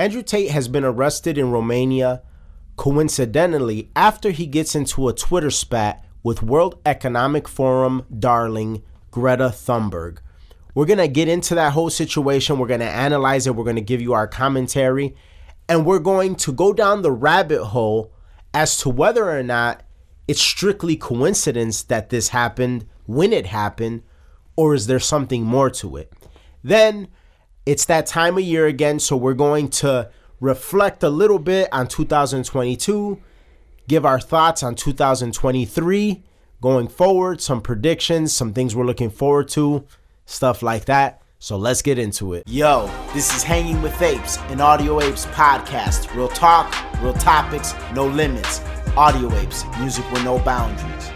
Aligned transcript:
Andrew 0.00 0.22
Tate 0.22 0.50
has 0.52 0.66
been 0.66 0.82
arrested 0.82 1.36
in 1.36 1.50
Romania 1.50 2.22
coincidentally 2.76 3.90
after 3.94 4.30
he 4.30 4.46
gets 4.46 4.74
into 4.74 5.08
a 5.08 5.12
Twitter 5.12 5.50
spat 5.50 6.02
with 6.22 6.42
World 6.42 6.80
Economic 6.86 7.46
Forum 7.46 8.06
darling 8.18 8.82
Greta 9.10 9.50
Thunberg. 9.50 10.20
We're 10.74 10.86
going 10.86 11.00
to 11.00 11.06
get 11.06 11.28
into 11.28 11.54
that 11.54 11.74
whole 11.74 11.90
situation. 11.90 12.58
We're 12.58 12.66
going 12.66 12.80
to 12.80 12.86
analyze 12.86 13.46
it. 13.46 13.54
We're 13.54 13.64
going 13.64 13.76
to 13.76 13.82
give 13.82 14.00
you 14.00 14.14
our 14.14 14.26
commentary. 14.26 15.14
And 15.68 15.84
we're 15.84 15.98
going 15.98 16.34
to 16.36 16.52
go 16.54 16.72
down 16.72 17.02
the 17.02 17.12
rabbit 17.12 17.62
hole 17.62 18.10
as 18.54 18.78
to 18.78 18.88
whether 18.88 19.30
or 19.30 19.42
not 19.42 19.82
it's 20.26 20.40
strictly 20.40 20.96
coincidence 20.96 21.82
that 21.82 22.08
this 22.08 22.28
happened 22.28 22.86
when 23.04 23.34
it 23.34 23.48
happened, 23.48 24.04
or 24.56 24.74
is 24.74 24.86
there 24.86 24.98
something 24.98 25.44
more 25.44 25.68
to 25.68 25.98
it? 25.98 26.10
Then 26.64 27.08
it's 27.66 27.84
that 27.86 28.06
time 28.06 28.36
of 28.38 28.44
year 28.44 28.66
again, 28.66 28.98
so 28.98 29.16
we're 29.16 29.34
going 29.34 29.68
to 29.68 30.10
reflect 30.40 31.02
a 31.02 31.10
little 31.10 31.38
bit 31.38 31.68
on 31.72 31.86
2022, 31.86 33.20
give 33.88 34.06
our 34.06 34.20
thoughts 34.20 34.62
on 34.62 34.74
2023 34.74 36.22
going 36.60 36.88
forward, 36.88 37.40
some 37.40 37.60
predictions, 37.60 38.32
some 38.32 38.52
things 38.52 38.76
we're 38.76 38.84
looking 38.84 39.10
forward 39.10 39.48
to, 39.48 39.84
stuff 40.26 40.62
like 40.62 40.84
that. 40.86 41.22
So 41.38 41.56
let's 41.56 41.80
get 41.80 41.98
into 41.98 42.34
it. 42.34 42.42
Yo, 42.46 42.90
this 43.14 43.34
is 43.34 43.42
Hanging 43.42 43.80
with 43.80 44.00
Apes, 44.02 44.36
an 44.48 44.60
Audio 44.60 45.00
Apes 45.00 45.24
podcast. 45.26 46.14
Real 46.14 46.28
talk, 46.28 46.74
real 47.00 47.14
topics, 47.14 47.74
no 47.94 48.06
limits. 48.06 48.60
Audio 48.96 49.34
Apes, 49.38 49.64
music 49.78 50.10
with 50.12 50.22
no 50.22 50.38
boundaries. 50.40 51.10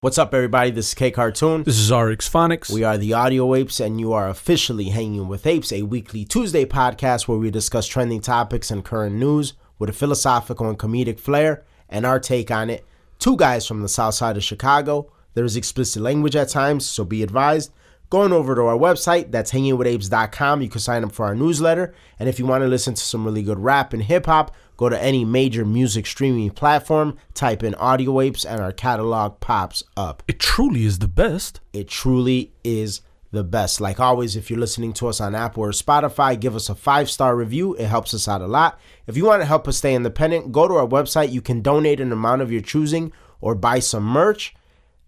What's 0.00 0.16
up, 0.16 0.32
everybody? 0.32 0.70
This 0.70 0.90
is 0.90 0.94
K 0.94 1.10
Cartoon. 1.10 1.64
This 1.64 1.76
is 1.76 1.90
RX 1.90 2.28
Phonics. 2.28 2.70
We 2.70 2.84
are 2.84 2.96
the 2.96 3.14
Audio 3.14 3.52
Apes, 3.56 3.80
and 3.80 3.98
you 3.98 4.12
are 4.12 4.28
officially 4.28 4.90
Hanging 4.90 5.26
with 5.26 5.44
Apes, 5.44 5.72
a 5.72 5.82
weekly 5.82 6.24
Tuesday 6.24 6.64
podcast 6.64 7.26
where 7.26 7.36
we 7.36 7.50
discuss 7.50 7.84
trending 7.88 8.20
topics 8.20 8.70
and 8.70 8.84
current 8.84 9.16
news 9.16 9.54
with 9.76 9.90
a 9.90 9.92
philosophical 9.92 10.68
and 10.68 10.78
comedic 10.78 11.18
flair 11.18 11.64
and 11.88 12.06
our 12.06 12.20
take 12.20 12.48
on 12.48 12.70
it. 12.70 12.86
Two 13.18 13.36
guys 13.36 13.66
from 13.66 13.82
the 13.82 13.88
south 13.88 14.14
side 14.14 14.36
of 14.36 14.44
Chicago. 14.44 15.10
There 15.34 15.44
is 15.44 15.56
explicit 15.56 16.00
language 16.00 16.36
at 16.36 16.50
times, 16.50 16.86
so 16.86 17.04
be 17.04 17.24
advised. 17.24 17.72
Going 18.10 18.32
over 18.32 18.54
to 18.54 18.62
our 18.62 18.78
website, 18.78 19.30
that's 19.30 19.52
hangingwithapes.com. 19.52 20.62
You 20.62 20.68
can 20.70 20.80
sign 20.80 21.04
up 21.04 21.12
for 21.12 21.26
our 21.26 21.34
newsletter. 21.34 21.94
And 22.18 22.26
if 22.26 22.38
you 22.38 22.46
want 22.46 22.62
to 22.62 22.68
listen 22.68 22.94
to 22.94 23.02
some 23.02 23.24
really 23.24 23.42
good 23.42 23.58
rap 23.58 23.92
and 23.92 24.02
hip 24.02 24.24
hop, 24.24 24.54
go 24.78 24.88
to 24.88 25.02
any 25.02 25.26
major 25.26 25.64
music 25.66 26.06
streaming 26.06 26.50
platform, 26.50 27.18
type 27.34 27.62
in 27.62 27.74
Audio 27.74 28.20
Apes, 28.22 28.46
and 28.46 28.62
our 28.62 28.72
catalog 28.72 29.40
pops 29.40 29.82
up. 29.94 30.22
It 30.26 30.38
truly 30.40 30.84
is 30.84 31.00
the 31.00 31.08
best. 31.08 31.60
It 31.74 31.88
truly 31.88 32.54
is 32.64 33.02
the 33.30 33.44
best. 33.44 33.78
Like 33.78 34.00
always, 34.00 34.36
if 34.36 34.48
you're 34.48 34.58
listening 34.58 34.94
to 34.94 35.08
us 35.08 35.20
on 35.20 35.34
Apple 35.34 35.64
or 35.64 35.70
Spotify, 35.72 36.38
give 36.40 36.56
us 36.56 36.70
a 36.70 36.74
five 36.74 37.10
star 37.10 37.36
review. 37.36 37.74
It 37.74 37.88
helps 37.88 38.14
us 38.14 38.26
out 38.26 38.40
a 38.40 38.46
lot. 38.46 38.80
If 39.06 39.18
you 39.18 39.26
want 39.26 39.42
to 39.42 39.46
help 39.46 39.68
us 39.68 39.76
stay 39.76 39.94
independent, 39.94 40.52
go 40.52 40.66
to 40.66 40.74
our 40.74 40.86
website. 40.86 41.30
You 41.30 41.42
can 41.42 41.60
donate 41.60 42.00
an 42.00 42.12
amount 42.12 42.42
of 42.42 42.50
your 42.50 42.62
choosing 42.62 43.12
or 43.40 43.54
buy 43.54 43.80
some 43.80 44.04
merch. 44.04 44.54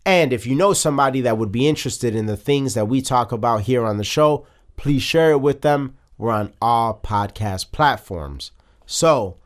And 0.04 0.32
if 0.32 0.46
you 0.46 0.54
know 0.54 0.72
somebody 0.72 1.20
that 1.20 1.38
would 1.38 1.52
be 1.52 1.68
interested 1.68 2.14
in 2.14 2.26
the 2.26 2.36
things 2.36 2.74
that 2.74 2.88
we 2.88 3.02
talk 3.02 3.32
about 3.32 3.62
here 3.62 3.84
on 3.84 3.98
the 3.98 4.04
show, 4.04 4.46
please 4.76 5.02
share 5.02 5.32
it 5.32 5.40
with 5.40 5.62
them. 5.62 5.96
We're 6.16 6.32
on 6.32 6.52
all 6.60 7.00
podcast 7.02 7.72
platforms. 7.72 8.52
So, 8.86 9.36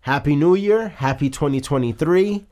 Happy 0.00 0.34
New 0.34 0.54
Year. 0.54 0.88
Happy 0.88 1.30
2023. 1.30 2.44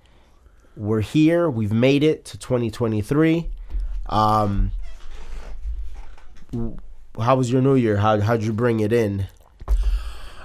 We're 0.77 1.01
here. 1.01 1.51
We've 1.51 1.73
made 1.73 2.05
it 2.05 2.25
to 2.27 2.39
2023. 2.39 3.51
Um, 4.07 4.71
how 7.21 7.37
was 7.37 7.51
your 7.51 7.61
New 7.61 7.75
Year? 7.75 7.97
How, 7.97 8.21
how'd 8.21 8.43
you 8.43 8.53
bring 8.53 8.81
it 8.81 8.93
in? 8.93 9.27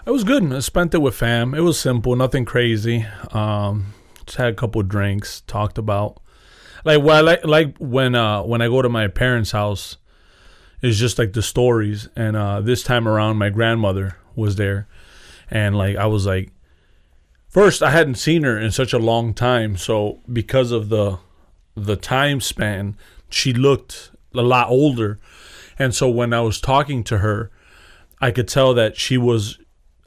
It 0.06 0.12
was 0.12 0.24
good. 0.24 0.52
I 0.52 0.60
spent 0.60 0.94
it 0.94 1.00
with 1.00 1.16
fam. 1.16 1.54
It 1.54 1.62
was 1.62 1.80
simple, 1.80 2.16
nothing 2.16 2.46
crazy. 2.46 3.06
Um, 3.32 3.94
just 4.26 4.38
had 4.38 4.54
a 4.54 4.56
couple 4.56 4.82
drinks, 4.84 5.42
talked 5.42 5.78
about 5.78 6.22
like 6.86 7.02
well, 7.02 7.24
like 7.24 7.44
like 7.44 7.76
when 7.80 8.16
uh 8.16 8.44
when 8.44 8.62
I 8.62 8.68
go 8.68 8.82
to 8.82 8.90
my 8.90 9.08
parents' 9.08 9.52
house, 9.52 9.98
it's 10.82 10.98
just 10.98 11.20
like 11.20 11.34
the 11.34 11.42
stories. 11.42 12.08
And 12.16 12.38
uh, 12.38 12.62
this 12.62 12.84
time 12.84 13.08
around, 13.08 13.38
my 13.38 13.50
grandmother 13.50 14.18
was 14.36 14.56
there, 14.56 14.88
and 15.50 15.76
like 15.76 15.98
I 15.98 16.06
was 16.06 16.26
like, 16.26 16.52
first 17.50 17.82
I 17.84 17.90
hadn't 17.90 18.16
seen 18.16 18.44
her 18.44 18.58
in 18.58 18.72
such 18.72 18.94
a 18.94 19.00
long 19.00 19.34
time, 19.34 19.76
so 19.76 20.22
because 20.32 20.72
of 20.72 20.90
the 20.90 21.18
the 21.76 21.96
time 21.98 22.40
span, 22.40 22.96
she 23.30 23.52
looked 23.52 24.12
a 24.36 24.44
lot 24.44 24.70
older, 24.70 25.20
and 25.80 25.94
so 25.94 26.08
when 26.08 26.34
I 26.34 26.42
was 26.42 26.62
talking 26.62 27.04
to 27.06 27.18
her, 27.18 27.50
I 28.22 28.30
could 28.30 28.48
tell 28.48 28.76
that 28.76 28.96
she 28.96 29.18
was 29.18 29.58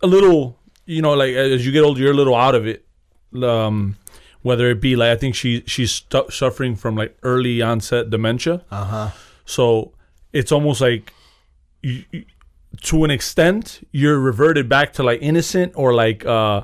a 0.00 0.06
little, 0.06 0.58
you 0.86 1.02
know, 1.02 1.14
like 1.14 1.34
as 1.34 1.66
you 1.66 1.72
get 1.72 1.82
older, 1.82 2.00
you're 2.00 2.12
a 2.12 2.16
little 2.16 2.36
out 2.36 2.54
of 2.54 2.68
it. 2.68 2.86
Um, 3.42 3.96
whether 4.48 4.66
it 4.70 4.80
be 4.80 4.96
like 4.96 5.10
I 5.10 5.16
think 5.16 5.34
she 5.34 5.62
she's 5.66 5.92
stu- 5.92 6.30
suffering 6.30 6.74
from 6.76 6.96
like 6.96 7.12
early 7.22 7.62
onset 7.62 8.10
dementia. 8.10 8.64
Uh 8.70 8.84
huh. 8.84 9.08
So 9.44 9.92
it's 10.32 10.50
almost 10.52 10.80
like 10.80 11.12
you, 11.82 12.04
you- 12.12 12.24
to 12.82 13.02
an 13.04 13.10
extent 13.10 13.86
you're 13.92 14.18
reverted 14.20 14.68
back 14.68 14.92
to 14.94 15.02
like 15.02 15.20
innocent 15.22 15.72
or 15.74 15.94
like 15.94 16.24
uh 16.26 16.62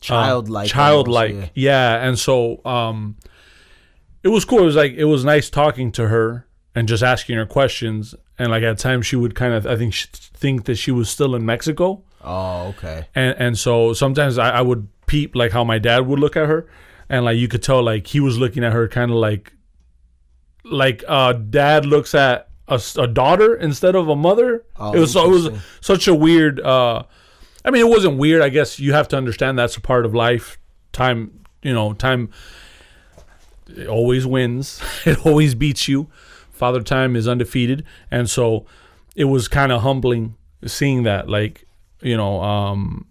Childlike. 0.00 0.68
childlike 0.70 1.34
almost, 1.34 1.50
yeah. 1.54 2.06
and 2.06 2.16
so 2.18 2.60
um 2.64 3.16
it 4.22 4.28
was 4.28 4.44
cool 4.44 4.60
it 4.60 4.64
was 4.66 4.76
like 4.76 4.92
it 4.92 5.06
was 5.06 5.24
nice 5.24 5.50
talking 5.50 5.90
to 5.92 6.06
her 6.08 6.46
and 6.74 6.86
just 6.86 7.02
asking 7.02 7.36
her 7.36 7.46
questions 7.46 8.14
and 8.38 8.50
like 8.52 8.62
at 8.62 8.78
times 8.78 9.06
she 9.06 9.16
would 9.16 9.34
kind 9.34 9.54
of 9.54 9.66
i 9.66 9.74
think 9.76 9.92
think 9.94 10.66
that 10.66 10.76
she 10.76 10.92
was 10.92 11.08
still 11.10 11.34
in 11.34 11.44
mexico 11.44 12.00
Oh, 12.22 12.68
okay. 12.68 13.06
and 13.14 13.36
and 13.38 13.58
so 13.58 13.92
sometimes 13.92 14.38
I, 14.38 14.50
I 14.50 14.60
would 14.60 14.88
peep 15.06 15.34
like 15.36 15.52
how 15.52 15.64
my 15.64 15.78
dad 15.78 16.06
would 16.06 16.18
look 16.18 16.36
at 16.36 16.46
her. 16.48 16.68
And 17.08 17.24
like 17.24 17.38
you 17.38 17.48
could 17.48 17.62
tell 17.62 17.82
like 17.82 18.06
he 18.06 18.20
was 18.20 18.38
looking 18.38 18.64
at 18.64 18.72
her 18.72 18.86
kind 18.88 19.10
of 19.10 19.16
like 19.16 19.52
like 20.64 21.02
uh 21.08 21.32
dad 21.32 21.86
looks 21.86 22.14
at 22.14 22.50
a 22.68 23.06
daughter 23.06 23.54
instead 23.54 23.94
of 23.94 24.08
a 24.08 24.16
mother. 24.16 24.64
Oh, 24.76 24.92
it 24.92 24.98
was 24.98 25.12
so 25.12 25.24
it 25.24 25.30
was 25.30 25.48
such 25.80 26.06
a 26.06 26.14
weird 26.14 26.60
uh 26.60 27.04
i 27.64 27.70
mean 27.70 27.80
it 27.80 27.88
wasn't 27.88 28.18
weird. 28.18 28.42
I 28.42 28.50
guess 28.50 28.78
you 28.78 28.92
have 28.92 29.08
to 29.08 29.16
understand 29.16 29.58
that's 29.58 29.76
a 29.76 29.80
part 29.80 30.04
of 30.04 30.14
life. 30.14 30.58
Time 30.92 31.40
you 31.62 31.72
know 31.72 31.94
time 31.94 32.30
it 33.68 33.86
always 33.86 34.26
wins. 34.26 34.80
It 35.06 35.24
always 35.24 35.54
beats 35.54 35.88
you. 35.88 36.08
Father 36.50 36.82
time 36.82 37.16
is 37.16 37.28
undefeated. 37.28 37.84
And 38.10 38.28
so 38.28 38.66
it 39.16 39.24
was 39.24 39.48
kind 39.48 39.70
of 39.72 39.82
humbling 39.82 40.34
seeing 40.66 41.04
that 41.04 41.28
like 41.28 41.64
you 42.00 42.16
know 42.16 42.40
um 42.42 43.06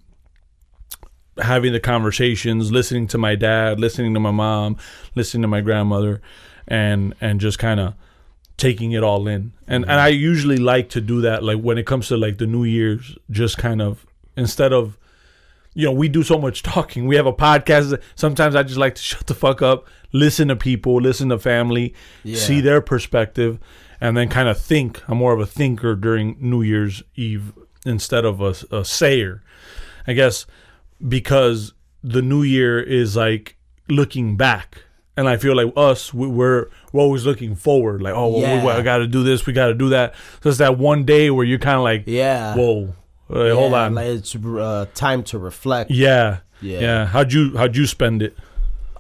having 1.40 1.72
the 1.72 1.80
conversations 1.80 2.72
listening 2.72 3.08
to 3.08 3.18
my 3.18 3.36
dad 3.36 3.80
listening 3.80 4.14
to 4.14 4.20
my 4.20 4.32
mom 4.32 4.78
listening 5.16 5.42
to 5.42 5.48
my 5.48 5.62
grandmother 5.62 6.22
and 6.68 7.14
and 7.22 7.40
just 7.40 7.60
kind 7.60 7.80
of 7.80 7.94
taking 8.58 8.92
it 8.92 9.04
all 9.04 9.28
in. 9.28 9.54
And 9.68 9.84
and 9.84 10.00
i 10.00 10.08
usually 10.08 10.58
like 10.58 10.90
to 10.90 11.02
do 11.02 11.22
that 11.22 11.44
like 11.44 11.60
when 11.60 11.78
it 11.78 11.86
comes 11.86 12.08
to 12.08 12.18
like 12.18 12.38
the 12.38 12.48
new 12.48 12.64
year's 12.64 13.16
just 13.30 13.58
kind 13.58 13.82
of 13.82 14.06
instead 14.36 14.74
of 14.74 14.98
you 15.74 15.86
know 15.86 15.92
we 15.92 16.10
do 16.10 16.24
so 16.24 16.40
much 16.40 16.64
talking. 16.76 17.06
We 17.08 17.16
have 17.18 17.28
a 17.28 17.34
podcast. 17.34 18.02
Sometimes 18.16 18.56
i 18.56 18.64
just 18.64 18.80
like 18.80 18.96
to 18.96 19.02
shut 19.12 19.28
the 19.28 19.36
fuck 19.36 19.62
up 19.62 19.88
listen 20.14 20.48
to 20.48 20.56
people 20.56 20.96
listen 21.02 21.30
to 21.30 21.38
family 21.38 21.94
see 22.38 22.62
their 22.62 22.82
perspective 22.82 23.60
and 24.00 24.16
then 24.16 24.30
kind 24.30 24.48
of 24.48 24.60
think. 24.60 25.04
I'm 25.08 25.18
more 25.18 25.34
of 25.34 25.40
a 25.40 25.46
thinker 25.46 25.96
during 25.96 26.38
new 26.40 26.62
year's 26.62 27.04
eve 27.16 27.54
instead 27.86 28.26
of 28.26 28.42
a, 28.42 28.54
a 28.76 28.84
sayer 28.84 29.42
i 30.08 30.14
guess 30.14 30.46
because 31.08 31.74
the 32.04 32.22
new 32.22 32.44
year 32.44 32.80
is 32.82 33.16
like 33.16 33.56
looking 33.90 34.36
back 34.38 34.84
and 35.16 35.28
i 35.30 35.38
feel 35.38 35.56
like 35.56 35.72
us 35.76 36.14
we- 36.14 36.28
we're 36.28 36.68
we're 36.92 37.02
always 37.02 37.26
looking 37.26 37.56
forward 37.56 38.02
like 38.02 38.14
oh 38.14 38.28
well, 38.30 38.36
we, 38.40 38.42
Yeah. 38.68 38.78
i 38.78 38.82
gotta 38.82 39.08
do 39.08 39.24
this 39.24 39.46
we 39.46 39.54
gotta 39.54 39.74
do 39.74 39.90
that 39.90 40.14
so 40.42 40.50
it's 40.50 40.58
that 40.60 40.78
one 40.78 41.04
day 41.06 41.30
where 41.30 41.46
you're 41.46 41.60
kind 41.60 41.78
of 41.78 41.84
like 41.84 42.04
Yeah. 42.08 42.56
whoa 42.56 42.94
uh, 43.30 43.54
hold 43.54 43.74
on 43.74 43.96
Like 43.96 44.06
it's 44.08 44.36
uh, 44.36 44.86
time 44.94 45.22
to 45.24 45.38
reflect. 45.38 45.92
yeah. 45.92 46.40
Yeah. 46.62 46.80
yeah 46.80 47.06
how'd 47.06 47.34
you 47.34 47.56
how'd 47.58 47.76
you 47.76 47.86
spend 47.86 48.22
it 48.22 48.36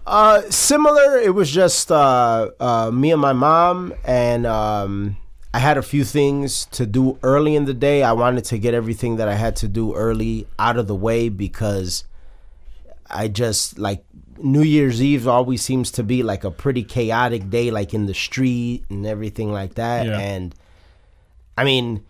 Uh, 0.05 0.41
similar. 0.49 1.17
It 1.19 1.33
was 1.35 1.51
just 1.51 1.91
uh, 1.91 2.49
uh, 2.61 2.91
me 2.91 3.11
and 3.11 3.19
my 3.21 3.33
mom, 3.33 3.93
and 4.05 4.45
um, 4.47 5.17
I 5.53 5.59
had 5.59 5.77
a 5.77 5.81
few 5.81 6.03
things 6.03 6.65
to 6.71 6.85
do 6.85 7.17
early 7.23 7.55
in 7.55 7.65
the 7.65 7.73
day. 7.73 8.03
I 8.03 8.11
wanted 8.11 8.45
to 8.45 8.57
get 8.57 8.73
everything 8.73 9.15
that 9.17 9.27
I 9.27 9.35
had 9.35 9.55
to 9.57 9.67
do 9.67 9.93
early 9.95 10.47
out 10.59 10.77
of 10.77 10.87
the 10.87 10.95
way 10.95 11.29
because 11.29 12.03
I 13.09 13.27
just 13.27 13.79
like 13.79 14.03
New 14.37 14.61
Year's 14.61 15.01
Eve 15.01 15.27
always 15.27 15.61
seems 15.61 15.91
to 15.91 16.03
be 16.03 16.21
like 16.21 16.43
a 16.43 16.51
pretty 16.51 16.83
chaotic 16.83 17.49
day, 17.49 17.71
like 17.71 17.93
in 17.93 18.05
the 18.05 18.13
street 18.13 18.83
and 18.89 19.05
everything 19.05 19.51
like 19.51 19.75
that. 19.75 20.05
Yeah. 20.05 20.19
And 20.19 20.53
I 21.57 21.63
mean, 21.63 22.03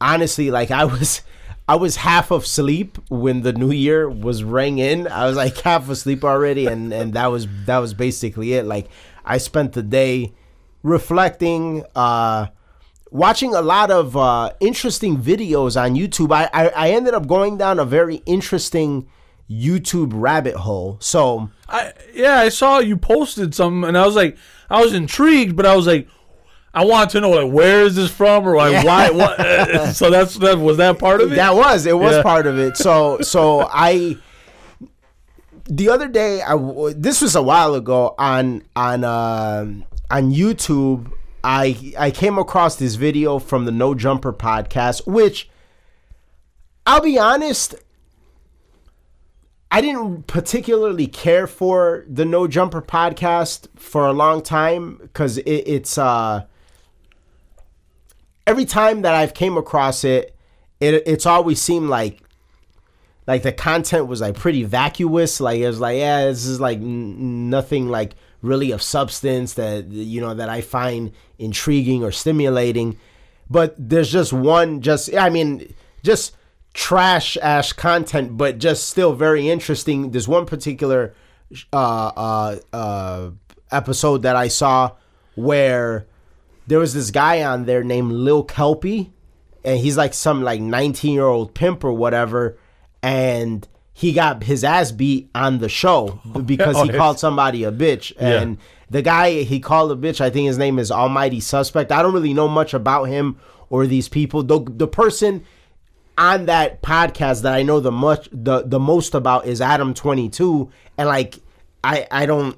honestly, 0.00 0.50
like 0.50 0.70
I 0.70 0.84
was. 0.84 1.22
I 1.68 1.76
was 1.76 1.94
half 1.94 2.32
of 2.32 2.48
sleep 2.48 2.98
when 3.10 3.42
the 3.42 3.52
new 3.52 3.70
year 3.70 4.10
was 4.10 4.42
rang 4.42 4.78
in. 4.78 5.06
I 5.06 5.26
was 5.26 5.36
like 5.36 5.56
half 5.58 5.88
asleep 5.88 6.24
already, 6.24 6.66
and 6.66 6.92
and 6.92 7.12
that 7.12 7.28
was 7.28 7.46
that 7.66 7.78
was 7.78 7.94
basically 7.94 8.54
it. 8.54 8.64
Like 8.64 8.88
I 9.24 9.38
spent 9.38 9.74
the 9.74 9.84
day 9.84 10.32
reflecting, 10.82 11.84
uh, 11.94 12.46
watching 13.10 13.54
a 13.54 13.60
lot 13.62 13.90
of 13.90 14.16
uh, 14.16 14.52
interesting 14.60 15.18
videos 15.18 15.80
on 15.80 15.94
YouTube. 15.94 16.32
I, 16.32 16.48
I 16.52 16.68
I 16.68 16.90
ended 16.90 17.14
up 17.14 17.26
going 17.26 17.58
down 17.58 17.78
a 17.78 17.84
very 17.84 18.22
interesting 18.26 19.08
YouTube 19.50 20.10
rabbit 20.14 20.54
hole. 20.56 20.96
So 21.00 21.50
I 21.68 21.92
yeah, 22.14 22.38
I 22.38 22.48
saw 22.50 22.78
you 22.78 22.96
posted 22.96 23.54
some, 23.54 23.84
and 23.84 23.96
I 23.98 24.06
was 24.06 24.14
like, 24.16 24.36
I 24.70 24.80
was 24.82 24.92
intrigued, 24.94 25.56
but 25.56 25.66
I 25.66 25.74
was 25.74 25.86
like, 25.86 26.06
I 26.72 26.84
wanted 26.84 27.10
to 27.10 27.20
know 27.20 27.30
like 27.30 27.52
where 27.52 27.82
is 27.82 27.96
this 27.96 28.12
from 28.12 28.46
or 28.46 28.56
like 28.56 28.84
why 28.86 29.10
what. 29.20 29.94
so 29.94 30.08
that's 30.08 30.34
that 30.36 30.56
was 30.58 30.76
that 30.76 30.98
part 31.00 31.20
of 31.20 31.32
it. 31.32 31.34
That 31.36 31.56
was 31.56 31.84
it 31.86 31.98
was 31.98 32.14
Yeah. 32.16 32.22
part 32.22 32.46
of 32.46 32.58
it. 32.58 32.76
So 32.76 33.18
so 33.22 33.68
I 33.72 34.16
the 35.68 35.88
other 35.88 36.08
day 36.08 36.42
I 36.42 36.56
this 36.96 37.20
was 37.20 37.34
a 37.36 37.42
while 37.42 37.74
ago 37.74 38.14
on 38.18 38.62
on 38.76 39.04
um 39.04 39.84
on 40.10 40.32
YouTube 40.32 41.12
I 41.42 41.94
I 41.98 42.10
came 42.10 42.38
across 42.38 42.76
this 42.76 42.96
video 42.96 43.38
from 43.38 43.64
the 43.64 43.72
No 43.72 43.94
Jumper 43.94 44.32
podcast 44.32 45.06
which 45.06 45.48
I'll 46.86 47.00
be 47.00 47.18
honest 47.18 47.74
I 49.70 49.80
didn't 49.80 50.26
particularly 50.26 51.06
care 51.06 51.46
for 51.46 52.04
the 52.08 52.24
No 52.24 52.46
Jumper 52.46 52.82
podcast 52.82 53.68
for 53.76 54.06
a 54.06 54.12
long 54.12 54.42
time 54.42 55.10
cuz 55.12 55.38
it, 55.38 55.44
it's 55.48 55.96
uh 55.96 56.44
every 58.46 58.64
time 58.64 59.02
that 59.02 59.14
I've 59.14 59.32
came 59.32 59.56
across 59.56 60.02
it, 60.04 60.34
it 60.80 61.02
it's 61.06 61.24
always 61.26 61.62
seemed 61.62 61.88
like 61.88 62.20
like 63.26 63.42
the 63.44 63.52
content 63.52 64.08
was 64.08 64.20
like 64.20 64.34
pretty 64.34 64.64
vacuous. 64.64 65.40
Like 65.40 65.60
it 65.60 65.66
was 65.68 65.78
like, 65.78 65.98
yeah, 65.98 66.24
this 66.24 66.46
is 66.46 66.60
like 66.60 66.78
n- 66.78 67.48
nothing 67.48 67.88
like 67.88 68.14
really 68.42 68.70
of 68.70 68.82
substance 68.82 69.54
that 69.54 69.88
you 69.88 70.20
know 70.20 70.34
that 70.34 70.48
I 70.48 70.60
find 70.60 71.12
intriguing 71.38 72.02
or 72.02 72.12
stimulating. 72.12 72.98
But 73.48 73.74
there's 73.76 74.12
just 74.12 74.32
one, 74.32 74.80
just 74.80 75.14
I 75.14 75.28
mean, 75.28 75.74
just 76.02 76.36
trash 76.72 77.36
ash 77.38 77.72
content, 77.72 78.36
but 78.36 78.58
just 78.58 78.88
still 78.88 79.12
very 79.12 79.48
interesting. 79.48 80.10
There's 80.12 80.28
one 80.28 80.46
particular 80.46 81.14
uh, 81.72 81.76
uh, 81.76 82.56
uh, 82.72 83.30
episode 83.70 84.22
that 84.22 84.36
I 84.36 84.48
saw 84.48 84.92
where 85.34 86.06
there 86.66 86.78
was 86.78 86.94
this 86.94 87.10
guy 87.10 87.42
on 87.42 87.64
there 87.64 87.82
named 87.82 88.12
Lil 88.12 88.44
Kelpie, 88.44 89.12
and 89.64 89.78
he's 89.78 89.96
like 89.96 90.14
some 90.14 90.42
like 90.42 90.60
19 90.60 91.12
year 91.12 91.26
old 91.26 91.54
pimp 91.54 91.82
or 91.82 91.92
whatever, 91.92 92.56
and 93.02 93.66
he 94.00 94.14
got 94.14 94.44
his 94.44 94.64
ass 94.64 94.92
beat 94.92 95.28
on 95.34 95.58
the 95.58 95.68
show 95.68 96.20
because 96.46 96.80
he 96.80 96.88
called 96.88 97.18
somebody 97.18 97.64
a 97.64 97.70
bitch, 97.70 98.12
Yeah. 98.18 98.40
and 98.40 98.56
the 98.88 99.02
guy 99.02 99.42
he 99.42 99.60
called 99.60 99.92
a 99.92 99.94
bitch, 99.94 100.22
I 100.22 100.30
think 100.30 100.46
his 100.46 100.56
name 100.56 100.78
is 100.78 100.90
Almighty 100.90 101.38
Suspect. 101.38 101.92
I 101.92 102.00
don't 102.00 102.14
really 102.14 102.32
know 102.32 102.48
much 102.48 102.72
about 102.72 103.04
him 103.04 103.36
or 103.68 103.86
these 103.86 104.08
people. 104.08 104.42
The 104.42 104.60
the 104.66 104.88
person 104.88 105.44
on 106.16 106.46
that 106.46 106.80
podcast 106.82 107.42
that 107.42 107.52
I 107.52 107.62
know 107.62 107.78
the 107.78 107.92
much 107.92 108.28
the 108.32 108.62
the 108.62 108.80
most 108.80 109.14
about 109.14 109.46
is 109.46 109.60
Adam 109.60 109.92
Twenty 109.92 110.30
Two, 110.30 110.70
and 110.96 111.06
like 111.06 111.38
I 111.84 112.06
I 112.10 112.24
don't 112.24 112.56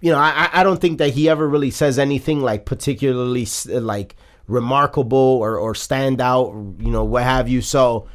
you 0.00 0.12
know 0.12 0.18
I 0.18 0.48
I 0.52 0.62
don't 0.64 0.80
think 0.80 0.96
that 0.96 1.10
he 1.10 1.28
ever 1.28 1.46
really 1.46 1.70
says 1.70 1.98
anything 1.98 2.40
like 2.40 2.64
particularly 2.64 3.46
like 3.68 4.16
remarkable 4.48 5.18
or 5.18 5.56
or 5.58 5.74
stand 5.74 6.20
out 6.22 6.46
or, 6.46 6.72
you 6.78 6.90
know 6.90 7.04
what 7.04 7.22
have 7.22 7.50
you. 7.50 7.60
So 7.60 8.08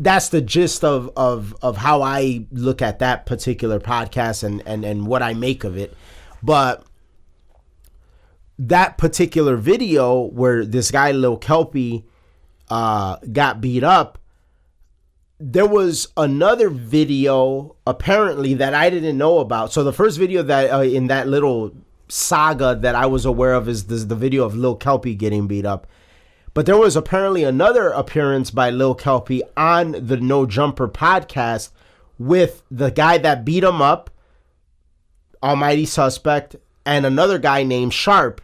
that's 0.00 0.30
the 0.30 0.40
gist 0.40 0.82
of 0.82 1.10
of 1.16 1.54
of 1.62 1.76
how 1.76 2.02
I 2.02 2.46
look 2.50 2.80
at 2.82 2.98
that 3.00 3.26
particular 3.26 3.78
podcast 3.78 4.42
and 4.42 4.62
and 4.66 4.84
and 4.84 5.06
what 5.06 5.22
I 5.22 5.34
make 5.34 5.62
of 5.62 5.76
it, 5.76 5.94
but 6.42 6.84
that 8.58 8.98
particular 8.98 9.56
video 9.56 10.22
where 10.22 10.64
this 10.64 10.90
guy 10.90 11.12
Lil 11.12 11.36
Kelpie 11.36 12.04
uh, 12.68 13.16
got 13.32 13.60
beat 13.60 13.84
up, 13.84 14.18
there 15.38 15.66
was 15.66 16.08
another 16.16 16.70
video 16.70 17.76
apparently 17.86 18.54
that 18.54 18.74
I 18.74 18.90
didn't 18.90 19.18
know 19.18 19.38
about. 19.38 19.72
So 19.72 19.84
the 19.84 19.92
first 19.92 20.18
video 20.18 20.42
that 20.42 20.70
uh, 20.70 20.80
in 20.80 21.08
that 21.08 21.28
little 21.28 21.72
saga 22.08 22.74
that 22.74 22.94
I 22.94 23.06
was 23.06 23.24
aware 23.24 23.54
of 23.54 23.68
is 23.68 23.86
this, 23.86 24.04
the 24.04 24.16
video 24.16 24.44
of 24.44 24.56
Lil 24.56 24.76
Kelpie 24.76 25.14
getting 25.14 25.46
beat 25.46 25.66
up. 25.66 25.86
But 26.52 26.66
there 26.66 26.76
was 26.76 26.96
apparently 26.96 27.44
another 27.44 27.88
appearance 27.90 28.50
by 28.50 28.70
Lil 28.70 28.94
Kelpie 28.94 29.42
on 29.56 29.92
the 29.92 30.16
No 30.16 30.46
Jumper 30.46 30.88
podcast 30.88 31.70
with 32.18 32.62
the 32.70 32.90
guy 32.90 33.18
that 33.18 33.44
beat 33.44 33.62
him 33.64 33.80
up, 33.80 34.10
Almighty 35.42 35.86
Suspect, 35.86 36.56
and 36.84 37.06
another 37.06 37.38
guy 37.38 37.62
named 37.62 37.94
Sharp. 37.94 38.40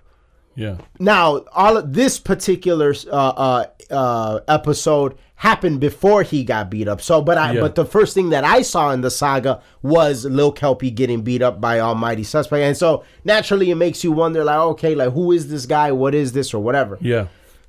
Yeah. 0.55 0.77
Now, 0.99 1.45
all 1.53 1.77
of 1.77 1.93
this 1.93 2.19
particular 2.19 2.95
uh, 3.11 3.11
uh, 3.11 3.67
uh, 3.91 4.41
episode 4.49 5.17
happened 5.35 5.81
before 5.81 6.23
he 6.23 6.45
got 6.45 6.71
beat 6.71 6.89
up. 6.89 7.03
So, 7.03 7.21
but 7.21 7.37
I, 7.37 7.53
Yeah. 7.53 7.61
but 7.61 7.75
the 7.75 7.85
first 7.85 8.15
thing 8.15 8.31
that 8.31 8.43
I 8.45 8.63
saw 8.63 8.91
in 8.93 9.03
the 9.03 9.11
saga 9.11 9.61
was 9.83 10.25
Lil 10.25 10.53
Kelpie 10.53 10.91
getting 10.91 11.21
beat 11.21 11.43
up 11.43 11.61
by 11.61 11.81
Almighty 11.81 12.23
Suspect, 12.25 12.63
and 12.63 12.75
so 12.77 13.05
naturally 13.25 13.71
it 13.71 13.75
makes 13.75 14.03
you 14.03 14.13
wonder, 14.13 14.45
like, 14.45 14.57
okay, 14.59 14.95
like 14.95 15.13
who 15.13 15.33
is 15.33 15.49
this 15.49 15.67
guy? 15.67 15.93
What 15.93 16.15
is 16.15 16.33
this, 16.33 16.55
or 16.55 16.63
whatever. 16.63 16.97
Yeah. 17.03 17.27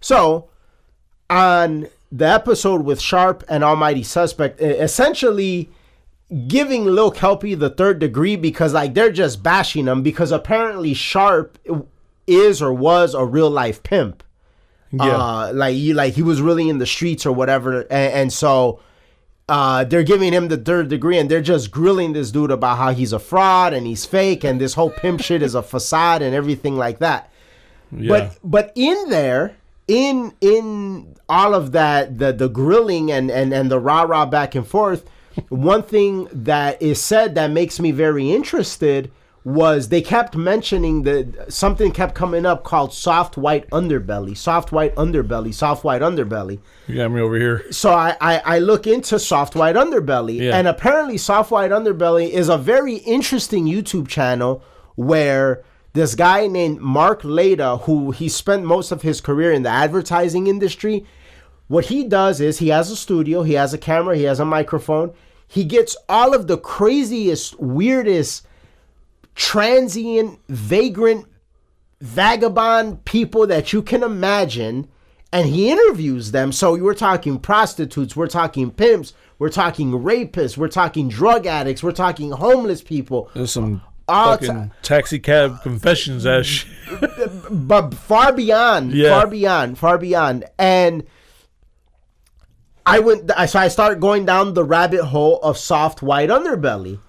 So, 0.07 0.47
on 1.29 1.89
the 2.13 2.29
episode 2.29 2.85
with 2.85 3.01
Sharp 3.01 3.43
and 3.49 3.61
Almighty 3.61 4.03
Suspect, 4.03 4.61
essentially 4.61 5.67
giving 6.47 6.85
Lil 6.85 7.11
Kelpie 7.11 7.55
the 7.55 7.69
third 7.69 7.99
degree 7.99 8.37
because 8.37 8.73
like 8.73 8.93
they're 8.93 9.11
just 9.11 9.43
bashing 9.43 9.85
him 9.85 10.03
because 10.03 10.31
apparently 10.31 10.93
Sharp 10.93 11.59
is 12.25 12.61
or 12.61 12.71
was 12.71 13.13
a 13.13 13.25
real 13.25 13.49
life 13.49 13.83
pimp. 13.83 14.23
Yeah. 14.93 15.17
Uh, 15.17 15.51
like 15.53 15.75
you 15.75 15.93
like 15.93 16.13
he 16.13 16.21
was 16.21 16.41
really 16.41 16.69
in 16.69 16.77
the 16.77 16.85
streets 16.85 17.25
or 17.25 17.33
whatever, 17.33 17.81
and, 17.81 18.13
and 18.13 18.33
so 18.33 18.79
uh, 19.49 19.83
they're 19.83 20.03
giving 20.03 20.31
him 20.31 20.47
the 20.47 20.55
third 20.55 20.87
degree, 20.87 21.17
and 21.17 21.29
they're 21.29 21.41
just 21.41 21.69
grilling 21.69 22.13
this 22.13 22.31
dude 22.31 22.51
about 22.51 22.77
how 22.77 22.93
he's 22.93 23.11
a 23.11 23.19
fraud 23.19 23.73
and 23.73 23.85
he's 23.85 24.05
fake, 24.05 24.45
and 24.45 24.61
this 24.61 24.75
whole 24.75 24.89
pimp 24.89 25.19
shit 25.19 25.41
is 25.41 25.53
a 25.53 25.61
facade 25.61 26.21
and 26.21 26.33
everything 26.33 26.77
like 26.77 26.99
that. 26.99 27.29
yeah. 27.91 28.07
But 28.07 28.39
but 28.41 28.71
in 28.73 29.09
there, 29.09 29.56
in 29.87 30.33
in 30.41 31.15
all 31.29 31.53
of 31.53 31.71
that, 31.73 32.17
the 32.19 32.31
the 32.33 32.49
grilling 32.49 33.11
and 33.11 33.29
and 33.31 33.53
and 33.53 33.71
the 33.71 33.79
rah 33.79 34.03
rah 34.03 34.25
back 34.25 34.55
and 34.55 34.65
forth, 34.67 35.05
one 35.49 35.83
thing 35.83 36.27
that 36.31 36.81
is 36.81 37.01
said 37.01 37.35
that 37.35 37.51
makes 37.51 37.79
me 37.79 37.91
very 37.91 38.31
interested 38.31 39.11
was 39.43 39.87
they 39.87 40.01
kept 40.01 40.35
mentioning 40.35 41.03
that 41.03 41.53
something 41.53 41.93
kept 41.93 42.13
coming 42.13 42.45
up 42.45 42.65
called 42.65 42.93
soft 42.93 43.37
white 43.37 43.69
underbelly, 43.69 44.35
soft 44.35 44.73
white 44.73 44.93
underbelly, 44.95 45.53
soft 45.53 45.85
white 45.85 46.01
underbelly 46.01 46.59
you 46.85 46.95
got 46.97 47.09
me 47.09 47.21
over 47.21 47.37
here. 47.37 47.63
so 47.71 47.91
I, 47.93 48.17
I, 48.19 48.39
I 48.39 48.59
look 48.59 48.85
into 48.87 49.17
soft 49.17 49.55
white 49.55 49.75
underbelly 49.77 50.41
Yeah. 50.41 50.57
and 50.57 50.67
apparently 50.67 51.17
soft 51.17 51.49
white 51.51 51.71
underbelly 51.71 52.29
is 52.29 52.49
a 52.49 52.57
very 52.57 52.95
interesting 52.95 53.65
youtube 53.65 54.09
channel 54.09 54.61
where 54.95 55.63
this 55.97 56.15
guy 56.15 56.47
named 56.47 56.79
mark 56.79 57.21
laita 57.23 57.81
who 57.83 58.11
he 58.11 58.29
spent 58.29 58.63
most 58.63 58.91
of 58.91 59.01
his 59.01 59.19
career 59.21 59.51
in 59.51 59.63
the 59.63 59.69
advertising 59.69 60.47
industry 60.47 61.05
what 61.67 61.85
he 61.85 62.03
does 62.05 62.39
is 62.39 62.59
he 62.59 62.69
has 62.69 62.89
a 62.89 62.95
studio 62.95 63.43
he 63.43 63.53
has 63.53 63.73
a 63.73 63.77
camera 63.77 64.17
he 64.17 64.23
has 64.23 64.39
a 64.39 64.45
microphone. 64.45 65.13
He 65.49 65.63
gets 65.63 65.95
all 66.09 66.33
of 66.33 66.47
the 66.47 66.57
craziest 66.57 67.59
weirdest 67.59 68.45
transient 69.35 70.39
vagrant 70.49 71.25
vagabond 72.01 73.05
people 73.05 73.47
that 73.47 73.71
you 73.73 73.81
can 73.81 74.03
imagine 74.03 74.87
and 75.31 75.47
he 75.47 75.69
interviews 75.69 76.31
them. 76.31 76.51
So 76.51 76.75
we're 76.75 76.93
talking 76.93 77.39
prostitutes 77.39 78.15
we're 78.15 78.27
talking 78.27 78.71
pimps 78.71 79.13
we're 79.39 79.49
talking 79.49 79.91
rapists 79.91 80.57
we're 80.57 80.69
talking 80.69 81.09
drug 81.09 81.45
addicts 81.45 81.83
we're 81.83 81.91
talking 81.91 82.31
homeless 82.31 82.81
people. 82.81 83.29
There's 83.33 83.51
some 83.51 83.81
All 84.07 84.37
fucking 84.37 84.71
taxi 84.83 85.19
cab 85.19 85.61
confessions 85.63 86.23
shit. 86.47 86.67
but 87.51 87.93
far 87.93 88.31
beyond 88.33 88.93
Yeah. 88.93 89.09
far 89.09 89.27
beyond 89.27 89.77
far 89.77 89.97
beyond. 89.97 90.45
And 90.57 91.03
i 92.85 92.99
went 92.99 93.29
I 93.35 93.45
so 93.47 93.59
i 93.59 93.67
started 93.67 93.99
going 93.99 94.25
down 94.25 94.53
the 94.53 94.63
rabbit 94.63 95.03
hole 95.03 95.39
of 95.41 95.57
soft 95.57 96.01
white 96.01 96.29
underbelly. 96.29 96.99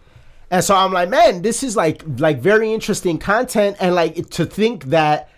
And 0.50 0.64
so 0.64 0.74
i'm 0.74 0.92
like 0.92 1.08
man 1.08 1.42
this 1.42 1.62
is 1.62 1.76
like 1.76 2.02
like 2.18 2.40
very 2.40 2.72
interesting 2.72 3.18
content. 3.18 3.76
And 3.80 3.94
like 3.94 4.28
to 4.30 4.44
think 4.44 4.86
that 4.86 5.28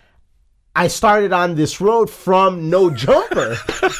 I 0.73 0.87
started 0.87 1.33
on 1.33 1.55
this 1.55 1.81
road 1.81 2.09
from 2.09 2.69
no 2.69 2.89
jumper, 2.89 3.57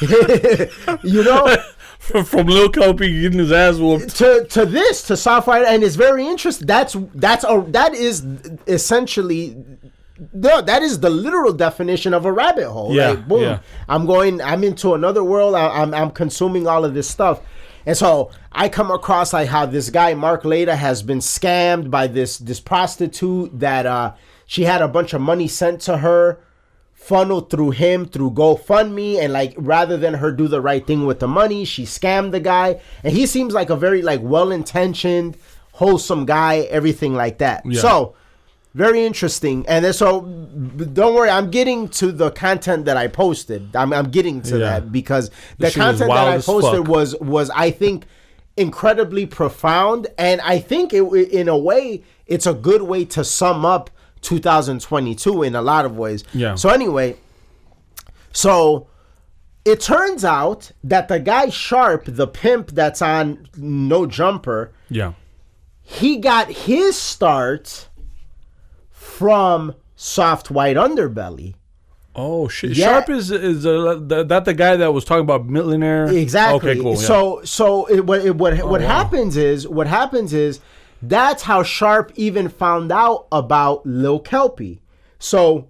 you 1.04 1.22
know, 1.22 1.54
From 2.24 2.48
Lil 2.48 2.68
Kelpie 2.68 3.20
getting 3.20 3.38
his 3.38 3.52
ass 3.52 3.78
whooped. 3.78 4.16
to 4.16 4.44
to 4.50 4.66
this 4.66 5.02
to 5.02 5.40
white, 5.42 5.64
and 5.64 5.84
it's 5.84 5.94
very 5.94 6.26
interesting. 6.26 6.66
That's 6.66 6.96
that's 7.14 7.44
a 7.44 7.64
that 7.68 7.94
is 7.94 8.26
essentially 8.66 9.56
no, 10.32 10.60
that 10.60 10.82
is 10.82 10.98
the 10.98 11.10
literal 11.10 11.52
definition 11.52 12.12
of 12.12 12.26
a 12.26 12.32
rabbit 12.32 12.68
hole. 12.68 12.92
Yeah, 12.92 13.10
like, 13.10 13.28
boom. 13.28 13.42
yeah. 13.42 13.58
I'm 13.88 14.06
going. 14.06 14.40
I'm 14.40 14.64
into 14.64 14.94
another 14.94 15.22
world. 15.22 15.54
I, 15.54 15.68
I'm 15.68 15.94
I'm 15.94 16.10
consuming 16.10 16.66
all 16.66 16.84
of 16.84 16.92
this 16.92 17.08
stuff, 17.08 17.40
and 17.86 17.96
so 17.96 18.32
I 18.50 18.68
come 18.68 18.90
across 18.90 19.32
like 19.32 19.48
how 19.48 19.66
this 19.66 19.88
guy 19.88 20.14
Mark 20.14 20.42
Laita 20.42 20.74
has 20.74 21.04
been 21.04 21.20
scammed 21.20 21.88
by 21.88 22.08
this 22.08 22.36
this 22.38 22.58
prostitute 22.58 23.58
that 23.60 23.86
uh 23.86 24.14
she 24.44 24.64
had 24.64 24.82
a 24.82 24.88
bunch 24.88 25.14
of 25.14 25.20
money 25.20 25.46
sent 25.46 25.80
to 25.82 25.98
her 25.98 26.40
funneled 27.02 27.50
through 27.50 27.70
him 27.72 28.06
through 28.06 28.30
GoFundMe 28.30 29.18
and 29.18 29.32
like 29.32 29.54
rather 29.56 29.96
than 29.96 30.14
her 30.14 30.30
do 30.30 30.46
the 30.46 30.60
right 30.60 30.86
thing 30.86 31.04
with 31.04 31.18
the 31.18 31.26
money, 31.28 31.64
she 31.64 31.82
scammed 31.84 32.30
the 32.30 32.40
guy. 32.40 32.80
And 33.02 33.12
he 33.12 33.26
seems 33.26 33.52
like 33.52 33.70
a 33.70 33.76
very 33.76 34.02
like 34.02 34.20
well-intentioned, 34.22 35.36
wholesome 35.72 36.26
guy, 36.26 36.60
everything 36.70 37.14
like 37.14 37.38
that. 37.38 37.66
Yeah. 37.66 37.80
So 37.80 38.14
very 38.74 39.04
interesting. 39.04 39.66
And 39.66 39.84
then 39.84 39.92
so 39.92 40.22
don't 40.22 41.14
worry, 41.14 41.28
I'm 41.28 41.50
getting 41.50 41.88
to 42.00 42.12
the 42.12 42.30
content 42.30 42.84
that 42.84 42.96
I 42.96 43.08
posted. 43.08 43.74
I'm, 43.74 43.92
I'm 43.92 44.10
getting 44.10 44.40
to 44.42 44.58
Yeah. 44.58 44.80
that 44.80 44.92
because 44.92 45.30
the 45.58 45.66
is 45.66 45.74
content 45.74 46.08
that 46.08 46.28
I 46.28 46.38
posted 46.40 46.86
was 46.86 47.16
was 47.20 47.50
I 47.50 47.72
think 47.72 48.06
incredibly 48.56 49.26
profound 49.26 50.06
and 50.18 50.40
I 50.42 50.58
think 50.58 50.92
it 50.92 51.02
in 51.02 51.48
a 51.48 51.56
way 51.56 52.02
it's 52.26 52.46
a 52.46 52.54
good 52.54 52.82
way 52.82 53.04
to 53.06 53.24
sum 53.24 53.64
up 53.64 53.90
2022 54.22 55.42
in 55.42 55.54
a 55.54 55.62
lot 55.62 55.84
of 55.84 55.96
ways. 55.96 56.24
Yeah. 56.32 56.54
So 56.54 56.70
anyway, 56.70 57.16
so 58.32 58.86
it 59.64 59.80
turns 59.80 60.24
out 60.24 60.70
that 60.82 61.08
the 61.08 61.20
guy 61.20 61.50
Sharp, 61.50 62.04
the 62.06 62.26
pimp 62.26 62.70
that's 62.70 63.02
on 63.02 63.48
No 63.56 64.06
Jumper, 64.06 64.72
Yeah. 64.88 65.12
he 65.82 66.16
got 66.16 66.50
his 66.50 66.96
start 66.96 67.88
from 68.90 69.74
Soft 69.94 70.50
White 70.50 70.76
Underbelly. 70.76 71.54
Oh 72.14 72.46
shit! 72.46 72.76
Yeah. 72.76 72.88
Sharp 72.88 73.08
is 73.08 73.30
is 73.30 73.64
uh, 73.64 73.98
that 74.02 74.44
the 74.44 74.52
guy 74.52 74.76
that 74.76 74.92
was 74.92 75.04
talking 75.04 75.22
about 75.22 75.46
millionaire? 75.46 76.08
Exactly. 76.08 76.72
Okay, 76.72 76.80
cool. 76.80 76.92
yeah. 76.92 76.98
So 76.98 77.40
so 77.44 77.86
it, 77.86 78.04
what 78.04 78.24
it, 78.24 78.36
what 78.36 78.54
what 78.68 78.82
wow. 78.82 78.86
happens 78.86 79.36
is 79.36 79.66
what 79.66 79.86
happens 79.86 80.34
is 80.34 80.60
that's 81.02 81.42
how 81.42 81.62
Sharp 81.62 82.12
even 82.14 82.48
found 82.48 82.92
out 82.92 83.26
about 83.32 83.84
Lil 83.84 84.20
Kelpie. 84.20 84.80
So 85.18 85.68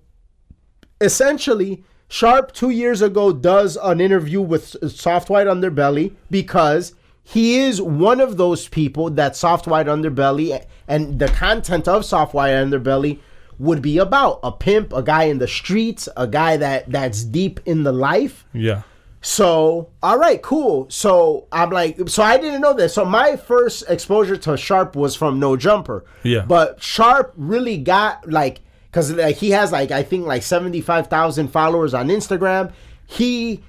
essentially, 1.01 1.85
Sharp 2.09 2.53
two 2.53 2.71
years 2.71 3.01
ago 3.01 3.33
does 3.33 3.79
an 3.83 4.01
interview 4.01 4.43
with 4.43 4.77
Soft 4.93 5.31
White 5.31 5.47
Underbelly 5.47 6.15
because 6.31 6.95
he 7.25 7.59
is 7.59 7.81
one 7.81 8.21
of 8.21 8.37
those 8.37 8.69
people 8.69 9.09
that 9.11 9.37
Soft 9.37 9.67
White 9.67 9.87
Underbelly 9.87 10.63
and 10.87 11.19
the 11.19 11.29
content 11.29 11.89
of 11.89 12.05
Soft 12.05 12.35
White 12.35 12.51
Underbelly 12.51 13.21
would 13.59 13.81
be 13.81 13.99
about 13.99 14.41
a 14.43 14.51
pimp, 14.51 14.93
a 14.93 15.03
guy 15.03 15.25
in 15.25 15.39
the 15.39 15.49
streets, 15.49 16.09
a 16.17 16.27
guy 16.27 16.57
that 16.57 16.91
that's 16.91 17.23
deep 17.23 17.61
in 17.65 17.85
the 17.85 17.93
life. 17.93 18.45
yeah. 18.53 18.83
So, 19.25 19.91
all 20.03 20.19
right, 20.19 20.43
cool. 20.43 20.91
So 20.91 21.47
I'm 21.53 21.71
like, 21.71 22.09
so 22.09 22.25
I 22.25 22.39
didn't 22.39 22.61
know 22.61 22.75
this. 22.75 22.93
So 22.95 23.05
my 23.05 23.37
first 23.37 23.85
exposure 23.89 24.37
to 24.37 24.57
Sharp 24.57 24.97
was 24.97 25.15
from 25.15 25.39
No 25.39 25.57
Jumper. 25.57 26.05
Yeah. 26.25 26.45
But 26.45 26.83
Sharp 26.83 27.33
really 27.37 27.79
got 27.79 28.29
like, 28.29 28.61
cause 28.91 29.13
like 29.13 29.37
he 29.37 29.51
has 29.51 29.71
like 29.71 29.93
I 29.93 30.03
think 30.03 30.27
like 30.27 30.43
seventy 30.43 30.81
five 30.81 31.07
thousand 31.07 31.49
followers 31.49 31.95
on 31.95 32.09
Instagram. 32.09 32.73
He 33.07 33.63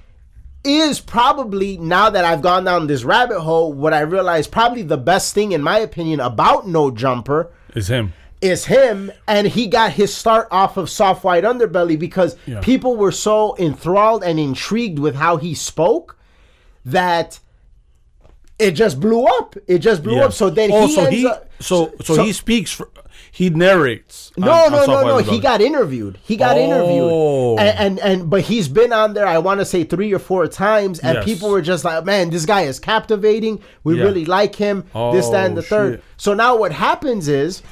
is 0.64 1.00
probably 1.00 1.76
now 1.76 2.10
that 2.10 2.24
I've 2.24 2.42
gone 2.42 2.64
down 2.64 2.88
this 2.88 3.04
rabbit 3.04 3.40
hole, 3.40 3.72
what 3.72 3.94
I 3.94 4.00
realized 4.00 4.50
probably 4.50 4.82
the 4.82 4.96
best 4.96 5.34
thing 5.34 5.52
in 5.52 5.62
my 5.62 5.78
opinion 5.78 6.18
about 6.18 6.66
No 6.66 6.90
Jumper 6.90 7.52
is 7.74 7.88
him. 7.88 8.12
Is 8.44 8.66
him 8.66 9.10
and 9.26 9.46
he 9.46 9.66
got 9.66 9.92
his 9.92 10.14
start 10.14 10.46
off 10.50 10.76
of 10.76 10.90
soft 10.90 11.24
white 11.24 11.44
underbelly 11.44 11.98
because 11.98 12.36
Yeah. 12.46 12.60
people 12.60 12.94
were 12.96 13.10
so 13.12 13.56
enthralled 13.58 14.22
and 14.22 14.38
intrigued 14.38 14.98
with 14.98 15.14
how 15.14 15.38
he 15.38 15.54
spoke 15.54 16.18
that 16.84 17.40
it 18.58 18.72
just 18.72 19.00
blew 19.00 19.24
up 19.24 19.56
it 19.66 19.78
just 19.78 20.02
blew 20.02 20.16
Yeah. 20.16 20.26
up 20.26 20.32
so 20.34 20.50
then 20.50 20.70
oh, 20.72 20.86
he 20.86 20.94
so 20.94 21.04
he 21.10 21.26
up 21.26 21.48
so, 21.58 21.92
so 22.04 22.14
so- 22.16 22.22
he 22.22 22.32
speaks. 22.32 22.70
For, 22.70 22.88
he 23.30 23.48
narrates. 23.50 24.30
no, 24.36 24.50
on- 24.52 24.74
on 24.74 24.86
no, 24.86 25.00
no, 25.00 25.06
no. 25.06 25.18
He 25.18 25.40
got 25.40 25.60
interviewed. 25.60 26.18
He 26.22 26.36
got 26.36 26.56
Oh. 26.56 26.60
interviewed, 26.60 27.58
and, 27.60 27.78
and 27.78 27.98
and 28.00 28.30
but 28.30 28.42
he's 28.42 28.68
been 28.68 28.92
on 28.92 29.14
there. 29.14 29.26
I 29.26 29.38
want 29.38 29.58
to 29.60 29.64
say 29.64 29.82
three 29.84 30.12
or 30.12 30.18
four 30.20 30.46
times, 30.46 30.98
and 31.00 31.16
Yes. 31.16 31.24
people 31.24 31.48
were 31.50 31.62
just 31.62 31.84
like, 31.84 32.04
"Man, 32.04 32.30
this 32.30 32.44
guy 32.46 32.62
is 32.62 32.78
captivating. 32.78 33.60
We 33.82 33.96
Yeah. 33.96 34.04
really 34.04 34.24
like 34.24 34.54
him. 34.56 34.84
this, 35.12 35.28
that, 35.30 35.46
and 35.46 35.56
the 35.56 35.62
Oh, 35.62 35.74
third. 35.74 36.02
So 36.16 36.34
now 36.34 36.56
what 36.56 36.70
happens 36.72 37.26
is, 37.26 37.62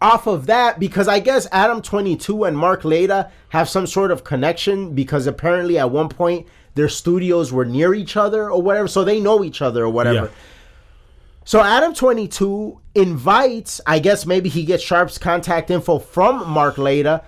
off 0.00 0.26
of 0.26 0.46
that, 0.46 0.78
because 0.78 1.08
I 1.08 1.18
guess 1.20 1.46
Adam 1.50 1.82
Twenty 1.82 2.16
Two 2.16 2.44
and 2.44 2.56
Mark 2.56 2.82
Laita 2.82 3.30
have 3.50 3.68
some 3.68 3.86
sort 3.86 4.10
of 4.10 4.24
connection 4.24 4.94
because 4.94 5.26
apparently 5.26 5.78
at 5.78 5.90
one 5.90 6.08
point 6.08 6.46
their 6.74 6.88
studios 6.88 7.52
were 7.52 7.64
near 7.64 7.94
each 7.94 8.16
other 8.16 8.50
or 8.50 8.62
whatever, 8.62 8.86
so 8.86 9.04
they 9.04 9.20
know 9.20 9.42
each 9.42 9.60
other 9.60 9.84
or 9.84 9.88
whatever. 9.90 10.26
Yeah. 10.26 10.32
So 11.44 11.60
Adam 11.60 11.94
22 11.94 12.78
invites, 12.94 13.80
I 13.86 13.98
guess 13.98 14.26
maybe 14.26 14.48
he 14.48 14.64
gets 14.64 14.82
Sharp's 14.82 15.16
contact 15.16 15.70
info 15.70 15.98
from 15.98 16.46
Mark 16.48 16.76
Laita. 16.76 17.24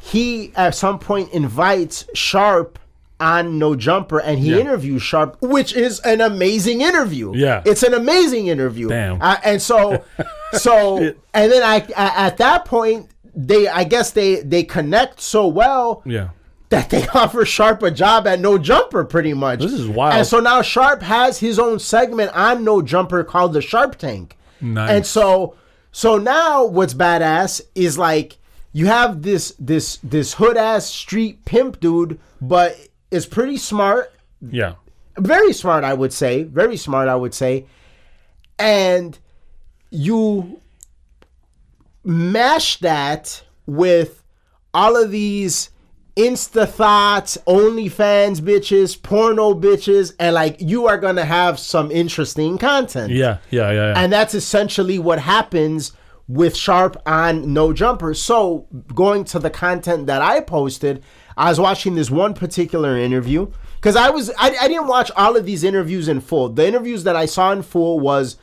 He 0.00 0.52
at 0.54 0.74
some 0.74 0.98
point 0.98 1.32
invites 1.32 2.04
Sharp 2.14 2.78
on 3.20 3.58
No 3.58 3.74
Jumper 3.74 4.20
and 4.20 4.38
he 4.38 4.50
Yeah. 4.50 4.58
interviews 4.58 5.02
Sharp, 5.02 5.36
which 5.40 5.74
is 5.74 5.98
an 6.00 6.20
amazing 6.20 6.80
interview. 6.80 7.32
Yeah. 7.34 7.62
It's 7.64 7.82
an 7.82 7.94
amazing 7.94 8.46
interview. 8.46 8.88
Damn. 8.88 9.20
Uh, 9.20 9.36
and 9.44 9.60
so 9.60 10.04
so 10.52 10.98
and 10.98 11.52
then 11.52 11.62
I 11.62 11.84
at 11.96 12.36
that 12.38 12.64
point 12.64 13.08
they 13.34 13.68
I 13.68 13.84
guess 13.84 14.10
they 14.12 14.36
they 14.42 14.62
connect 14.62 15.20
so 15.20 15.46
well 15.48 16.02
Yeah. 16.06 16.28
that 16.70 16.90
they 16.90 17.06
offer 17.14 17.44
Sharp 17.44 17.82
a 17.82 17.90
job 17.90 18.26
at 18.26 18.40
No 18.40 18.56
Jumper 18.58 19.04
pretty 19.04 19.34
much. 19.34 19.60
This 19.60 19.72
is 19.72 19.88
wild. 19.88 20.14
And 20.14 20.26
so 20.26 20.38
now 20.40 20.62
Sharp 20.62 21.02
has 21.02 21.38
his 21.38 21.58
own 21.58 21.78
segment 21.78 22.30
on 22.36 22.62
No 22.64 22.82
Jumper 22.82 23.24
called 23.24 23.52
the 23.52 23.60
Sharp 23.62 23.96
Tank. 23.96 24.36
Nice. 24.60 24.90
And 24.90 25.06
so 25.06 25.54
so 25.90 26.18
now 26.18 26.64
what's 26.64 26.94
badass 26.94 27.60
is 27.74 27.98
like 27.98 28.36
you 28.72 28.86
have 28.86 29.22
this 29.22 29.54
this 29.58 29.96
this 30.04 30.34
hood 30.34 30.56
ass 30.56 30.86
street 30.86 31.44
pimp 31.44 31.80
dude, 31.80 32.20
but 32.40 32.76
is 33.10 33.26
pretty 33.26 33.56
smart, 33.56 34.12
Yeah. 34.40 34.74
very 35.18 35.52
smart 35.52 35.84
I 35.84 35.94
would 35.94 36.12
say, 36.12 36.42
very 36.44 36.76
smart 36.76 37.08
I 37.08 37.16
would 37.16 37.34
say. 37.34 37.66
And 38.58 39.18
you 39.90 40.60
mash 42.04 42.78
that 42.80 43.42
with 43.66 44.22
all 44.74 44.96
of 45.02 45.10
these 45.10 45.70
insta 46.16 46.68
thoughts, 46.68 47.38
OnlyFans 47.46 48.40
bitches, 48.40 49.00
porno 49.00 49.54
bitches, 49.54 50.14
and 50.18 50.34
like 50.34 50.56
you 50.60 50.86
are 50.86 50.98
gonna 50.98 51.24
have 51.24 51.58
some 51.58 51.90
interesting 51.92 52.58
content. 52.58 53.12
Yeah. 53.12 53.38
Yeah. 53.50 53.70
Yeah. 53.70 53.92
yeah. 53.92 53.94
And 53.96 54.12
that's 54.12 54.34
essentially 54.34 54.98
what 54.98 55.20
happens 55.20 55.92
with 56.26 56.56
Sharp 56.56 56.96
on 57.06 57.52
No 57.54 57.72
Jumper. 57.72 58.12
So, 58.14 58.66
going 58.94 59.24
to 59.24 59.38
the 59.38 59.48
content 59.48 60.06
that 60.08 60.20
I 60.20 60.40
posted, 60.40 61.02
I 61.38 61.48
was 61.50 61.58
watching 61.60 61.94
this 61.94 62.10
one 62.10 62.34
particular 62.34 62.98
interview 62.98 63.46
because 63.76 63.94
I 63.96 64.10
was 64.10 64.30
I, 64.38 64.56
I 64.60 64.68
didn't 64.68 64.88
watch 64.88 65.10
all 65.16 65.36
of 65.36 65.46
these 65.46 65.62
interviews 65.64 66.08
in 66.08 66.20
full. 66.20 66.48
The 66.48 66.66
interviews 66.66 67.04
that 67.04 67.16
I 67.16 67.26
saw 67.26 67.52
in 67.52 67.62
full 67.62 68.00
was 68.00 68.36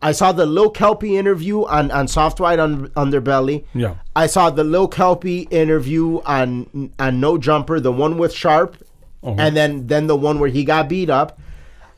I 0.00 0.12
saw 0.12 0.30
the 0.30 0.46
Lil 0.46 0.70
Kelpie 0.70 1.16
interview 1.18 1.64
on 1.64 1.90
on 1.90 2.06
Soft 2.06 2.38
White 2.38 2.58
on 2.60 2.88
Underbelly. 2.90 3.64
Yeah. 3.74 3.96
I 4.14 4.26
saw 4.28 4.50
the 4.50 4.62
Lil 4.64 4.86
Kelpie 4.88 5.48
interview 5.50 6.20
on 6.24 6.90
on 6.98 7.18
No 7.20 7.36
Jumper, 7.36 7.80
the 7.80 7.92
one 7.92 8.16
with 8.16 8.32
Sharp, 8.32 8.76
Uh-huh. 9.24 9.34
and 9.38 9.56
then 9.56 9.86
then 9.88 10.06
the 10.06 10.16
one 10.16 10.38
where 10.38 10.50
he 10.50 10.64
got 10.64 10.88
beat 10.88 11.10
up. 11.10 11.38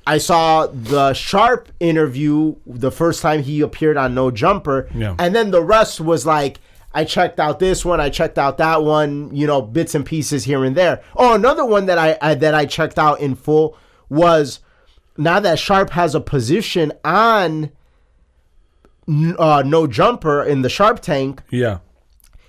I 0.06 0.16
saw 0.16 0.66
the 0.68 1.12
Sharp 1.12 1.68
interview 1.80 2.54
the 2.64 2.90
first 2.90 3.20
time 3.20 3.42
he 3.42 3.60
appeared 3.60 3.98
on 3.98 4.14
No 4.14 4.30
Jumper, 4.30 4.88
Yeah. 4.94 5.14
and 5.18 5.34
then 5.34 5.50
the 5.50 5.62
rest 5.62 6.00
was 6.00 6.24
like 6.24 6.60
I 6.98 7.04
checked 7.04 7.38
out 7.38 7.60
this 7.60 7.84
one, 7.84 8.00
I 8.00 8.10
checked 8.10 8.38
out 8.38 8.58
that 8.58 8.82
one, 8.82 9.32
you 9.32 9.46
know, 9.46 9.62
bits 9.62 9.94
and 9.94 10.04
pieces 10.04 10.42
here 10.44 10.64
and 10.64 10.76
there. 10.76 11.00
Oh, 11.14 11.34
another 11.34 11.64
one 11.64 11.86
that 11.86 11.96
I, 11.96 12.18
I 12.20 12.34
that 12.34 12.54
I 12.54 12.66
checked 12.66 12.98
out 12.98 13.20
in 13.20 13.36
full 13.36 13.76
was 14.08 14.58
now 15.16 15.38
that 15.38 15.60
Sharp 15.60 15.90
has 15.90 16.16
a 16.16 16.20
position 16.20 16.92
on 17.04 17.70
uh, 19.08 19.62
No 19.64 19.86
Jumper 19.86 20.42
in 20.42 20.62
the 20.62 20.68
Sharp 20.68 20.98
Tank, 21.00 21.42
yeah. 21.50 21.78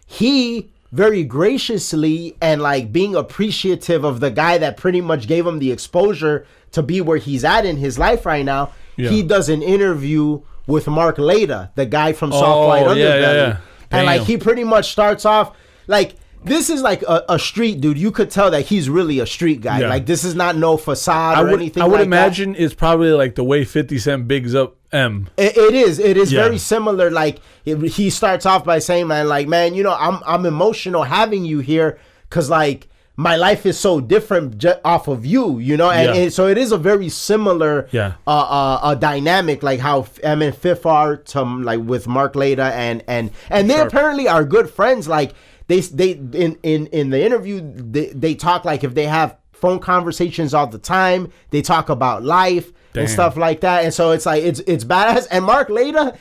he 0.08 0.72
very 0.92 1.24
graciously 1.24 2.36
and 2.42 2.60
like 2.60 2.92
being 2.92 3.16
appreciative 3.16 4.04
of 4.04 4.20
the 4.20 4.32
guy 4.32 4.58
that 4.58 4.78
pretty 4.78 5.02
much 5.02 5.28
gave 5.28 5.46
him 5.46 5.60
the 5.60 5.72
exposure 5.72 6.48
to 6.72 6.82
be 6.82 7.02
where 7.02 7.18
he's 7.20 7.44
at 7.46 7.66
in 7.66 7.78
his 7.78 8.00
life 8.00 8.26
right 8.26 8.44
now. 8.44 8.72
Yeah. 8.96 9.12
He 9.12 9.22
does 9.22 9.48
an 9.50 9.62
interview 9.62 10.42
with 10.66 10.88
Mark 10.88 11.18
Laita, 11.18 11.70
the 11.76 11.86
guy 11.86 12.14
from 12.14 12.32
Soft 12.32 12.44
Oh, 12.46 12.90
Underbelly. 12.90 12.98
yeah, 12.98 13.34
yeah. 13.34 13.58
And 13.92 14.06
like 14.06 14.22
he 14.22 14.38
pretty 14.38 14.64
much 14.64 14.92
starts 14.92 15.26
off 15.26 15.56
like 15.88 16.16
this 16.44 16.70
is 16.70 16.82
like 16.82 17.02
a, 17.02 17.26
a 17.28 17.40
street 17.40 17.82
dude. 17.82 17.98
You 17.98 18.12
could 18.12 18.30
tell 18.32 18.50
that 18.52 18.62
he's 18.68 18.90
really 18.90 19.20
a 19.20 19.26
street 19.26 19.62
guy. 19.62 19.82
Yeah. 19.82 19.90
Like 19.90 20.06
this 20.06 20.24
is 20.24 20.36
not 20.36 20.56
no 20.56 20.78
facade 20.78 21.38
I 21.38 21.42
or 21.42 21.46
would. 21.46 21.54
anything 21.60 21.84
I 21.84 21.86
would 21.86 21.94
like 21.94 22.00
that. 22.02 22.06
imagine 22.06 22.56
it's 22.56 22.74
probably 22.74 23.12
like 23.12 23.36
the 23.36 23.44
way 23.44 23.66
Fifty 23.66 23.98
Cent 23.98 24.28
bigs 24.28 24.56
up 24.56 24.78
M. 24.92 25.28
It, 25.38 25.58
it 25.58 25.74
is. 25.76 26.00
It 26.00 26.16
is 26.18 26.32
Yeah. 26.32 26.44
very 26.44 26.58
similar. 26.58 27.10
Like 27.12 27.40
it, 27.66 27.78
he 27.92 28.10
starts 28.10 28.46
off 28.46 28.64
by 28.64 28.80
saying, 28.80 29.08
"Man, 29.08 29.28
like 29.28 29.48
man, 29.48 29.74
you 29.74 29.84
know, 29.84 29.96
I'm 30.00 30.22
I'm 30.26 30.46
emotional 30.46 31.04
having 31.04 31.44
you 31.46 31.60
here 31.60 32.00
because 32.30 32.50
like 32.50 32.88
my 33.28 33.36
life 33.36 33.66
is 33.66 33.78
so 33.78 34.00
different 34.00 34.58
ju- 34.58 34.80
off 34.86 35.08
of 35.10 35.26
you, 35.26 35.60
you 35.60 35.76
know." 35.76 35.90
And, 35.92 36.08
Yeah. 36.16 36.22
and 36.22 36.34
so 36.34 36.48
it 36.48 36.58
is 36.58 36.72
a 36.72 36.78
very 36.78 37.10
similar, 37.10 37.88
Yeah. 37.92 38.14
uh, 38.26 38.32
uh, 38.60 38.80
uh 38.88 38.96
dynamic, 38.96 39.62
like 39.70 39.80
how 39.82 40.06
M 40.24 40.42
and 40.42 40.56
Fifth 40.56 40.86
are 40.86 41.18
to 41.34 41.42
like 41.70 41.82
with 41.94 42.08
Mark 42.08 42.34
Laita 42.36 42.72
and 42.72 43.04
and 43.08 43.32
and 43.50 43.70
they 43.70 43.76
Sure. 43.76 43.88
apparently 43.88 44.28
are 44.28 44.44
good 44.56 44.70
friends. 44.70 45.08
Like 45.08 45.32
they 45.68 45.80
they 46.00 46.12
in 46.46 46.58
in 46.64 46.88
in 47.00 47.10
the 47.10 47.22
interview 47.28 47.58
they, 47.96 48.08
they 48.24 48.34
talk 48.36 48.64
like 48.64 48.84
if 48.84 48.94
they 48.96 49.06
have 49.20 49.36
phone 49.52 49.80
conversations 49.80 50.54
all 50.54 50.68
the 50.68 50.80
time, 50.80 51.22
they 51.52 51.62
talk 51.62 51.90
about 51.90 52.24
life 52.24 52.72
Damn. 52.94 53.02
and 53.02 53.10
stuff 53.12 53.36
like 53.36 53.60
that, 53.68 53.84
and 53.84 53.94
so 53.94 54.12
it's 54.12 54.26
like 54.26 54.42
it's 54.50 54.62
it's 54.74 54.86
badass. 54.86 55.28
And 55.30 55.44
Mark 55.44 55.68
Laita, 55.68 56.16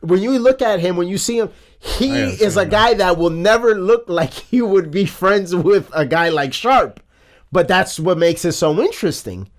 when 0.00 0.20
you 0.20 0.36
look 0.38 0.60
at 0.62 0.80
him, 0.80 0.96
when 0.96 1.06
you 1.08 1.18
see 1.18 1.38
him. 1.38 1.50
He 1.80 2.12
is 2.12 2.58
a 2.58 2.66
guy 2.66 2.92
that 2.94 3.16
will 3.16 3.30
never 3.30 3.74
look 3.74 4.04
like 4.06 4.32
he 4.50 4.60
would 4.60 4.90
be 4.90 5.06
friends 5.06 5.54
with 5.54 5.90
a 5.94 6.04
guy 6.06 6.28
like 6.28 6.52
Sharp. 6.52 7.00
But 7.50 7.66
that's 7.66 7.98
what 7.98 8.18
makes 8.18 8.44
it 8.44 8.52
so 8.52 8.78
interesting. 8.80 9.50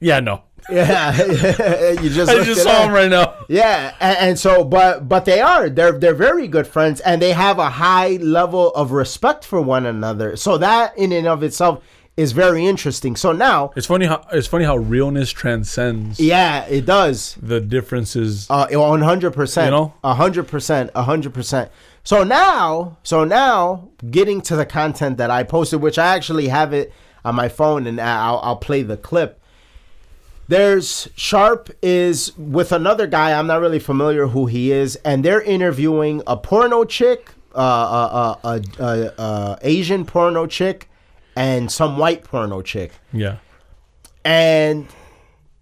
Yeah, 0.00 0.20
no. 0.20 0.42
Yeah, 0.70 1.14
you 2.00 2.08
just 2.08 2.30
I 2.30 2.42
just 2.42 2.62
saw 2.62 2.70
up. 2.70 2.84
him 2.86 2.92
right 2.94 3.10
now. 3.10 3.34
Yeah, 3.48 3.94
and, 4.00 4.16
and 4.16 4.38
so 4.38 4.64
but 4.64 5.06
but 5.06 5.26
they 5.26 5.42
are 5.42 5.68
they're 5.68 5.92
they're 5.92 6.14
very 6.14 6.48
good 6.48 6.66
friends 6.66 7.00
and 7.00 7.20
they 7.20 7.34
have 7.34 7.58
a 7.58 7.68
high 7.68 8.16
level 8.16 8.70
of 8.70 8.90
respect 8.90 9.44
for 9.44 9.60
one 9.60 9.84
another. 9.84 10.36
So 10.36 10.56
that 10.56 10.96
in 10.96 11.12
and 11.12 11.26
of 11.26 11.42
itself 11.42 11.84
is 12.16 12.32
very 12.32 12.64
interesting. 12.66 13.16
So 13.16 13.32
now, 13.32 13.72
It's 13.76 13.86
funny 13.86 14.06
how 14.06 14.24
it's 14.32 14.46
funny 14.46 14.64
how 14.64 14.76
realness 14.76 15.30
transcends 15.30 16.20
yeah, 16.20 16.64
it 16.66 16.86
does. 16.86 17.36
the 17.42 17.60
differences. 17.60 18.46
Uh, 18.48 18.66
one 18.70 19.02
hundred 19.02 19.32
percent. 19.32 19.66
You 19.66 19.70
know? 19.72 19.94
a 20.04 20.14
hundred 20.14 20.46
percent, 20.48 20.90
a 20.94 21.02
hundred 21.02 21.34
percent. 21.34 21.70
So 22.04 22.22
now, 22.22 22.98
so 23.02 23.24
now, 23.24 23.88
getting 24.10 24.42
to 24.42 24.56
the 24.56 24.66
content 24.66 25.16
that 25.16 25.30
I 25.30 25.42
posted, 25.42 25.80
which 25.80 25.98
I 25.98 26.14
actually 26.14 26.48
have 26.48 26.72
it 26.72 26.92
on 27.24 27.34
my 27.34 27.48
phone, 27.48 27.86
and 27.86 27.98
I'll, 28.00 28.38
I'll 28.42 28.56
play 28.56 28.82
the 28.82 28.96
clip. 28.98 29.40
There's 30.46 31.08
Sharp 31.16 31.70
is 31.82 32.36
with 32.36 32.70
another 32.72 33.06
guy. 33.06 33.32
I'm 33.32 33.46
not 33.46 33.62
really 33.62 33.78
familiar 33.78 34.26
who 34.26 34.44
he 34.46 34.70
is, 34.70 34.96
and 34.96 35.24
they're 35.24 35.40
interviewing 35.40 36.22
a 36.26 36.36
porno 36.36 36.84
chick, 36.84 37.30
uh, 37.54 37.58
uh, 37.58 38.36
uh, 38.44 38.60
uh, 38.78 38.82
uh, 38.82 39.10
uh, 39.18 39.56
Asian 39.62 40.04
porno 40.04 40.46
chick, 40.46 40.90
and 41.36 41.70
some 41.70 41.98
white 41.98 42.24
porno 42.24 42.62
chick 42.62 42.92
Yeah. 43.12 43.36
and 44.24 44.86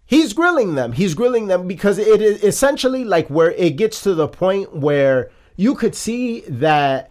he's 0.04 0.32
grilling 0.32 0.74
them. 0.74 0.92
He's 0.92 1.14
grilling 1.14 1.46
them 1.46 1.66
because 1.66 1.98
it 1.98 2.20
is 2.22 2.42
essentially 2.44 3.04
like 3.04 3.28
where 3.28 3.52
it 3.52 3.76
gets 3.76 4.02
to 4.02 4.14
the 4.14 4.28
point 4.28 4.74
where 4.76 5.30
you 5.56 5.74
could 5.74 5.94
see 5.94 6.40
that 6.42 7.10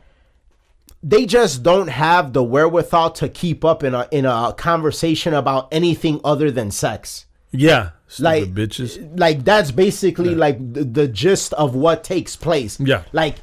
they 1.04 1.26
just 1.26 1.64
don't 1.64 1.88
have 1.88 2.34
the 2.34 2.44
wherewithal 2.44 3.12
to 3.12 3.28
keep 3.28 3.66
up 3.66 3.84
in 3.84 3.96
a 3.96 4.08
in 4.12 4.26
a 4.26 4.54
conversation 4.56 5.34
about 5.34 5.68
anything 5.72 6.22
other 6.24 6.52
than 6.52 6.70
sex. 6.70 7.26
Yeah. 7.52 7.92
Like 8.20 8.54
bitches. 8.54 9.20
Like 9.20 9.44
that's 9.44 9.72
basically 9.72 10.36
like 10.36 10.58
the, 10.74 10.84
the 10.84 11.08
gist 11.08 11.54
of 11.54 11.74
what 11.76 12.04
takes 12.04 12.36
place. 12.36 12.80
Yeah. 12.80 13.04
Like 13.14 13.38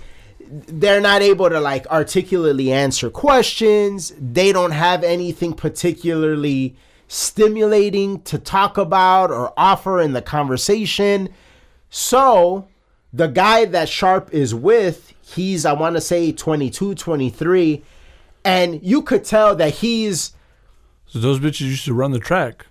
they're 0.50 1.00
not 1.00 1.22
able 1.22 1.48
to 1.48 1.60
like 1.60 1.86
articulately 1.88 2.72
answer 2.72 3.10
questions. 3.10 4.12
They 4.18 4.52
don't 4.52 4.72
have 4.72 5.04
anything 5.04 5.52
particularly 5.52 6.76
stimulating 7.08 8.20
to 8.22 8.38
talk 8.38 8.76
about 8.78 9.30
or 9.30 9.52
offer 9.56 10.00
in 10.00 10.12
the 10.12 10.22
conversation. 10.22 11.30
So, 11.90 12.68
the 13.12 13.28
guy 13.28 13.64
that 13.64 13.88
Sharp 13.88 14.32
is 14.32 14.54
with, 14.54 15.14
he's 15.22 15.64
I 15.64 15.72
want 15.72 15.96
to 15.96 16.00
say 16.00 16.32
22, 16.32 16.94
23, 16.94 17.82
and 18.44 18.82
you 18.82 19.02
could 19.02 19.24
tell 19.24 19.56
that 19.56 19.74
he's 19.74 20.32
So 21.06 21.18
those 21.18 21.40
bitches 21.40 21.62
used 21.62 21.84
to 21.86 21.94
run 21.94 22.12
the 22.12 22.18
track. 22.18 22.66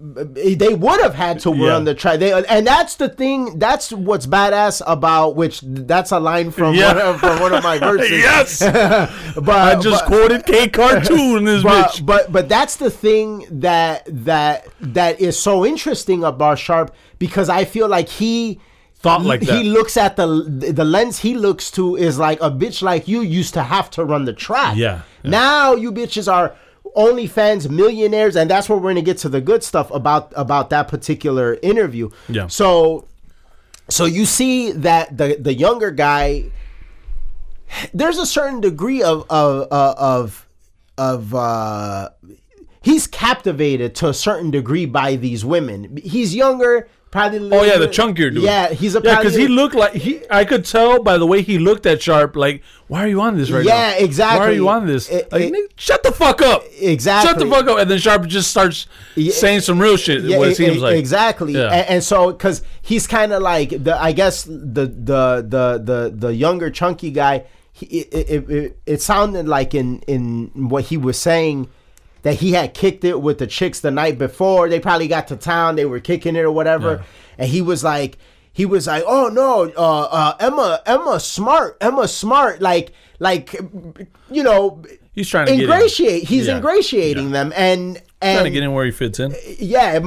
They 0.00 0.74
would 0.74 1.00
have 1.00 1.14
had 1.14 1.38
to 1.40 1.54
Yeah. 1.54 1.68
run 1.68 1.84
the 1.84 1.94
track. 1.94 2.18
They, 2.18 2.32
and 2.32 2.66
that's 2.66 2.96
the 2.96 3.08
thing. 3.08 3.58
That's 3.58 3.92
what's 3.92 4.26
badass 4.26 4.82
about 4.86 5.36
which. 5.36 5.60
That's 5.62 6.10
a 6.10 6.18
line 6.18 6.50
from 6.50 6.74
Yeah. 6.74 6.88
one 6.88 6.98
of, 7.14 7.20
from 7.20 7.40
one 7.40 7.54
of 7.54 7.62
my 7.62 7.78
verses. 7.88 8.10
yes. 8.10 8.58
but 9.36 9.48
I 9.48 9.76
just 9.80 10.04
but, 10.04 10.06
quoted 10.06 10.46
K 10.46 10.68
cartoon 10.80 11.44
this 11.44 11.62
but, 11.62 11.90
bitch. 11.92 12.04
but 12.06 12.32
but 12.32 12.48
that's 12.48 12.76
the 12.76 12.90
thing 12.90 13.46
that 13.50 14.02
that 14.08 14.66
that 14.80 15.20
is 15.20 15.38
so 15.38 15.64
interesting 15.64 16.24
about 16.24 16.58
Sharp 16.58 16.94
because 17.18 17.48
I 17.48 17.64
feel 17.64 17.88
like 17.88 18.08
he 18.08 18.60
Thought 18.96 19.22
like 19.22 19.40
he 19.42 19.46
that. 19.46 19.64
looks 19.66 19.96
at 19.98 20.16
the 20.16 20.26
the 20.26 20.84
lens 20.84 21.18
he 21.20 21.34
looks 21.34 21.70
to 21.72 21.94
is 21.94 22.18
like 22.18 22.40
a 22.40 22.50
bitch 22.50 22.80
like 22.82 23.06
you 23.06 23.20
used 23.20 23.52
to 23.52 23.62
have 23.62 23.90
to 23.90 24.04
run 24.04 24.24
the 24.24 24.32
track. 24.32 24.76
Yeah, 24.78 25.02
yeah. 25.22 25.30
Now 25.30 25.74
you 25.74 25.92
bitches 25.92 26.30
are 26.32 26.56
OnlyFans 26.96 27.68
millionaires, 27.70 28.36
and 28.36 28.50
that's 28.50 28.68
where 28.68 28.78
we're 28.78 28.90
gonna 28.90 29.02
get 29.02 29.18
to 29.18 29.28
the 29.28 29.40
good 29.40 29.62
stuff 29.62 29.90
about 29.90 30.32
about 30.36 30.70
that 30.70 30.88
particular 30.88 31.58
interview. 31.62 32.10
Yeah. 32.28 32.46
So 32.46 33.06
so 33.88 34.04
you 34.04 34.24
see 34.24 34.72
that 34.72 35.16
the 35.16 35.36
the 35.38 35.54
younger 35.54 35.90
guy 35.90 36.50
there's 37.92 38.18
a 38.18 38.26
certain 38.26 38.60
degree 38.60 39.02
of 39.02 39.26
of 39.30 39.68
of 39.70 40.48
of 40.96 41.34
uh 41.34 42.10
he's 42.82 43.06
captivated 43.06 43.94
to 43.96 44.08
a 44.08 44.14
certain 44.14 44.50
degree 44.50 44.86
by 44.86 45.16
these 45.16 45.44
women. 45.44 45.96
He's 45.96 46.34
younger, 46.34 46.88
probably. 47.14 47.50
Oh 47.56 47.62
yeah, 47.62 47.78
the 47.78 47.86
chunkier 47.88 48.30
dude. 48.34 48.42
Yeah, 48.42 48.68
he's 48.80 48.94
a 48.96 49.00
yeah 49.02 49.16
because 49.18 49.34
he 49.36 49.46
looked 49.48 49.74
like 49.74 49.94
he. 49.94 50.20
I 50.30 50.44
could 50.44 50.64
tell 50.64 51.02
by 51.02 51.16
the 51.16 51.26
way 51.26 51.40
he 51.42 51.58
looked 51.58 51.86
at 51.86 52.02
Sharp. 52.02 52.34
Like, 52.36 52.62
why 52.88 53.04
are 53.04 53.08
you 53.08 53.20
on 53.22 53.36
this 53.38 53.50
right 53.50 53.64
now? 53.64 53.72
Yeah, 53.74 53.94
exactly. 53.98 54.40
Why 54.40 54.46
are 54.48 54.52
you 54.52 54.68
on 54.68 54.86
this? 54.86 55.08
It- 55.08 55.30
like, 55.32 55.42
it- 55.44 55.72
shut 55.76 56.02
the 56.02 56.12
fuck 56.12 56.42
up. 56.42 56.64
Exactly. 56.78 57.28
Shut 57.30 57.38
the 57.38 57.46
fuck 57.46 57.66
up. 57.68 57.78
And 57.78 57.90
then 57.90 57.98
Sharp 57.98 58.26
just 58.26 58.50
starts 58.50 58.86
Yeah, 59.14 59.32
saying 59.32 59.60
some 59.60 59.78
real 59.80 59.96
shit. 59.96 60.22
what 60.38 60.48
e- 60.48 60.50
it 60.52 60.56
seems 60.56 60.78
like 60.82 60.96
exactly, 60.98 61.52
Yeah. 61.54 61.68
and, 61.72 61.88
and 61.88 62.04
so 62.04 62.32
because 62.32 62.62
he's 62.82 63.06
kind 63.06 63.32
of 63.32 63.40
like 63.42 63.70
the, 63.70 63.94
I 63.98 64.12
guess 64.12 64.44
the 64.44 64.84
the 65.10 65.46
the 65.54 65.80
the 65.82 66.12
the 66.14 66.34
younger 66.34 66.68
chunky 66.70 67.10
guy. 67.12 67.44
He, 67.76 67.86
it, 67.86 68.28
it, 68.30 68.50
it, 68.50 68.78
it 68.86 69.02
sounded 69.02 69.48
like 69.48 69.74
in 69.74 69.98
in 70.06 70.50
what 70.54 70.84
he 70.84 70.96
was 70.96 71.18
saying 71.18 71.68
that 72.24 72.34
he 72.40 72.52
had 72.52 72.74
kicked 72.74 73.04
it 73.04 73.20
with 73.22 73.38
the 73.38 73.46
chicks 73.46 73.78
the 73.80 73.90
night 73.92 74.18
before. 74.18 74.68
They 74.68 74.80
probably 74.80 75.06
got 75.08 75.28
to 75.28 75.36
town. 75.36 75.76
They 75.76 75.84
were 75.86 76.00
kicking 76.00 76.36
it 76.36 76.40
or 76.40 76.50
whatever, 76.50 76.90
Yeah. 76.96 77.02
and 77.38 77.48
he 77.48 77.62
was 77.62 77.84
like. 77.84 78.18
He 78.56 78.66
was 78.66 78.86
like, 78.86 79.02
"Oh 79.04 79.26
no, 79.30 79.64
uh, 79.76 80.02
uh, 80.12 80.36
Emma, 80.38 80.80
Emma 80.86 81.18
Smart, 81.18 81.76
Emma 81.80 82.06
Smart, 82.06 82.62
like, 82.62 82.92
like, 83.18 83.52
you 84.30 84.44
know, 84.44 84.80
He's 85.12 85.28
trying 85.28 85.46
to 85.48 85.54
ingratiate. 85.54 86.22
He's 86.28 86.46
Yeah. 86.46 86.58
ingratiating 86.58 87.32
them, 87.32 87.52
and 87.56 88.00
and 88.22 88.36
trying 88.38 88.44
to 88.44 88.50
get 88.50 88.62
in 88.62 88.72
where 88.72 88.84
he 88.84 88.92
fits 88.92 89.18
in. 89.18 89.34
yeah 89.58 89.98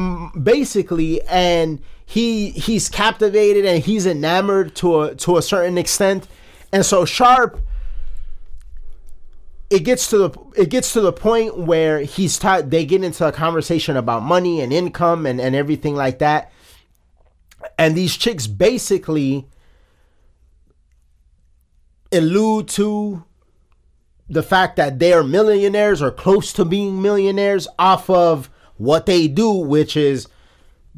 basically 0.41 1.21
and 1.23 1.79
he 2.05 2.51
he's 2.51 2.87
captivated 2.89 3.65
and 3.65 3.83
he's 3.83 4.05
enamored 4.05 4.75
to 4.75 5.01
a 5.01 5.15
to 5.15 5.35
a 5.37 5.41
certain 5.41 5.77
extent 5.77 6.27
and 6.71 6.85
so 6.85 7.03
sharp 7.03 7.59
it 9.69 9.79
gets 9.83 10.09
to 10.09 10.17
the 10.17 10.29
it 10.55 10.69
gets 10.69 10.93
to 10.93 11.01
the 11.01 11.11
point 11.13 11.57
where 11.57 11.99
he's 11.99 12.37
taught 12.39 12.69
they 12.69 12.85
get 12.85 13.03
into 13.03 13.25
a 13.27 13.31
conversation 13.31 13.97
about 13.97 14.23
money 14.23 14.61
and 14.61 14.71
income 14.71 15.25
and 15.25 15.41
and 15.41 15.55
everything 15.55 15.95
like 15.95 16.19
that 16.19 16.51
and 17.77 17.95
these 17.95 18.15
chicks 18.15 18.47
basically 18.47 19.47
allude 22.11 22.67
to 22.69 23.23
the 24.29 24.43
fact 24.43 24.75
that 24.75 24.99
they 24.99 25.13
are 25.13 25.23
millionaires 25.23 26.01
or 26.01 26.11
close 26.11 26.51
to 26.53 26.65
being 26.65 27.01
millionaires 27.01 27.67
off 27.79 28.09
of 28.09 28.49
what 28.77 29.05
they 29.05 29.27
do, 29.27 29.51
which 29.51 29.95
is 29.95 30.27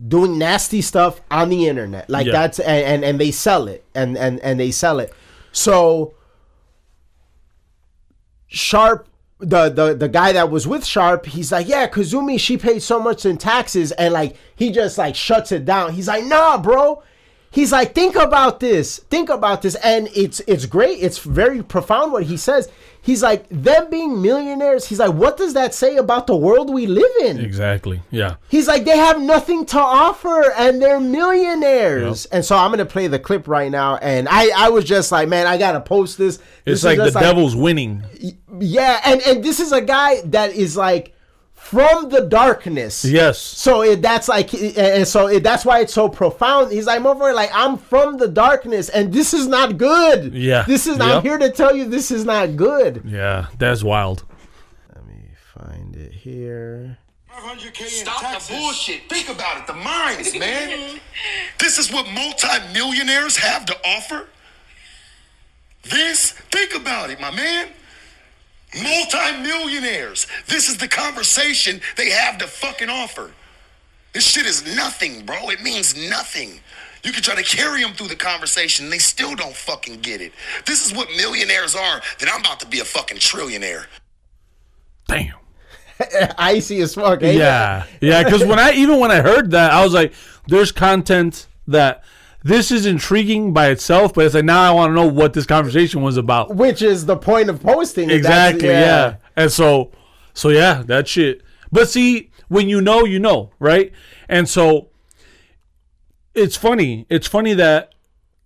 doing 0.08 0.38
nasty 0.38 0.82
stuff 0.82 1.22
on 1.30 1.50
the 1.50 1.68
internet. 1.68 2.10
Like 2.10 2.26
Yeah. 2.26 2.32
that's 2.34 2.60
and, 2.60 2.86
and 2.86 3.04
and 3.04 3.20
they 3.20 3.32
sell 3.32 3.68
it 3.68 3.84
and 3.94 4.18
and 4.18 4.40
and 4.40 4.60
they 4.60 4.72
sell 4.72 5.00
it. 5.00 5.14
So 5.52 6.14
Sharp 8.50 9.08
the, 9.40 9.70
the 9.70 9.94
the 9.94 10.10
guy 10.10 10.34
that 10.34 10.52
was 10.52 10.68
with 10.68 10.86
Sharp, 10.86 11.26
he's 11.26 11.52
like, 11.52 11.68
yeah, 11.68 11.88
Kazumi, 11.88 12.40
she 12.40 12.58
paid 12.58 12.84
so 12.84 13.00
much 13.00 13.26
in 13.26 13.38
taxes, 13.38 13.92
and 13.94 14.14
like 14.14 14.36
he 14.56 14.70
just 14.70 14.98
like 14.98 15.16
shuts 15.16 15.52
it 15.52 15.66
down. 15.66 15.94
He's 15.94 16.08
like, 16.08 16.26
nah, 16.26 16.58
bro. 16.58 17.02
He's 17.52 17.72
like, 17.72 17.96
think 17.96 18.16
about 18.16 18.60
this, 18.60 19.00
think 19.10 19.30
about 19.30 19.64
this, 19.64 19.76
and 19.76 20.08
it's 20.14 20.40
it's 20.42 20.66
great. 20.66 21.00
It's 21.00 21.18
very 21.20 21.64
profound 21.64 22.12
what 22.12 22.24
he 22.24 22.38
says. 22.38 22.70
He's 23.02 23.24
like, 23.24 23.48
them 23.50 23.90
being 23.90 24.22
millionaires. 24.22 24.86
He's 24.86 25.00
like, 25.00 25.14
what 25.14 25.38
does 25.38 25.54
that 25.54 25.74
say 25.74 25.96
about 25.96 26.28
the 26.28 26.36
world 26.36 26.72
we 26.72 26.86
live 26.86 27.12
in? 27.22 27.40
Exactly. 27.40 28.02
Yeah. 28.12 28.36
He's 28.50 28.68
like, 28.68 28.84
they 28.86 28.98
have 28.98 29.22
nothing 29.22 29.66
to 29.68 29.80
offer 29.80 30.52
and 30.52 30.82
they're 30.82 31.00
millionaires. 31.00 32.26
And 32.28 32.44
so 32.44 32.56
I'm 32.58 32.72
gonna 32.72 32.86
play 32.86 33.08
the 33.08 33.20
clip 33.20 33.48
right 33.48 33.72
now. 33.72 33.98
And 33.98 34.28
I, 34.30 34.50
I 34.56 34.70
was 34.70 34.86
just 34.86 35.12
like, 35.12 35.30
man, 35.30 35.48
I 35.48 35.58
gotta 35.58 35.80
post 35.80 36.18
this. 36.18 36.38
This 36.38 36.46
It's 36.66 36.84
like 36.84 36.98
the 36.98 37.06
just 37.06 37.20
devil's 37.20 37.56
winning. 37.56 38.04
Yeah, 38.60 39.00
and 39.06 39.22
and 39.22 39.44
this 39.44 39.60
is 39.60 39.72
a 39.72 39.82
guy 39.82 40.22
that 40.26 40.52
is 40.54 40.76
like 40.76 41.16
from 41.70 42.10
the 42.10 42.22
darkness. 42.22 43.06
Yes. 43.06 43.38
So 43.38 43.84
it, 43.84 44.02
that's 44.02 44.28
like, 44.28 44.52
and 44.56 45.08
so 45.08 45.28
it, 45.28 45.44
that's 45.44 45.64
why 45.64 45.82
it's 45.82 45.94
so 45.94 46.10
profound. 46.10 46.72
He's 46.72 46.88
like, 46.88 47.00
motherfucker, 47.00 47.36
like 47.36 47.52
I'm 47.54 47.78
from 47.78 48.18
the 48.18 48.28
darkness, 48.28 48.90
and 48.90 49.14
this 49.14 49.36
is 49.36 49.46
not 49.46 49.78
good. 49.78 50.34
Yeah. 50.34 50.64
this 50.64 50.88
is. 50.88 50.98
Yep. 50.98 51.08
I'm 51.08 51.22
here 51.22 51.38
to 51.38 51.52
tell 51.52 51.76
you, 51.76 51.88
this 51.88 52.10
is 52.10 52.26
not 52.26 52.56
good. 52.56 53.04
Yeah. 53.06 53.48
That's 53.60 53.84
wild. 53.84 54.24
Let 54.96 55.06
me 55.06 55.30
find 55.54 55.96
it 55.96 56.12
here. 56.12 56.98
500K 57.32 57.82
in 57.82 57.88
Stop 57.88 58.42
the 58.42 58.54
bullshit. 58.54 59.08
Think 59.08 59.30
about 59.30 59.60
it. 59.60 59.68
The 59.68 59.74
minds, 59.74 60.38
man. 60.38 61.00
this 61.60 61.78
is 61.78 61.94
what 61.94 62.08
multi-millionaires 62.10 63.38
have 63.38 63.66
to 63.68 63.78
offer. 63.86 64.28
This, 65.84 66.32
think 66.32 66.76
about 66.76 67.12
it, 67.12 67.22
my 67.22 67.30
man. 67.30 67.70
Multi-millionaires. 68.76 70.28
This 70.48 70.70
is 70.70 70.78
the 70.78 70.88
conversation 70.88 71.82
they 71.98 72.10
have 72.12 72.38
to 72.38 72.48
fucking 72.48 72.90
offer. 72.90 73.32
This 74.14 74.26
shit 74.26 74.46
is 74.46 74.76
nothing, 74.76 75.26
bro. 75.26 75.50
It 75.50 75.62
means 75.62 75.96
nothing. 76.10 76.62
You 77.04 77.12
can 77.12 77.24
try 77.24 77.36
to 77.36 77.44
carry 77.44 77.82
them 77.82 77.94
through 77.94 78.10
the 78.10 78.16
conversation, 78.16 78.86
and 78.86 78.94
they 78.94 78.98
still 78.98 79.36
don't 79.36 79.56
fucking 79.56 80.02
get 80.02 80.22
it. 80.22 80.34
This 80.66 80.86
is 80.86 80.94
what 80.96 81.08
millionaires 81.16 81.76
are. 81.76 82.02
Then 82.20 82.30
I'm 82.32 82.42
about 82.42 82.60
to 82.60 82.68
be 82.68 82.80
a 82.80 82.86
fucking 82.86 83.18
trillionaire. 83.18 83.86
Damn. 85.08 85.36
Icy 86.38 86.82
as 86.82 86.96
fuck. 86.96 87.24
ain't 87.24 87.36
it? 87.36 87.40
Yeah, 87.40 87.86
yeah. 88.02 88.24
Because 88.24 88.44
when 88.46 88.60
I 88.60 88.72
even 88.74 89.00
when 89.00 89.12
I 89.12 89.22
heard 89.22 89.52
that, 89.52 89.72
I 89.72 89.84
was 89.84 89.94
like, 89.94 90.14
"There's 90.48 90.72
content 90.72 91.48
that 91.68 92.04
this 92.44 92.72
is 92.72 92.86
intriguing 92.86 93.52
by 93.54 93.70
itself, 93.70 94.14
but 94.14 94.26
it's 94.26 94.36
like 94.36 94.46
now 94.46 94.62
I 94.62 94.72
want 94.72 94.92
to 94.92 94.96
know 94.96 95.08
what 95.08 95.34
this 95.34 95.46
conversation 95.46 96.02
was 96.02 96.18
about." 96.18 96.56
Which 96.56 96.82
is 96.82 97.06
the 97.06 97.18
point 97.18 97.50
of 97.50 97.62
posting. 97.62 98.10
Exactly. 98.10 98.68
That's- 98.68 98.86
Yeah. 98.86 99.28
And 99.36 99.52
so, 99.52 99.92
so 100.34 100.50
yeah, 100.50 100.84
that 100.88 101.08
shit. 101.08 101.42
But 101.72 101.90
see, 101.90 102.32
when 102.48 102.68
you 102.70 102.82
know, 102.82 103.06
you 103.06 103.20
know, 103.20 103.52
right? 103.60 103.92
And 104.28 104.48
so, 104.50 104.90
it's 106.34 106.56
funny. 106.56 107.06
It's 107.10 107.28
funny 107.28 107.54
that 107.54 107.94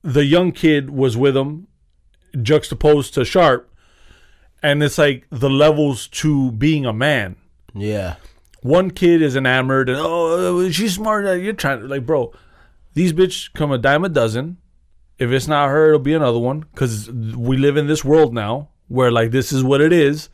the 0.01 0.25
young 0.25 0.51
kid 0.51 0.89
was 0.89 1.15
with 1.15 1.35
him, 1.37 1.67
juxtaposed 2.41 3.13
to 3.13 3.23
Sharp, 3.25 3.71
and 4.61 4.81
it's 4.83 4.97
like 4.97 5.25
the 5.29 5.49
levels 5.49 6.07
to 6.07 6.51
being 6.51 6.85
a 6.85 6.93
man 6.93 7.35
Yeah. 7.73 8.15
one 8.61 8.91
kid 8.91 9.21
is 9.21 9.35
enamored 9.35 9.89
and 9.89 9.97
oh 10.01 10.69
she's 10.71 10.95
smart 10.95 11.25
you're 11.41 11.51
trying 11.53 11.81
to 11.81 11.87
like 11.87 12.05
bro 12.05 12.31
these 12.93 13.13
bitch 13.13 13.53
come 13.53 13.71
a 13.71 13.77
dime 13.77 14.03
a 14.03 14.09
dozen. 14.09 14.57
If 15.19 15.31
it's 15.31 15.47
not 15.47 15.69
her 15.69 15.89
it'll 15.89 15.99
be 15.99 16.13
another 16.13 16.39
one 16.39 16.61
because 16.71 17.09
we 17.11 17.57
live 17.57 17.77
in 17.77 17.87
this 17.87 18.03
world 18.03 18.33
now 18.33 18.69
where 18.87 19.11
like 19.11 19.31
this 19.31 19.51
is 19.51 19.63
what 19.63 19.81
it 19.81 19.93
is. 19.93 20.29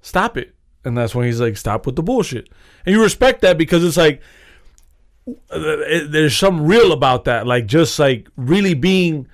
Stop 0.00 0.36
it. 0.36 0.54
And 0.84 0.96
that's 0.96 1.14
when 1.14 1.26
he's 1.26 1.40
like 1.40 1.56
stop 1.56 1.86
with 1.86 1.96
the 1.96 2.02
bullshit. 2.02 2.48
And 2.84 2.94
you 2.94 3.02
respect 3.02 3.42
that 3.42 3.56
because 3.58 3.84
it's 3.84 3.96
like 3.96 4.20
uh, 5.50 5.76
there's 6.08 6.36
some 6.36 6.66
real 6.66 6.92
about 6.92 7.24
that. 7.24 7.46
Like 7.46 7.66
just 7.66 7.98
like 7.98 8.28
really 8.36 8.74
being 8.74 9.28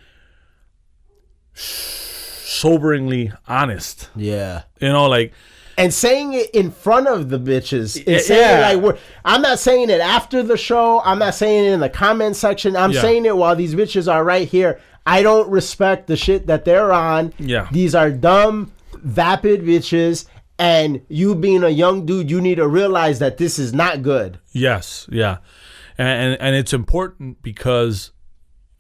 soberingly 1.55 3.37
honest. 3.47 4.11
Yeah. 4.15 4.65
you 4.81 4.89
know 4.89 5.07
like 5.07 5.33
and 5.79 5.95
saying 5.95 6.35
it 6.35 6.51
in 6.51 6.73
front 6.73 7.07
of 7.07 7.31
the 7.31 7.39
bitches. 7.39 7.97
And 8.07 8.21
saying 8.21 8.41
yeah. 8.41 8.71
it 8.71 8.75
like 8.75 8.85
we're, 8.85 8.99
I'm 9.25 9.41
not 9.41 9.61
saying 9.61 9.91
it 9.91 10.01
after 10.01 10.43
the 10.43 10.57
show. 10.57 11.01
I'm 11.05 11.21
not 11.21 11.35
saying 11.35 11.67
it 11.67 11.73
in 11.73 11.81
the 11.81 11.89
comment 11.89 12.35
section. 12.37 12.77
I'm 12.77 12.91
Yeah. 12.91 13.01
saying 13.01 13.25
it 13.25 13.37
while 13.37 13.55
these 13.55 13.75
bitches 13.75 14.13
are 14.13 14.25
right 14.25 14.47
here. 14.49 14.81
I 15.07 15.23
don't 15.23 15.49
respect 15.49 16.09
the 16.09 16.17
shit 16.17 16.49
that 16.49 16.65
they're 16.65 16.93
on. 16.93 17.33
Yeah. 17.39 17.69
These 17.71 17.95
are 17.95 18.11
dumb, 18.11 18.73
vapid 18.93 19.63
bitches. 19.63 20.27
And 20.59 21.01
you 21.09 21.37
being 21.37 21.63
a 21.63 21.69
young 21.69 22.05
dude, 22.05 22.29
you 22.29 22.41
need 22.41 22.57
to 22.57 22.67
realize 22.67 23.21
that 23.21 23.39
this 23.39 23.61
is 23.61 23.73
not 23.73 24.03
good. 24.03 24.41
Yes, 24.51 25.07
yeah, 25.09 25.37
and, 25.97 26.09
and 26.33 26.43
and 26.43 26.57
it's 26.57 26.73
important 26.73 27.41
because 27.43 28.11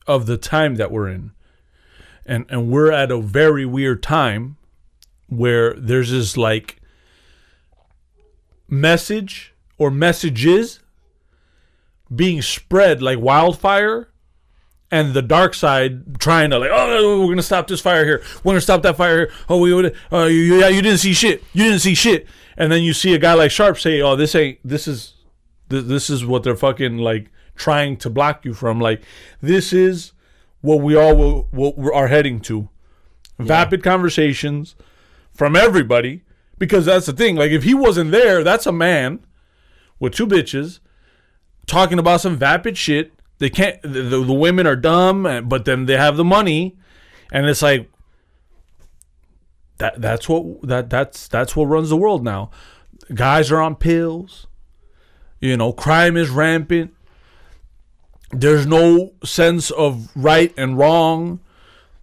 of 0.04 0.26
the 0.26 0.36
time 0.36 0.74
that 0.74 0.90
we're 0.90 1.08
in, 1.08 1.30
and 2.26 2.46
and 2.48 2.68
we're 2.68 2.90
at 2.90 3.12
a 3.12 3.20
very 3.20 3.64
weird 3.64 4.02
time 4.02 4.56
where 5.28 5.72
there's 5.74 6.10
this 6.10 6.36
like 6.36 6.77
message 8.68 9.54
or 9.78 9.90
messages 9.90 10.80
being 12.14 12.42
spread 12.42 13.02
like 13.02 13.18
wildfire 13.18 14.08
and 14.90 15.12
the 15.12 15.22
dark 15.22 15.54
side 15.54 16.18
trying 16.18 16.50
to 16.50 16.58
like, 16.58 16.70
oh, 16.72 17.20
we're 17.20 17.32
gonna 17.32 17.42
stop 17.42 17.66
this 17.66 17.80
fire 17.80 18.04
here. 18.04 18.22
We're 18.42 18.52
gonna 18.52 18.60
stop 18.60 18.82
that 18.82 18.96
fire 18.96 19.18
here. 19.18 19.32
Oh, 19.48 19.58
we 19.60 19.74
would. 19.74 19.94
Uh, 20.12 20.24
you, 20.24 20.58
yeah, 20.58 20.68
you 20.68 20.82
didn't 20.82 20.98
see 20.98 21.12
shit. 21.12 21.42
You 21.52 21.64
didn't 21.64 21.80
see 21.80 21.94
shit. 21.94 22.26
And 22.56 22.72
then 22.72 22.82
you 22.82 22.92
see 22.92 23.14
a 23.14 23.18
guy 23.18 23.34
like 23.34 23.50
Sharp 23.50 23.78
say, 23.78 24.00
oh, 24.00 24.16
this 24.16 24.34
ain't. 24.34 24.58
This 24.64 24.88
is. 24.88 25.14
This, 25.68 25.84
this 25.84 26.10
is 26.10 26.24
what 26.24 26.42
they're 26.42 26.56
fucking 26.56 26.96
like 26.96 27.30
trying 27.54 27.98
to 27.98 28.08
block 28.08 28.44
you 28.44 28.54
from. 28.54 28.80
Like, 28.80 29.02
this 29.42 29.72
is 29.72 30.12
what 30.62 30.80
we 30.80 30.96
all 30.96 31.14
will, 31.14 31.48
will 31.52 31.92
are 31.92 32.08
heading 32.08 32.40
to. 32.40 32.70
Vapid 33.38 33.84
conversations 33.84 34.74
from 35.32 35.54
everybody 35.54 36.22
because 36.58 36.86
that's 36.86 37.06
the 37.06 37.12
thing. 37.12 37.36
Like, 37.36 37.50
if 37.50 37.62
he 37.62 37.74
wasn't 37.74 38.10
there, 38.10 38.42
that's 38.44 38.66
a 38.66 38.72
man 38.72 39.20
with 39.98 40.14
two 40.14 40.26
bitches 40.26 40.80
talking 41.66 41.98
about 41.98 42.20
some 42.20 42.36
vapid 42.36 42.76
shit. 42.76 43.12
They 43.38 43.50
can't. 43.50 43.80
The, 43.82 44.02
the, 44.02 44.32
women 44.32 44.66
are 44.66 44.74
dumb, 44.74 45.46
but 45.48 45.64
then 45.64 45.86
they 45.86 45.96
have 45.96 46.16
the 46.16 46.24
money, 46.24 46.76
and 47.30 47.46
it's 47.46 47.62
like 47.62 47.88
that. 49.78 50.00
That's 50.00 50.28
what 50.28 50.62
that 50.62 50.90
that's 50.90 51.28
that's 51.28 51.54
what 51.54 51.66
runs 51.66 51.90
the 51.90 51.96
world 51.96 52.24
now. 52.24 52.50
Guys 53.14 53.52
are 53.52 53.60
on 53.60 53.76
pills. 53.76 54.48
You 55.40 55.56
know, 55.56 55.72
crime 55.72 56.16
is 56.16 56.30
rampant. 56.30 56.92
There's 58.32 58.66
no 58.66 59.12
sense 59.24 59.70
of 59.70 60.08
right 60.16 60.52
and 60.56 60.76
wrong. 60.76 61.38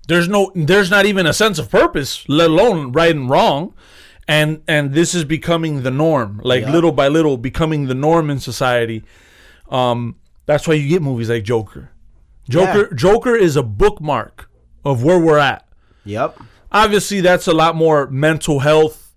There's 0.07 0.29
no. 0.29 0.51
There's 0.55 0.89
not 0.89 1.05
even 1.05 1.25
a 1.25 1.33
sense 1.33 1.59
of 1.59 1.69
purpose, 1.69 2.27
let 2.29 2.49
alone 2.49 2.93
right 2.93 3.13
and 3.13 3.29
wrong. 3.29 3.73
And 4.27 4.61
and 4.67 4.93
this 4.93 5.13
is 5.13 5.23
becoming 5.23 5.83
the 5.83 5.91
norm, 5.91 6.41
like 6.43 6.61
Yeah. 6.63 6.71
little 6.71 6.91
by 6.91 7.07
little, 7.07 7.37
becoming 7.37 7.85
the 7.87 7.93
norm 7.93 8.29
in 8.29 8.39
society. 8.39 9.03
Um, 9.69 10.15
that's 10.47 10.67
why 10.67 10.73
you 10.75 10.87
get 10.89 11.01
movies 11.01 11.29
like 11.29 11.43
Joker. 11.43 11.91
Joker 12.49 12.93
Joker 12.93 13.35
is 13.35 13.55
a 13.55 13.63
bookmark 13.63 14.49
of 14.83 15.03
where 15.03 15.19
we're 15.19 15.37
at. 15.39 15.67
Yep. 16.05 16.39
Obviously, 16.71 17.21
that's 17.21 17.47
a 17.47 17.53
lot 17.53 17.75
more 17.75 18.07
mental 18.09 18.59
health 18.59 19.13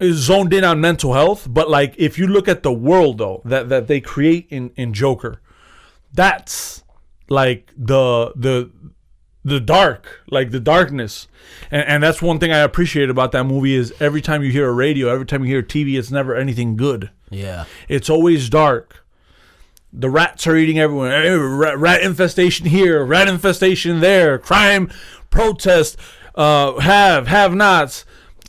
is 0.00 0.16
zoned 0.16 0.52
in 0.52 0.64
on 0.64 0.80
mental 0.80 1.12
health. 1.12 1.46
But 1.48 1.70
like, 1.70 1.94
if 1.96 2.18
you 2.18 2.26
look 2.26 2.48
at 2.48 2.62
the 2.62 2.72
world 2.72 3.18
though 3.18 3.42
that 3.44 3.68
that 3.68 3.86
they 3.86 4.00
create 4.00 4.46
in 4.50 4.70
in 4.76 4.92
Joker, 4.92 5.40
that's 6.12 6.82
like 7.28 7.72
the 7.76 8.32
the 8.34 8.70
the 9.44 9.60
dark, 9.60 10.22
like 10.30 10.50
the 10.50 10.60
darkness, 10.60 11.28
and 11.70 11.86
and 11.86 12.02
that's 12.02 12.22
one 12.22 12.38
thing 12.38 12.52
I 12.52 12.58
appreciate 12.58 13.10
about 13.10 13.32
that 13.32 13.44
movie 13.44 13.74
is 13.74 13.92
every 14.00 14.20
time 14.20 14.42
you 14.42 14.50
hear 14.50 14.68
a 14.68 14.72
radio, 14.72 15.08
every 15.08 15.26
time 15.26 15.44
you 15.44 15.50
hear 15.50 15.62
TV, 15.62 15.98
it's 15.98 16.10
never 16.10 16.34
anything 16.34 16.76
good. 16.76 17.10
Yeah. 17.32 17.64
It's 17.88 18.10
always 18.10 18.48
dark. 18.48 19.04
The 19.92 20.10
rats 20.10 20.46
are 20.46 20.56
eating 20.56 20.78
everyone. 20.78 21.10
Rat, 21.10 21.78
rat 21.78 22.02
infestation 22.02 22.66
here, 22.66 23.04
rat 23.04 23.28
infestation 23.28 24.00
there, 24.00 24.38
crime, 24.38 24.90
protest, 25.30 25.98
uh, 26.34 26.78
have, 26.80 27.26
have 27.26 27.54
nots, 27.54 28.04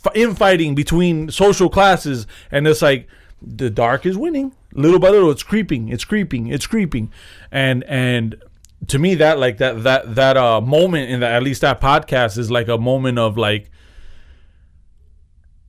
f- 0.06 0.16
infighting 0.16 0.76
between 0.76 1.32
social 1.32 1.70
classes. 1.70 2.28
And 2.52 2.68
it's 2.68 2.82
like 2.82 3.08
the 3.42 3.70
dark 3.70 4.06
is 4.06 4.18
winning. 4.18 4.54
Little 4.74 5.00
by 5.00 5.10
little, 5.10 5.32
it's 5.32 5.44
creeping, 5.44 5.90
it's 5.90 6.06
creeping, 6.06 6.48
it's 6.48 6.66
creeping. 6.66 7.12
And, 7.52 7.84
and, 7.86 8.42
to 8.88 9.00
me 9.00 9.16
that 9.16 9.40
like 9.40 9.58
that 9.58 9.84
that 9.84 10.16
that 10.16 10.38
uh 10.38 10.62
moment 10.62 11.10
in 11.10 11.20
that 11.22 11.32
at 11.32 11.44
least 11.44 11.62
that 11.62 11.80
podcast 11.80 12.38
is 12.38 12.52
like 12.52 12.68
a 12.68 12.78
moment 12.78 13.20
of 13.20 13.38
like 13.38 13.70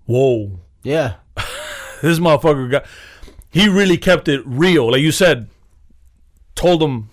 whoa. 0.07 0.61
Yeah. 0.83 1.15
this 2.03 2.19
motherfucker 2.19 2.71
got 2.71 2.87
he 3.51 3.69
really 3.69 3.97
kept 3.97 4.29
it 4.29 4.43
real. 4.45 4.91
Like 4.91 5.01
you 5.01 5.13
said 5.13 5.49
told 6.55 6.81
them 6.81 7.11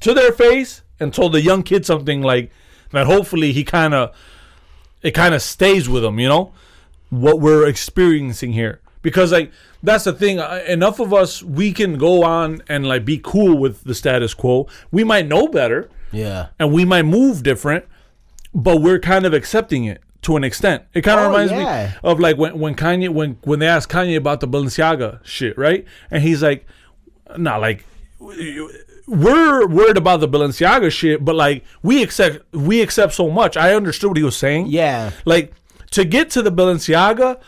to 0.00 0.14
their 0.14 0.32
face 0.32 0.82
and 0.98 1.12
told 1.12 1.32
the 1.32 1.40
young 1.40 1.62
kid 1.62 1.86
something 1.86 2.22
like 2.22 2.50
that 2.90 3.06
hopefully 3.06 3.52
he 3.52 3.64
kind 3.64 3.94
of 3.94 4.14
it 5.02 5.12
kind 5.12 5.34
of 5.34 5.42
stays 5.42 5.88
with 5.88 6.04
him 6.04 6.18
you 6.20 6.28
know? 6.28 6.52
What 7.10 7.40
we're 7.40 7.66
experiencing 7.66 8.52
here 8.52 8.81
because 9.02 9.32
like 9.32 9.50
that's 9.82 10.04
the 10.04 10.12
thing 10.12 10.38
enough 10.68 11.00
of 11.00 11.12
us 11.12 11.42
we 11.42 11.72
can 11.72 11.98
go 11.98 12.22
on 12.22 12.62
and 12.68 12.86
like 12.86 13.04
be 13.04 13.18
cool 13.22 13.58
with 13.58 13.84
the 13.84 13.94
status 13.94 14.32
quo 14.34 14.66
we 14.90 15.02
might 15.04 15.26
know 15.26 15.48
better 15.48 15.90
Yeah. 16.12 16.48
and 16.58 16.72
we 16.72 16.84
might 16.84 17.02
move 17.04 17.42
different, 17.42 17.84
but 18.54 18.76
we're 18.80 18.98
kind 19.00 19.26
of 19.26 19.32
accepting 19.34 19.84
it 19.84 20.00
to 20.22 20.36
an 20.36 20.44
extent. 20.44 20.84
It 20.94 21.02
kind 21.02 21.18
of 21.18 21.26
Oh, 21.26 21.30
reminds 21.30 21.50
yeah. 21.52 21.86
me 21.86 21.94
of 22.04 22.20
like 22.20 22.36
when, 22.36 22.58
when 22.60 22.74
Kanye 22.76 23.08
when 23.08 23.38
when 23.42 23.58
they 23.58 23.66
asked 23.66 23.90
Kanye 23.90 24.16
about 24.16 24.38
the 24.40 24.46
Balenciaga 24.46 25.18
shit, 25.24 25.58
right? 25.58 25.84
And 26.12 26.22
he's 26.22 26.42
like, 26.42 26.64
"Nah, 27.36 27.56
like 27.56 27.84
we're 29.06 29.66
worried 29.66 29.96
about 29.96 30.20
the 30.20 30.28
Balenciaga 30.28 30.90
shit, 30.90 31.24
but 31.24 31.34
like 31.34 31.64
we 31.82 32.02
accept 32.02 32.44
we 32.54 32.80
accept 32.82 33.14
so 33.14 33.30
much." 33.30 33.56
I 33.56 33.74
understood 33.74 34.10
what 34.10 34.16
he 34.16 34.22
was 34.22 34.36
saying. 34.36 34.66
Yeah. 34.68 35.10
Like 35.24 35.52
to 35.90 36.04
get 36.04 36.30
to 36.30 36.42
the 36.42 36.52
Balenciaga, 36.52 37.40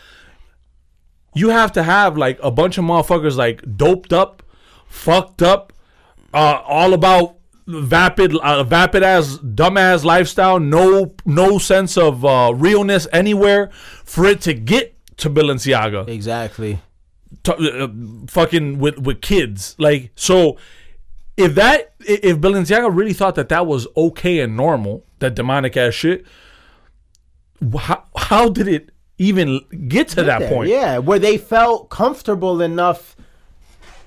you 1.35 1.49
have 1.49 1.71
to 1.73 1.83
have 1.83 2.17
like 2.17 2.39
a 2.41 2.49
bunch 2.51 2.77
of 2.77 2.85
motherfuckers 2.85 3.35
like 3.35 3.61
doped 3.77 4.13
up, 4.13 4.41
fucked 4.87 5.41
up, 5.41 5.73
uh, 6.33 6.61
all 6.65 6.93
about 6.93 7.35
vapid, 7.67 8.35
uh, 8.35 8.63
vapid 8.63 9.03
ass, 9.03 9.37
dumbass 9.37 10.03
lifestyle. 10.03 10.59
No, 10.59 11.13
no 11.25 11.57
sense 11.57 11.97
of 11.97 12.23
uh, 12.25 12.53
realness 12.55 13.07
anywhere 13.13 13.69
for 14.03 14.25
it 14.25 14.41
to 14.41 14.53
get 14.53 14.93
to 15.17 15.29
Balenciaga 15.29 16.07
Exactly. 16.09 16.79
t- 17.43 17.53
uh, 17.81 17.87
fucking 18.27 18.79
with 18.79 18.99
with 18.99 19.21
kids. 19.21 19.75
Like 19.77 20.11
so, 20.15 20.57
if 21.37 21.55
that 21.55 21.93
if 21.99 22.37
Balenciaga 22.37 22.93
really 22.95 23.13
thought 23.13 23.35
that 23.35 23.49
that 23.49 23.65
was 23.65 23.87
okay 23.95 24.39
and 24.39 24.55
normal, 24.57 25.05
that 25.19 25.35
demonic 25.35 25.75
ass 25.77 25.93
shit. 25.93 26.25
How, 27.77 28.03
how 28.17 28.49
did 28.49 28.67
it 28.67 28.89
even 29.17 29.61
get 29.87 30.09
to 30.09 30.23
that 30.23 30.39
there, 30.39 30.49
point? 30.49 30.69
Yeah, 30.69 30.97
where 30.97 31.19
they 31.19 31.37
felt 31.37 31.89
comfortable 31.89 32.61
enough 32.61 33.15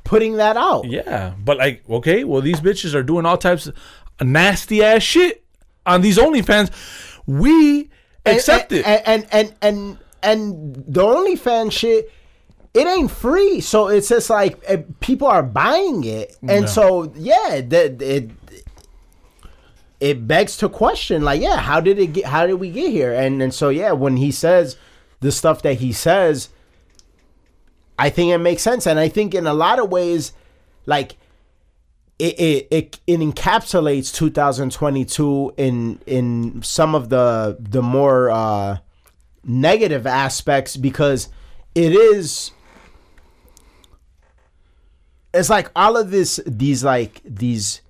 putting 0.04 0.36
that 0.36 0.56
out. 0.56 0.86
Yeah, 0.86 1.34
but 1.38 1.58
like, 1.58 1.82
okay, 1.88 2.24
well, 2.24 2.40
these 2.40 2.60
bitches 2.60 2.94
are 2.94 3.02
doing 3.02 3.26
all 3.26 3.38
types 3.38 3.66
of 3.66 3.74
nasty 4.20 4.82
ass 4.82 5.02
shit 5.02 5.44
on 5.86 6.00
these 6.00 6.18
OnlyFans. 6.18 6.70
We 7.26 7.90
accept 8.26 8.72
and, 8.72 8.80
it. 8.80 8.86
And 8.86 9.02
and 9.06 9.26
and 9.32 9.54
and, 9.62 9.98
and 10.22 10.74
the 10.86 11.02
OnlyFans 11.02 11.72
shit, 11.72 12.10
it 12.74 12.86
ain't 12.86 13.10
free. 13.10 13.60
So 13.60 13.88
it's 13.88 14.08
just 14.08 14.30
like 14.30 14.60
eh, 14.66 14.82
people 15.00 15.28
are 15.28 15.42
buying 15.42 16.04
it, 16.04 16.36
and 16.42 16.62
Yeah. 16.62 16.66
so 16.66 17.12
yeah, 17.16 17.60
that 17.68 18.02
it 18.02 18.30
it 20.00 20.28
begs 20.28 20.56
to 20.58 20.68
question, 20.68 21.22
like, 21.22 21.40
yeah, 21.40 21.56
how 21.56 21.80
did 21.80 21.98
it 21.98 22.12
get? 22.12 22.24
How 22.26 22.46
did 22.46 22.54
we 22.54 22.70
get 22.70 22.90
here? 22.90 23.12
And 23.12 23.42
and 23.42 23.52
so 23.52 23.68
yeah, 23.68 23.92
when 23.92 24.16
he 24.16 24.30
says 24.30 24.76
the 25.20 25.32
stuff 25.32 25.62
that 25.62 25.74
he 25.74 25.92
says, 25.92 26.50
I 27.98 28.10
think 28.10 28.32
it 28.32 28.38
makes 28.38 28.62
sense, 28.62 28.86
and 28.86 28.98
I 28.98 29.08
think 29.08 29.34
in 29.34 29.46
a 29.46 29.54
lot 29.54 29.78
of 29.78 29.90
ways, 29.90 30.32
like 30.86 31.16
it 32.18 32.38
it, 32.38 32.68
it, 32.70 33.00
it 33.06 33.20
encapsulates 33.20 34.14
2022 34.14 35.54
in 35.56 36.00
in 36.06 36.62
some 36.62 36.94
of 36.94 37.08
the 37.08 37.56
the 37.58 37.82
more 37.82 38.30
uh, 38.30 38.78
negative 39.44 40.06
aspects 40.06 40.76
because 40.76 41.28
it 41.74 41.92
is 41.92 42.50
it's 45.32 45.50
like 45.50 45.70
all 45.76 45.96
of 45.96 46.10
this 46.10 46.40
these 46.46 46.82
like 46.82 47.20
these 47.24 47.82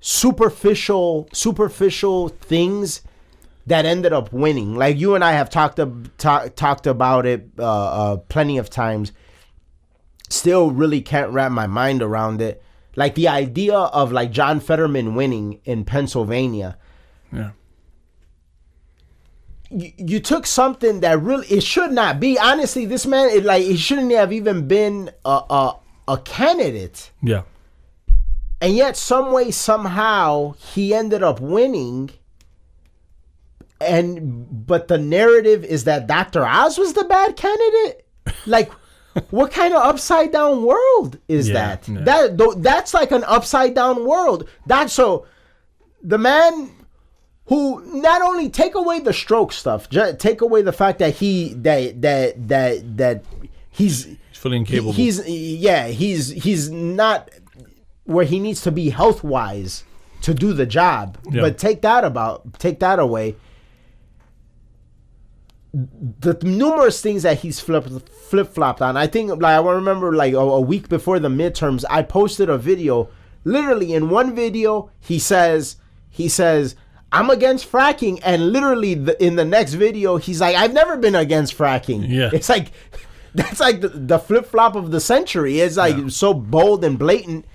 superficial 0.00 1.28
superficial 1.32 2.28
things 2.28 3.02
that 3.70 3.86
ended 3.86 4.12
up 4.12 4.32
winning. 4.32 4.74
Like 4.74 4.98
you 4.98 5.14
and 5.14 5.22
i 5.24 5.30
have 5.32 5.48
talked 5.48 5.78
ab- 5.78 6.10
ta- 6.18 6.48
talked 6.56 6.88
about 6.88 7.24
it 7.24 7.48
uh, 7.56 7.62
uh, 8.12 8.16
plenty 8.16 8.58
of 8.58 8.68
times. 8.68 9.12
Still 10.28 10.72
really 10.72 11.00
can't 11.00 11.30
wrap 11.30 11.52
my 11.52 11.68
mind 11.68 12.02
around 12.02 12.42
it. 12.42 12.62
Like 12.96 13.14
the 13.14 13.28
idea 13.28 13.76
of 13.76 14.10
like 14.10 14.32
john 14.32 14.58
fetterman 14.60 15.14
winning 15.14 15.60
in 15.64 15.84
pennsylvania. 15.84 16.76
Yeah. 17.32 17.52
you, 19.70 19.92
you 19.96 20.20
took 20.20 20.46
something 20.46 20.98
that 21.00 21.20
really 21.22 21.46
it 21.46 21.62
should 21.62 21.92
not 21.92 22.18
be. 22.18 22.38
Honestly 22.40 22.86
this 22.86 23.06
man 23.06 23.30
it 23.30 23.44
like 23.44 23.62
he 23.62 23.76
shouldn't 23.76 24.10
have 24.10 24.32
even 24.32 24.66
been 24.66 25.12
a 25.24 25.42
a, 25.48 25.76
a 26.08 26.18
candidate. 26.18 27.12
Yeah. 27.22 27.42
and 28.60 28.74
yet 28.74 28.96
some 28.96 29.30
way 29.30 29.52
somehow 29.52 30.54
he 30.54 30.92
ended 30.92 31.22
up 31.22 31.38
winning 31.40 32.10
and 33.80 34.66
but 34.66 34.88
the 34.88 34.98
narrative 34.98 35.64
is 35.64 35.84
that 35.84 36.06
dr 36.06 36.44
oz 36.46 36.76
was 36.78 36.92
the 36.92 37.04
bad 37.04 37.34
candidate 37.36 38.04
like 38.46 38.70
what 39.30 39.50
kind 39.50 39.74
of 39.74 39.82
upside 39.82 40.30
down 40.32 40.62
world 40.64 41.18
is 41.28 41.48
Yeah, 41.48 41.54
that 41.54 41.88
yeah. 41.88 42.00
that 42.02 42.36
tho- 42.38 42.54
that's 42.54 42.92
like 42.94 43.10
an 43.10 43.24
upside 43.24 43.74
down 43.74 44.04
world 44.06 44.48
that's 44.66 44.92
so 44.92 45.26
the 46.02 46.18
man 46.18 46.70
who 47.46 47.82
not 48.00 48.22
only 48.22 48.48
take 48.48 48.74
away 48.74 49.00
the 49.00 49.12
stroke 49.12 49.52
stuff 49.52 49.88
ju- 49.90 50.14
take 50.18 50.40
away 50.40 50.62
the 50.62 50.72
fact 50.72 50.98
that 51.00 51.14
he 51.16 51.54
that 51.54 52.00
that 52.02 52.48
that 52.48 52.96
that 52.98 53.24
he's 53.70 54.04
He's 54.04 54.16
fully 54.34 54.56
incapable. 54.58 54.92
He's 54.92 55.26
yeah, 55.28 55.88
he's 55.88 56.28
he's 56.30 56.70
not 56.70 57.30
where 58.04 58.24
he 58.24 58.38
needs 58.38 58.62
to 58.62 58.70
be 58.70 58.90
health 58.90 59.22
wise 59.24 59.84
to 60.22 60.32
do 60.32 60.52
the 60.52 60.64
job. 60.66 61.18
Yeah. 61.30 61.42
But 61.42 61.58
take 61.58 61.82
that 61.82 62.04
about 62.04 62.58
take 62.58 62.78
that 62.80 62.98
away. 62.98 63.36
The 65.72 66.36
numerous 66.42 67.00
things 67.00 67.22
that 67.22 67.38
he's 67.38 67.60
flip 67.60 67.86
flip 68.08 68.48
flopped 68.52 68.82
on. 68.82 68.96
I 68.96 69.06
think 69.06 69.30
like 69.30 69.56
I 69.56 69.60
remember 69.60 70.12
like 70.14 70.34
a, 70.34 70.38
a 70.38 70.60
week 70.60 70.88
before 70.88 71.18
the 71.20 71.28
midterms, 71.28 71.84
I 71.88 72.02
posted 72.02 72.50
a 72.50 72.58
video. 72.58 73.08
Literally 73.44 73.94
in 73.94 74.10
one 74.10 74.34
video, 74.34 74.90
he 74.98 75.18
says 75.18 75.76
he 76.08 76.28
says 76.28 76.74
I'm 77.12 77.30
against 77.30 77.70
fracking, 77.70 78.20
and 78.24 78.52
literally 78.52 78.94
the, 78.94 79.24
in 79.24 79.36
the 79.36 79.44
next 79.44 79.74
video, 79.74 80.16
he's 80.16 80.40
like 80.40 80.56
I've 80.56 80.72
never 80.72 80.96
been 80.96 81.14
against 81.14 81.56
fracking. 81.56 82.08
Yeah. 82.08 82.30
it's 82.32 82.48
like 82.48 82.72
that's 83.34 83.60
like 83.60 83.80
the, 83.80 83.88
the 83.88 84.18
flip 84.18 84.46
flop 84.46 84.74
of 84.74 84.90
the 84.90 85.00
century. 85.00 85.60
It's 85.60 85.76
like 85.76 86.10
so 86.10 86.34
bold 86.34 86.84
and 86.84 86.98
blatant. 86.98 87.46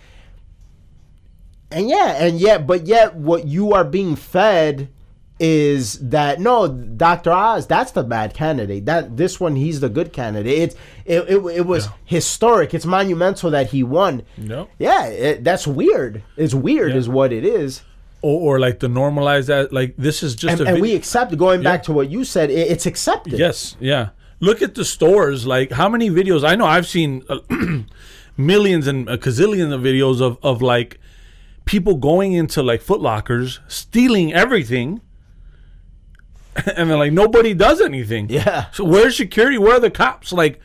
And 1.72 1.90
yeah, 1.90 2.24
and 2.24 2.40
yet, 2.40 2.66
but 2.66 2.86
yet, 2.86 3.16
what 3.16 3.48
you 3.48 3.74
are 3.74 3.84
being 3.84 4.16
fed 4.16 4.90
is 5.40 6.00
that 6.10 6.40
no, 6.40 6.68
Doctor 6.68 7.32
Oz, 7.32 7.68
that's 7.68 7.92
the 7.92 8.04
bad 8.04 8.34
candidate. 8.34 8.86
That 8.86 9.18
this 9.18 9.40
one, 9.40 9.56
he's 9.58 9.80
the 9.82 9.90
good 9.90 10.14
candidate. 10.14 10.58
It's 10.60 10.76
it 11.06 11.22
it, 11.30 11.38
it 11.58 11.66
was 11.66 11.90
historic. 12.06 12.74
It's 12.74 12.86
monumental 12.86 13.52
that 13.52 13.68
he 13.72 13.84
won. 13.84 14.24
no 14.38 14.70
Yeah, 14.80 15.08
it, 15.08 15.44
that's 15.44 15.68
weird. 15.68 16.24
It's 16.38 16.54
weird, 16.54 16.92
Yeah. 16.92 16.98
is 16.98 17.10
what 17.10 17.34
it 17.34 17.44
is. 17.46 17.82
or, 18.22 18.56
or 18.56 18.60
like 18.60 18.80
the 18.80 18.88
normalize 18.88 19.48
that. 19.48 19.74
Like 19.74 19.96
this 19.98 20.24
is 20.24 20.36
just 20.36 20.52
And, 20.54 20.62
a 20.62 20.66
and 20.68 20.76
vid- 20.76 20.82
we 20.82 20.96
accept. 20.96 21.36
Going 21.38 21.62
back 21.62 21.82
Yeah. 21.82 21.86
to 21.88 21.92
what 21.94 22.10
you 22.10 22.24
said, 22.24 22.50
it, 22.50 22.72
it's 22.72 22.86
accepted. 22.86 23.38
Yes, 23.38 23.76
yeah. 23.80 24.10
Look 24.40 24.62
at 24.62 24.76
the 24.76 24.86
stores. 24.86 25.46
Like 25.46 25.72
how 25.72 25.90
many 25.90 26.10
videos? 26.10 26.48
I 26.48 26.56
know 26.56 26.66
I've 26.66 26.88
seen 26.88 27.24
uh, 27.30 27.40
millions 28.38 28.88
and 28.88 29.10
a 29.10 29.18
gazillion 29.18 29.74
of 29.74 29.82
videos 29.82 30.22
of 30.22 30.38
of 30.44 30.62
like 30.62 31.00
people 31.66 31.96
going 31.96 32.34
into 32.34 32.62
like 32.64 32.82
Foot 32.82 33.02
Lockers, 33.02 33.60
stealing 33.68 34.34
everything, 34.34 35.02
and 36.76 36.90
then 36.90 36.98
like 37.00 37.12
nobody 37.12 37.54
does 37.54 37.82
anything. 37.82 38.30
Yeah. 38.30 38.72
So 38.72 38.84
where's 38.86 39.18
security? 39.18 39.58
Where 39.58 39.76
are 39.76 39.80
the 39.80 39.92
cops? 39.92 40.32
Like 40.32 40.60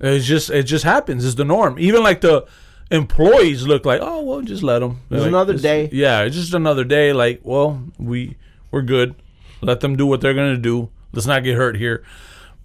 it's 0.00 0.26
just 0.26 0.50
it 0.50 0.64
just 0.64 0.84
happens. 0.84 1.24
It's 1.24 1.34
the 1.34 1.44
norm. 1.44 1.78
Even 1.78 2.02
like 2.02 2.22
the 2.22 2.46
employees 2.90 3.66
look 3.66 3.84
like, 3.84 4.00
oh 4.02 4.22
well, 4.22 4.40
just 4.40 4.62
let 4.62 4.80
them. 4.80 5.00
It's 5.10 5.24
another 5.24 5.56
day. 5.56 5.88
Yeah, 5.92 6.22
it's 6.22 6.36
just 6.36 6.54
another 6.54 6.84
day. 6.84 7.12
Like, 7.12 7.40
well, 7.42 7.82
we 7.98 8.36
we're 8.70 8.82
good. 8.82 9.14
Let 9.60 9.80
them 9.80 9.96
do 9.96 10.06
what 10.06 10.20
they're 10.20 10.34
gonna 10.34 10.56
do. 10.56 10.90
Let's 11.12 11.26
not 11.26 11.44
get 11.44 11.56
hurt 11.56 11.76
here. 11.76 12.02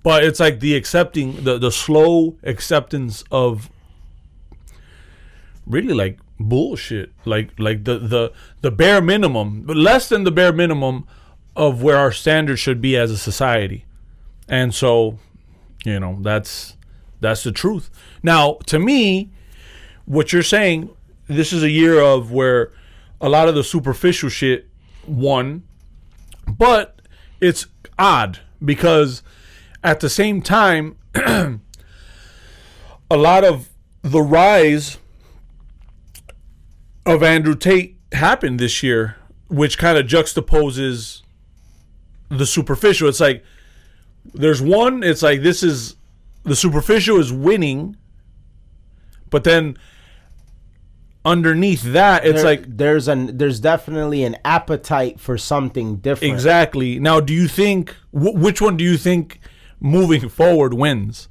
But 0.02 0.24
it's 0.24 0.40
like 0.40 0.62
the 0.62 0.76
accepting 0.76 1.44
the 1.44 1.58
the 1.58 1.72
slow 1.72 2.38
acceptance 2.44 3.24
of 3.30 3.70
really 5.66 5.94
like 5.94 6.20
bullshit. 6.40 7.12
Like 7.26 7.52
like 7.60 7.84
the 7.84 8.00
the 8.00 8.32
the 8.62 8.72
bare 8.72 9.02
minimum, 9.02 9.64
but 9.64 9.76
less 9.76 10.08
than 10.08 10.24
the 10.24 10.32
bare 10.32 10.54
minimum 10.54 11.06
of 11.58 11.82
where 11.82 11.98
our 11.98 12.12
standards 12.12 12.60
should 12.60 12.80
be 12.80 12.96
as 12.96 13.10
a 13.10 13.18
society. 13.18 13.84
And 14.48 14.74
so, 14.74 15.18
you 15.84 16.00
know, 16.00 16.20
that's 16.22 16.78
that's 17.20 17.44
the 17.44 17.52
truth. 17.52 17.90
Now, 18.22 18.60
to 18.68 18.78
me, 18.78 19.32
what 20.06 20.32
you're 20.32 20.44
saying, 20.44 20.92
this 21.26 21.52
is 21.52 21.64
a 21.64 21.70
year 21.70 22.00
of 22.00 22.32
where 22.32 22.72
a 23.20 23.28
lot 23.28 23.50
of 23.50 23.56
the 23.56 23.64
superficial 23.64 24.30
shit 24.30 24.70
won, 25.08 25.64
but 26.48 27.02
it's 27.42 27.66
odd 27.98 28.40
because 28.64 29.24
at 29.84 30.00
the 30.00 30.10
same 30.10 30.44
time, 30.44 30.96
a 31.16 31.58
lot 33.10 33.44
of 33.44 33.70
the 34.04 34.22
rise 34.22 35.00
of 37.04 37.24
Andrew 37.24 37.56
Tate 37.56 37.98
happened 38.12 38.60
this 38.60 38.84
year, 38.84 39.16
which 39.48 39.80
kind 39.80 39.98
of 39.98 40.06
juxtaposes 40.06 41.24
the 42.30 42.46
superficial. 42.46 43.08
It's 43.10 43.20
like 43.20 43.44
there's 44.34 44.62
one, 44.62 45.04
it's 45.04 45.22
like 45.24 45.42
this 45.42 45.64
is 45.64 45.96
the 46.44 46.56
superficial 46.56 47.20
is 47.20 47.32
winning, 47.32 47.96
but 49.30 49.44
then 49.44 49.78
underneath 51.26 51.84
that, 51.84 52.26
it's 52.26 52.38
There- 52.42 52.46
like 52.46 52.78
there's 52.78 53.08
an 53.08 53.38
there's 53.38 53.60
definitely 53.60 54.24
an 54.24 54.38
appetite 54.46 55.20
for 55.20 55.38
something 55.38 55.98
different. 55.98 56.34
exactly. 56.34 57.00
Now, 57.00 57.20
do 57.20 57.34
you 57.34 57.48
think 57.48 57.92
wh- 58.12 58.36
which 58.36 58.62
one 58.62 58.78
do 58.78 58.84
you 58.84 58.98
think 58.98 59.40
moving 59.80 60.30
forward 60.30 60.74
wins? 60.74 61.28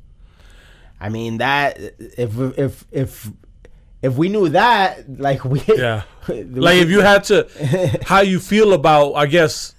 I 1.00 1.08
mean 1.08 1.38
that 1.38 1.78
if 1.98 2.38
if 2.58 2.84
if 2.90 3.30
if 4.02 4.14
we 4.16 4.28
knew 4.28 4.48
that, 4.50 5.18
like 5.20 5.44
we 5.44 5.62
Yeah. 5.68 6.02
Like 6.28 6.78
if 6.78 6.90
you 6.90 7.00
had 7.00 7.22
to, 7.24 7.46
how 8.04 8.20
you 8.20 8.40
feel 8.40 8.72
about, 8.72 9.12
I 9.12 9.26
guess, 9.26 9.74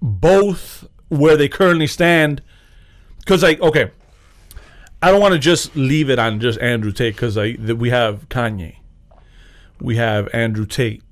both 0.00 0.88
where 1.08 1.36
they 1.36 1.48
currently 1.48 1.86
stand. 1.86 2.42
Because, 3.18 3.42
like, 3.42 3.60
okay, 3.60 3.90
I 5.02 5.10
don't 5.10 5.20
want 5.20 5.32
to 5.32 5.38
just 5.38 5.74
leave 5.76 6.10
it 6.10 6.18
on 6.18 6.40
just 6.40 6.58
Andrew 6.60 6.92
Tate 6.92 7.14
because 7.14 7.36
like, 7.36 7.58
we 7.58 7.90
have 7.90 8.28
Kanye, 8.28 8.76
we 9.80 9.96
have 9.96 10.28
Andrew 10.34 10.66
Tate, 10.66 11.02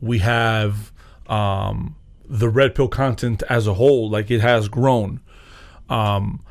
we 0.00 0.18
have 0.18 0.92
um, 1.26 1.96
the 2.28 2.48
red 2.48 2.74
pill 2.74 2.88
content 2.88 3.42
as 3.48 3.66
a 3.66 3.74
whole. 3.74 4.10
Like, 4.10 4.30
it 4.30 4.40
has 4.40 4.68
grown. 4.68 5.20
Um, 5.88 6.44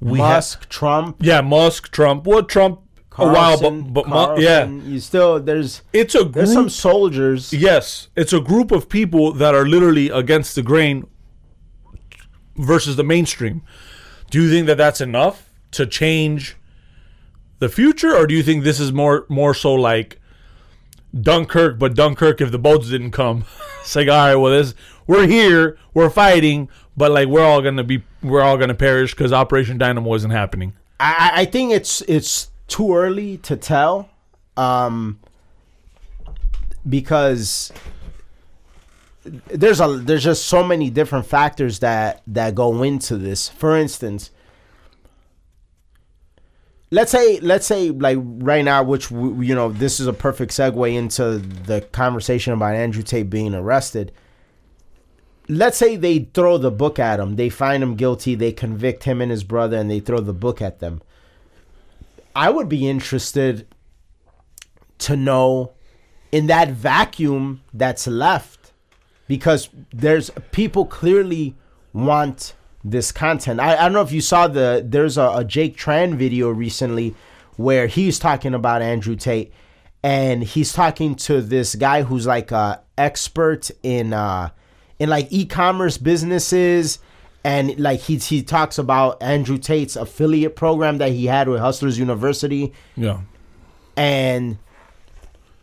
we 0.00 0.18
Musk, 0.18 0.68
Trump, 0.68 1.16
yeah, 1.20 1.40
Musk, 1.40 1.90
Trump. 1.90 2.26
Well, 2.26 2.44
Trump 2.44 2.80
while, 3.26 3.56
but- 3.56 3.60
Carlson, 3.60 3.92
but 3.92 4.08
mo- 4.08 4.36
yeah. 4.38 4.66
You 4.66 5.00
still 5.00 5.40
there's 5.40 5.82
It's 5.92 6.14
a 6.14 6.24
there's 6.24 6.52
some 6.52 6.68
soldiers. 6.68 7.52
Yes, 7.52 8.08
it's 8.16 8.32
a 8.32 8.40
group 8.40 8.70
of 8.70 8.88
people 8.88 9.32
that 9.32 9.54
are 9.54 9.66
literally 9.66 10.08
against 10.08 10.54
the 10.54 10.62
grain 10.62 11.06
versus 12.56 12.96
the 12.96 13.04
mainstream. 13.04 13.62
Do 14.30 14.42
you 14.42 14.50
think 14.50 14.66
that 14.66 14.76
that's 14.76 15.00
enough 15.00 15.50
to 15.72 15.86
change 15.86 16.56
the 17.58 17.68
future, 17.68 18.14
or 18.14 18.26
do 18.26 18.34
you 18.34 18.42
think 18.42 18.64
this 18.64 18.80
is 18.80 18.92
more 18.92 19.26
more 19.28 19.54
so 19.54 19.74
like 19.74 20.20
Dunkirk, 21.18 21.78
but 21.78 21.94
Dunkirk 21.94 22.40
if 22.40 22.50
the 22.50 22.58
boats 22.58 22.88
didn't 22.90 23.12
come? 23.12 23.44
it's 23.80 23.96
like, 23.96 24.08
all 24.08 24.14
right, 24.14 24.34
well, 24.36 24.52
this 24.52 24.74
we're 25.06 25.26
here, 25.26 25.78
we're 25.94 26.10
fighting, 26.10 26.68
but 26.96 27.10
like 27.10 27.28
we're 27.28 27.44
all 27.44 27.62
gonna 27.62 27.84
be 27.84 28.02
we're 28.22 28.42
all 28.42 28.56
gonna 28.58 28.74
perish 28.74 29.14
because 29.14 29.32
Operation 29.32 29.78
Dynamo 29.78 30.12
isn't 30.14 30.30
happening. 30.30 30.74
I, 31.00 31.30
I 31.34 31.44
think 31.44 31.72
it's 31.72 32.02
it's 32.02 32.47
too 32.68 32.94
early 32.94 33.38
to 33.38 33.56
tell, 33.56 34.10
um, 34.56 35.18
because 36.88 37.72
there's 39.24 39.80
a 39.80 39.88
there's 39.88 40.24
just 40.24 40.46
so 40.46 40.62
many 40.62 40.90
different 40.90 41.26
factors 41.26 41.80
that 41.80 42.22
that 42.26 42.54
go 42.54 42.82
into 42.82 43.16
this. 43.16 43.48
For 43.48 43.76
instance, 43.76 44.30
let's 46.90 47.10
say 47.10 47.40
let's 47.40 47.66
say 47.66 47.90
like 47.90 48.18
right 48.20 48.64
now, 48.64 48.82
which 48.82 49.08
w- 49.08 49.40
you 49.42 49.54
know 49.54 49.70
this 49.70 50.00
is 50.00 50.06
a 50.06 50.12
perfect 50.12 50.52
segue 50.52 50.94
into 50.94 51.38
the 51.38 51.80
conversation 51.80 52.52
about 52.52 52.74
Andrew 52.74 53.02
Tate 53.02 53.30
being 53.30 53.54
arrested. 53.54 54.12
Let's 55.50 55.78
say 55.78 55.96
they 55.96 56.28
throw 56.34 56.58
the 56.58 56.70
book 56.70 56.98
at 56.98 57.18
him, 57.18 57.36
they 57.36 57.48
find 57.48 57.82
him 57.82 57.94
guilty, 57.96 58.34
they 58.34 58.52
convict 58.52 59.04
him 59.04 59.22
and 59.22 59.30
his 59.30 59.44
brother, 59.44 59.78
and 59.78 59.90
they 59.90 60.00
throw 60.00 60.20
the 60.20 60.34
book 60.34 60.60
at 60.60 60.80
them. 60.80 61.00
I 62.34 62.50
would 62.50 62.68
be 62.68 62.88
interested 62.88 63.66
to 64.98 65.16
know 65.16 65.72
in 66.32 66.46
that 66.48 66.70
vacuum 66.70 67.62
that's 67.72 68.06
left 68.06 68.72
because 69.26 69.68
there's 69.92 70.30
people 70.52 70.84
clearly 70.86 71.56
want 71.92 72.54
this 72.84 73.12
content. 73.12 73.60
I, 73.60 73.76
I 73.76 73.82
don't 73.82 73.92
know 73.92 74.02
if 74.02 74.12
you 74.12 74.20
saw 74.20 74.48
the 74.48 74.84
there's 74.86 75.18
a, 75.18 75.30
a 75.36 75.44
Jake 75.44 75.76
Tran 75.76 76.14
video 76.14 76.48
recently 76.50 77.14
where 77.56 77.86
he's 77.86 78.18
talking 78.18 78.54
about 78.54 78.82
Andrew 78.82 79.16
Tate 79.16 79.52
and 80.02 80.42
he's 80.44 80.72
talking 80.72 81.14
to 81.16 81.40
this 81.40 81.74
guy 81.74 82.02
who's 82.02 82.26
like 82.26 82.52
a 82.52 82.82
expert 82.96 83.70
in 83.82 84.12
uh 84.12 84.50
in 84.98 85.08
like 85.08 85.28
e-commerce 85.30 85.98
businesses 85.98 86.98
and 87.44 87.78
like 87.78 88.00
he 88.00 88.16
he 88.16 88.42
talks 88.42 88.78
about 88.78 89.22
Andrew 89.22 89.58
Tate's 89.58 89.96
affiliate 89.96 90.56
program 90.56 90.98
that 90.98 91.12
he 91.12 91.26
had 91.26 91.48
with 91.48 91.60
Hustlers 91.60 91.98
University. 91.98 92.72
Yeah, 92.96 93.20
and 93.96 94.58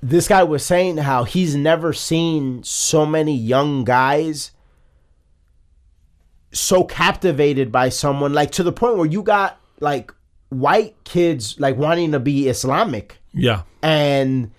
this 0.02 0.28
guy 0.28 0.44
was 0.44 0.66
saying 0.66 0.98
how 0.98 1.24
he's 1.24 1.56
never 1.56 1.94
seen 1.94 2.64
so 2.64 3.06
many 3.06 3.36
young 3.36 3.84
guys 3.84 4.52
so 6.52 6.84
captivated 6.84 7.72
by 7.72 7.90
someone 7.90 8.34
like 8.34 8.52
to 8.52 8.64
the 8.64 8.72
point 8.72 8.98
where 8.98 9.06
you 9.06 9.22
got 9.22 9.60
like 9.80 10.14
white 10.50 10.96
kids 11.04 11.60
like 11.60 11.76
wanting 11.76 12.14
to 12.14 12.20
be 12.20 12.48
Islamic. 12.48 13.18
Yeah, 13.34 13.64
and 13.82 14.52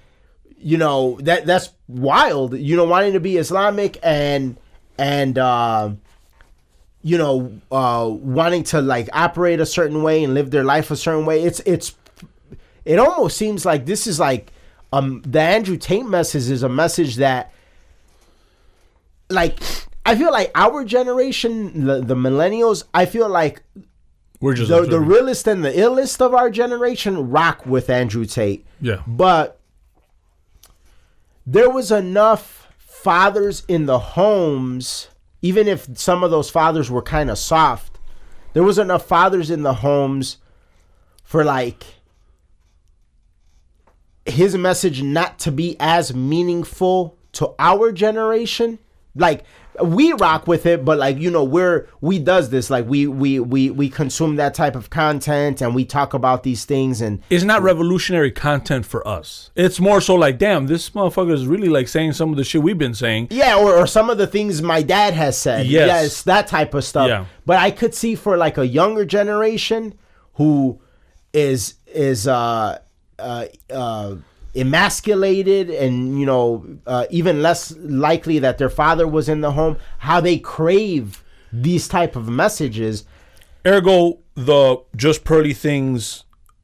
you 0.58 0.76
know 0.76 1.18
that 1.22 1.46
that's 1.46 1.70
wild 1.86 2.58
you 2.58 2.76
know 2.76 2.84
wanting 2.84 3.12
to 3.12 3.20
be 3.20 3.36
islamic 3.36 3.98
and 4.02 4.58
and 4.98 5.38
uh 5.38 5.90
you 7.06 7.16
know 7.16 7.52
uh 7.70 8.08
wanting 8.10 8.64
to 8.64 8.80
like 8.80 9.08
operate 9.12 9.60
a 9.60 9.66
certain 9.66 10.02
way 10.02 10.24
and 10.24 10.34
live 10.34 10.50
their 10.50 10.64
life 10.64 10.90
a 10.90 10.96
certain 10.96 11.24
way 11.24 11.44
it's 11.44 11.60
it's 11.60 11.94
it 12.84 12.98
almost 12.98 13.36
seems 13.36 13.64
like 13.64 13.86
this 13.86 14.08
is 14.08 14.18
like 14.18 14.50
um 14.92 15.22
the 15.22 15.40
andrew 15.40 15.76
tate 15.76 16.04
message 16.04 16.50
is 16.50 16.64
a 16.64 16.68
message 16.68 17.14
that 17.16 17.52
like 19.30 19.60
i 20.04 20.16
feel 20.16 20.32
like 20.32 20.50
our 20.56 20.84
generation 20.84 21.84
the, 21.84 22.00
the 22.00 22.16
millennials 22.16 22.82
i 22.92 23.06
feel 23.06 23.28
like 23.28 23.62
we're 24.40 24.54
just 24.54 24.68
the, 24.68 24.82
the 24.82 25.00
realest 25.00 25.46
and 25.46 25.64
the 25.64 25.70
illest 25.72 26.20
of 26.20 26.34
our 26.34 26.50
generation 26.50 27.30
rock 27.30 27.64
with 27.64 27.88
Andrew 27.88 28.26
Tate. 28.26 28.66
Yeah. 28.80 29.02
But 29.06 29.58
there 31.46 31.70
was 31.70 31.90
enough 31.90 32.68
fathers 32.76 33.62
in 33.66 33.86
the 33.86 33.98
homes, 33.98 35.08
even 35.42 35.68
if 35.68 35.86
some 35.98 36.22
of 36.22 36.30
those 36.30 36.50
fathers 36.50 36.90
were 36.90 37.02
kind 37.02 37.30
of 37.30 37.38
soft, 37.38 37.98
there 38.52 38.62
was 38.62 38.78
enough 38.78 39.06
fathers 39.06 39.50
in 39.50 39.62
the 39.62 39.74
homes 39.74 40.38
for 41.22 41.44
like 41.44 41.84
his 44.24 44.56
message 44.56 45.02
not 45.02 45.38
to 45.40 45.52
be 45.52 45.76
as 45.78 46.14
meaningful 46.14 47.18
to 47.32 47.54
our 47.58 47.92
generation. 47.92 48.78
Like 49.14 49.44
we 49.82 50.12
rock 50.12 50.46
with 50.46 50.66
it, 50.66 50.84
but 50.84 50.98
like 50.98 51.18
you 51.18 51.30
know, 51.30 51.44
we're 51.44 51.88
we 52.00 52.18
does 52.18 52.50
this 52.50 52.70
like 52.70 52.86
we 52.86 53.06
we 53.06 53.40
we 53.40 53.70
we 53.70 53.88
consume 53.88 54.36
that 54.36 54.54
type 54.54 54.76
of 54.76 54.90
content 54.90 55.60
and 55.60 55.74
we 55.74 55.84
talk 55.84 56.14
about 56.14 56.42
these 56.42 56.64
things 56.64 57.00
and 57.00 57.22
it's 57.30 57.44
not 57.44 57.62
revolutionary 57.62 58.30
content 58.30 58.86
for 58.86 59.06
us. 59.06 59.50
It's 59.54 59.80
more 59.80 60.00
so 60.00 60.14
like, 60.14 60.38
damn, 60.38 60.66
this 60.66 60.90
motherfucker 60.90 61.32
is 61.32 61.46
really 61.46 61.68
like 61.68 61.88
saying 61.88 62.12
some 62.12 62.30
of 62.30 62.36
the 62.36 62.44
shit 62.44 62.62
we've 62.62 62.78
been 62.78 62.94
saying. 62.94 63.28
yeah, 63.30 63.56
or, 63.56 63.74
or 63.74 63.86
some 63.86 64.10
of 64.10 64.18
the 64.18 64.26
things 64.26 64.62
my 64.62 64.82
dad 64.82 65.14
has 65.14 65.36
said. 65.38 65.66
Yes. 65.66 65.88
yes, 65.88 66.22
that 66.22 66.46
type 66.46 66.74
of 66.74 66.84
stuff. 66.84 67.08
Yeah. 67.08 67.26
But 67.44 67.58
I 67.58 67.70
could 67.70 67.94
see 67.94 68.14
for 68.14 68.36
like 68.36 68.58
a 68.58 68.66
younger 68.66 69.04
generation 69.04 69.94
who 70.34 70.80
is 71.32 71.74
is 71.86 72.26
uh 72.26 72.78
uh 73.18 73.46
uh 73.70 74.16
emasculated 74.56 75.70
and 75.70 76.18
you 76.18 76.26
know 76.26 76.64
uh, 76.86 77.06
even 77.10 77.42
less 77.42 77.74
likely 77.78 78.38
that 78.38 78.58
their 78.58 78.70
father 78.70 79.06
was 79.06 79.28
in 79.28 79.40
the 79.42 79.52
home 79.52 79.76
how 79.98 80.20
they 80.20 80.38
crave 80.38 81.22
these 81.52 81.86
type 81.88 82.16
of 82.16 82.28
messages 82.28 83.04
Ergo, 83.66 84.18
the 84.36 84.76
Just 84.94 85.24
Pearly 85.24 85.52
Things 85.52 86.22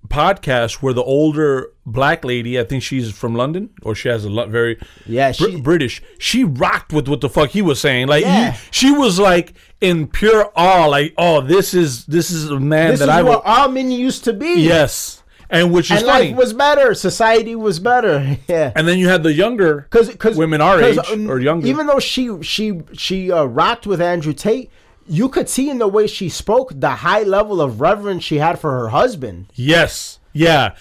podcast, 0.09 0.75
where 0.83 0.93
the 0.93 1.03
older 1.03 1.73
black 1.85 2.25
lady, 2.25 2.59
I 2.61 2.65
think 2.65 2.83
she's 2.83 3.11
from 3.11 3.35
London, 3.35 3.71
or 3.83 3.95
she 3.97 4.09
has 4.09 4.25
a 4.25 4.31
lot 4.31 4.51
very 4.51 4.79
Yeah, 5.07 5.33
Br- 5.37 5.59
British. 5.59 6.01
She 6.19 6.45
rocked 6.45 6.93
with 6.93 7.09
what 7.09 7.21
the 7.21 7.29
fuck 7.29 7.51
he 7.51 7.63
was 7.63 7.81
saying. 7.81 8.07
Like 8.07 8.23
Yeah. 8.25 8.53
he, 8.53 8.69
she 8.71 8.93
was 8.93 9.19
like 9.19 9.55
in 9.81 10.07
pure 10.07 10.53
awe. 10.55 10.87
Like, 10.87 11.15
oh, 11.19 11.41
this 11.41 11.75
is 11.75 12.07
this 12.07 12.31
is 12.31 12.51
a 12.51 12.61
man 12.61 12.91
this 12.91 13.01
that 13.01 13.09
is 13.09 13.15
I 13.17 13.23
what 13.23 13.43
all 13.45 13.69
men 13.69 13.91
used 13.91 14.23
to 14.25 14.33
be 14.33 14.61
Yes, 14.61 15.22
and 15.53 15.71
which 15.73 15.91
is 15.93 15.99
and 15.99 16.07
funny. 16.07 16.29
life 16.31 16.37
was 16.37 16.53
better 16.53 16.95
society 16.95 17.55
was 17.55 17.79
better 17.79 18.39
yeah 18.49 18.73
and 18.75 18.89
then 18.89 18.99
you 18.99 19.07
had 19.09 19.23
the 19.23 19.33
younger 19.33 19.83
because 19.83 20.09
because 20.09 20.37
women 20.37 20.61
our 20.61 20.83
age 20.83 20.99
or 21.29 21.39
younger. 21.39 21.67
Even 21.69 21.87
though 21.87 22.01
she 22.01 22.43
she 22.43 22.81
she 22.95 23.31
uh, 23.31 23.45
rocked 23.45 23.87
with 23.87 24.01
Andrew 24.01 24.33
Tate, 24.33 24.71
you 25.07 25.29
could 25.29 25.49
see 25.49 25.69
in 25.71 25.79
the 25.79 25.87
way 25.89 26.07
she 26.07 26.29
spoke 26.29 26.73
the 26.75 26.91
high 26.91 27.23
level 27.23 27.61
of 27.61 27.81
reverence 27.81 28.25
she 28.25 28.39
had 28.39 28.59
for 28.59 28.71
her 28.73 28.89
husband. 28.89 29.47
Yes. 29.55 30.19
Yeah. 30.33 30.75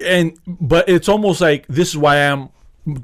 And 0.00 0.38
but 0.46 0.88
it's 0.88 1.08
almost 1.08 1.40
like 1.40 1.66
this 1.66 1.88
is 1.88 1.96
why 1.98 2.16
I'm 2.18 2.48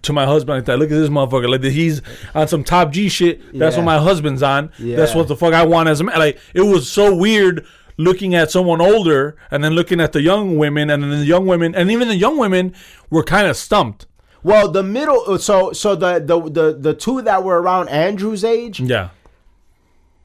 to 0.03 0.13
my 0.15 0.25
husband 0.25 0.59
like 0.59 0.65
that. 0.67 0.79
Look 0.79 0.91
at 0.91 0.95
this 0.95 1.11
motherfucker. 1.11 1.49
Like 1.51 1.63
he's 1.63 2.01
on 2.35 2.49
some 2.49 2.65
top 2.65 2.91
G 2.93 3.09
shit. 3.09 3.41
That's 3.59 3.75
Yeah. 3.77 3.81
what 3.83 3.85
my 3.85 3.99
husband's 3.99 4.43
on. 4.43 4.71
That's 4.79 5.15
what 5.15 5.29
the 5.29 5.37
fuck 5.37 5.53
I 5.53 5.65
want 5.67 5.89
as 5.89 6.01
a 6.01 6.05
man. 6.05 6.19
Like 6.19 6.39
it 6.55 6.63
was 6.63 6.91
so 6.91 7.15
weird 7.15 7.67
looking 7.97 8.35
at 8.35 8.51
someone 8.51 8.81
older 8.81 9.37
and 9.51 9.63
then 9.63 9.73
looking 9.73 10.01
at 10.01 10.13
the 10.13 10.21
young 10.23 10.57
women 10.57 10.91
and 10.91 11.03
then 11.03 11.11
the 11.11 11.25
young 11.25 11.47
women 11.47 11.75
and 11.75 11.91
even 11.91 12.09
the 12.09 12.17
young 12.17 12.37
women 12.39 12.75
were 13.11 13.23
kind 13.23 13.47
of 13.47 13.57
stumped. 13.57 14.07
Well, 14.43 14.71
the 14.71 14.83
middle, 14.83 15.39
so 15.39 15.73
so 15.73 15.95
the 15.95 16.19
the 16.19 16.39
the 16.51 16.73
the 16.79 16.95
two 16.95 17.23
that 17.23 17.43
were 17.45 17.63
around 17.63 17.89
Andrew's 17.89 18.45
age, 18.45 18.79
Yeah. 18.81 19.09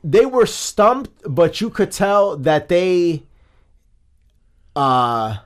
they 0.04 0.26
were 0.26 0.46
stumped, 0.46 1.12
but 1.26 1.62
you 1.62 1.70
could 1.70 1.92
tell 1.92 2.36
that 2.36 2.68
they, 2.68 3.24
uh, 4.76 5.38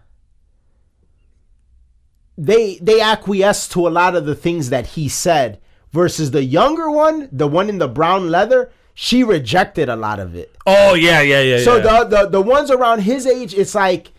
they 2.37 2.77
they 2.77 2.99
acquiesced 2.99 3.71
to 3.73 3.87
a 3.87 3.89
lot 3.89 4.15
of 4.15 4.25
the 4.25 4.35
things 4.35 4.69
that 4.69 4.87
he 4.87 5.07
said. 5.07 5.59
Versus 5.91 6.31
the 6.31 6.43
younger 6.43 6.89
one, 6.89 7.29
the 7.31 7.47
one 7.47 7.69
in 7.69 7.77
the 7.77 7.87
brown 7.87 8.31
leather, 8.31 8.71
she 8.93 9.23
rejected 9.23 9.89
a 9.89 9.95
lot 9.95 10.19
of 10.19 10.35
it. 10.35 10.55
Oh 10.65 10.93
yeah, 10.93 11.21
yeah, 11.21 11.41
yeah. 11.41 11.59
So 11.63 11.77
yeah. 11.77 12.03
the, 12.03 12.05
the 12.23 12.29
the 12.29 12.41
ones 12.41 12.69
around 12.71 12.99
his 13.01 13.25
age, 13.25 13.53
it's 13.53 13.75
like 13.75 14.11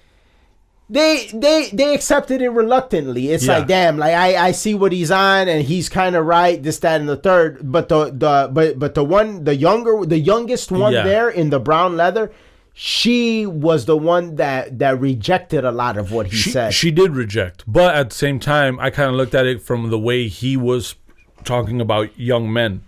they 0.91 1.29
they 1.33 1.71
they 1.73 1.95
accepted 1.95 2.43
it 2.43 2.51
reluctantly. 2.51 3.31
It's 3.31 3.47
Yeah. 3.47 3.59
like 3.59 3.67
damn, 3.69 3.97
like 3.97 4.15
I 4.15 4.49
I 4.49 4.53
see 4.53 4.75
what 4.75 4.93
he's 4.93 5.11
on 5.11 5.49
and 5.49 5.63
he's 5.65 5.89
kind 5.89 6.15
of 6.17 6.27
right. 6.27 6.63
This 6.63 6.79
that 6.81 7.01
and 7.01 7.09
the 7.09 7.17
third. 7.17 7.61
But 7.63 7.89
the 7.89 8.07
the 8.07 8.51
but 8.53 8.79
but 8.79 8.95
the 8.95 9.05
one 9.05 9.45
the 9.45 9.55
younger 9.57 10.05
the 10.05 10.19
youngest 10.19 10.71
one 10.71 10.93
Yeah. 10.93 11.05
there 11.05 11.31
in 11.31 11.49
the 11.51 11.59
brown 11.61 11.97
leather, 11.97 12.33
she 12.75 13.47
was 13.47 13.87
the 13.87 13.97
one 13.97 14.37
that 14.37 14.79
that 14.81 15.01
rejected 15.01 15.65
a 15.65 15.73
lot 15.73 15.97
of 15.97 16.13
what 16.13 16.27
he 16.27 16.37
she, 16.37 16.51
said. 16.51 16.75
she 16.75 16.91
did 16.91 17.13
reject, 17.13 17.65
but 17.67 17.95
at 17.95 18.11
the 18.11 18.15
same 18.17 18.39
time, 18.39 18.79
I 18.81 18.91
kind 18.91 19.09
of 19.09 19.15
looked 19.15 19.35
at 19.35 19.47
it 19.47 19.63
from 19.63 19.89
the 19.91 19.99
way 19.99 20.29
he 20.29 20.57
was 20.57 20.97
talking 21.45 21.81
about 21.81 22.19
young 22.19 22.53
men 22.53 22.83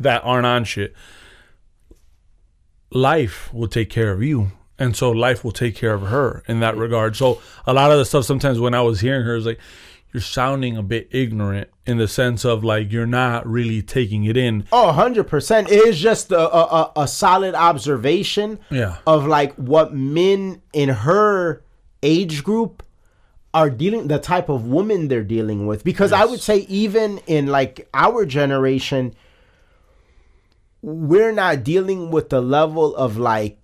that 0.00 0.22
aren't 0.24 0.46
on 0.46 0.64
shit. 0.64 0.94
Life 2.90 3.52
will 3.52 3.68
take 3.68 3.90
care 3.90 4.12
of 4.12 4.22
you. 4.22 4.52
and 4.78 4.94
so 4.94 5.10
life 5.10 5.42
will 5.42 5.52
take 5.52 5.74
care 5.74 5.94
of 5.94 6.02
her 6.08 6.42
in 6.46 6.60
that 6.60 6.76
regard. 6.76 7.16
So 7.16 7.40
a 7.66 7.72
lot 7.72 7.90
of 7.90 7.96
the 7.98 8.04
stuff 8.04 8.26
sometimes 8.26 8.60
when 8.60 8.74
I 8.74 8.82
was 8.82 9.00
hearing 9.00 9.24
her 9.24 9.34
is 9.36 9.46
like 9.46 9.58
you're 10.12 10.20
sounding 10.20 10.76
a 10.76 10.82
bit 10.82 11.08
ignorant 11.12 11.68
in 11.86 11.96
the 11.96 12.06
sense 12.06 12.44
of 12.44 12.62
like 12.62 12.92
you're 12.92 13.06
not 13.06 13.46
really 13.46 13.80
taking 13.82 14.24
it 14.24 14.36
in. 14.36 14.66
Oh, 14.70 14.92
100%. 14.94 15.68
It 15.70 15.70
is 15.88 15.98
just 15.98 16.30
a, 16.30 16.38
a, 16.38 16.92
a- 16.94 17.08
solid 17.08 17.54
observation 17.54 18.58
Yeah. 18.70 18.96
of 19.06 19.26
like 19.26 19.54
what 19.54 19.94
men 19.94 20.60
in 20.74 20.90
her 20.90 21.62
age 22.02 22.44
group 22.44 22.82
are 23.54 23.70
dealing, 23.70 24.08
the 24.08 24.18
type 24.18 24.50
of 24.50 24.66
woman 24.66 25.08
they're 25.08 25.24
dealing 25.24 25.66
with. 25.66 25.84
Because 25.84 26.12
I 26.12 26.26
would 26.26 26.40
say, 26.40 26.58
even 26.68 27.18
in 27.26 27.46
like 27.46 27.88
our 27.94 28.26
generation, 28.26 29.14
we're 30.82 31.32
not 31.32 31.64
dealing 31.64 32.10
with 32.10 32.28
the 32.30 32.40
level 32.40 32.94
of 32.96 33.16
like 33.16 33.58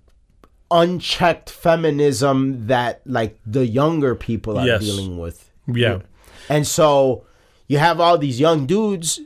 unchecked 0.71 1.51
feminism 1.51 2.67
that 2.67 3.03
like 3.05 3.39
the 3.47 3.67
younger 3.67 4.15
people 4.15 4.59
are 4.59 4.67
Yes. 4.67 4.81
dealing 4.83 5.19
with. 5.19 5.51
Yeah. 5.67 6.01
And 6.49 6.67
so 6.67 7.25
you 7.69 7.79
have 7.79 8.01
all 8.01 8.19
these 8.19 8.41
young 8.41 8.67
dudes 8.67 9.21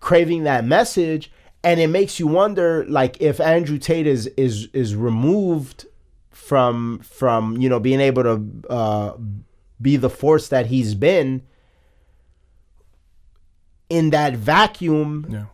craving 0.00 0.44
that 0.44 0.64
message 0.64 1.32
and 1.62 1.80
it 1.80 1.86
makes 1.88 2.20
you 2.20 2.26
wonder 2.26 2.84
like 2.88 3.20
if 3.20 3.40
Andrew 3.40 3.78
Tate 3.78 4.06
is 4.06 4.26
is 4.36 4.68
is 4.74 4.94
removed 4.94 5.86
from 6.30 6.98
from 7.02 7.56
you 7.56 7.68
know 7.70 7.80
being 7.80 8.00
able 8.00 8.22
to 8.22 8.44
uh 8.68 9.12
be 9.80 9.96
the 9.96 10.10
force 10.10 10.48
that 10.48 10.66
he's 10.66 10.94
been 10.94 11.42
in 13.88 14.10
that 14.10 14.34
vacuum 14.36 15.26
Yeah. 15.30 15.44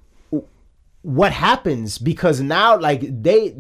What 1.03 1.33
happens 1.33 1.99
because 1.99 2.41
now 2.41 2.79
like 2.79 3.01
they 3.23 3.57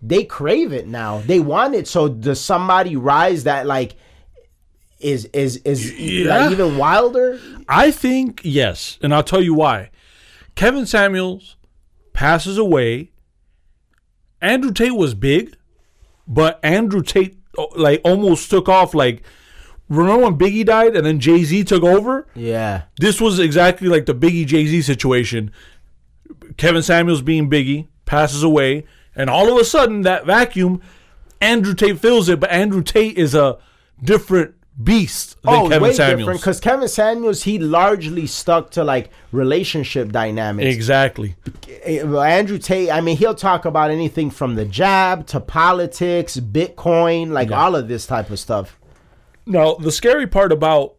they 0.00 0.24
crave 0.24 0.72
it 0.72 0.86
now 0.86 1.18
they 1.26 1.38
want 1.40 1.74
it 1.74 1.86
so 1.86 2.08
does 2.08 2.40
somebody 2.40 2.96
rise 2.96 3.44
that 3.44 3.66
like 3.66 3.96
is 4.98 5.26
is 5.26 5.56
is 5.58 5.92
Yeah. 5.98 6.28
like 6.38 6.52
even 6.52 6.78
wilder 6.78 7.38
I 7.68 7.90
think 7.90 8.40
yes, 8.44 8.98
and 9.02 9.14
I'll 9.14 9.22
tell 9.22 9.40
you 9.42 9.54
why. 9.54 9.90
Kevin 10.56 10.84
Samuels 10.86 11.56
passes 12.12 12.58
away. 12.58 13.12
Andrew 14.42 14.72
Tate 14.72 14.94
was 14.96 15.14
big, 15.14 15.56
but 16.26 16.58
Andrew 16.62 17.02
Tate 17.02 17.38
oh, 17.58 17.68
like 17.76 18.00
almost 18.04 18.50
took 18.50 18.68
off. 18.68 18.94
Like, 18.94 19.22
remember 19.88 20.24
when 20.24 20.38
Biggie 20.38 20.64
died 20.66 20.96
and 20.96 21.06
then 21.06 21.20
Jay 21.20 21.44
Z 21.44 21.64
took 21.64 21.82
over? 21.84 22.26
yeah 22.34 22.82
This 22.98 23.20
was 23.20 23.38
exactly 23.38 23.88
like 23.88 24.06
the 24.06 24.14
Biggie 24.14 24.46
Jay 24.46 24.66
Z 24.66 24.82
situation. 24.82 25.50
Kevin 26.60 26.82
Samuels 26.82 27.22
being 27.22 27.48
Biggie 27.48 27.88
passes 28.04 28.42
away, 28.42 28.84
and 29.16 29.30
all 29.30 29.50
of 29.50 29.58
a 29.58 29.64
sudden 29.64 30.02
that 30.02 30.26
vacuum, 30.26 30.82
Andrew 31.40 31.72
Tate 31.74 31.98
fills 31.98 32.28
it. 32.28 32.38
But 32.38 32.50
Andrew 32.50 32.82
Tate 32.82 33.16
is 33.16 33.34
a 33.34 33.58
different 34.04 34.54
beast 34.82 35.40
than 35.42 35.54
oh 35.54 35.62
Kevin 35.68 35.82
way 35.82 35.92
Samuels. 35.94 36.18
different 36.18 36.40
because 36.40 36.60
Kevin 36.60 36.88
Samuels 36.88 37.42
he 37.44 37.58
largely 37.58 38.26
stuck 38.26 38.70
to 38.72 38.84
like 38.84 39.10
relationship 39.32 40.12
dynamics 40.12 40.74
Exactly. 40.74 41.34
Eh, 41.82 42.02
Andrew 42.02 42.58
Tate, 42.58 42.90
I 42.90 43.00
mean, 43.00 43.16
he'll 43.16 43.34
talk 43.34 43.64
about 43.64 43.90
anything 43.90 44.28
from 44.28 44.54
the 44.54 44.66
jab 44.66 45.26
to 45.28 45.40
politics, 45.40 46.36
Bitcoin, 46.36 47.30
like 47.30 47.50
all 47.50 47.74
of 47.74 47.88
this 47.88 48.04
type 48.06 48.28
of 48.28 48.38
stuff. 48.38 48.78
Now, 49.46 49.76
the 49.76 49.90
scary 49.90 50.26
part 50.26 50.52
about 50.52 50.96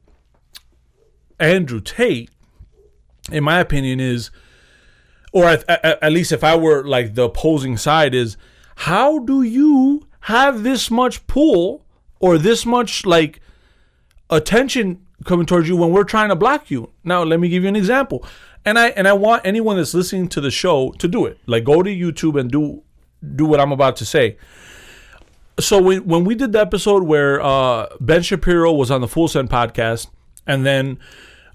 Andrew 1.40 1.82
Tate, 1.82 2.32
in 3.32 3.44
my 3.44 3.60
opinion, 3.60 4.00
is, 4.00 4.32
or 5.32 5.46
at, 5.46 5.70
at, 5.70 6.04
at 6.04 6.12
least 6.12 6.32
if 6.32 6.44
I 6.44 6.56
were 6.56 6.84
like 6.84 7.16
the 7.16 7.24
opposing 7.24 7.78
side, 7.78 8.14
is 8.14 8.38
how 8.78 9.20
do 9.20 9.44
you 9.44 10.08
have 10.22 10.64
this 10.64 10.92
much 10.92 11.26
pull 11.28 11.86
or 12.20 12.38
this 12.38 12.66
much 12.66 13.06
like 13.06 13.40
attention 14.30 15.06
coming 15.26 15.46
towards 15.46 15.68
you 15.68 15.76
when 15.76 15.92
we're 15.92 16.04
trying 16.04 16.30
to 16.30 16.36
block 16.36 16.70
you? 16.70 16.92
Now, 17.04 17.24
let 17.24 17.40
me 17.40 17.50
give 17.50 17.64
you 17.64 17.70
an 17.70 17.76
example. 17.76 18.26
And 18.64 18.78
I 18.78 18.90
and 18.90 19.08
I 19.08 19.14
want 19.14 19.46
anyone 19.46 19.78
that's 19.78 19.94
listening 19.94 20.28
to 20.30 20.42
the 20.42 20.52
show 20.52 20.92
to 21.00 21.08
do 21.08 21.26
it. 21.26 21.40
Like 21.48 21.64
go 21.64 21.82
to 21.82 21.90
YouTube 21.90 22.40
and 22.40 22.52
do 22.52 22.84
do 23.36 23.46
what 23.46 23.60
I'm 23.60 23.72
about 23.72 23.96
to 23.98 24.06
say 24.06 24.38
so 25.62 25.82
when 25.82 26.06
when 26.06 26.24
we 26.24 26.36
did 26.36 26.52
the 26.52 26.60
episode 26.60 27.04
where 27.04 27.42
uh, 27.42 27.88
Ben 28.00 28.22
Shapiro 28.22 28.74
was 28.74 28.92
on 28.92 29.02
the 29.02 29.08
Full 29.08 29.28
Send 29.28 29.50
podcast, 29.50 30.08
and 30.48 30.66
then 30.66 31.00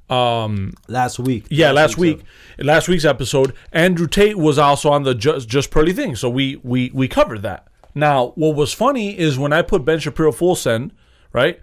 um, 0.09 0.73
Last 0.89 1.19
week. 1.19 1.47
yeah, 1.51 1.73
last 1.73 1.97
week's 1.99 2.23
week, 2.23 2.65
last 2.67 2.89
week's 2.89 3.05
episode, 3.05 3.53
Andrew 3.73 4.07
Tate 4.07 4.37
was 4.39 4.59
also 4.59 4.91
on 4.91 5.03
the 5.03 5.15
just 5.15 5.49
just 5.49 5.71
pearly 5.71 5.93
thing. 5.93 6.15
So 6.17 6.29
we 6.31 6.57
we 6.63 6.91
we 6.95 7.09
covered 7.09 7.43
that. 7.43 7.67
Now, 7.95 8.33
what 8.37 8.55
was 8.55 8.73
funny 8.73 9.19
is 9.19 9.39
when 9.39 9.53
I 9.53 9.63
put 9.63 9.85
Ben 9.85 9.99
Shapiro 9.99 10.31
Full 10.33 10.55
Send, 10.55 10.93
right? 11.33 11.59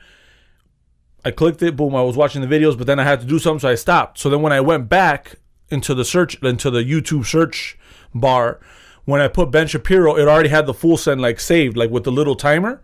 I 1.23 1.31
clicked 1.31 1.61
it, 1.61 1.75
boom. 1.77 1.95
I 1.95 2.01
was 2.01 2.17
watching 2.17 2.41
the 2.41 2.47
videos, 2.47 2.77
but 2.77 2.85
then 2.87 2.99
I 2.99 3.03
had 3.03 3.21
to 3.21 3.25
do 3.25 3.39
something, 3.39 3.59
so 3.59 3.69
I 3.69 3.75
stopped. 3.75 4.17
So 4.19 4.29
then 4.29 4.41
when 4.41 4.51
I 4.51 4.59
went 4.59 4.89
back 4.89 5.35
into 5.69 5.93
the 5.93 6.03
search 6.03 6.35
into 6.43 6.69
the 6.69 6.83
YouTube 6.83 7.25
search 7.25 7.77
bar, 8.13 8.59
when 9.05 9.21
I 9.21 9.27
put 9.29 9.51
Ben 9.51 9.67
Shapiro, 9.67 10.17
it 10.17 10.27
already 10.27 10.49
had 10.49 10.65
the 10.65 10.73
full 10.73 10.97
send 10.97 11.21
like 11.21 11.39
saved, 11.39 11.77
like 11.77 11.91
with 11.91 12.03
the 12.03 12.11
little 12.11 12.35
timer. 12.35 12.81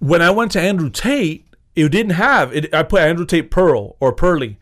When 0.00 0.20
I 0.22 0.30
went 0.30 0.52
to 0.52 0.60
Andrew 0.60 0.90
Tate, 0.90 1.46
it 1.86 1.92
didn't 1.92 2.12
have 2.12 2.54
it. 2.54 2.72
I 2.74 2.82
put 2.82 3.02
Andrew 3.02 3.26
Tate 3.26 3.50
Pearl 3.50 3.96
or 4.00 4.12
Pearly. 4.12 4.58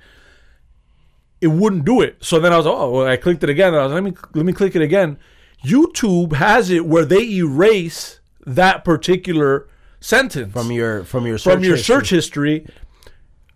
It 1.40 1.48
wouldn't 1.48 1.84
do 1.84 2.00
it. 2.00 2.16
So 2.20 2.40
then 2.40 2.52
I 2.52 2.56
was 2.56 2.66
oh, 2.66 2.90
well, 2.90 3.06
I 3.06 3.16
clicked 3.16 3.44
it 3.44 3.50
again. 3.50 3.74
I 3.74 3.84
was 3.84 3.92
let 3.92 4.02
me 4.02 4.12
let 4.34 4.44
me 4.44 4.52
click 4.52 4.74
it 4.74 4.82
again. 4.82 5.18
YouTube 5.64 6.34
has 6.34 6.70
it 6.70 6.86
where 6.86 7.04
they 7.04 7.28
erase 7.30 8.20
that 8.46 8.84
particular 8.84 9.68
sentence 10.00 10.52
From 10.52 10.70
your 10.72 11.04
from 11.04 11.26
your 11.26 11.38
search 11.38 11.54
from 11.54 11.64
your 11.64 11.76
history. 11.76 11.94
search 11.94 12.10
history. 12.10 12.66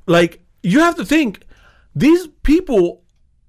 Like 0.06 0.42
you 0.62 0.80
have 0.80 0.96
to 0.96 1.04
think 1.04 1.44
these 1.94 2.28
people 2.42 3.02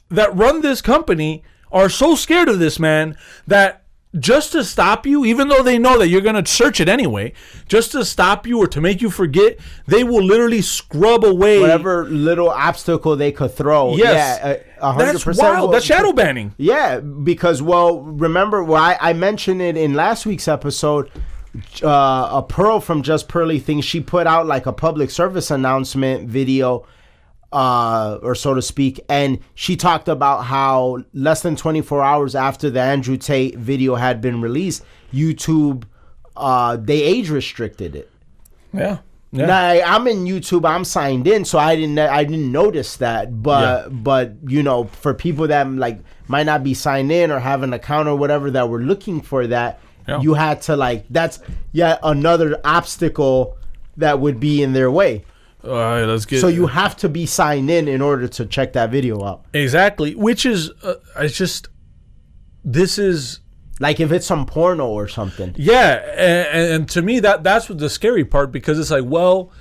that 0.10 0.36
run 0.36 0.62
this 0.62 0.82
company 0.82 1.44
are 1.72 1.90
so 1.90 2.16
scared 2.16 2.50
of 2.50 2.60
this 2.60 2.80
man 2.80 3.18
that 3.48 3.83
just 4.20 4.52
to 4.52 4.64
stop 4.64 5.06
you, 5.06 5.26
even 5.26 5.48
though 5.48 5.64
they 5.64 5.78
know 5.80 5.98
that 5.98 6.08
you're 6.08 6.22
going 6.22 6.42
to 6.42 6.50
search 6.52 6.80
it 6.80 6.88
anyway, 6.88 7.34
just 7.68 7.92
to 7.94 8.06
stop 8.06 8.46
you 8.46 8.60
or 8.60 8.68
to 8.68 8.80
make 8.80 9.02
you 9.02 9.10
forget, 9.10 9.58
they 9.88 10.04
will 10.04 10.24
literally 10.24 10.62
scrub 10.62 11.26
away 11.26 11.60
whatever 11.60 12.06
little 12.06 12.50
obstacle 12.50 13.16
they 13.16 13.32
could 13.32 13.52
throw. 13.52 13.96
Yes, 13.96 14.40
Yeah, 14.42 14.50
a- 14.52 14.88
a 14.90 14.92
hundred 14.92 15.06
that's 15.14 15.24
percent. 15.24 15.50
wild. 15.54 15.62
will- 15.62 15.72
That's 15.72 15.86
shadow 15.86 16.14
banning. 16.14 16.54
Yeah, 16.58 17.00
because 17.00 17.62
well, 17.62 18.02
remember 18.02 18.64
well, 18.64 18.82
I, 18.82 18.98
I 19.02 19.14
mentioned 19.14 19.62
it 19.62 19.78
in 19.78 19.94
last 19.94 20.26
week's 20.26 20.48
episode. 20.48 21.10
Uh, 21.84 22.30
a 22.40 22.46
pearl 22.48 22.80
from 22.80 23.04
Just 23.04 23.28
Pearly 23.28 23.60
Things. 23.60 23.86
She 23.86 24.02
put 24.02 24.26
out 24.26 24.48
like 24.48 24.66
a 24.66 24.74
public 24.74 25.12
service 25.12 25.52
announcement 25.52 26.28
video, 26.28 26.86
uh, 27.54 28.20
or 28.22 28.36
so 28.36 28.54
to 28.54 28.62
speak, 28.62 29.00
and 29.08 29.40
she 29.56 29.76
talked 29.78 30.08
about 30.10 30.42
how 30.42 31.04
less 31.14 31.42
than 31.42 31.56
24 31.56 32.02
hours 32.04 32.36
after 32.36 32.70
the 32.70 32.82
Andrew 32.82 33.16
Tate 33.16 33.56
video 33.58 33.96
had 33.96 34.20
been 34.20 34.42
released, 34.42 34.84
YouTube, 35.14 35.84
uh, 36.36 36.76
they 36.78 37.02
age 37.04 37.30
restricted 37.30 37.96
it. 37.96 38.10
Yeah. 38.74 38.98
Yeah. 39.32 39.46
Now 39.48 39.60
I- 39.68 39.96
I'm 39.96 40.08
in 40.08 40.26
YouTube. 40.26 40.68
I'm 40.68 40.84
signed 40.84 41.28
in, 41.28 41.44
so 41.46 41.58
I 41.58 41.76
didn't 41.76 41.98
I 41.98 42.24
didn't 42.24 42.52
notice 42.52 42.98
that. 42.98 43.42
But 43.42 43.90
but 44.04 44.34
you 44.48 44.62
know, 44.62 44.84
for 44.86 45.14
people 45.14 45.48
that 45.48 45.68
like 45.72 46.00
might 46.28 46.46
not 46.46 46.64
be 46.64 46.74
signed 46.76 47.12
in 47.12 47.32
or 47.32 47.40
have 47.40 47.64
an 47.64 47.74
account 47.74 48.08
or 48.08 48.16
whatever 48.16 48.52
that 48.52 48.70
were 48.70 48.82
looking 48.82 49.22
for 49.22 49.48
that, 49.48 49.80
Yeah. 50.08 50.22
you 50.22 50.36
had 50.36 50.62
to 50.64 50.76
like 50.76 51.06
that's 51.10 51.40
yet 51.72 52.00
another 52.04 52.60
obstacle 52.64 53.58
that 53.98 54.20
would 54.20 54.40
be 54.40 54.62
in 54.62 54.74
their 54.74 54.92
way. 54.92 55.24
All 55.64 55.72
right, 55.72 56.04
let's 56.04 56.26
get 56.26 56.42
So 56.42 56.48
you 56.48 56.68
have 56.68 56.98
to 56.98 57.10
be 57.10 57.26
signed 57.26 57.70
in 57.70 57.88
in 57.88 58.02
order 58.02 58.28
to 58.28 58.46
check 58.46 58.74
that 58.74 58.92
video 58.92 59.24
out. 59.24 59.46
exactly, 59.54 60.14
which 60.16 60.46
is 60.46 60.72
uh, 60.84 60.96
it's 61.18 61.38
just 61.38 61.70
this 62.66 62.98
is 62.98 63.40
Like 63.80 64.00
if 64.00 64.12
it's 64.12 64.26
some 64.26 64.46
porno 64.46 64.88
or 64.88 65.08
something. 65.08 65.54
Yeah, 65.58 65.96
and, 66.18 66.74
and 66.74 66.90
to 66.90 67.02
me 67.02 67.20
that 67.22 67.44
that's 67.44 67.70
what 67.70 67.78
the 67.78 67.90
scary 67.90 68.26
part 68.26 68.52
because 68.52 68.78
it's 68.78 68.92
like, 68.92 69.06
well, 69.06 69.52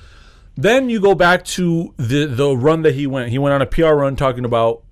then 0.56 0.90
you 0.90 1.00
go 1.00 1.14
back 1.14 1.44
to 1.56 1.94
the 1.96 2.26
the 2.26 2.56
run 2.56 2.82
that 2.82 2.94
he 2.94 3.06
went. 3.06 3.30
He 3.30 3.38
went 3.38 3.54
on 3.54 3.62
a 3.62 3.66
PR 3.66 3.94
run 3.94 4.16
talking 4.16 4.44
about 4.44 4.82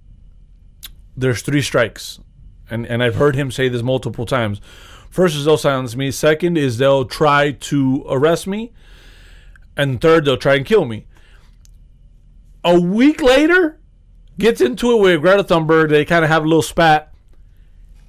there's 1.16 1.42
three 1.42 1.62
strikes, 1.62 2.20
and 2.70 2.86
and 2.86 3.02
I've 3.02 3.16
heard 3.16 3.34
him 3.34 3.50
say 3.50 3.68
this 3.68 3.82
multiple 3.82 4.26
times. 4.26 4.60
First 5.10 5.34
is 5.34 5.44
they'll 5.44 5.58
silence 5.58 5.96
me. 5.96 6.12
Second 6.12 6.56
is 6.56 6.78
they'll 6.78 7.04
try 7.04 7.50
to 7.50 8.04
arrest 8.08 8.46
me, 8.46 8.72
and 9.76 10.00
third 10.00 10.24
they'll 10.24 10.36
try 10.36 10.54
and 10.56 10.66
kill 10.66 10.84
me. 10.84 11.06
A 12.64 12.78
week 12.78 13.22
later, 13.22 13.78
gets 14.38 14.60
into 14.60 14.92
it 14.92 15.00
with 15.00 15.20
Greta 15.22 15.44
Thunberg. 15.44 15.88
They 15.90 16.04
kind 16.04 16.24
of 16.24 16.30
have 16.30 16.44
a 16.44 16.46
little 16.48 16.62
spat 16.62 17.12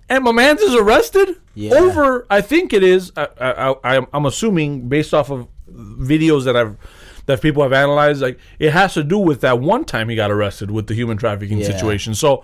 and 0.10 0.26
my 0.26 0.32
man's 0.34 0.62
is 0.62 0.76
arrested 0.76 1.38
Yeah. 1.56 1.74
over. 1.76 2.28
I 2.30 2.42
think 2.42 2.74
it 2.74 2.84
is. 2.84 3.14
I, 3.16 3.28
I, 3.40 3.76
I, 3.98 4.08
I'm 4.14 4.26
assuming 4.26 4.90
based 4.90 5.14
off 5.14 5.32
of 5.32 5.48
videos 5.72 6.44
that 6.46 6.58
I've 6.58 6.76
that 7.28 7.40
people 7.42 7.64
have 7.64 7.72
analyzed, 7.72 8.22
like 8.22 8.38
it 8.60 8.72
has 8.72 8.94
to 8.96 9.04
do 9.04 9.18
with 9.18 9.40
that 9.42 9.60
one 9.60 9.86
time 9.86 10.10
he 10.10 10.16
got 10.18 10.32
arrested 10.32 10.70
with 10.72 10.88
the 10.88 10.94
human 10.96 11.16
trafficking 11.18 11.60
Yeah. 11.60 11.68
situation. 11.68 12.14
So, 12.14 12.44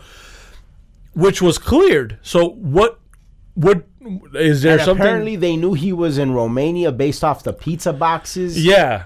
which 1.13 1.41
was 1.41 1.57
cleared. 1.57 2.19
So 2.21 2.47
what 2.51 2.99
what 3.57 3.83
is 4.35 4.61
there 4.61 4.73
And 4.73 4.81
something? 4.83 5.01
apparently 5.05 5.35
they 5.35 5.57
knew 5.57 5.73
he 5.73 5.91
was 5.91 6.17
in 6.19 6.31
Romania 6.31 6.91
based 6.91 7.23
off 7.23 7.43
the 7.43 7.51
pizza 7.53 7.91
boxes. 7.91 8.63
yeah. 8.63 9.03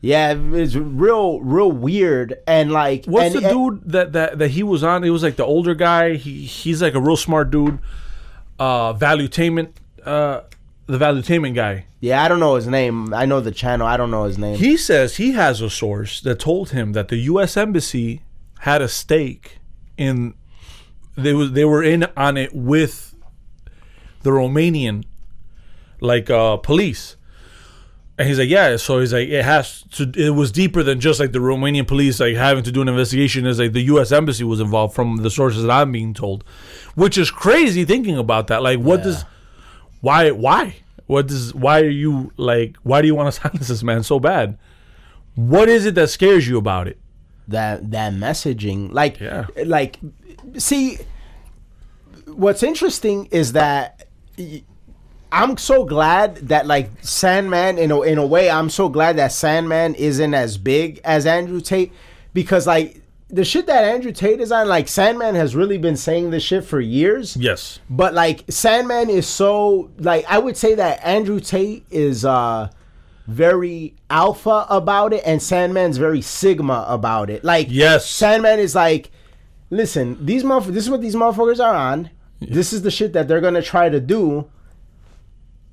Yeah, 0.00 0.32
it's 0.52 0.76
real, 0.76 1.40
real 1.40 1.72
weird. 1.72 2.36
And 2.46 2.70
like, 2.70 3.04
What's 3.06 3.34
and- 3.34 3.44
the 3.44 3.48
and- 3.50 3.58
dude 3.82 3.92
that, 3.92 4.12
that 4.12 4.38
that 4.38 4.48
he 4.52 4.62
was 4.62 4.84
on? 4.84 5.02
He 5.02 5.10
was 5.10 5.24
like 5.24 5.34
the 5.34 5.44
older 5.44 5.74
guy. 5.74 6.14
He 6.14 6.44
he's 6.44 6.80
like 6.80 6.94
a 6.94 7.00
real 7.00 7.16
smart 7.16 7.50
dude. 7.50 7.80
Uh, 8.60 8.92
Valuetainment, 8.94 9.70
uh, 10.04 10.42
the 10.86 10.98
Valuetainment 10.98 11.56
guy. 11.56 11.86
Yeah, 12.00 12.22
I 12.22 12.28
don't 12.28 12.38
know 12.38 12.54
his 12.54 12.68
name. 12.68 13.12
I 13.12 13.26
know 13.26 13.40
the 13.40 13.50
channel. 13.50 13.88
I 13.88 13.96
don't 13.96 14.12
know 14.12 14.22
his 14.22 14.38
name. 14.38 14.56
He 14.56 14.76
says 14.76 15.16
he 15.16 15.32
has 15.32 15.60
a 15.60 15.68
source 15.68 16.20
that 16.20 16.38
told 16.38 16.70
him 16.70 16.92
that 16.92 17.08
the 17.08 17.16
U.S. 17.32 17.56
embassy 17.56 18.22
had 18.60 18.80
a 18.80 18.88
stake 18.88 19.58
in. 19.96 20.34
They 21.16 21.34
was 21.34 21.50
they 21.52 21.64
were 21.64 21.82
in 21.82 22.06
on 22.16 22.36
it 22.36 22.54
with 22.54 23.07
the 24.22 24.30
Romanian, 24.30 25.04
like 26.00 26.30
uh, 26.30 26.56
police. 26.56 27.16
And 28.18 28.26
he's 28.26 28.38
like, 28.38 28.48
yeah. 28.48 28.76
So 28.76 28.98
he's 28.98 29.12
like, 29.12 29.28
it 29.28 29.44
has 29.44 29.82
to. 29.92 30.10
It 30.16 30.30
was 30.30 30.50
deeper 30.50 30.82
than 30.82 30.98
just 30.98 31.20
like 31.20 31.30
the 31.30 31.38
Romanian 31.38 31.86
police 31.86 32.18
like 32.18 32.34
having 32.34 32.64
to 32.64 32.72
do 32.72 32.82
an 32.82 32.88
investigation. 32.88 33.46
Is 33.46 33.60
like 33.60 33.72
the 33.72 33.82
U.S. 33.82 34.10
embassy 34.10 34.42
was 34.42 34.58
involved 34.60 34.92
from 34.94 35.18
the 35.18 35.30
sources 35.30 35.62
that 35.62 35.70
I'm 35.70 35.92
being 35.92 36.14
told, 36.14 36.42
which 36.96 37.16
is 37.16 37.30
crazy 37.30 37.84
thinking 37.84 38.18
about 38.18 38.48
that. 38.48 38.60
Like, 38.62 38.80
what 38.80 39.04
does, 39.04 39.24
why, 40.00 40.32
why, 40.32 40.74
what 41.06 41.28
does, 41.28 41.54
why 41.54 41.80
are 41.80 41.88
you 41.88 42.32
like, 42.36 42.76
why 42.82 43.02
do 43.02 43.06
you 43.06 43.14
want 43.14 43.32
to 43.32 43.40
silence 43.40 43.68
this 43.68 43.84
man 43.84 44.02
so 44.02 44.18
bad? 44.18 44.58
What 45.36 45.68
is 45.68 45.86
it 45.86 45.94
that 45.94 46.08
scares 46.08 46.48
you 46.48 46.58
about 46.58 46.88
it? 46.88 46.98
that 47.46 47.92
that 47.92 48.12
messaging 48.12 48.92
like 48.92 49.18
Yeah. 49.20 49.46
like 49.64 49.98
see 50.58 50.98
what's 52.26 52.62
interesting 52.62 53.24
is 53.30 53.52
that 53.52 54.07
I'm 55.30 55.56
so 55.58 55.84
glad 55.84 56.36
that 56.48 56.66
like 56.66 56.90
Sandman 57.02 57.76
in 57.78 57.90
a, 57.90 58.00
in 58.02 58.18
a 58.18 58.26
way 58.26 58.50
I'm 58.50 58.70
so 58.70 58.88
glad 58.88 59.16
that 59.16 59.32
Sandman 59.32 59.94
isn't 59.94 60.32
as 60.34 60.56
big 60.56 61.00
as 61.04 61.26
Andrew 61.26 61.60
Tate 61.60 61.92
because 62.32 62.66
like 62.66 63.02
the 63.28 63.44
shit 63.44 63.66
that 63.66 63.84
Andrew 63.84 64.10
Tate 64.12 64.40
is 64.40 64.50
on 64.50 64.68
like 64.68 64.88
Sandman 64.88 65.34
has 65.34 65.54
really 65.54 65.76
been 65.76 65.96
saying 65.98 66.30
this 66.30 66.42
shit 66.42 66.64
for 66.64 66.80
years 66.80 67.36
Yes. 67.36 67.78
but 67.90 68.14
like 68.14 68.44
Sandman 68.48 69.10
is 69.10 69.26
so 69.26 69.90
like 69.98 70.24
I 70.28 70.38
would 70.38 70.56
say 70.56 70.74
that 70.76 71.04
Andrew 71.04 71.40
Tate 71.40 71.84
is 71.90 72.24
uh 72.24 72.70
very 73.26 73.94
alpha 74.08 74.66
about 74.70 75.12
it 75.12 75.22
and 75.26 75.42
Sandman's 75.42 75.98
very 75.98 76.22
sigma 76.22 76.86
about 76.88 77.28
it. 77.28 77.44
Like 77.44 77.66
Yes. 77.68 78.08
Sandman 78.08 78.58
is 78.60 78.74
like 78.74 79.10
listen, 79.68 80.24
these 80.24 80.42
motherf- 80.42 80.72
this 80.72 80.84
is 80.84 80.90
what 80.90 81.02
these 81.02 81.14
motherfuckers 81.14 81.62
are 81.62 81.74
on. 81.74 82.08
This 82.40 82.72
is 82.72 82.82
the 82.82 82.90
shit 82.90 83.12
that 83.14 83.28
they're 83.28 83.40
going 83.40 83.54
to 83.54 83.62
try 83.62 83.88
to 83.88 84.00
do. 84.00 84.50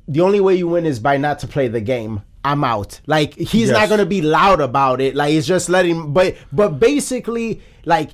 The 0.07 0.21
only 0.21 0.39
way 0.39 0.55
you 0.55 0.67
win 0.67 0.85
is 0.85 0.99
by 0.99 1.17
not 1.17 1.39
to 1.39 1.47
play 1.47 1.67
the 1.67 1.81
game. 1.81 2.21
I'm 2.43 2.63
out. 2.63 3.01
Like 3.07 3.33
he's 3.33 3.71
not 3.71 3.89
going 3.89 3.99
to 3.99 4.05
be 4.05 4.21
loud 4.21 4.61
about 4.61 5.01
it. 5.01 5.15
Like 5.15 5.33
it's 5.33 5.47
just 5.47 5.67
letting 5.67 6.13
but 6.13 6.35
but 6.51 6.79
basically 6.79 7.61
like 7.85 8.11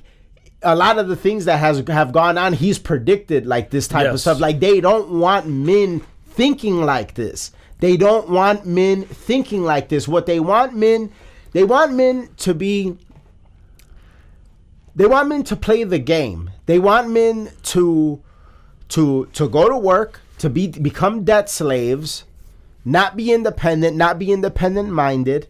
a 0.62 0.74
lot 0.74 0.98
of 0.98 1.08
the 1.08 1.16
things 1.16 1.44
that 1.44 1.58
has 1.58 1.82
have 1.88 2.12
gone 2.12 2.38
on 2.38 2.52
he's 2.52 2.78
predicted 2.78 3.46
like 3.46 3.70
this 3.70 3.88
type 3.88 4.06
of 4.06 4.20
stuff 4.20 4.40
like 4.40 4.60
they 4.60 4.80
don't 4.80 5.10
want 5.10 5.46
men 5.46 6.00
thinking 6.26 6.82
like 6.82 7.14
this 7.14 7.52
they 7.80 7.96
don't 7.96 8.28
want 8.28 8.64
men 8.64 9.02
thinking 9.02 9.64
like 9.64 9.88
this 9.88 10.06
what 10.06 10.26
they 10.26 10.40
want 10.40 10.74
men 10.74 11.10
they 11.52 11.64
want 11.64 11.92
men 11.92 12.28
to 12.36 12.54
be 12.54 12.96
they 14.94 15.06
want 15.06 15.28
men 15.28 15.42
to 15.42 15.56
play 15.56 15.84
the 15.84 15.98
game 15.98 16.50
they 16.66 16.78
want 16.78 17.10
men 17.10 17.50
to 17.62 18.22
to 18.92 19.26
to 19.32 19.48
go 19.48 19.68
to 19.68 19.76
work 19.76 20.20
to 20.36 20.50
be 20.50 20.68
become 20.68 21.24
debt 21.24 21.48
slaves 21.48 22.24
not 22.84 23.16
be 23.16 23.32
independent 23.32 23.96
not 23.96 24.18
be 24.18 24.30
independent 24.30 24.90
minded 24.90 25.48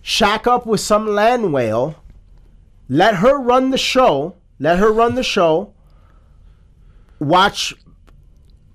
shack 0.00 0.46
up 0.46 0.64
with 0.64 0.78
some 0.80 1.08
land 1.08 1.52
whale 1.52 1.96
let 2.88 3.16
her 3.16 3.36
run 3.36 3.70
the 3.70 3.78
show 3.78 4.36
let 4.60 4.78
her 4.78 4.92
run 4.92 5.16
the 5.16 5.24
show 5.24 5.72
watch 7.18 7.74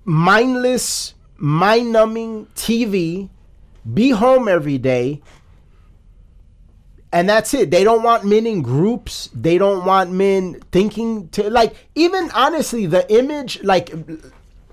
mindless 0.04 1.14
mind-numbing 1.38 2.46
tv 2.54 3.30
be 3.94 4.10
home 4.10 4.48
every 4.48 4.76
day 4.76 5.22
and 7.14 7.28
that's 7.28 7.54
it 7.54 7.70
they 7.70 7.84
don't 7.84 8.02
want 8.02 8.24
men 8.24 8.46
in 8.46 8.60
groups 8.60 9.30
they 9.32 9.56
don't 9.56 9.86
want 9.86 10.10
men 10.10 10.60
thinking 10.72 11.28
to 11.28 11.48
like 11.48 11.74
even 11.94 12.30
honestly 12.34 12.84
the 12.86 13.10
image 13.12 13.62
like 13.62 13.90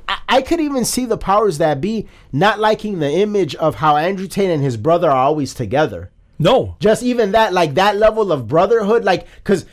I, 0.09 0.17
I 0.27 0.41
could 0.41 0.59
even 0.59 0.83
see 0.83 1.05
the 1.05 1.17
powers 1.17 1.59
that 1.59 1.79
be 1.79 2.07
not 2.33 2.59
liking 2.59 2.99
the 2.99 3.09
image 3.11 3.55
of 3.55 3.75
how 3.75 3.95
andrew 3.95 4.27
tate 4.27 4.49
and 4.49 4.61
his 4.63 4.75
brother 4.75 5.09
are 5.09 5.15
always 5.17 5.53
together 5.53 6.11
No. 6.39 6.75
just 6.79 7.03
even 7.03 7.31
that 7.33 7.53
like 7.53 7.75
that 7.75 7.95
level 7.97 8.31
of 8.31 8.47
brotherhood 8.47 9.03
like 9.05 9.27
because 9.35 9.65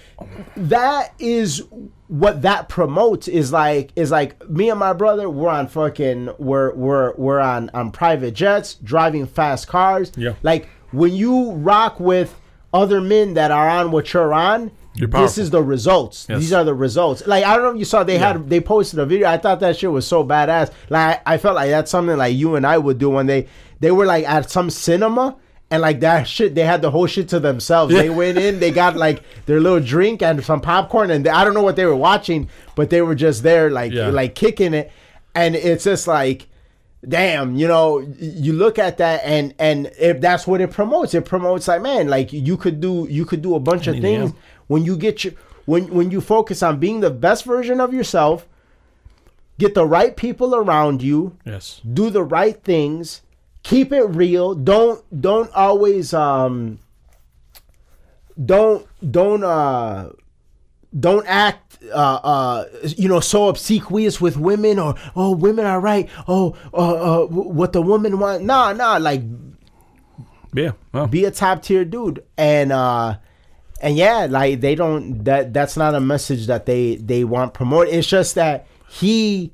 that 0.57 1.14
is 1.19 1.62
what 2.09 2.43
that 2.43 2.69
promotes 2.69 3.29
is 3.29 3.53
like 3.53 3.93
is 3.97 4.11
like 4.11 4.49
me 4.49 4.71
and 4.71 4.79
my 4.79 4.93
brother 4.93 5.29
we're 5.29 5.49
on 5.51 5.69
fucking 5.69 6.31
we're 6.39 6.73
we're 6.75 7.14
we're 7.16 7.41
on 7.41 7.71
on 7.75 7.91
private 7.91 8.33
jets 8.35 8.75
driving 8.75 9.27
fast 9.27 9.69
cars 9.69 10.12
Yeah. 10.16 10.35
like 10.43 10.69
when 10.91 11.12
you 11.14 11.53
rock 11.53 12.01
with 12.01 12.35
other 12.73 13.01
men 13.01 13.35
that 13.35 13.51
are 13.51 13.69
on 13.69 13.91
what 13.91 14.12
you're 14.12 14.35
on 14.35 14.71
this 14.95 15.39
is 15.39 15.51
the 15.51 15.62
results. 15.62 16.27
Yes. 16.29 16.41
these 16.41 16.53
are 16.53 16.64
the 16.64 16.75
results. 16.75 17.25
Like 17.27 17.45
i 17.45 17.55
don't 17.55 17.64
know 17.64 17.71
if 17.71 17.79
you 17.79 17.85
saw 17.85 18.03
they 18.03 18.19
had 18.19 18.51
they 18.51 18.61
posted 18.61 18.99
a 18.99 19.07
video. 19.07 19.29
I 19.29 19.39
thought 19.39 19.61
that 19.61 19.77
shit 19.79 19.91
was 19.93 20.07
so 20.07 20.25
badass. 20.25 20.73
Like 20.89 21.23
i 21.25 21.39
felt 21.39 21.55
like 21.55 21.71
that's 21.71 21.91
something 21.91 22.16
like 22.16 22.35
you 22.37 22.57
and 22.57 22.66
i 22.66 22.77
would 22.77 22.99
do 22.99 23.11
when 23.11 23.27
they 23.27 23.47
they 23.81 23.91
were 23.93 24.07
like 24.07 24.29
at 24.29 24.51
some 24.51 24.71
cinema 24.71 25.37
and 25.71 25.83
like 25.83 26.01
that 26.01 26.27
shit, 26.27 26.55
they 26.55 26.62
had 26.62 26.81
the 26.81 26.91
whole 26.91 27.07
shit 27.07 27.29
to 27.29 27.39
themselves. 27.41 27.93
They 27.95 28.09
went 28.09 28.39
in, 28.39 28.59
they 28.59 28.71
got 28.71 28.97
like 29.07 29.23
their 29.45 29.61
little 29.61 29.81
drink 29.81 30.23
and 30.23 30.43
some 30.43 30.62
popcorn, 30.62 31.11
and 31.11 31.27
they, 31.27 31.31
I 31.31 31.45
don't 31.45 31.53
know 31.53 31.62
what 31.62 31.77
they 31.77 31.85
were 31.85 31.95
watching, 31.95 32.49
but 32.75 32.89
they 32.89 33.03
were 33.03 33.14
just 33.14 33.43
there, 33.43 33.71
like 33.71 33.93
Yeah. 33.93 34.09
like 34.09 34.35
kicking 34.35 34.73
it, 34.73 34.91
and 35.35 35.55
it's 35.55 35.85
just 35.85 36.09
like, 36.09 36.47
damn, 37.07 37.57
you 37.57 37.69
know, 37.69 37.99
you 38.19 38.53
look 38.53 38.79
at 38.79 38.99
that, 38.99 39.21
and 39.25 39.55
and 39.59 39.91
if 39.99 40.21
that's 40.21 40.47
what 40.47 40.61
it 40.61 40.71
promotes, 40.71 41.15
it 41.15 41.25
promotes 41.25 41.69
like, 41.69 41.83
man, 41.83 42.09
like 42.09 42.33
you 42.33 42.57
could 42.57 42.81
do 42.81 43.07
you 43.11 43.25
could 43.25 43.43
do 43.43 43.55
a 43.55 43.61
bunch 43.61 43.87
of 43.87 43.95
mean, 43.95 44.03
things 44.03 44.31
yeah. 44.33 44.39
when 44.69 44.85
you 44.85 44.97
get 44.97 45.25
your 45.25 45.35
when 45.67 45.89
when 45.93 46.11
you 46.11 46.21
focus 46.21 46.63
on 46.63 46.79
being 46.79 47.01
the 47.01 47.11
best 47.11 47.45
version 47.45 47.81
of 47.81 47.93
yourself, 47.93 48.47
get 49.59 49.75
the 49.75 49.87
right 49.87 50.17
people 50.17 50.55
around 50.55 51.03
you, 51.03 51.37
Yes. 51.45 51.81
do 51.93 52.11
the 52.11 52.23
right 52.25 52.63
things 52.63 53.23
keep 53.65 53.93
it 53.93 54.05
real 54.05 54.55
don't 54.55 55.05
don't 55.21 55.53
always 55.53 56.15
um 56.15 56.79
don't 58.43 58.87
don't 59.11 59.43
uh 59.45 60.09
don't 60.99 61.26
act 61.26 61.78
uh 61.93 62.20
uh 62.22 62.64
you 62.97 63.09
know 63.09 63.20
so 63.20 63.49
obsequious 63.49 64.20
with 64.20 64.36
women 64.36 64.78
or 64.78 64.95
oh 65.14 65.34
women 65.36 65.64
are 65.66 65.80
right. 65.80 66.09
Oh 66.26 66.57
uh, 66.72 67.22
uh 67.22 67.26
what 67.26 67.72
the 67.72 67.82
woman 67.82 68.18
want 68.18 68.43
nah 68.43 68.72
nah 68.72 68.97
like 68.97 69.22
Yeah. 70.55 70.72
Well, 70.93 71.07
be 71.07 71.24
a 71.24 71.30
top 71.30 71.62
tier 71.62 71.84
dude. 71.84 72.24
And 72.36 72.72
uh 72.72 73.18
and 73.80 73.97
yeah 73.97 74.26
like 74.28 74.61
they 74.61 74.74
don't 74.74 75.24
that 75.24 75.53
that's 75.53 75.76
not 75.76 75.95
a 75.95 76.01
message 76.01 76.47
that 76.47 76.66
they 76.66 76.97
they 76.97 77.22
want 77.24 77.55
promote 77.55 77.89
it's 77.89 78.09
just 78.09 78.34
that 78.34 78.66
he 78.89 79.53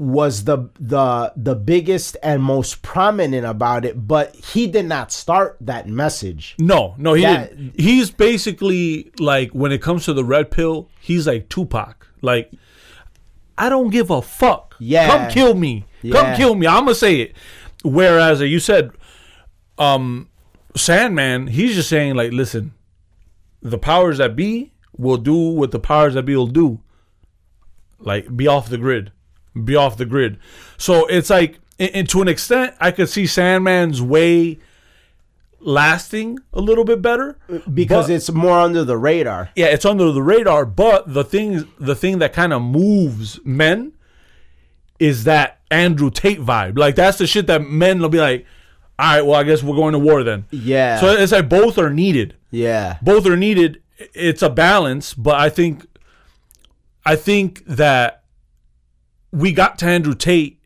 was 0.00 0.44
the 0.44 0.70
the 0.80 1.30
the 1.36 1.54
biggest 1.54 2.16
and 2.22 2.42
most 2.42 2.80
prominent 2.80 3.44
about 3.44 3.84
it 3.84 4.08
but 4.08 4.34
he 4.34 4.66
did 4.66 4.86
not 4.86 5.12
start 5.12 5.58
that 5.60 5.86
message 5.86 6.56
no, 6.58 6.94
no, 6.96 7.12
he 7.12 7.22
That- 7.22 7.50
didn't. 7.50 7.78
He's 7.78 8.10
basically 8.10 9.12
like 9.18 9.50
when 9.50 9.72
it 9.72 9.82
comes 9.82 10.06
to 10.06 10.14
the 10.14 10.24
red 10.24 10.50
pill, 10.50 10.88
he's 11.00 11.26
like 11.26 11.50
Tupac. 11.50 12.06
Like, 12.22 12.50
I 13.58 13.68
don't 13.68 13.90
give 13.90 14.10
a 14.10 14.22
fuck. 14.22 14.74
Yeah. 14.78 15.06
Come 15.06 15.30
kill 15.30 15.54
me. 15.54 15.84
Yeah. 16.02 16.14
Come 16.14 16.36
kill 16.36 16.54
me. 16.54 16.66
I'm 16.66 16.84
gonna 16.84 16.94
say 16.94 17.16
it. 17.20 17.36
Whereas 17.84 18.40
you 18.40 18.58
said, 18.58 18.92
um, 19.78 20.28
Sandman, 20.76 21.48
he's 21.48 21.74
just 21.74 21.88
saying 21.90 22.14
like, 22.14 22.32
listen, 22.32 22.72
the 23.60 23.78
powers 23.78 24.16
that 24.18 24.34
be 24.34 24.72
will 24.96 25.18
do 25.18 25.34
what 25.36 25.70
the 25.72 25.78
powers 25.80 26.14
that 26.14 26.22
be 26.24 26.34
will 26.36 26.46
do. 26.46 26.80
Like, 27.98 28.34
be 28.34 28.46
off 28.46 28.68
the 28.70 28.78
grid. 28.78 29.12
Be 29.64 29.76
off 29.76 29.96
the 29.96 30.06
grid. 30.06 30.38
So 30.78 31.06
it's 31.06 31.30
like, 31.30 31.58
and, 31.78 32.08
to 32.10 32.22
an 32.22 32.28
extent, 32.28 32.74
I 32.80 32.90
could 32.90 33.08
see 33.08 33.24
Sandman's 33.24 34.00
way 34.02 34.58
lasting 35.60 36.38
a 36.52 36.60
little 36.60 36.84
bit 36.84 37.02
better 37.02 37.38
because 37.72 38.06
but- 38.06 38.14
it's 38.14 38.30
more 38.30 38.58
under 38.58 38.82
the 38.82 38.96
radar 38.96 39.50
yeah, 39.54 39.66
it's 39.66 39.84
under 39.84 40.10
the 40.10 40.22
radar. 40.22 40.64
But 40.64 41.12
the 41.12 41.24
thing, 41.24 41.68
the 41.78 41.94
thing 41.94 42.18
that 42.18 42.32
kind 42.32 42.52
of 42.52 42.62
moves 42.62 43.40
men 43.44 43.92
is 44.98 45.24
that 45.24 45.60
Andrew 45.70 46.10
Tate 46.10 46.40
vibe. 46.40 46.78
Like 46.78 46.94
that's 46.94 47.18
the 47.18 47.26
shit 47.26 47.46
that 47.48 47.62
men 47.62 48.00
will 48.00 48.08
be 48.08 48.20
like, 48.20 48.46
all 48.98 49.14
right, 49.14 49.22
well, 49.22 49.40
I 49.40 49.44
guess 49.44 49.62
we're 49.62 49.76
going 49.76 49.92
to 49.92 49.98
war 49.98 50.22
then. 50.22 50.44
Yeah. 50.50 51.00
So 51.00 51.08
it's 51.08 51.32
like 51.32 51.48
both 51.48 51.78
are 51.78 51.90
needed. 51.90 52.36
yeah 52.50 52.98
Both 53.02 53.26
are 53.26 53.36
needed. 53.36 53.82
It's 54.14 54.42
a 54.42 54.50
balance, 54.50 55.14
but 55.14 55.38
I 55.38 55.48
think, 55.48 55.86
I 57.04 57.16
think 57.16 57.64
that 57.66 58.19
we 59.32 59.52
got 59.52 59.78
to 59.78 59.86
Andrew 59.86 60.14
Tate 60.14 60.60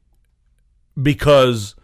because 1.01 1.75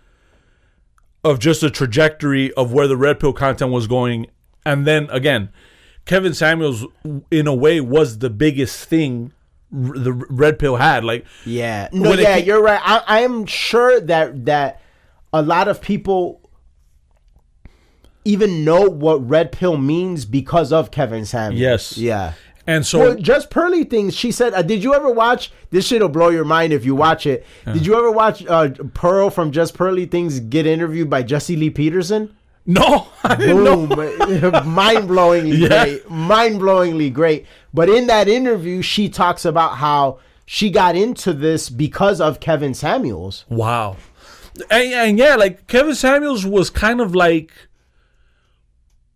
of 1.23 1.39
just 1.39 1.61
the 1.61 1.71
trajectory 1.71 2.53
of 2.55 2.73
where 2.73 2.87
the 2.89 2.97
red 2.97 3.21
pill 3.21 3.33
content 3.33 3.71
was 3.71 3.87
going. 3.87 4.27
And 4.65 4.87
then 4.87 5.09
again, 5.11 5.51
Kevin 6.07 6.33
Samuels, 6.35 6.87
in 7.31 7.47
a 7.47 7.55
way, 7.55 7.81
was 7.81 8.19
the 8.19 8.31
biggest 8.31 8.89
thing 8.89 9.33
r- 9.73 9.99
the 9.99 10.13
red 10.13 10.59
pill 10.59 10.77
had. 10.77 11.05
Like, 11.05 11.27
Yeah. 11.45 11.89
No, 11.93 12.13
yeah, 12.15 12.37
you're 12.37 12.63
right. 12.63 12.81
I, 12.83 13.03
I 13.07 13.21
am 13.21 13.47
sure 13.47 14.01
that 14.01 14.47
that 14.47 14.81
a 15.33 15.43
lot 15.43 15.69
of 15.69 15.81
people 15.81 16.41
even 18.25 18.65
know 18.65 18.83
what 18.83 19.27
red 19.29 19.53
pill 19.53 19.77
means 19.77 20.25
because 20.25 20.73
of 20.73 20.91
Kevin 20.91 21.25
Samuels. 21.25 21.61
Yes. 21.61 21.97
Yeah. 21.99 22.33
And 22.67 22.85
so 22.87 22.99
Well, 22.99 23.15
just 23.17 23.51
Pearly 23.51 23.85
things. 23.85 24.15
She 24.15 24.31
said, 24.33 24.55
uh, 24.55 24.63
"Did 24.63 24.83
you 24.85 24.95
ever 24.95 25.11
watch 25.11 25.51
this? 25.71 25.87
Shit'll 25.89 26.09
blow 26.09 26.29
your 26.29 26.45
mind 26.45 26.73
if 26.73 26.85
you 26.85 26.95
watch 26.95 27.27
it. 27.27 27.47
Did 27.65 27.87
you 27.87 27.95
ever 27.97 28.11
watch 28.11 28.45
uh, 28.47 28.71
Pearl 28.95 29.31
from 29.31 29.51
Just 29.51 29.75
Pearly 29.75 30.07
Things 30.07 30.41
get 30.41 30.67
interviewed 30.67 31.09
by 31.11 31.23
Jesse 31.23 31.57
Lee 31.57 31.71
Peterson? 31.71 32.37
no. 32.67 33.09
Boom, 33.39 33.89
mind 33.89 35.09
blowingly 35.09 35.59
Yeah. 35.69 35.85
great, 35.85 36.11
mind 36.11 36.61
blowingly 36.61 37.13
great. 37.13 37.47
But 37.75 37.89
in 37.89 38.07
that 38.09 38.29
interview, 38.29 38.83
she 38.83 39.09
talks 39.09 39.45
about 39.45 39.77
how 39.79 40.19
she 40.47 40.71
got 40.71 40.95
into 40.97 41.33
this 41.33 41.71
because 41.71 42.21
of 42.21 42.39
Kevin 42.41 42.75
Samuels. 42.75 43.45
Wow. 43.49 43.97
And, 44.71 44.93
and 44.93 45.19
yeah, 45.19 45.37
like 45.37 45.67
Kevin 45.69 45.95
Samuels 45.95 46.45
was 46.45 46.69
kind 46.71 47.01
of 47.01 47.15
like 47.15 47.51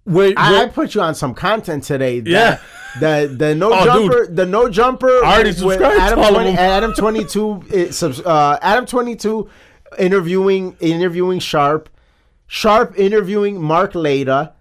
where, 0.05 0.33
I, 0.37 0.63
I 0.63 0.67
put 0.69 0.95
you 0.95 1.01
on 1.01 1.15
some 1.15 1.35
content 1.35 1.85
today. 1.85 2.21
that- 2.21 2.31
Yeah. 2.31 2.59
The 3.01 3.35
the 3.37 3.55
no 3.55 3.71
Oh, 3.73 3.85
jumper 3.85 4.27
the 4.27 4.47
no 4.47 4.69
jumper 4.69 5.25
I 5.25 5.35
already 5.35 5.49
with 5.51 5.59
subscribed 5.59 5.97
to 5.97 6.01
Adam 6.03 6.19
of 6.21 6.29
20, 6.29 6.51
them. 6.51 6.59
Adam 6.59 6.93
twenty 6.95 7.25
two 7.25 8.23
uh, 8.25 8.59
Adam 8.63 8.87
twenty 8.87 9.17
two 9.17 9.51
interviewing 9.99 10.77
interviewing 10.81 11.39
Sharp 11.41 11.89
Sharp 12.47 12.95
interviewing 12.99 13.61
Mark 13.61 13.95
Laita 13.95 14.53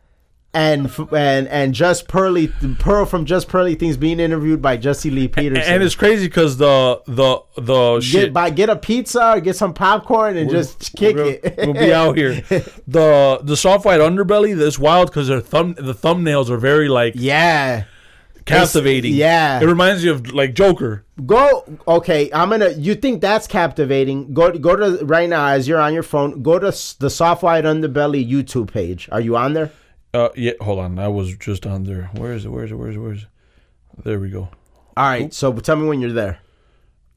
and 0.56 0.90
and 1.12 1.48
and 1.48 1.74
just 1.74 2.08
Pearly 2.08 2.48
Pearl 2.80 3.06
from 3.06 3.26
Just 3.26 3.48
Pearly 3.50 3.74
Things 3.76 3.98
being 3.98 4.20
interviewed 4.20 4.62
by 4.62 4.78
Jesse 4.78 5.10
Lee 5.10 5.28
Peterson. 5.28 5.64
and 5.72 5.82
it's 5.84 5.96
crazy 5.96 6.28
because 6.28 6.58
the 6.58 7.02
the 7.08 7.40
the 7.60 7.96
get 7.96 8.04
shit 8.04 8.34
buy 8.34 8.50
get 8.52 8.70
a 8.70 8.76
pizza 8.76 9.34
or 9.34 9.42
get 9.42 9.56
some 9.56 9.74
popcorn 9.74 10.38
and 10.38 10.50
just 10.52 10.96
kick 10.96 11.16
we'll, 11.16 11.28
it. 11.28 11.56
we'll 11.58 11.74
be 11.74 11.92
out 11.94 12.16
here. 12.18 12.42
The 12.88 13.40
the 13.44 13.58
soft 13.58 13.86
white 13.86 14.00
underbelly 14.00 14.56
that's 14.58 14.78
wild 14.78 15.08
because 15.10 15.28
their 15.28 15.40
thumb 15.42 15.74
the 15.74 15.94
thumbnails 15.94 16.50
are 16.50 16.58
very 16.58 16.88
like 16.90 17.14
yeah. 17.16 17.86
Captivating. 18.46 19.14
yeah. 19.14 19.60
it 19.62 19.66
reminds 19.66 20.04
you 20.04 20.12
of 20.12 20.34
like 20.34 20.54
Joker. 20.54 21.06
Go 21.26 21.66
okay. 21.88 22.30
I'm 22.34 22.50
gonna. 22.50 22.70
You 22.70 22.96
think 22.96 23.22
that's 23.22 23.48
captivating? 23.48 24.34
Go 24.34 24.52
go 24.58 24.76
to 24.76 25.06
right 25.06 25.30
now 25.30 25.48
as 25.48 25.68
you're 25.68 25.80
on 25.80 25.94
your 25.94 26.04
phone. 26.04 26.41
Go 26.41 26.60
to 26.60 26.68
the 27.00 27.10
Soft 27.10 27.44
White 27.44 27.64
Underbelly 27.64 28.28
YouTube 28.30 28.72
page. 28.72 29.10
Are 29.12 29.22
you 29.22 29.36
on 29.38 29.54
there? 29.54 29.72
Uh, 30.14 30.30
yeah, 30.36 30.52
hold 30.62 30.80
on, 30.80 31.00
I 31.00 31.08
was 31.08 31.36
just 31.38 31.66
on 31.66 31.86
there. 31.86 32.12
Where 32.14 32.34
is 32.34 32.46
it? 32.46 32.50
Where 32.50 32.64
is 32.64 32.72
it? 32.72 32.76
Where 32.76 32.89
is 32.89 32.96
it? 32.96 33.00
Where 33.00 33.14
is 33.14 33.24
it? 33.24 33.28
There 34.04 34.20
we 34.20 34.30
go. 34.30 34.50
All 34.96 35.08
right. 35.08 35.34
So 35.34 35.52
tell 35.54 35.76
me 35.76 35.88
when 35.88 36.02
you're 36.02 36.14
there. 36.14 36.39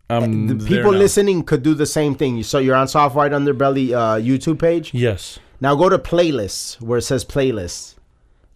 I'm 0.08 0.46
The 0.46 0.64
people 0.64 0.92
listening 0.92 1.42
could 1.42 1.62
do 1.62 1.74
the 1.74 1.86
same 1.86 2.14
thing. 2.14 2.36
You 2.36 2.42
so 2.42 2.58
you're 2.58 2.76
on 2.76 2.88
Soft 2.88 3.14
White 3.16 3.32
Underbelly 3.32 3.92
uh, 3.92 4.16
YouTube 4.20 4.58
page. 4.60 4.94
Yes. 4.94 5.38
Now 5.60 5.74
go 5.74 5.88
to 5.88 5.98
playlists 5.98 6.80
where 6.80 6.98
it 6.98 7.02
says 7.02 7.24
playlists. 7.24 7.95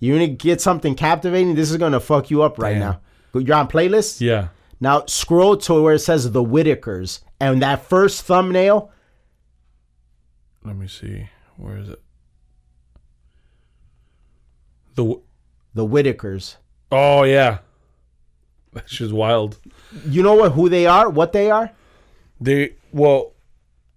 You're 0.00 0.16
gonna 0.16 0.28
get 0.28 0.60
something 0.60 0.94
captivating. 0.94 1.54
This 1.54 1.70
is 1.70 1.76
gonna 1.76 2.00
fuck 2.00 2.30
you 2.30 2.42
up 2.42 2.58
right 2.58 2.72
Damn. 2.72 2.80
now. 2.80 3.00
You're 3.34 3.54
on 3.56 3.68
playlists. 3.68 4.20
Yeah. 4.20 4.48
Now 4.80 5.04
scroll 5.06 5.56
to 5.58 5.80
where 5.82 5.94
it 5.94 5.98
says 6.00 6.32
the 6.32 6.42
Whitakers, 6.42 7.20
and 7.38 7.60
that 7.62 7.84
first 7.84 8.22
thumbnail. 8.22 8.90
Let 10.64 10.76
me 10.76 10.88
see. 10.88 11.28
Where 11.56 11.76
is 11.76 11.90
it? 11.90 12.00
The 14.94 15.20
The 15.74 15.86
Whitakers. 15.86 16.56
oh 16.90 17.22
yeah, 17.24 17.58
that's 18.72 18.90
just 18.92 19.12
wild. 19.12 19.58
You 20.08 20.22
know 20.22 20.34
what? 20.34 20.52
Who 20.52 20.68
they 20.68 20.86
are? 20.86 21.08
What 21.08 21.32
they 21.32 21.50
are? 21.50 21.70
They 22.40 22.74
well, 22.92 23.32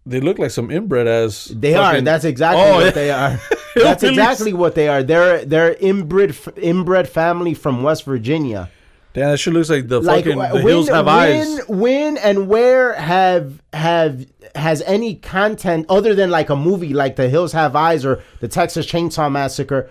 they 0.06 0.20
look 0.20 0.38
like 0.38 0.52
some 0.52 0.70
inbred 0.70 1.08
as 1.08 1.46
They 1.46 1.74
are. 1.76 1.92
fucking- 1.92 2.04
That's 2.04 2.26
exactly 2.26 2.62
Oh, 2.62 2.76
what 2.76 2.86
yeah. 2.86 2.92
they 2.92 3.12
are. 3.12 3.40
That's 3.76 4.04
exactly 4.04 4.54
what 4.54 4.76
they 4.76 4.88
are. 4.88 5.04
They're 5.04 5.46
they're 5.46 5.74
inbred 5.76 6.36
inbred 6.58 7.08
family 7.10 7.54
from 7.54 7.84
West 7.84 8.04
Virginia. 8.04 8.70
Damn, 9.14 9.30
that 9.30 9.38
shit 9.38 9.54
looks 9.54 9.70
like 9.70 9.88
the 9.88 10.02
Like 10.02 10.26
fucking 10.26 10.38
when, 10.38 10.52
the 10.54 10.62
hills 10.62 10.90
have 10.90 11.06
when, 11.06 11.16
eyes. 11.16 11.68
when 11.68 12.18
and 12.18 12.48
where 12.48 12.94
have 12.94 13.62
have 13.72 14.26
has 14.56 14.82
any 14.84 15.16
content 15.16 15.86
other 15.88 16.16
than 16.16 16.32
like 16.32 16.50
a 16.50 16.56
movie 16.56 16.94
like 16.94 17.16
The 17.16 17.30
Hills 17.30 17.52
Have 17.54 17.76
Eyes 17.76 18.06
or 18.06 18.24
The 18.40 18.48
Texas 18.48 18.86
Chainsaw 18.88 19.32
Massacre, 19.32 19.90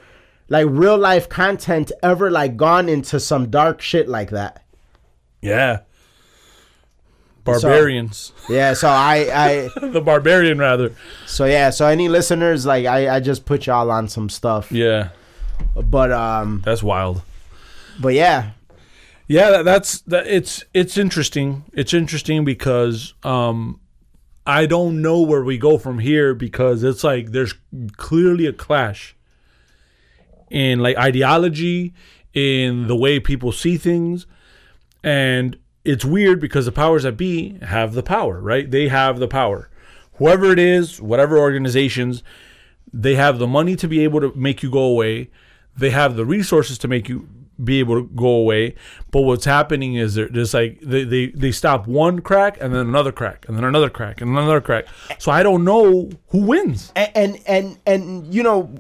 like 0.49 0.67
real 0.69 0.99
life 0.99 1.29
content 1.29 1.93
ever 2.03 2.31
like 2.31 2.57
gone 2.57 2.89
into 2.89 3.21
some 3.21 3.49
dark 3.51 3.81
shit 3.81 4.09
like 4.09 4.31
that? 4.31 4.65
Yeah. 5.41 5.81
Barbarians. 7.45 8.33
Yeah. 8.49 8.75
So 8.75 8.89
I 8.89 9.69
I 9.75 9.87
the 9.89 10.01
barbarian 10.01 10.59
rather. 10.59 10.95
so 11.27 11.45
yeah. 11.45 11.71
So 11.71 11.87
any 11.87 12.09
listeners 12.09 12.65
like 12.67 12.87
I 12.87 13.17
I 13.17 13.21
just 13.21 13.45
put 13.45 13.67
y'all 13.67 13.91
on 13.91 14.09
some 14.09 14.29
stuff, 14.29 14.71
Yeah. 14.73 15.09
but 15.75 16.13
um 16.13 16.63
That's 16.65 16.83
wild. 16.83 17.23
but 18.01 18.15
yeah. 18.15 18.51
Yeah, 19.29 19.51
that, 19.51 19.65
that's 19.65 20.01
that. 20.03 20.27
It's 20.27 20.65
it's 20.75 20.99
interesting. 20.99 21.65
It's 21.73 21.95
interesting 21.95 22.45
because 22.45 23.15
um, 23.23 23.81
I 24.45 24.67
don't 24.67 25.01
know 25.01 25.23
where 25.23 25.43
we 25.43 25.57
go 25.57 25.79
from 25.79 26.01
here 26.01 26.35
because 26.35 26.83
it's 26.83 27.03
like 27.03 27.31
there's 27.31 27.55
clearly 27.97 28.45
a 28.47 28.53
clash 28.53 29.17
in 30.51 30.81
like 30.81 30.97
ideology, 30.99 31.95
in 32.35 32.89
the 32.89 32.97
way 32.97 33.21
people 33.21 33.53
see 33.53 33.79
things, 33.79 34.27
and 35.03 35.57
it's 35.85 36.05
weird 36.05 36.41
because 36.41 36.65
the 36.67 36.73
powers 36.73 37.03
that 37.03 37.17
be 37.17 37.59
have 37.63 37.95
the 37.95 38.03
power, 38.03 38.41
right? 38.41 38.71
They 38.71 38.89
have 38.89 39.19
the 39.19 39.29
power. 39.29 39.69
Whoever 40.15 40.53
it 40.53 40.59
is, 40.59 41.01
whatever 41.01 41.39
organizations, 41.39 42.23
they 42.93 43.15
have 43.15 43.39
the 43.39 43.47
money 43.47 43.75
to 43.77 43.89
be 43.89 44.05
able 44.05 44.21
to 44.21 44.33
make 44.37 44.63
you 44.63 44.71
go 44.71 44.85
away. 44.85 45.31
They 45.77 45.91
have 45.91 46.17
the 46.17 46.25
resources 46.25 46.79
to 46.79 46.89
make 46.89 47.09
you 47.09 47.29
be 47.63 47.81
able 47.81 47.97
to 48.03 48.09
go 48.15 48.29
away. 48.29 48.75
But 49.11 49.23
what's 49.23 49.45
happening 49.45 49.95
is 49.95 50.15
they're 50.15 50.29
just 50.29 50.55
like 50.55 50.81
they, 50.81 51.05
they, 51.05 51.27
they 51.27 51.53
stop 51.53 51.87
one 51.87 52.21
crack 52.21 52.59
and 52.61 52.75
then 52.75 52.87
another 52.87 53.13
crack 53.13 53.47
and 53.49 53.57
then 53.57 53.65
another 53.65 53.91
crack 53.91 54.21
and 54.21 54.31
another 54.31 54.61
crack. 54.61 54.87
So 55.19 55.33
I 55.33 55.43
don't 55.43 55.65
know 55.65 56.11
who 56.29 56.39
wins. 56.43 56.93
and 56.95 57.11
and 57.15 57.41
and, 57.47 57.79
and 57.87 58.35
you 58.35 58.43
know 58.43 58.75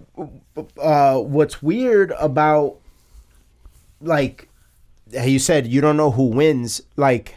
uh, 0.80 1.18
what's 1.18 1.62
weird 1.62 2.12
about 2.18 2.78
like 4.00 4.48
you 5.12 5.38
said 5.38 5.66
you 5.66 5.80
don't 5.80 5.96
know 5.96 6.10
who 6.10 6.24
wins 6.24 6.80
like 6.96 7.36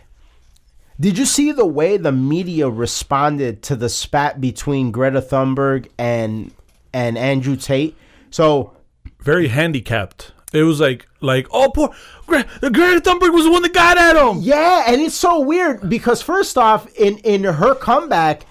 did 1.00 1.18
you 1.18 1.26
see 1.26 1.52
the 1.52 1.66
way 1.66 1.98
the 1.98 2.12
media 2.12 2.70
responded 2.70 3.62
to 3.64 3.76
the 3.76 3.90
spat 3.90 4.40
between 4.40 4.92
Greta 4.92 5.22
Thunberg 5.22 5.90
and 5.98 6.54
and 6.94 7.18
Andrew 7.18 7.56
Tate 7.56 7.96
so 8.32 8.74
Very 9.20 9.48
handicapped. 9.50 10.32
It 10.54 10.64
was 10.64 10.80
like 10.80 11.06
like 11.20 11.48
oh 11.52 11.70
poor 11.74 11.90
Gre- 12.28 12.48
Greta 12.62 13.02
Thunberg 13.02 13.34
was 13.34 13.44
the 13.46 13.52
one 13.52 13.62
that 13.64 13.74
got 13.74 13.98
at 13.98 14.16
him. 14.16 14.40
yeah 14.42 14.86
and 14.88 15.02
it's 15.02 15.16
so 15.16 15.42
weird 15.42 15.90
because 15.90 16.22
first 16.22 16.58
off 16.58 16.88
in 16.96 17.18
in 17.20 17.44
her 17.44 17.76
comeback 17.76 18.46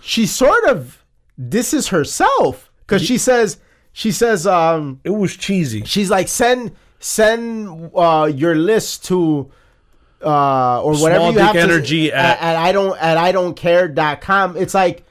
she 0.00 0.26
sort 0.26 0.64
of 0.64 1.04
this 1.36 1.72
is 1.72 1.88
herself 1.88 2.70
because 2.80 3.02
she 3.02 3.18
says 3.18 3.58
she 3.92 4.10
says 4.10 4.46
um 4.48 5.00
It 5.04 5.10
was 5.10 5.36
cheesy. 5.36 5.84
she's 5.84 6.10
like 6.10 6.26
send 6.26 6.74
send 6.98 7.90
uh, 7.94 8.30
your 8.34 8.54
list 8.54 9.04
to 9.06 9.50
uh, 10.24 10.82
or 10.82 10.92
whatever 11.00 11.20
Small 11.20 11.32
you 11.32 11.38
have 11.38 11.52
dick 11.54 11.62
to, 11.66 11.72
energy 11.72 12.12
at, 12.12 12.24
at- 12.24 12.42
at 12.42 12.56
I 12.56 12.72
don't 12.72 12.98
at 13.00 13.16
I 13.16 13.32
don't 13.32 13.54
care.com. 13.54 14.56
It's 14.56 14.74
like 14.74 15.04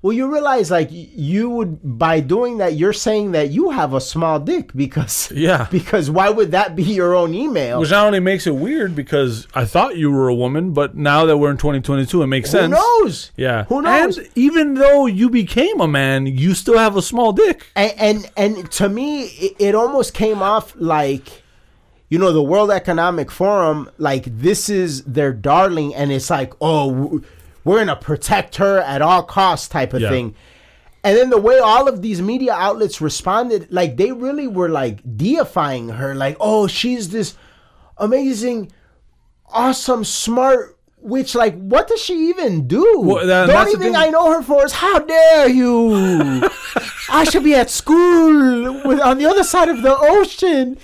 well 0.00 0.12
you 0.12 0.32
realize 0.32 0.70
like 0.70 0.88
you 0.90 1.50
would 1.50 1.98
by 1.98 2.20
doing 2.20 2.58
that 2.58 2.74
you're 2.74 2.92
saying 2.92 3.32
that 3.32 3.50
you 3.50 3.70
have 3.70 3.92
a 3.94 4.00
small 4.00 4.38
dick 4.38 4.72
because 4.74 5.30
Yeah. 5.34 5.66
because 5.70 6.08
why 6.10 6.30
would 6.30 6.52
that 6.52 6.76
be 6.76 6.84
your 6.84 7.14
own 7.16 7.34
email? 7.34 7.80
Which 7.80 7.90
not 7.90 8.06
only 8.06 8.20
makes 8.20 8.46
it 8.46 8.54
weird 8.54 8.94
because 8.94 9.48
I 9.54 9.64
thought 9.64 9.96
you 9.96 10.10
were 10.12 10.28
a 10.28 10.34
woman, 10.34 10.72
but 10.72 10.94
now 10.96 11.26
that 11.26 11.36
we're 11.38 11.50
in 11.50 11.56
2022, 11.56 12.22
it 12.22 12.26
makes 12.28 12.52
Who 12.52 12.58
sense. 12.58 12.72
Who 12.74 12.80
knows? 13.02 13.32
Yeah. 13.36 13.64
Who 13.64 13.82
knows? 13.82 14.18
And 14.18 14.28
even 14.36 14.74
though 14.74 15.06
you 15.06 15.28
became 15.30 15.80
a 15.80 15.88
man, 15.88 16.26
you 16.26 16.54
still 16.54 16.78
have 16.78 16.96
a 16.96 17.02
small 17.02 17.32
dick. 17.32 17.66
and 17.74 17.92
and, 17.98 18.30
and 18.36 18.70
to 18.72 18.88
me 18.88 19.24
it, 19.24 19.56
it 19.58 19.74
almost 19.74 20.14
came 20.14 20.42
off 20.42 20.74
like 20.76 21.42
you 22.08 22.18
know 22.18 22.32
the 22.32 22.42
world 22.42 22.70
economic 22.70 23.30
forum 23.30 23.90
like 23.98 24.24
this 24.26 24.68
is 24.68 25.02
their 25.04 25.32
darling 25.32 25.94
and 25.94 26.10
it's 26.12 26.30
like 26.30 26.52
oh 26.60 27.20
we're 27.68 27.78
gonna 27.78 27.96
protect 27.96 28.56
her 28.56 28.78
at 28.80 29.02
all 29.02 29.22
costs 29.22 29.68
type 29.68 29.92
of 29.92 30.00
Yeah. 30.00 30.08
thing 30.10 30.34
and 31.04 31.16
then 31.16 31.30
the 31.30 31.38
way 31.38 31.58
all 31.58 31.86
of 31.88 32.02
these 32.02 32.20
media 32.20 32.52
outlets 32.52 33.00
responded 33.00 33.68
like 33.70 33.96
they 33.96 34.10
really 34.10 34.48
were 34.48 34.68
like 34.68 35.00
deifying 35.16 35.90
her 35.90 36.14
like 36.14 36.36
oh 36.40 36.66
she's 36.66 37.10
this 37.10 37.34
amazing 37.98 38.70
awesome 39.52 40.04
smart 40.04 40.74
Which, 41.00 41.36
like, 41.36 41.54
what 41.56 41.86
does 41.86 42.00
she 42.02 42.28
even 42.30 42.66
do? 42.66 42.84
Well, 42.98 43.24
that- 43.24 43.46
the 43.46 43.56
only 43.56 43.72
thing 43.74 43.80
thing. 43.94 43.96
I 43.96 44.10
know 44.10 44.32
her 44.32 44.42
for 44.42 44.64
is 44.64 44.72
how 44.72 44.98
dare 44.98 45.48
you? 45.48 46.42
I 47.08 47.22
should 47.22 47.44
be 47.44 47.54
at 47.54 47.70
school 47.70 48.82
with, 48.84 49.00
on 49.00 49.18
the 49.18 49.26
other 49.26 49.44
side 49.44 49.68
of 49.68 49.82
the 49.82 49.96
ocean, 49.96 50.76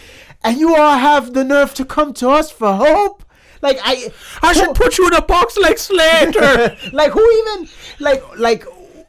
and 0.44 0.56
you 0.56 0.76
all 0.76 0.98
have 0.98 1.34
the 1.34 1.42
nerve 1.42 1.74
to 1.74 1.84
come 1.84 2.14
to 2.14 2.28
us 2.30 2.48
for 2.52 2.72
hope. 2.74 3.23
Like 3.64 3.78
I, 3.82 4.12
I 4.42 4.52
should 4.52 4.74
put 4.74 4.98
you 4.98 5.06
in 5.06 5.14
a 5.14 5.22
box 5.22 5.56
like 5.56 5.78
Slater. 5.78 6.76
like 6.92 7.12
who 7.12 7.30
even 7.32 7.68
like 7.98 8.38
like 8.38 8.64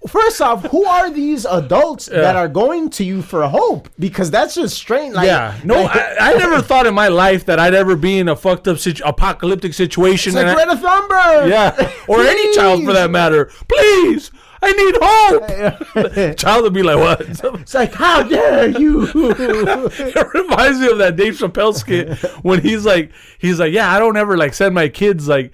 first 0.07 0.39
off 0.39 0.63
who 0.67 0.85
are 0.85 1.11
these 1.11 1.45
adults 1.45 2.05
that 2.05 2.35
are 2.35 2.47
going 2.47 2.89
to 2.89 3.03
you 3.03 3.21
for 3.21 3.45
hope 3.47 3.89
because 3.97 4.31
that's 4.31 4.55
just 4.55 4.77
strange 4.77 5.13
like 5.15 5.25
yeah, 5.25 5.59
no, 5.63 5.81
like, 5.81 5.95
I, 5.95 6.33
I 6.33 6.37
never 6.37 6.61
thought 6.61 6.85
in 6.85 6.93
my 6.93 7.07
life 7.07 7.45
that 7.45 7.59
I'd 7.59 7.73
ever 7.73 7.95
be 7.95 8.19
in 8.19 8.29
a 8.29 8.35
fucked 8.35 8.67
up 8.67 8.77
situ- 8.77 9.03
apocalyptic 9.03 9.73
situation. 9.73 10.37
it's 10.37 10.43
like 10.43 10.55
Greta 10.55 10.79
Thunberg 10.79 11.49
yeah, 11.49 11.91
or 12.07 12.21
any 12.21 12.53
child 12.53 12.83
for 12.85 12.93
that 12.93 13.09
matter. 13.09 13.51
Please, 13.67 14.31
I 14.61 14.71
need 14.71 14.95
hope. 15.01 16.37
child 16.37 16.63
would 16.63 16.73
be 16.73 16.83
like, 16.83 16.97
what? 16.97 17.21
it's 17.21 17.73
like 17.73 17.93
how 17.93 18.23
dare 18.23 18.67
you 18.67 19.07
it 19.13 20.33
reminds 20.33 20.79
me 20.79 20.91
of 20.91 20.97
that 20.99 21.15
Dave 21.15 21.35
Chappelle 21.35 21.73
skit 21.73 22.17
when 22.43 22.61
he's 22.61 22.85
like, 22.85 23.11
he's 23.37 23.59
like, 23.59 23.73
yeah, 23.73 23.91
I 23.91 23.99
don't 23.99 24.17
ever 24.17 24.37
like 24.37 24.53
send 24.53 24.75
my 24.75 24.89
kids 24.89 25.27
like. 25.27 25.53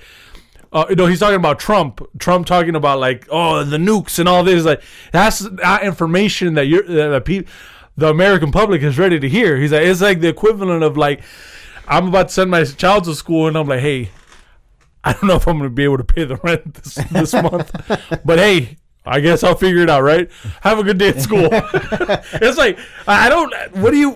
Uh, 0.73 0.85
you 0.89 0.95
know, 0.95 1.05
he's 1.05 1.19
talking 1.19 1.35
about 1.35 1.59
Trump. 1.59 2.01
Trump 2.17 2.45
talking 2.45 2.77
about 2.77 2.97
like, 2.97 3.27
oh, 3.29 3.61
the 3.65 3.75
nukes 3.75 4.19
and 4.19 4.29
all 4.29 4.41
this. 4.41 4.63
Like, 4.63 4.81
that's 5.11 5.39
that 5.39 5.83
information 5.83 6.53
that 6.53 6.67
you're 6.67 6.83
that 6.83 7.09
the, 7.09 7.19
pe- 7.19 7.43
the 7.97 8.07
American 8.07 8.53
public 8.53 8.81
is 8.81 8.97
ready 8.97 9.19
to 9.19 9.27
hear. 9.27 9.57
He's 9.57 9.73
like, 9.73 9.81
it's 9.81 9.99
like 9.99 10.21
the 10.21 10.29
equivalent 10.29 10.81
of 10.81 10.95
like, 10.95 11.23
I'm 11.89 12.07
about 12.07 12.29
to 12.29 12.33
send 12.33 12.51
my 12.51 12.63
child 12.63 13.03
to 13.03 13.15
school, 13.15 13.49
and 13.49 13.57
I'm 13.57 13.67
like, 13.67 13.81
hey, 13.81 14.11
I 15.03 15.11
don't 15.13 15.25
know 15.25 15.35
if 15.35 15.47
I'm 15.47 15.57
going 15.57 15.69
to 15.69 15.73
be 15.73 15.83
able 15.83 15.97
to 15.97 16.03
pay 16.03 16.23
the 16.23 16.37
rent 16.37 16.73
this 16.75 16.95
this 16.95 17.33
month, 17.43 17.71
but 18.23 18.39
hey, 18.39 18.77
I 19.05 19.19
guess 19.19 19.43
I'll 19.43 19.55
figure 19.55 19.81
it 19.81 19.89
out. 19.89 20.03
Right? 20.03 20.29
Have 20.61 20.79
a 20.79 20.83
good 20.83 20.97
day 20.97 21.09
at 21.09 21.21
school. 21.21 21.49
it's 21.51 22.57
like 22.57 22.77
I 23.07 23.29
don't. 23.29 23.53
What 23.77 23.91
do 23.91 23.97
you? 23.97 24.11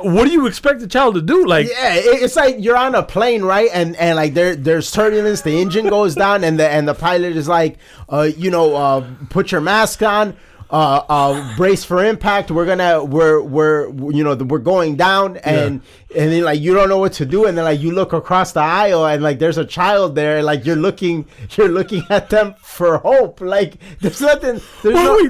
What 0.00 0.24
do 0.24 0.32
you 0.32 0.46
expect 0.46 0.80
the 0.80 0.86
child 0.86 1.14
to 1.16 1.22
do? 1.22 1.44
Like, 1.46 1.68
yeah 1.68 1.94
it's 1.94 2.36
like 2.36 2.56
you're 2.58 2.76
on 2.76 2.94
a 2.94 3.02
plane 3.02 3.42
right 3.42 3.68
and 3.72 3.96
and 3.96 4.16
like 4.16 4.34
there 4.34 4.56
there's 4.56 4.90
turbulence 4.90 5.42
the 5.42 5.60
engine 5.60 5.88
goes 5.88 6.14
down 6.14 6.44
and 6.44 6.58
the 6.58 6.68
and 6.68 6.88
the 6.88 6.94
pilot 6.94 7.36
is 7.36 7.48
like 7.48 7.78
uh 8.08 8.22
you 8.22 8.50
know 8.50 8.74
uh 8.74 9.06
put 9.28 9.52
your 9.52 9.60
mask 9.60 10.02
on 10.02 10.36
uh, 10.70 11.02
uh, 11.08 11.56
brace 11.56 11.84
for 11.84 12.04
impact. 12.04 12.50
We're 12.50 12.66
gonna, 12.66 13.02
we're, 13.02 13.40
we're, 13.40 13.88
you 14.12 14.22
know, 14.22 14.34
we're 14.34 14.58
going 14.58 14.96
down, 14.96 15.38
and 15.38 15.80
and 16.14 16.32
then 16.32 16.42
like 16.44 16.60
you 16.60 16.74
don't 16.74 16.88
know 16.88 16.98
what 16.98 17.14
to 17.14 17.26
do, 17.26 17.46
and 17.46 17.56
then 17.56 17.64
like 17.64 17.80
you 17.80 17.90
look 17.92 18.12
across 18.12 18.52
the 18.52 18.60
aisle, 18.60 19.06
and 19.06 19.22
like 19.22 19.38
there's 19.38 19.58
a 19.58 19.64
child 19.64 20.14
there, 20.14 20.36
and, 20.38 20.46
like 20.46 20.66
you're 20.66 20.76
looking, 20.76 21.26
you're 21.52 21.68
looking 21.68 22.02
at 22.10 22.28
them 22.30 22.54
for 22.60 22.98
hope. 22.98 23.40
Like 23.40 23.74
there's 24.00 24.20
nothing. 24.20 24.60
There's 24.82 24.94
What 24.94 25.04
no, 25.04 25.16
do 25.18 25.22
we 25.22 25.28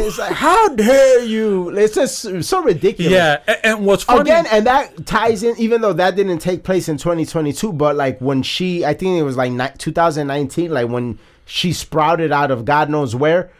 do? 0.00 0.06
It's 0.06 0.18
like 0.18 0.32
how 0.32 0.68
dare 0.74 1.22
you? 1.22 1.68
It's 1.76 1.94
just 1.94 2.42
so 2.44 2.62
ridiculous 2.62 3.12
yeah. 3.12 3.38
a- 3.46 3.66
And, 3.66 3.86
what's 3.86 4.02
funny? 4.02 4.20
again 4.22 4.46
and 4.50 4.66
that 4.66 5.06
ties 5.06 5.42
in 5.42 5.54
even 5.58 5.80
though 5.80 5.92
that 5.92 6.16
didn't 6.16 6.38
take 6.38 6.64
place 6.64 6.88
in 6.88 6.96
2022 6.96 7.72
but 7.72 7.96
like 7.96 8.18
when 8.20 8.42
she 8.42 8.84
i 8.84 8.92
think 8.94 9.18
it 9.18 9.22
was 9.22 9.36
like 9.36 9.78
2019 9.78 10.70
like 10.70 10.88
when 10.88 11.18
she 11.44 11.72
sprouted 11.72 12.32
out 12.32 12.50
of 12.50 12.64
god 12.64 12.90
knows 12.90 13.14
where 13.14 13.50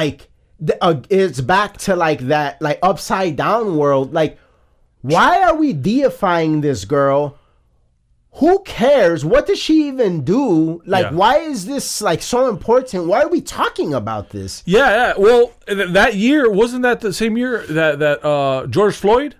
like 0.00 0.18
the, 0.66 0.74
uh, 0.88 1.00
it's 1.10 1.40
back 1.54 1.70
to 1.86 1.92
like 2.06 2.20
that 2.34 2.50
like 2.66 2.78
upside 2.90 3.34
down 3.36 3.76
world 3.82 4.12
like 4.20 4.32
why 5.12 5.42
are 5.46 5.56
we 5.62 5.72
deifying 5.72 6.60
this 6.66 6.84
girl 6.96 7.20
who 8.38 8.52
cares 8.64 9.24
what 9.24 9.46
does 9.46 9.58
she 9.58 9.76
even 9.88 10.24
do 10.24 10.82
like 10.86 11.04
Yeah. 11.06 11.12
why 11.20 11.34
is 11.52 11.66
this 11.66 11.86
like 12.08 12.22
so 12.22 12.48
important 12.48 13.06
why 13.10 13.18
are 13.22 13.28
we 13.36 13.40
talking 13.40 13.94
about 13.94 14.30
this 14.30 14.62
yeah, 14.66 14.90
yeah. 14.98 15.12
Well, 15.26 15.52
th- 15.68 15.90
that 16.00 16.12
year 16.26 16.50
wasn't 16.50 16.82
that 16.82 17.00
the 17.00 17.12
same 17.12 17.36
year 17.36 17.64
that 17.68 17.98
that 18.04 18.24
uh, 18.24 18.66
George 18.66 18.96
Floyd, 18.96 19.36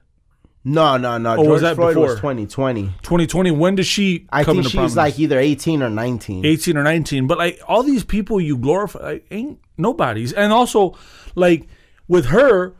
no 0.64 0.96
no 0.96 1.18
no 1.18 1.32
Or 1.32 1.36
george 1.44 1.48
was 1.48 1.62
that 1.62 1.74
floyd 1.76 1.96
was 1.96 2.14
before? 2.14 2.32
2020 2.34 2.82
2020. 3.02 3.50
When 3.50 3.74
does 3.74 3.86
she? 3.86 4.26
i 4.30 4.44
come 4.44 4.55
think 4.57 4.59
into 4.66 4.70
she 4.70 4.78
was 4.78 4.94
prominence? 4.94 5.16
like 5.16 5.18
either 5.24 5.38
18 5.38 5.82
or 5.82 5.90
19 5.90 6.46
18 6.46 6.76
or 6.76 6.82
19 6.84 7.26
but 7.26 7.36
like 7.38 7.61
all 7.66 7.82
these 7.82 8.05
people 8.05 8.40
you 8.40 8.57
glorify 8.57 9.00
like, 9.12 9.26
ain't 9.30 9.59
nobody's 9.77 10.33
and 10.33 10.53
also 10.53 10.97
like 11.35 11.66
with 12.09 12.27
her 12.27 12.75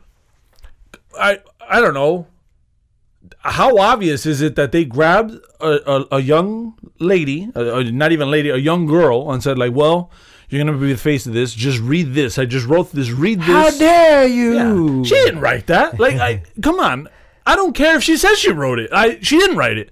i 1.19 1.39
i 1.69 1.79
don't 1.81 1.93
know 1.93 2.27
how 3.39 3.77
obvious 3.77 4.25
is 4.25 4.41
it 4.41 4.55
that 4.55 4.71
they 4.71 4.85
grabbed 4.85 5.31
a, 5.59 5.91
a, 5.91 6.05
a 6.13 6.19
young 6.21 6.77
lady 6.99 7.49
a, 7.55 7.83
not 7.83 8.11
even 8.11 8.29
lady 8.31 8.49
a 8.49 8.57
young 8.57 8.85
girl 8.85 9.31
and 9.31 9.41
said 9.43 9.57
like 9.57 9.73
well 9.73 10.09
you're 10.49 10.63
gonna 10.63 10.77
be 10.77 10.91
the 10.93 10.97
face 10.97 11.25
of 11.25 11.33
this 11.33 11.53
just 11.53 11.79
read 11.79 12.13
this 12.13 12.37
i 12.37 12.45
just 12.45 12.67
wrote 12.67 12.91
this 12.91 13.09
read 13.11 13.39
this 13.39 13.47
How 13.47 13.69
dare 13.71 14.27
Yeah. 14.27 14.73
you? 14.73 15.03
She 15.05 15.15
didn't 15.15 15.41
write 15.41 15.67
that. 15.67 15.99
Like, 15.99 16.15
I, 16.15 16.43
come 16.61 16.79
on. 16.79 17.09
I 17.45 17.55
don't 17.55 17.73
care 17.75 17.95
if 17.97 18.03
she 18.03 18.15
says 18.17 18.39
she 18.39 18.51
wrote 18.51 18.79
it. 18.79 18.89
I 18.93 19.19
she 19.21 19.37
didn't 19.37 19.57
write 19.57 19.77
it. 19.77 19.91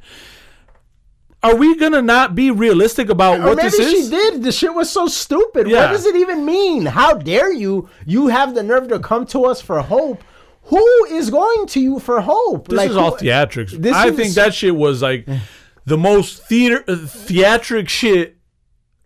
Are 1.43 1.55
we 1.55 1.75
gonna 1.75 2.01
not 2.01 2.35
be 2.35 2.51
realistic 2.51 3.09
about 3.09 3.39
or 3.39 3.47
what 3.47 3.57
maybe 3.57 3.69
this 3.69 3.79
is? 3.79 4.05
she 4.05 4.09
did. 4.09 4.43
The 4.43 4.51
shit 4.51 4.73
was 4.73 4.89
so 4.89 5.07
stupid. 5.07 5.67
Yeah. 5.67 5.85
What 5.85 5.91
does 5.91 6.05
it 6.05 6.15
even 6.15 6.45
mean? 6.45 6.85
How 6.85 7.13
dare 7.15 7.51
you? 7.51 7.89
You 8.05 8.27
have 8.29 8.55
the 8.55 8.63
nerve 8.63 8.87
to 8.89 8.99
come 8.99 9.25
to 9.27 9.45
us 9.45 9.61
for 9.61 9.81
hope. 9.81 10.23
Who 10.67 11.05
is 11.11 11.29
going 11.29 11.67
to 11.67 11.81
you 11.81 11.99
for 11.99 12.21
hope? 12.21 12.69
This 12.69 12.91
is 12.91 12.95
all 12.95 13.17
theatrics. 13.17 13.71
this 13.71 13.93
I 13.93 14.07
is- 14.07 14.15
think 14.15 14.33
that 14.35 14.53
shit 14.53 14.75
was 14.75 15.01
like 15.01 15.27
the 15.85 15.97
most 15.97 16.43
theater 16.45 16.83
uh, 16.87 16.95
theatric 16.95 17.89
shit 17.89 18.37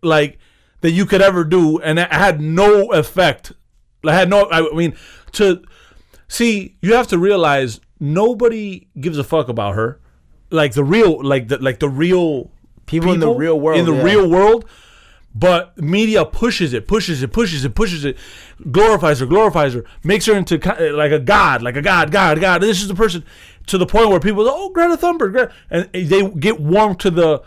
like 0.02 0.38
that 0.80 0.92
you 0.92 1.06
could 1.06 1.20
ever 1.20 1.42
do, 1.42 1.80
and 1.80 1.98
it 1.98 2.12
had 2.12 2.40
no 2.40 2.92
effect. 2.92 3.52
I 4.06 4.14
had 4.14 4.30
no. 4.30 4.48
I 4.48 4.70
mean, 4.72 4.94
to 5.32 5.60
see, 6.28 6.76
you 6.80 6.94
have 6.94 7.08
to 7.08 7.18
realize 7.18 7.80
nobody 7.98 8.86
gives 9.00 9.18
a 9.18 9.24
fuck 9.24 9.48
about 9.48 9.74
her. 9.74 10.00
Like 10.50 10.72
the 10.72 10.84
real, 10.84 11.22
like 11.22 11.48
the 11.48 11.58
like 11.58 11.78
the 11.78 11.88
real 11.88 12.50
People 12.88 13.12
in 13.12 13.20
the 13.20 13.30
real 13.30 13.60
world, 13.60 13.78
in 13.78 13.84
the 13.84 13.94
yeah. 13.94 14.02
real 14.02 14.28
world. 14.28 14.64
But 15.34 15.78
media 15.78 16.24
pushes 16.24 16.72
it, 16.72 16.88
pushes 16.88 17.22
it, 17.22 17.32
pushes 17.32 17.64
it, 17.64 17.74
pushes 17.74 18.04
it, 18.04 18.16
glorifies 18.72 19.20
her, 19.20 19.26
glorifies 19.26 19.74
her, 19.74 19.84
makes 20.02 20.26
her 20.26 20.34
into 20.34 20.56
like 20.94 21.12
a 21.12 21.18
god, 21.18 21.62
like 21.62 21.76
a 21.76 21.82
god, 21.82 22.10
god, 22.10 22.40
god. 22.40 22.62
This 22.62 22.80
is 22.80 22.88
the 22.88 22.94
person 22.94 23.24
to 23.66 23.78
the 23.78 23.86
point 23.86 24.08
where 24.08 24.18
people, 24.18 24.42
go, 24.42 24.50
oh, 24.52 24.70
Greta 24.70 24.96
Thunberg, 24.96 25.32
Greta, 25.32 25.52
and 25.70 25.88
they 25.92 26.28
get 26.30 26.58
warm 26.58 26.96
to 26.96 27.10
the 27.10 27.42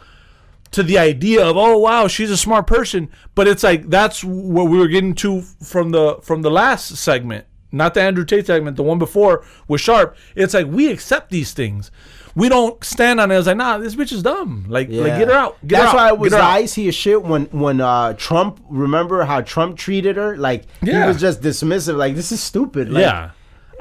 to 0.70 0.84
the 0.84 0.98
idea 0.98 1.46
of, 1.46 1.58
oh 1.58 1.80
wow, 1.80 2.08
she's 2.08 2.32
a 2.32 2.38
smart 2.38 2.68
person. 2.68 3.10
But 3.34 3.48
it's 3.48 3.64
like 3.64 3.90
that's 3.90 4.24
what 4.24 4.70
we 4.70 4.78
were 4.78 4.88
getting 4.88 5.16
to 5.16 5.42
from 5.42 5.90
the 5.90 6.20
from 6.22 6.44
the 6.44 6.52
last 6.52 6.96
segment, 6.98 7.46
not 7.72 7.96
the 7.96 8.02
Andrew 8.04 8.26
Tate 8.26 8.46
segment, 8.46 8.78
the 8.78 8.84
one 8.84 9.00
before 9.00 9.44
with 9.68 9.82
Sharp. 9.82 10.16
It's 10.36 10.54
like 10.54 10.68
we 10.68 10.90
accept 10.92 11.32
these 11.32 11.52
things. 11.52 11.90
We 12.36 12.48
don't 12.50 12.82
stand 12.84 13.20
on 13.20 13.30
it 13.32 13.36
as 13.36 13.48
like, 13.48 13.58
nah, 13.58 13.78
this 13.78 13.96
bitch 13.96 14.12
is 14.14 14.24
dumb. 14.24 14.66
Like, 14.70 14.88
like 14.90 15.18
get 15.18 15.28
her 15.28 15.34
out. 15.34 15.58
Get 15.68 15.80
That's 15.80 15.92
her 15.92 15.98
why 15.98 16.08
out. 16.10 16.14
it 16.14 16.20
was 16.20 16.32
Get 16.32 16.38
her 16.38 16.44
out. 16.44 16.52
icy 16.54 16.88
as 16.88 16.96
shit 16.96 17.22
when 17.22 17.46
when 17.48 17.82
uh, 17.82 18.14
Trump. 18.14 18.60
Remember 18.70 19.24
how 19.24 19.42
Trump 19.42 19.78
treated 19.78 20.16
her? 20.16 20.38
Like 20.38 20.64
Yeah. 20.82 21.02
he 21.04 21.08
was 21.08 21.20
just 21.20 21.42
dismissive. 21.42 21.98
Like 21.98 22.16
this 22.16 22.32
is 22.32 22.42
stupid. 22.42 22.90
Like, 22.92 23.02
yeah. 23.02 23.32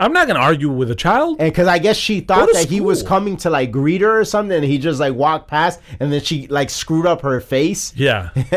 I'm 0.00 0.12
not 0.14 0.26
gonna 0.26 0.40
argue 0.40 0.70
with 0.70 0.90
a 0.90 0.94
child. 0.94 1.36
And 1.40 1.52
because 1.52 1.68
I 1.68 1.78
guess 1.78 1.96
she 1.96 2.20
thought 2.20 2.48
that 2.54 2.68
he 2.68 2.80
was 2.80 3.02
coming 3.02 3.36
to 3.38 3.50
like 3.50 3.70
greet 3.70 4.00
her 4.00 4.18
or 4.20 4.24
something, 4.24 4.56
and 4.56 4.64
he 4.64 4.78
just 4.78 4.98
like 4.98 5.14
walked 5.14 5.46
past, 5.48 5.78
and 6.00 6.10
then 6.12 6.22
she 6.22 6.46
like 6.46 6.70
screwed 6.70 7.04
up 7.06 7.20
her 7.20 7.38
face. 7.40 7.92
Yeah. 7.94 8.30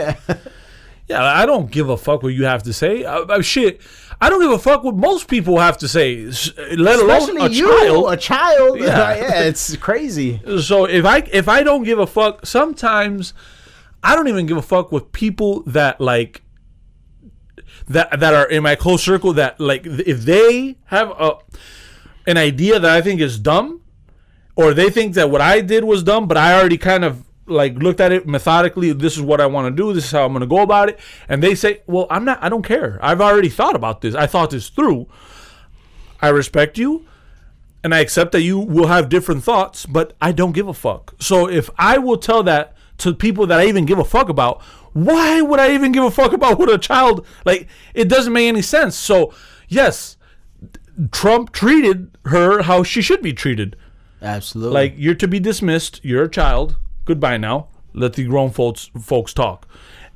yeah, 1.08 1.22
I 1.22 1.46
don't 1.46 1.70
give 1.70 1.90
a 1.90 1.98
fuck 1.98 2.24
what 2.24 2.34
you 2.34 2.46
have 2.46 2.64
to 2.64 2.74
say. 2.74 3.04
Uh, 3.04 3.26
uh, 3.26 3.42
shit, 3.42 3.82
I 4.22 4.30
don't 4.30 4.42
give 4.42 4.52
a 4.52 4.60
fuck 4.60 4.84
what 4.84 4.96
most 4.96 5.28
people 5.28 5.60
have 5.60 5.78
to 5.80 5.88
say, 5.88 6.26
let 6.78 7.00
alone 7.00 7.38
a 7.42 7.50
you, 7.50 7.68
child. 7.68 8.14
a 8.14 8.18
child. 8.18 8.80
Yeah. 8.80 9.16
Yeah, 9.24 9.44
it's 9.44 9.76
crazy. 9.78 10.42
So 10.62 10.86
if 10.86 11.06
I 11.06 11.20
if 11.32 11.48
I 11.48 11.64
don't 11.64 11.84
give 11.84 12.00
a 12.00 12.08
fuck, 12.08 12.46
sometimes 12.46 13.34
I 14.04 14.16
don't 14.16 14.28
even 14.28 14.46
give 14.46 14.58
a 14.58 14.62
fuck 14.62 14.92
with 14.92 15.12
people 15.12 15.62
that 15.64 16.00
like 16.02 16.42
that 17.88 18.20
that 18.20 18.34
are 18.34 18.48
in 18.50 18.64
my 18.64 18.76
close 18.76 19.04
circle 19.04 19.34
that 19.34 19.60
like 19.60 19.86
if 19.86 20.22
they 20.22 20.78
have 20.86 21.12
a 21.12 21.38
an 22.28 22.38
idea 22.38 22.80
that 22.80 22.92
I 22.92 23.02
think 23.02 23.20
is 23.22 23.38
dumb 23.40 23.82
or 24.56 24.74
they 24.74 24.90
think 24.90 25.16
that 25.16 25.30
what 25.30 25.42
I 25.42 25.62
did 25.62 25.84
was 25.84 26.04
dumb 26.04 26.28
but 26.28 26.38
I 26.38 26.58
already 26.58 26.78
kind 26.78 27.04
of 27.04 27.24
like 27.46 27.76
looked 27.76 28.00
at 28.00 28.12
it 28.12 28.26
methodically 28.26 28.94
this 28.94 29.16
is 29.16 29.22
what 29.22 29.42
I 29.42 29.46
want 29.46 29.76
to 29.76 29.84
do 29.84 29.94
this 29.94 30.06
is 30.06 30.12
how 30.12 30.26
I'm 30.26 30.32
going 30.32 30.42
to 30.42 30.48
go 30.48 30.62
about 30.62 30.90
it 30.90 31.00
and 31.28 31.44
they 31.44 31.56
say 31.56 31.82
well 31.88 32.08
I'm 32.10 32.24
not 32.24 32.42
I 32.42 32.50
don't 32.50 32.64
care 32.64 33.00
I've 33.02 33.20
already 33.20 33.50
thought 33.50 33.76
about 33.76 34.02
this 34.02 34.16
I 34.16 34.28
thought 34.28 34.52
this 34.52 34.70
through 34.70 35.08
I 36.22 36.30
respect 36.30 36.78
you 36.78 37.06
and 37.84 37.94
I 37.94 38.00
accept 38.00 38.32
that 38.32 38.42
you 38.42 38.58
will 38.58 38.88
have 38.88 39.10
different 39.10 39.44
thoughts, 39.44 39.86
but 39.86 40.14
I 40.22 40.32
don't 40.32 40.54
give 40.54 40.68
a 40.68 40.74
fuck. 40.74 41.14
So 41.20 41.50
if 41.50 41.70
I 41.78 41.98
will 41.98 42.18
tell 42.18 42.42
that 42.44 42.76
to 43.00 43.14
people 43.14 43.46
that 43.48 43.60
I 43.60 43.66
even 43.66 43.86
give 43.86 44.00
a 44.00 44.06
fuck 44.06 44.30
about, 44.30 44.62
why 44.94 45.42
would 45.42 45.60
I 45.60 45.74
even 45.74 45.92
give 45.92 46.04
a 46.04 46.12
fuck 46.12 46.32
about 46.32 46.58
what 46.58 46.72
a 46.72 46.78
child 46.78 47.26
like? 47.46 47.68
It 47.94 48.08
doesn't 48.08 48.32
make 48.32 48.48
any 48.48 48.62
sense. 48.62 48.96
So 48.96 49.34
yes, 49.68 50.16
Trump 51.12 51.52
treated 51.52 52.18
her 52.26 52.64
how 52.64 52.84
she 52.84 53.02
should 53.02 53.22
be 53.22 53.34
treated. 53.34 53.76
Absolutely. 54.22 54.74
Like 54.74 54.94
you're 54.96 55.16
to 55.16 55.28
be 55.28 55.40
dismissed. 55.40 56.00
You're 56.04 56.24
a 56.24 56.30
child. 56.30 56.78
Goodbye 57.06 57.38
now. 57.38 57.68
Let 57.94 58.14
the 58.14 58.26
grown 58.26 58.50
folks 58.50 58.90
folks 59.00 59.34
talk. 59.34 59.68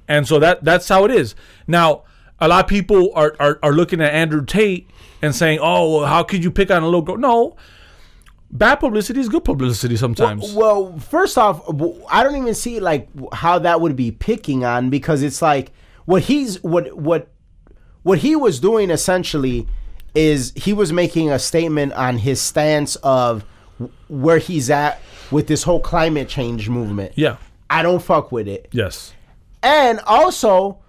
And 0.07 0.27
so 0.27 0.39
that 0.39 0.63
that's 0.63 0.87
how 0.87 1.05
it 1.05 1.11
is. 1.11 1.35
Now, 1.67 2.03
a 2.39 2.47
lot 2.47 2.65
of 2.65 2.69
people 2.69 3.11
are 3.13 3.35
are, 3.39 3.59
are 3.61 3.73
looking 3.73 4.01
at 4.01 4.13
Andrew 4.13 4.45
Tate 4.45 4.89
and 5.21 5.35
saying, 5.35 5.59
"Oh, 5.61 6.05
how 6.05 6.23
could 6.23 6.43
you 6.43 6.51
pick 6.51 6.71
on 6.71 6.83
a 6.83 6.85
little 6.85 7.01
girl?" 7.01 7.17
No. 7.17 7.55
Bad 8.49 8.75
publicity 8.75 9.19
is 9.19 9.27
good 9.27 9.43
publicity 9.43 9.97
sometimes. 9.97 10.53
Well, 10.53 10.97
first 10.99 11.37
off, 11.37 11.61
I 12.09 12.23
don't 12.23 12.37
even 12.37 12.53
see 12.53 12.79
like 12.79 13.09
how 13.33 13.59
that 13.59 13.81
would 13.81 13.97
be 13.97 14.09
picking 14.09 14.63
on 14.63 14.89
because 14.89 15.21
it's 15.21 15.41
like 15.41 15.73
what 16.05 16.23
he's 16.23 16.63
what 16.63 16.95
what 16.97 17.27
what 18.03 18.19
he 18.19 18.37
was 18.37 18.61
doing 18.61 18.89
essentially 18.89 19.67
is 20.15 20.53
he 20.55 20.71
was 20.71 20.93
making 20.93 21.29
a 21.29 21.37
statement 21.37 21.91
on 21.93 22.19
his 22.19 22.41
stance 22.41 22.95
of 22.97 23.43
where 24.07 24.37
he's 24.37 24.69
at 24.69 25.01
with 25.31 25.47
this 25.47 25.63
whole 25.63 25.79
climate 25.79 26.29
change 26.29 26.69
movement. 26.69 27.13
yeah. 27.15 27.37
I 27.69 27.83
don't 27.83 28.01
fuck 28.01 28.31
with 28.31 28.47
it. 28.47 28.69
Yes. 28.71 29.13
And 29.61 29.99
also, 30.07 30.79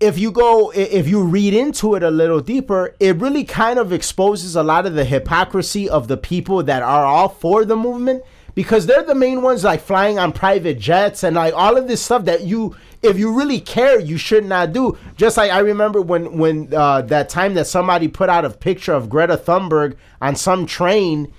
if 0.00 0.18
you 0.18 0.30
go, 0.30 0.70
if 0.74 1.08
you 1.08 1.22
read 1.22 1.54
into 1.54 1.94
it 1.94 2.02
a 2.02 2.10
little 2.10 2.40
deeper, 2.40 2.94
it 3.00 3.16
really 3.16 3.44
kind 3.44 3.78
of 3.78 3.92
exposes 3.92 4.54
a 4.54 4.62
lot 4.62 4.84
of 4.84 4.94
the 4.94 5.04
hypocrisy 5.04 5.88
of 5.88 6.08
the 6.08 6.16
people 6.16 6.62
that 6.64 6.82
are 6.82 7.06
all 7.06 7.28
for 7.30 7.64
the 7.64 7.76
movement 7.76 8.22
because 8.54 8.84
they're 8.84 9.04
the 9.04 9.14
main 9.14 9.40
ones 9.40 9.64
like 9.64 9.80
flying 9.80 10.18
on 10.18 10.32
private 10.32 10.78
jets 10.78 11.24
and 11.24 11.36
like 11.36 11.54
all 11.54 11.78
of 11.78 11.88
this 11.88 12.02
stuff 12.02 12.26
that 12.26 12.42
you, 12.42 12.76
if 13.00 13.18
you 13.18 13.32
really 13.32 13.60
care, 13.60 13.98
you 13.98 14.18
should 14.18 14.44
not 14.44 14.72
do. 14.72 14.98
Just 15.16 15.36
like 15.36 15.50
I 15.50 15.60
remember 15.60 16.02
when 16.02 16.36
when 16.36 16.74
uh, 16.74 17.02
that 17.02 17.28
time 17.28 17.54
that 17.54 17.66
somebody 17.66 18.08
put 18.08 18.28
out 18.28 18.44
a 18.44 18.50
picture 18.50 18.92
of 18.92 19.08
Greta 19.08 19.36
Thunberg 19.36 19.96
on 20.20 20.36
some 20.36 20.66
train 20.66 21.32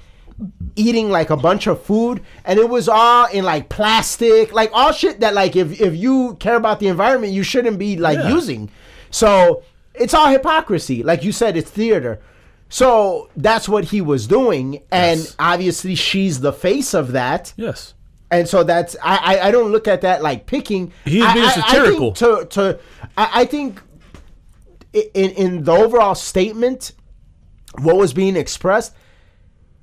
eating 0.75 1.09
like 1.09 1.29
a 1.29 1.37
bunch 1.37 1.67
of 1.67 1.81
food 1.83 2.21
and 2.45 2.57
it 2.59 2.67
was 2.67 2.89
all 2.89 3.25
in 3.27 3.43
like 3.43 3.69
plastic 3.69 4.51
like 4.53 4.71
all 4.73 4.91
shit 4.91 5.19
that 5.19 5.33
like 5.33 5.55
if 5.55 5.79
if 5.79 5.95
you 5.95 6.35
care 6.39 6.55
about 6.55 6.79
the 6.79 6.87
environment 6.87 7.31
you 7.33 7.43
shouldn't 7.43 7.77
be 7.77 7.95
like 7.97 8.17
Yeah. 8.17 8.29
using 8.29 8.69
so 9.11 9.61
it's 9.93 10.13
all 10.13 10.27
hypocrisy 10.29 11.03
like 11.03 11.23
you 11.23 11.31
said 11.31 11.55
it's 11.55 11.69
theater 11.69 12.19
so 12.69 13.29
that's 13.37 13.69
what 13.69 13.85
he 13.85 14.01
was 14.01 14.25
doing 14.25 14.81
and 14.91 15.19
Yes. 15.19 15.35
obviously 15.37 15.93
she's 15.95 16.39
the 16.41 16.51
face 16.53 16.95
of 16.95 17.11
that 17.11 17.53
Yes. 17.55 17.93
and 18.31 18.47
so 18.49 18.63
that's 18.63 18.95
I, 19.03 19.17
I 19.35 19.47
I 19.47 19.51
don't 19.51 19.71
look 19.71 19.87
at 19.87 20.01
that 20.01 20.23
like 20.23 20.47
picking. 20.47 20.91
He's 21.05 21.21
I- 21.23 21.33
being 21.33 21.45
I- 21.45 21.49
I 21.49 21.51
think 21.53 21.65
satirical. 21.67 22.11
to 22.13 22.45
to 22.49 22.79
I, 23.15 23.29
I 23.41 23.45
think 23.45 23.79
in 24.93 25.31
in 25.31 25.63
the 25.63 25.71
overall 25.71 26.15
statement, 26.15 26.93
what 27.79 27.95
was 27.97 28.13
being 28.13 28.35
expressed, 28.35 28.93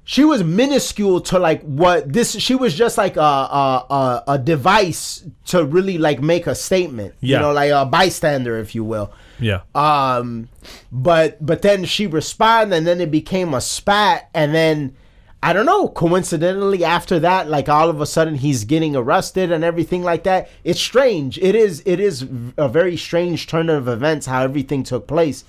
she 0.05 0.25
was 0.25 0.43
minuscule 0.43 1.21
to 1.21 1.39
like 1.39 1.63
what 1.63 2.13
this. 2.13 2.39
She 2.39 2.55
was 2.55 2.75
just 2.75 2.99
like 2.99 3.17
a 3.17 3.21
a 3.21 3.87
a, 3.91 4.25
a 4.29 4.39
device 4.39 5.25
to 5.47 5.65
really 5.65 5.99
like 5.99 6.21
make 6.21 6.47
a 6.47 6.55
statement. 6.55 7.15
Yeah. 7.21 7.37
You 7.37 7.43
know, 7.43 7.53
like 7.53 7.71
a 7.71 7.85
bystander, 7.87 8.59
if 8.59 8.75
you 8.75 8.85
will. 8.85 9.13
Yeah. 9.39 9.61
Um, 9.75 10.49
but 10.91 11.45
but 11.45 11.63
then 11.63 11.85
she 11.85 12.07
responded, 12.07 12.77
and 12.77 12.87
then 12.87 13.01
it 13.01 13.11
became 13.11 13.55
a 13.55 13.61
spat, 13.61 14.29
and 14.35 14.55
then 14.55 14.97
I 15.43 15.53
don't 15.55 15.65
know. 15.65 15.89
Coincidentally, 15.89 16.85
after 16.85 17.19
that, 17.21 17.49
like 17.49 17.69
all 17.69 17.89
of 17.89 18.01
a 18.01 18.07
sudden, 18.07 18.35
he's 18.35 18.65
getting 18.65 18.95
arrested 18.95 19.51
and 19.51 19.65
everything 19.65 20.03
like 20.03 20.25
that. 20.25 20.51
It's 20.65 20.81
strange. 20.81 21.39
It 21.39 21.55
is. 21.55 21.83
It 21.87 22.01
is 22.01 22.27
a 22.59 22.69
very 22.69 22.97
strange 22.97 23.47
turn 23.47 23.71
of 23.71 23.89
events 23.89 24.27
how 24.27 24.43
everything 24.43 24.83
took 24.83 25.07
place, 25.07 25.45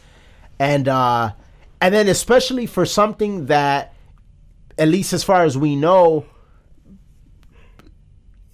and 0.59 0.87
uh, 0.87 1.31
and 1.81 1.93
then 1.93 2.07
especially 2.07 2.65
for 2.67 2.85
something 2.85 3.47
that, 3.47 3.93
at 4.81 4.87
least 4.87 5.13
as 5.13 5.23
far 5.23 5.43
as 5.43 5.55
we 5.55 5.75
know. 5.75 6.25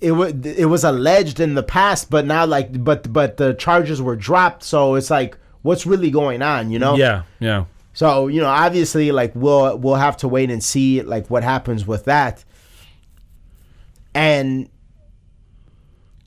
It 0.01 0.11
was 0.11 0.34
it 0.45 0.65
was 0.65 0.84
alleged 0.84 1.39
in 1.39 1.55
the 1.55 1.63
past, 1.63 2.09
but 2.09 2.25
now 2.25 2.45
like 2.45 2.84
but 2.84 3.11
but 3.11 3.38
the 3.38 3.53
charges 3.53 4.01
were 4.01 4.17
dropped, 4.17 4.61
so 4.63 4.95
it's 4.95 5.09
like 5.09 5.38
what's 5.61 5.86
really 5.86 6.11
going 6.11 6.41
on, 6.41 6.69
you 6.69 6.80
know? 6.80 6.95
Yeah. 6.95 7.23
Yeah. 7.39 7.65
So 7.93 8.28
you 8.28 8.41
know, 8.41 8.49
obviously, 8.49 9.11
like 9.11 9.32
we'll 9.36 9.78
we'll 9.78 9.95
have 9.95 10.17
to 10.17 10.28
wait 10.28 10.51
and 10.51 10.61
see 10.61 11.01
like 11.01 11.30
what 11.30 11.43
happens 11.43 11.88
with 11.88 12.05
that. 12.05 12.43
And 14.13 14.69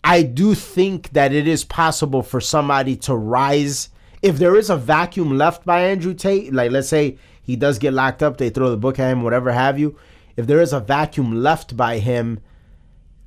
I 0.03 0.23
do 0.23 0.55
think 0.55 1.11
that 1.11 1.33
it 1.33 1.47
is 1.47 1.63
possible 1.63 2.23
for 2.23 2.41
somebody 2.41 2.97
to 2.97 3.15
rise 3.15 3.91
if 4.23 4.39
there 4.39 4.57
is 4.57 4.71
a 4.71 4.77
vacuum 4.77 5.37
left 5.37 5.65
by 5.65 5.83
Andrew 5.83 6.15
Tate. 6.15 6.53
Like 6.53 6.71
let's 6.71 6.89
say 6.89 7.19
he 7.43 7.57
does 7.57 7.79
get 7.79 7.93
locked 7.93 8.23
up, 8.23 8.37
they 8.37 8.51
throw 8.51 8.71
the 8.71 8.77
book 8.77 8.99
at 8.99 9.11
him, 9.11 9.23
whatever 9.23 9.53
have 9.53 9.79
you. 9.79 9.97
If 10.37 10.47
there 10.47 10.61
is 10.61 10.73
a 10.73 10.81
vacuum 10.81 11.43
left 11.43 11.77
by 11.77 11.99
him, 11.99 12.41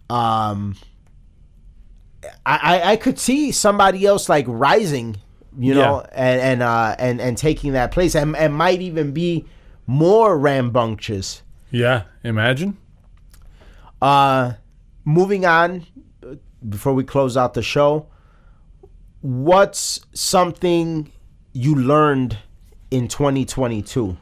um, 0.10 0.76
I 2.46 2.58
I, 2.82 2.92
I 2.92 2.96
could 2.96 3.20
see 3.20 3.52
somebody 3.52 4.06
else 4.06 4.30
like 4.30 4.46
rising 4.48 5.18
you 5.60 5.76
know, 5.76 6.02
Yeah. 6.02 6.10
and 6.16 6.42
and 6.42 6.64
uh 6.64 6.96
and 6.98 7.22
and 7.22 7.38
taking 7.38 7.74
that 7.74 7.92
place, 7.92 8.16
and 8.16 8.36
and 8.36 8.56
might 8.56 8.82
even 8.82 9.12
be 9.12 9.46
more 9.86 10.36
rambunctious. 10.38 11.44
Yeah. 11.70 12.04
Imagine. 12.24 12.78
Uh, 14.02 14.54
moving 15.06 15.46
on 15.46 15.86
before 16.68 16.94
we 16.94 17.04
close 17.04 17.38
out 17.38 17.54
the 17.54 17.62
show, 17.62 18.08
what's 19.22 20.02
something 20.14 21.12
you 21.54 21.76
learned 21.76 22.38
in 22.94 23.08
2022? 23.08 24.16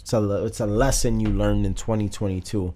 It's 0.00 0.14
a 0.14 0.44
it's 0.46 0.60
a 0.60 0.66
lesson 0.66 1.20
you 1.20 1.28
learned 1.28 1.66
in 1.66 1.74
2022. 1.74 2.72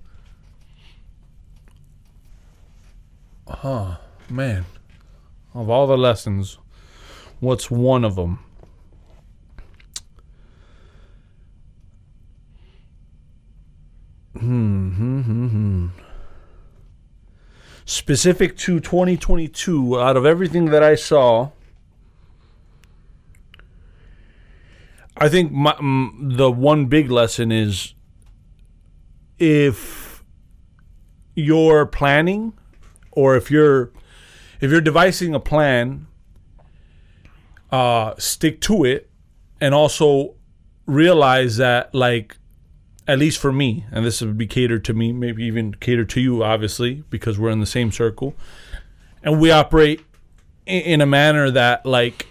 Man, 4.28 4.66
of 5.55 5.70
all 5.70 5.87
the 5.87 5.97
lessons, 5.97 6.59
what's 7.41 7.70
one 7.70 8.05
of 8.05 8.16
them? 8.16 8.41
Hmm, 14.39 14.91
hmm, 14.91 15.20
hmm, 15.22 15.47
hmm. 15.49 15.87
Specific 17.87 18.57
to 18.59 18.80
2022, 18.80 19.99
out 19.99 20.16
of 20.18 20.26
everything 20.26 20.66
that 20.66 20.83
I 20.83 20.95
saw, 20.95 21.51
I 25.16 25.28
think 25.28 25.52
my, 25.52 25.72
mm, 25.74 26.36
the 26.36 26.50
one 26.50 26.86
big 26.86 27.10
lesson 27.10 27.52
is 27.52 27.94
if 29.38 30.24
you're 31.34 31.86
planning 31.86 32.52
or 33.10 33.36
if 33.36 33.50
you're 33.50 33.92
if 34.60 34.70
you're 34.70 34.80
devising 34.80 35.34
a 35.34 35.40
plan 35.40 36.06
uh 37.70 38.14
stick 38.18 38.60
to 38.60 38.84
it 38.84 39.10
and 39.60 39.74
also 39.74 40.34
realize 40.86 41.56
that 41.56 41.94
like 41.94 42.36
at 43.08 43.18
least 43.18 43.38
for 43.38 43.50
me 43.52 43.84
and 43.90 44.04
this 44.04 44.20
would 44.20 44.36
be 44.36 44.46
catered 44.46 44.84
to 44.84 44.92
me 44.92 45.10
maybe 45.12 45.42
even 45.44 45.72
catered 45.74 46.08
to 46.10 46.20
you 46.20 46.44
obviously 46.44 47.02
because 47.08 47.38
we're 47.38 47.50
in 47.50 47.60
the 47.60 47.66
same 47.66 47.90
circle 47.90 48.34
and 49.22 49.40
we 49.40 49.50
operate 49.50 50.00
i- 50.68 50.70
in 50.72 51.00
a 51.00 51.06
manner 51.06 51.50
that 51.50 51.84
like 51.86 52.26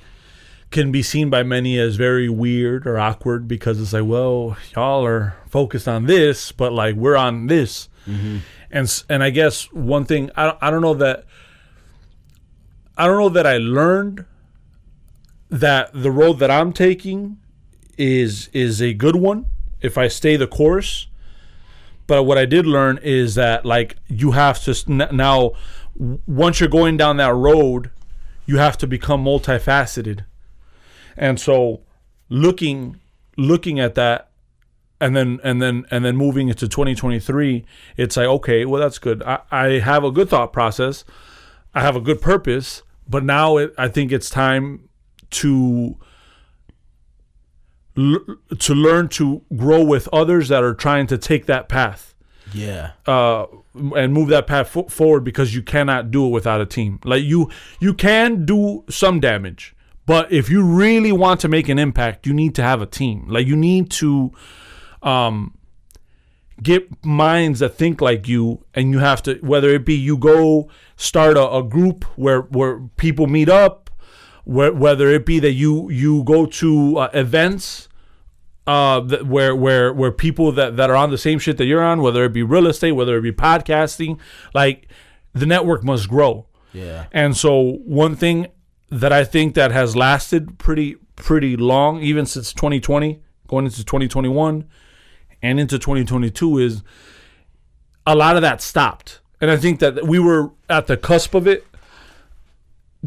can 0.71 0.91
be 0.91 1.03
seen 1.03 1.29
by 1.29 1.43
many 1.43 1.77
as 1.77 1.95
very 1.97 2.29
weird 2.29 2.87
or 2.87 2.97
awkward 2.97 3.47
because 3.47 3.79
it's 3.81 3.93
like 3.93 4.05
well 4.05 4.57
y'all 4.75 5.05
are 5.05 5.35
focused 5.47 5.87
on 5.87 6.05
this 6.05 6.51
but 6.51 6.71
like 6.71 6.95
we're 6.95 7.15
on 7.15 7.47
this 7.47 7.89
mm-hmm. 8.07 8.37
and 8.71 8.83
s- 8.85 9.03
and 9.09 9.23
I 9.23 9.29
guess 9.29 9.71
one 9.73 10.05
thing 10.05 10.31
I 10.35 10.45
don't, 10.45 10.57
I 10.61 10.71
don't 10.71 10.81
know 10.81 10.93
that 10.95 11.25
I 12.97 13.05
don't 13.07 13.19
know 13.19 13.29
that 13.29 13.45
I 13.47 13.57
learned 13.57 14.25
that 15.49 15.91
the 15.93 16.11
road 16.11 16.39
that 16.39 16.49
I'm 16.49 16.71
taking 16.71 17.37
is 17.97 18.49
is 18.53 18.81
a 18.81 18.93
good 18.93 19.15
one 19.15 19.45
if 19.81 19.97
I 19.97 20.07
stay 20.07 20.35
the 20.37 20.47
course. 20.47 21.07
But 22.07 22.23
what 22.23 22.37
I 22.37 22.45
did 22.45 22.65
learn 22.65 22.99
is 23.01 23.35
that 23.35 23.65
like 23.65 23.97
you 24.07 24.31
have 24.31 24.63
to 24.63 25.07
now 25.11 25.51
once 26.25 26.59
you're 26.59 26.69
going 26.69 26.97
down 26.97 27.17
that 27.17 27.33
road, 27.33 27.91
you 28.45 28.57
have 28.57 28.77
to 28.79 28.87
become 28.87 29.23
multifaceted. 29.23 30.25
And 31.17 31.39
so 31.39 31.81
looking 32.29 32.99
looking 33.37 33.79
at 33.79 33.95
that 33.95 34.29
and 34.99 35.15
then 35.15 35.39
and 35.43 35.61
then 35.61 35.85
and 35.91 36.05
then 36.05 36.15
moving 36.15 36.47
into 36.49 36.67
2023 36.67 37.65
it's 37.97 38.15
like 38.17 38.27
okay 38.27 38.65
well 38.65 38.79
that's 38.81 38.99
good 38.99 39.21
i, 39.23 39.39
I 39.49 39.65
have 39.79 40.03
a 40.03 40.11
good 40.11 40.29
thought 40.29 40.53
process 40.53 41.03
i 41.73 41.81
have 41.81 41.95
a 41.95 42.01
good 42.01 42.21
purpose 42.21 42.83
but 43.07 43.23
now 43.23 43.57
it, 43.57 43.73
i 43.77 43.87
think 43.87 44.11
it's 44.11 44.29
time 44.29 44.87
to 45.31 45.97
to 47.95 48.73
learn 48.73 49.09
to 49.09 49.41
grow 49.55 49.83
with 49.83 50.07
others 50.13 50.47
that 50.47 50.63
are 50.63 50.73
trying 50.73 51.07
to 51.07 51.17
take 51.17 51.45
that 51.47 51.67
path 51.67 52.13
Yeah. 52.53 52.91
uh, 53.05 53.45
and 53.73 54.13
move 54.13 54.29
that 54.29 54.47
path 54.47 54.69
fo- 54.69 54.87
forward 54.87 55.23
because 55.25 55.53
you 55.53 55.61
cannot 55.61 56.09
do 56.11 56.25
it 56.27 56.29
without 56.29 56.61
a 56.61 56.65
team. 56.65 56.99
Like 57.03 57.23
you, 57.23 57.49
you 57.81 57.93
can 57.93 58.45
do 58.45 58.83
some 58.89 59.19
damage, 59.19 59.75
but 60.05 60.31
if 60.31 60.49
you 60.49 60.63
really 60.63 61.11
want 61.11 61.39
to 61.41 61.47
make 61.47 61.69
an 61.69 61.77
impact, 61.79 62.25
you 62.25 62.33
need 62.33 62.55
to 62.55 62.63
have 62.63 62.81
a 62.81 62.85
team. 62.85 63.27
Like 63.29 63.47
you 63.47 63.55
need 63.55 63.89
to 63.91 64.31
um, 65.01 65.55
get 66.61 67.03
minds 67.05 67.59
that 67.59 67.69
think 67.75 68.01
like 68.01 68.27
you 68.27 68.63
and 68.73 68.91
you 68.91 68.99
have 68.99 69.21
to 69.23 69.35
whether 69.41 69.69
it 69.69 69.85
be 69.85 69.95
you 69.95 70.17
go 70.17 70.69
start 70.95 71.37
a, 71.37 71.49
a 71.51 71.63
group 71.63 72.03
where 72.17 72.41
where 72.41 72.79
people 72.97 73.25
meet 73.27 73.49
up 73.49 73.89
where, 74.43 74.71
whether 74.73 75.09
it 75.09 75.25
be 75.25 75.39
that 75.39 75.53
you 75.53 75.89
you 75.89 76.23
go 76.23 76.45
to 76.45 76.97
uh, 76.97 77.09
events 77.13 77.89
uh 78.67 78.99
that, 78.99 79.25
where 79.25 79.55
where 79.55 79.91
where 79.91 80.11
people 80.11 80.51
that 80.51 80.77
that 80.77 80.89
are 80.91 80.95
on 80.95 81.09
the 81.09 81.17
same 81.17 81.39
shit 81.39 81.57
that 81.57 81.65
you're 81.65 81.81
on 81.81 81.99
whether 82.01 82.23
it 82.25 82.33
be 82.33 82.43
real 82.43 82.67
estate 82.67 82.91
whether 82.91 83.17
it 83.17 83.21
be 83.21 83.31
podcasting 83.31 84.19
like 84.53 84.87
the 85.33 85.47
network 85.47 85.83
must 85.83 86.07
grow 86.07 86.45
Yeah. 86.73 87.05
and 87.11 87.35
so 87.35 87.79
one 87.85 88.15
thing 88.15 88.47
that 88.91 89.13
I 89.13 89.23
think 89.23 89.55
that 89.55 89.71
has 89.71 89.95
lasted 89.95 90.59
pretty 90.59 90.97
pretty 91.15 91.55
long, 91.55 92.01
even 92.01 92.25
since 92.25 92.53
2020, 92.53 93.21
going 93.47 93.65
into 93.65 93.85
2021 93.85 94.65
and 95.41 95.59
into 95.59 95.79
2022, 95.79 96.57
is 96.57 96.83
a 98.05 98.15
lot 98.15 98.35
of 98.35 98.41
that 98.41 98.61
stopped. 98.61 99.19
And 99.39 99.49
I 99.49 99.57
think 99.57 99.79
that 99.79 100.05
we 100.05 100.19
were 100.19 100.51
at 100.69 100.87
the 100.87 100.97
cusp 100.97 101.33
of 101.33 101.47
it 101.47 101.65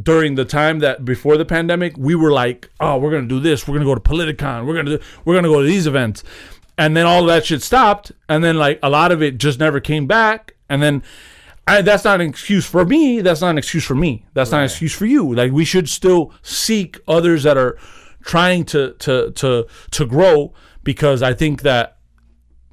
during 0.00 0.34
the 0.34 0.44
time 0.44 0.78
that 0.80 1.04
before 1.04 1.36
the 1.36 1.44
pandemic, 1.44 1.96
we 1.96 2.14
were 2.14 2.32
like, 2.32 2.70
oh, 2.80 2.98
we're 2.98 3.10
gonna 3.10 3.28
do 3.28 3.38
this, 3.38 3.68
we're 3.68 3.74
gonna 3.74 3.84
go 3.84 3.94
to 3.94 4.00
Politicon, 4.00 4.66
we're 4.66 4.74
gonna 4.74 4.98
do, 4.98 5.04
we're 5.24 5.34
gonna 5.34 5.48
go 5.48 5.60
to 5.60 5.66
these 5.66 5.86
events, 5.86 6.24
and 6.78 6.96
then 6.96 7.04
all 7.04 7.24
that 7.26 7.46
shit 7.46 7.62
stopped, 7.62 8.10
and 8.28 8.42
then 8.42 8.56
like 8.56 8.78
a 8.82 8.88
lot 8.88 9.12
of 9.12 9.22
it 9.22 9.38
just 9.38 9.60
never 9.60 9.80
came 9.80 10.06
back, 10.06 10.54
and 10.68 10.82
then. 10.82 11.02
I, 11.66 11.82
that's 11.82 12.04
not 12.04 12.20
an 12.20 12.28
excuse 12.28 12.66
for 12.66 12.84
me. 12.84 13.20
That's 13.20 13.40
not 13.40 13.50
an 13.50 13.58
excuse 13.58 13.84
for 13.84 13.94
me. 13.94 14.26
That's 14.34 14.50
not 14.50 14.58
an 14.58 14.64
excuse 14.64 14.94
for 14.94 15.06
you. 15.06 15.34
Like 15.34 15.52
we 15.52 15.64
should 15.64 15.88
still 15.88 16.32
seek 16.42 17.00
others 17.08 17.42
that 17.44 17.56
are 17.56 17.78
trying 18.22 18.64
to 18.66 18.94
to 19.00 19.30
to 19.32 19.66
to 19.90 20.06
grow 20.06 20.52
because 20.82 21.22
I 21.22 21.32
think 21.32 21.62
that 21.62 21.98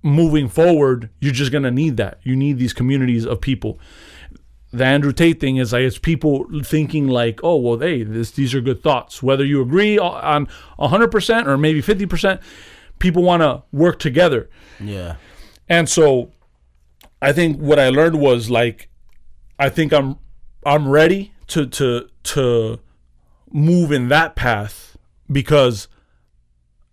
moving 0.03 0.49
forward, 0.49 1.09
you're 1.19 1.31
just 1.31 1.51
gonna 1.51 1.71
need 1.71 1.97
that. 1.97 2.19
You 2.23 2.35
need 2.35 2.57
these 2.59 2.73
communities 2.73 3.25
of 3.25 3.39
people 3.39 3.79
the 4.73 4.85
Andrew 4.85 5.11
Tate 5.11 5.39
thing 5.39 5.57
is 5.57 5.73
like 5.73 5.81
it's 5.81 5.97
people 5.97 6.45
thinking 6.63 7.07
like, 7.07 7.41
oh 7.43 7.57
well, 7.57 7.77
hey, 7.77 8.03
this 8.03 8.31
these 8.31 8.55
are 8.55 8.61
good 8.61 8.81
thoughts. 8.81 9.21
Whether 9.21 9.45
you 9.45 9.61
agree 9.61 9.99
on 9.99 10.47
hundred 10.79 11.09
percent 11.11 11.47
or 11.47 11.57
maybe 11.57 11.81
fifty 11.81 12.05
percent, 12.05 12.41
people 12.99 13.23
want 13.23 13.41
to 13.41 13.63
work 13.71 13.99
together. 13.99 14.49
Yeah. 14.79 15.17
And 15.67 15.89
so, 15.89 16.31
I 17.21 17.33
think 17.33 17.57
what 17.59 17.79
I 17.79 17.89
learned 17.89 18.19
was 18.19 18.49
like, 18.49 18.89
I 19.59 19.69
think 19.69 19.93
I'm 19.93 20.17
I'm 20.65 20.87
ready 20.89 21.33
to 21.47 21.65
to 21.67 22.09
to 22.23 22.79
move 23.51 23.91
in 23.91 24.07
that 24.09 24.35
path 24.35 24.97
because, 25.31 25.87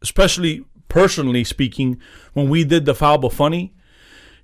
especially 0.03 0.65
personally 0.89 1.45
speaking, 1.45 2.01
when 2.33 2.49
we 2.49 2.65
did 2.65 2.85
the 2.85 2.95
foul 2.95 3.19
but 3.19 3.33
funny 3.33 3.75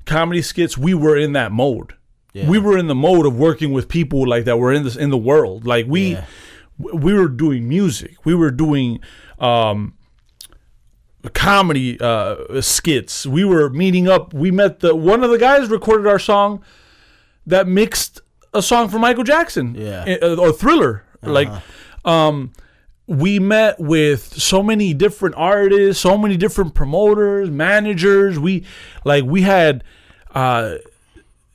comedy 0.05 0.43
skits, 0.43 0.77
we 0.77 0.93
were 0.95 1.17
in 1.17 1.33
that 1.33 1.51
mode. 1.53 1.95
We 2.35 2.59
were 2.59 2.77
in 2.77 2.89
the 2.89 2.95
mode 2.97 3.27
of 3.27 3.39
working 3.39 3.73
with 3.73 3.89
people 3.89 4.27
like 4.27 4.45
that 4.45 4.59
were 4.59 4.73
in 4.73 4.83
this 4.83 4.97
in 4.97 5.11
the 5.11 5.17
world. 5.17 5.67
Like 5.67 5.87
we 5.87 6.13
Yeah. 6.13 6.25
we 6.79 7.13
were 7.15 7.29
doing 7.29 7.69
music. 7.69 8.25
We 8.27 8.35
were 8.35 8.51
doing 8.51 8.99
um 9.39 9.95
comedy 11.33 11.99
uh 12.01 12.61
skits. 12.61 13.27
We 13.27 13.45
were 13.45 13.71
meeting 13.71 14.09
up. 14.09 14.35
We 14.35 14.51
met 14.51 14.81
the 14.81 14.95
one 14.95 15.25
of 15.25 15.31
the 15.31 15.39
guys 15.39 15.69
recorded 15.71 16.07
our 16.07 16.19
song 16.19 16.63
that 17.47 17.67
mixed 17.67 18.21
a 18.53 18.63
song 18.63 18.89
for 18.89 18.99
Michael 18.99 19.25
Jackson. 19.25 19.75
Yeah. 19.75 20.17
uh, 20.23 20.37
Or 20.37 20.53
Thriller. 20.53 21.05
Like 21.23 21.49
um 22.05 22.53
we 23.07 23.39
met 23.39 23.79
with 23.81 24.41
so 24.41 24.63
many 24.63 24.95
different 24.95 25.35
artists, 25.37 26.01
so 26.03 26.17
many 26.19 26.37
different 26.37 26.75
promoters, 26.75 27.51
managers. 27.51 28.39
We 28.39 28.65
like 29.05 29.25
we 29.25 29.43
had 29.43 29.83
uh 30.35 30.77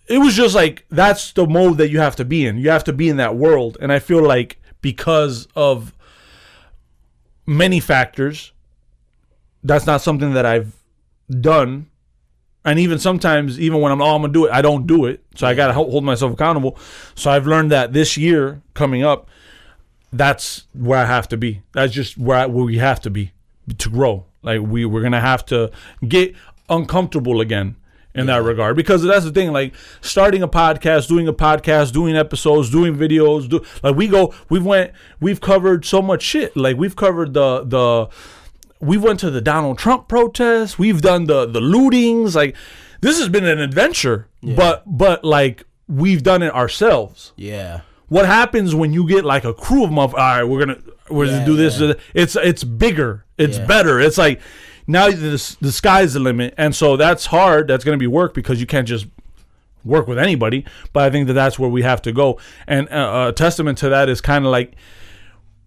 it 0.07 0.17
was 0.17 0.33
just 0.35 0.55
like 0.55 0.85
that's 0.89 1.31
the 1.33 1.45
mode 1.45 1.77
that 1.77 1.89
you 1.91 1.99
have 1.99 2.15
to 2.15 2.25
be 2.25 2.45
in. 2.47 2.57
You 2.57 2.71
have 2.71 2.83
to 2.85 2.93
be 2.93 3.09
in 3.09 3.17
that 3.17 3.35
world. 3.35 3.77
And 3.79 3.91
I 3.91 3.99
feel 3.99 4.23
like 4.23 4.59
because 4.81 5.47
of 5.55 5.93
many 7.45 7.79
factors, 7.79 8.51
that's 9.63 9.85
not 9.85 10.01
something 10.01 10.33
that 10.33 10.45
I've 10.45 10.75
done. 11.29 11.87
And 12.65 12.77
even 12.79 12.99
sometimes, 12.99 13.59
even 13.59 13.81
when 13.81 13.91
I'm, 13.91 14.01
oh, 14.01 14.15
I'm 14.15 14.21
gonna 14.21 14.33
do 14.33 14.45
it, 14.45 14.51
I 14.51 14.61
don't 14.61 14.85
do 14.85 15.05
it. 15.05 15.23
So 15.35 15.47
I 15.47 15.53
gotta 15.53 15.73
hold 15.73 16.03
myself 16.03 16.33
accountable. 16.33 16.77
So 17.15 17.31
I've 17.31 17.47
learned 17.47 17.71
that 17.71 17.93
this 17.93 18.17
year 18.17 18.61
coming 18.73 19.03
up, 19.03 19.29
that's 20.11 20.67
where 20.73 20.99
I 20.99 21.05
have 21.05 21.27
to 21.29 21.37
be. 21.37 21.61
That's 21.73 21.93
just 21.93 22.17
where, 22.17 22.37
I, 22.37 22.45
where 22.47 22.65
we 22.65 22.77
have 22.77 22.99
to 23.01 23.09
be 23.09 23.31
to 23.77 23.89
grow. 23.89 24.25
Like 24.41 24.61
we 24.61 24.85
we're 24.85 25.01
gonna 25.01 25.21
have 25.21 25.45
to 25.47 25.71
get 26.07 26.35
uncomfortable 26.69 27.41
again 27.41 27.75
in 28.15 28.25
that 28.25 28.43
regard 28.43 28.75
because 28.75 29.03
that's 29.03 29.25
the 29.25 29.31
thing. 29.31 29.51
Like 29.51 29.73
starting 30.01 30.41
a 30.43 30.47
podcast, 30.47 31.07
doing 31.07 31.27
a 31.27 31.33
podcast, 31.33 31.93
doing 31.93 32.15
episodes, 32.15 32.69
doing 32.69 32.95
videos. 32.95 33.49
Do 33.49 33.63
like 33.83 33.95
we 33.95 34.07
go. 34.07 34.33
We've 34.49 34.65
went. 34.65 34.91
We've 35.19 35.39
covered 35.39 35.85
so 35.85 36.01
much 36.01 36.21
shit. 36.21 36.55
Like 36.55 36.77
we've 36.77 36.95
covered 36.95 37.33
the 37.33 37.63
the. 37.63 38.09
We 38.81 38.97
went 38.97 39.19
to 39.21 39.29
the 39.29 39.41
Donald 39.41 39.77
Trump 39.77 40.07
protests. 40.07 40.79
We've 40.79 41.01
done 41.01 41.25
the 41.25 41.45
the 41.45 41.59
lootings. 41.59 42.35
Like 42.35 42.55
this 43.01 43.19
has 43.19 43.29
been 43.29 43.45
an 43.45 43.59
adventure. 43.59 44.27
But 44.41 44.83
but 44.85 45.23
like 45.25 45.63
we've 45.87 46.23
done 46.23 46.41
it 46.43 46.53
ourselves 46.53 47.33
Yeah. 47.35 47.81
what 48.07 48.25
happens 48.25 48.73
when 48.75 48.93
you 48.93 49.07
get 49.07 49.25
like 49.25 49.43
a 49.43 49.53
crew 49.53 49.83
of 49.83 49.89
motherfuckers? 49.89 50.13
All 50.13 50.19
right, 50.19 50.43
we're 50.43 50.59
gonna 50.65 50.79
we're 51.09 51.25
gonna 51.25 51.45
do 51.45 51.55
this. 51.57 51.79
yeah. 51.79 51.93
It's 52.13 52.35
it's 52.35 52.63
bigger. 52.63 53.25
It's 53.37 53.57
Yeah. 53.57 53.65
better. 53.65 53.99
It's 53.99 54.17
like 54.17 54.39
now 54.87 55.09
the 55.09 55.57
the 55.61 55.71
sky's 55.71 56.13
the 56.13 56.19
limit, 56.19 56.53
and 56.57 56.73
so 56.75 56.95
that's 56.95 57.25
hard. 57.27 57.67
That's 57.67 57.83
gonna 57.83 57.97
be 57.97 58.07
work 58.07 58.33
because 58.33 58.61
you 58.61 58.65
can't 58.67 58.87
just 58.87 59.07
work 59.83 60.07
with 60.07 60.17
anybody. 60.19 60.63
But 60.93 61.03
I 61.03 61.09
think 61.09 61.27
that 61.27 61.33
that's 61.33 61.57
where 61.59 61.69
we 61.69 61.81
have 61.81 62.01
to 62.03 62.11
go. 62.11 62.37
And 62.67 62.87
uh, 62.89 63.25
a 63.29 63.33
testament 63.33 63.77
to 63.79 63.89
that 63.89 64.07
is 64.09 64.21
kind 64.21 64.45
of 64.45 64.51
like 64.51 64.75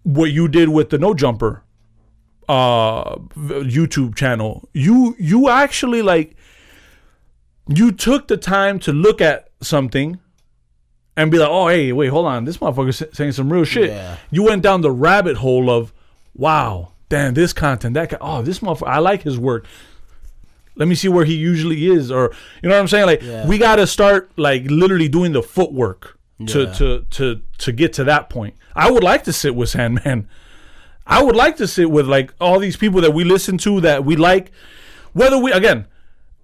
what 0.03 0.31
you 0.31 0.47
did 0.47 0.69
with 0.69 0.89
the 0.89 0.97
No 0.97 1.13
Jumper 1.13 1.61
uh 2.49 3.15
YouTube 3.35 4.15
channel. 4.15 4.67
You 4.73 5.15
you 5.19 5.49
actually 5.49 6.01
like 6.01 6.35
you 7.67 7.91
took 7.91 8.27
the 8.27 8.37
time 8.37 8.79
to 8.79 8.91
look 8.91 9.21
at 9.21 9.49
something 9.61 10.19
and 11.15 11.31
be 11.31 11.37
like, 11.37 11.49
"Oh, 11.49 11.67
hey, 11.67 11.91
wait, 11.93 12.07
hold 12.07 12.25
on. 12.25 12.45
This 12.45 12.57
motherfucker's 12.57 13.03
saying 13.15 13.31
some 13.33 13.51
real 13.51 13.63
shit." 13.63 13.89
Yeah. 13.89 14.17
You 14.31 14.43
went 14.43 14.63
down 14.63 14.81
the 14.81 14.91
rabbit 14.91 15.37
hole 15.37 15.69
of, 15.69 15.93
"Wow, 16.35 16.91
damn, 17.09 17.33
this 17.35 17.53
content, 17.53 17.93
that 17.93 18.09
guy, 18.09 18.17
oh, 18.19 18.41
this 18.41 18.59
motherfucker, 18.59 18.87
I 18.87 18.99
like 18.99 19.23
his 19.23 19.37
work." 19.37 19.65
Let 20.75 20.87
me 20.87 20.95
see 20.95 21.07
where 21.07 21.23
he 21.23 21.35
usually 21.35 21.85
is, 21.85 22.11
or 22.11 22.33
you 22.63 22.67
know 22.69 22.75
what 22.75 22.81
I'm 22.81 22.87
saying? 22.87 23.05
Like, 23.05 23.21
Yeah. 23.21 23.45
we 23.47 23.59
got 23.59 23.75
to 23.75 23.85
start 23.85 24.31
like 24.37 24.63
literally 24.69 25.07
doing 25.07 25.31
the 25.31 25.43
footwork 25.43 26.17
to 26.47 26.73
to 26.73 27.05
to 27.11 27.41
to 27.59 27.71
get 27.71 27.93
to 27.93 28.03
that 28.05 28.29
point. 28.29 28.55
I 28.75 28.89
would 28.91 29.03
like 29.03 29.23
to 29.25 29.33
sit 29.33 29.55
with 29.55 29.69
Sandman. 29.69 30.27
I 31.05 31.21
would 31.21 31.35
like 31.35 31.57
to 31.57 31.67
sit 31.67 31.89
with 31.91 32.07
like 32.07 32.33
all 32.39 32.59
these 32.59 32.77
people 32.77 33.01
that 33.01 33.11
we 33.11 33.23
listen 33.23 33.57
to 33.59 33.81
that 33.81 34.05
we 34.05 34.15
like. 34.15 34.51
Whether 35.13 35.37
we 35.37 35.51
again, 35.51 35.87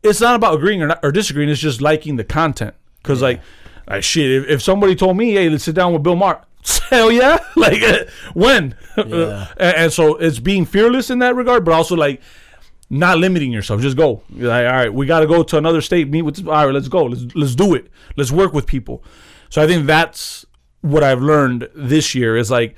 it's 0.04 0.22
not 0.22 0.36
about 0.36 0.56
agreeing 0.56 0.82
or, 0.82 0.88
not, 0.88 1.00
or 1.04 1.12
disagreeing. 1.12 1.50
It's 1.50 1.60
just 1.62 1.82
liking 1.82 2.18
the 2.18 2.24
content. 2.24 2.76
Because 3.02 3.22
like, 3.22 3.42
like 3.88 4.04
shit, 4.04 4.30
if, 4.30 4.50
if 4.50 4.62
somebody 4.62 4.96
told 4.96 5.18
me, 5.18 5.32
hey, 5.34 5.50
let's 5.50 5.64
sit 5.64 5.76
down 5.76 5.94
with 5.94 6.04
Bill 6.04 6.16
Maher, 6.16 6.44
hell 6.90 7.12
yeah, 7.12 7.40
like 7.56 7.82
uh, 7.82 8.06
when, 8.34 8.76
Yeah. 8.98 9.48
and, 9.58 9.76
and 9.78 9.94
so 9.94 10.16
it's 10.16 10.40
being 10.40 10.66
fearless 10.66 11.10
in 11.10 11.20
that 11.20 11.36
regard, 11.36 11.64
but 11.66 11.74
also 11.74 11.96
like 11.96 12.22
not 12.90 13.18
limiting 13.18 13.52
yourself. 13.52 13.82
Just 13.82 13.96
go. 13.98 14.24
You're 14.30 14.50
like, 14.50 14.66
all 14.66 14.74
right, 14.74 14.94
we 14.94 15.06
got 15.06 15.22
to 15.22 15.28
go 15.28 15.44
to 15.44 15.58
another 15.58 15.82
state. 15.82 16.10
Meet 16.10 16.24
with. 16.24 16.36
This, 16.36 16.46
all 16.46 16.66
right, 16.66 16.74
let's 16.74 16.88
go. 16.88 17.06
Let's 17.06 17.24
let's 17.36 17.56
do 17.56 17.74
it. 17.76 17.90
Let's 18.18 18.32
work 18.32 18.54
with 18.54 18.66
people. 18.66 19.04
So 19.50 19.62
I 19.62 19.68
think 19.68 19.88
that's 19.88 20.46
what 20.82 21.04
I've 21.04 21.22
learned 21.22 21.70
this 21.76 22.14
year 22.16 22.38
is 22.38 22.50
like 22.52 22.76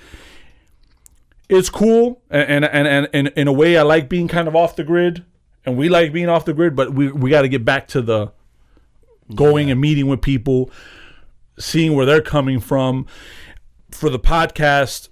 it's 1.52 1.70
cool 1.70 2.22
and 2.30 2.66
and 2.66 2.88
and, 2.88 3.10
and, 3.14 3.28
in 3.30 3.48
a 3.48 3.52
way 3.52 3.78
I 3.78 3.82
like 3.84 4.10
being 4.10 4.28
kind 4.28 4.48
of 4.48 4.56
off 4.56 4.76
the 4.76 4.84
grid 4.84 5.26
and 5.66 5.78
we 5.78 5.90
like 5.90 6.14
being 6.14 6.30
off 6.30 6.46
the 6.46 6.54
grid, 6.54 6.76
but 6.76 6.94
we 6.94 7.12
we 7.12 7.30
got 7.30 7.44
to 7.44 7.50
get 7.50 7.64
back 7.64 7.88
to 7.90 8.02
the 8.02 8.32
going 9.36 9.70
and 9.70 9.80
meeting 9.80 10.08
with 10.08 10.22
people, 10.22 10.72
seeing 11.60 11.94
where 11.94 12.06
they're 12.06 12.22
coming 12.22 12.60
from 12.60 13.06
for 13.92 14.10
the 14.10 14.20
podcast. 14.20 15.10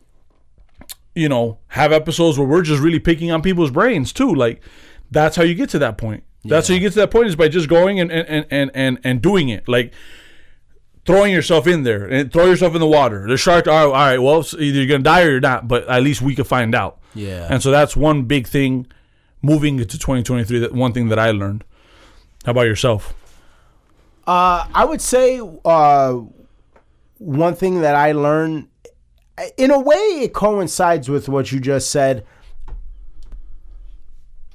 You 1.16 1.28
know, 1.28 1.60
have 1.70 1.92
episodes 1.92 2.40
where 2.40 2.48
we're 2.48 2.62
just 2.62 2.82
really 2.82 3.00
picking 3.00 3.32
on 3.32 3.42
people's 3.42 3.72
brains 3.72 4.14
too. 4.14 4.34
Like 4.34 4.62
that's 5.12 5.36
how 5.36 5.44
you 5.44 5.56
get 5.56 5.70
to 5.72 5.80
that 5.80 5.98
point. 5.98 6.24
That's 6.46 6.70
how 6.70 6.74
you 6.74 6.80
get 6.80 6.94
to 6.94 7.00
that 7.00 7.12
point 7.12 7.28
is 7.28 7.36
by 7.36 7.50
just 7.50 7.68
going 7.68 8.00
and 8.00 8.12
and, 8.12 8.28
and, 8.28 8.46
and, 8.50 8.72
and, 8.74 9.00
and 9.04 9.22
doing 9.22 9.50
it. 9.50 9.68
Like 9.68 9.94
throwing 11.10 11.34
yourself 11.34 11.66
in 11.66 11.82
there 11.82 12.05
and 12.05 12.32
throw 12.32 12.45
yourself 12.45 12.76
in 12.76 12.80
the 12.80 12.86
water. 12.88 13.28
The 13.28 13.36
shark, 13.36 13.68
all 13.68 13.74
right, 13.74 13.86
all 13.86 13.91
right 13.91 14.20
well, 14.20 14.41
it's 14.41 14.53
either 14.53 14.78
you're 14.78 14.86
gonna 14.86 15.01
die 15.01 15.24
or 15.24 15.32
you're 15.32 15.39
not, 15.39 15.68
but 15.68 15.88
at 15.88 16.03
least 16.03 16.22
we 16.22 16.36
could 16.36 16.45
find 16.45 16.76
out. 16.76 16.99
Yeah. 17.16 17.47
And 17.49 17.64
so 17.64 17.72
that's 17.72 17.97
one 17.97 18.26
big 18.26 18.47
thing 18.47 18.86
moving 19.41 19.80
into 19.80 19.97
2023. 19.97 20.60
That 20.60 20.74
one 20.74 20.93
thing 20.93 21.10
that 21.10 21.18
I 21.18 21.32
learned. 21.32 21.64
How 22.45 22.51
about 22.51 22.68
yourself? 22.68 23.16
Uh, 24.28 24.68
I 24.72 24.86
would 24.86 25.01
say 25.01 25.41
uh, 25.66 26.20
one 27.18 27.55
thing 27.55 27.82
that 27.82 27.95
I 27.95 28.12
learned, 28.12 28.68
in 29.57 29.72
a 29.72 29.80
way, 29.80 29.95
it 29.95 30.34
coincides 30.34 31.10
with 31.10 31.28
what 31.28 31.51
you 31.51 31.60
just 31.60 31.89
said. 31.89 32.24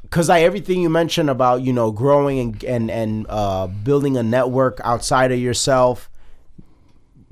because 0.03 0.29
like 0.29 0.45
everything 0.45 0.83
you 0.83 0.89
mentioned 0.89 1.29
about 1.31 1.63
you 1.63 1.73
know 1.73 1.91
growing 1.91 2.39
and 2.39 2.65
and 2.65 2.91
and 2.93 3.27
uh, 3.29 3.67
building 3.67 4.17
a 4.17 4.23
network 4.23 4.81
outside 4.85 5.33
of 5.33 5.41
yourself, 5.41 6.09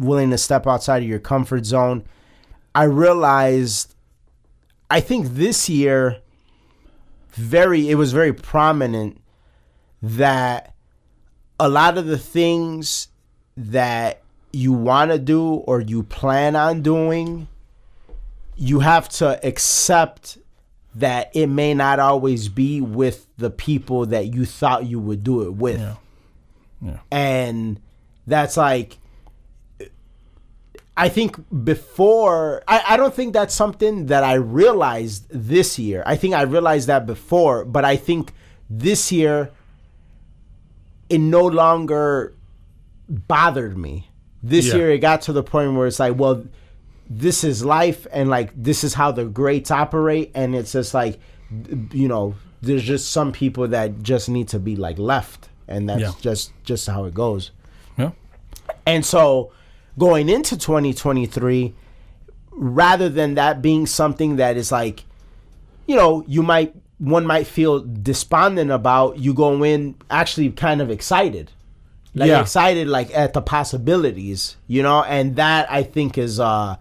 willing 0.03 0.31
to 0.31 0.39
step 0.39 0.67
outside 0.67 1.03
of 1.03 1.09
your 1.09 1.19
comfort 1.19 1.65
zone. 1.65 2.05
I 2.75 2.85
realized, 2.85 3.95
I 4.91 5.01
think 5.01 5.29
this 5.29 5.69
year, 5.69 6.19
very 7.33 7.89
it 7.89 7.95
was 7.95 8.13
very 8.13 8.33
prominent 8.33 9.21
that 10.03 10.75
a 11.59 11.69
lot 11.69 11.97
of 11.97 12.07
the 12.07 12.19
things 12.19 13.09
that 13.57 14.23
you 14.53 14.73
want 14.73 15.11
to 15.11 15.19
do 15.19 15.55
or 15.55 15.81
you 15.81 16.03
plan 16.03 16.57
on 16.57 16.83
doing, 16.83 17.49
you 18.57 18.81
have 18.81 19.09
to 19.09 19.45
accept 19.47 20.39
that 20.95 21.31
it 21.35 21.47
may 21.47 21.73
not 21.73 21.99
always 21.99 22.49
be 22.49 22.81
with 22.81 23.27
the 23.39 23.51
people 23.51 24.07
that 24.07 24.35
you 24.35 24.45
thought 24.45 24.85
you 24.85 25.01
would 25.01 25.25
do 25.25 25.43
it 25.43 25.55
with. 25.55 25.81
Yeah. 25.81 25.95
Yeah. 26.83 26.99
And 27.11 27.81
that's 28.27 28.57
like 28.57 28.99
I 30.97 31.09
think 31.09 31.37
before 31.65 32.63
I, 32.69 32.83
I 32.91 32.97
don't 32.97 33.15
think 33.15 33.33
that's 33.33 33.55
something 33.55 34.07
that 34.07 34.25
I 34.25 34.35
realized 34.35 35.27
this 35.31 35.79
year. 35.79 36.03
I 36.05 36.17
think 36.17 36.35
I 36.35 36.43
realized 36.43 36.87
that 36.89 37.07
before, 37.07 37.65
but 37.65 37.85
I 37.85 37.97
think 37.97 38.33
this 38.69 39.11
year 39.11 39.51
it 41.09 41.19
no 41.19 41.47
longer 41.47 42.35
bothered 43.09 43.77
me. 43.77 44.09
This 44.43 44.67
Yeah. 44.69 44.77
year 44.77 44.91
it 44.91 44.99
got 44.99 45.23
to 45.23 45.33
the 45.33 45.43
point 45.43 45.75
where 45.75 45.87
it's 45.87 45.99
like, 46.01 46.19
well, 46.19 46.45
this 47.09 47.45
is 47.45 47.65
life 47.65 48.07
and 48.13 48.29
like 48.31 48.51
this 48.57 48.85
is 48.85 48.95
how 48.95 49.13
the 49.13 49.25
greats 49.25 49.71
operate 49.71 50.31
and 50.35 50.55
it's 50.55 50.73
just 50.73 50.95
like 50.95 51.19
you 51.93 52.09
know, 52.09 52.35
there's 52.63 52.83
just 52.83 53.11
some 53.11 53.31
people 53.33 53.69
that 53.69 54.03
just 54.03 54.29
need 54.31 54.49
to 54.49 54.59
be 54.59 54.75
like 54.77 54.99
left 54.99 55.49
and 55.69 55.89
that's 55.89 56.01
Yeah. 56.01 56.13
just 56.21 56.53
just 56.65 56.87
how 56.87 57.05
it 57.05 57.13
goes. 57.15 57.51
Yeah. 57.99 58.13
And 58.87 59.05
so 59.05 59.53
going 59.99 60.29
into 60.29 60.57
2023, 60.57 61.75
rather 62.53 63.09
than 63.09 63.35
that 63.35 63.63
being 63.63 63.87
something 63.87 64.37
that 64.37 64.57
is 64.57 64.71
like, 64.73 65.05
you 65.87 65.97
know, 65.97 66.25
you 66.27 66.43
might 66.43 66.75
one 66.99 67.27
might 67.27 67.47
feel 67.49 67.81
despondent 67.81 68.71
about, 68.71 69.19
you 69.19 69.35
go 69.35 69.63
in 69.65 69.97
actually 70.09 70.51
kind 70.51 70.81
of 70.81 70.91
excited. 70.91 71.51
Like 72.15 72.29
Yeah. 72.29 72.41
excited 72.43 72.89
like 72.89 73.11
at 73.17 73.33
the 73.33 73.41
possibilities, 73.41 74.57
you 74.69 74.83
know, 74.83 75.03
and 75.03 75.37
that 75.37 75.71
I 75.73 75.83
think 75.83 76.19
is 76.19 76.39
uh 76.39 76.77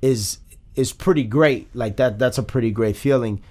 is 0.00 0.38
is 0.74 0.92
pretty 0.92 1.24
great. 1.24 1.68
Like 1.74 1.96
that 1.98 2.18
that's 2.18 2.38
a 2.38 2.42
pretty 2.42 2.70
great 2.70 2.96
feeling. 2.96 3.42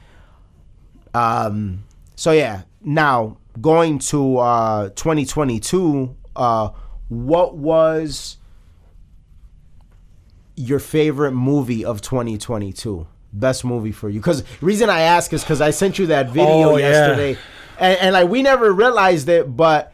Um 1.13 1.83
so 2.15 2.31
yeah, 2.31 2.63
now 2.83 3.37
going 3.61 3.99
to 3.99 4.37
uh 4.37 4.89
2022, 4.89 6.15
uh 6.35 6.69
what 7.09 7.55
was 7.55 8.37
your 10.61 10.79
favorite 10.79 11.31
movie 11.31 11.83
of 11.85 12.01
2022? 12.01 13.07
Best 13.33 13.63
movie 13.65 13.91
for 13.91 14.09
you? 14.09 14.19
Because 14.19 14.43
reason 14.61 14.89
I 14.89 15.01
ask 15.01 15.31
is 15.33 15.41
because 15.43 15.61
I 15.61 15.71
sent 15.71 15.97
you 15.99 16.07
that 16.07 16.29
video 16.29 16.71
Oh, 16.71 16.77
yeah. 16.77 16.89
yesterday, 16.89 17.37
and, 17.79 17.97
and 17.99 18.13
like 18.13 18.27
we 18.29 18.41
never 18.43 18.71
realized 18.73 19.29
it, 19.29 19.55
but 19.55 19.93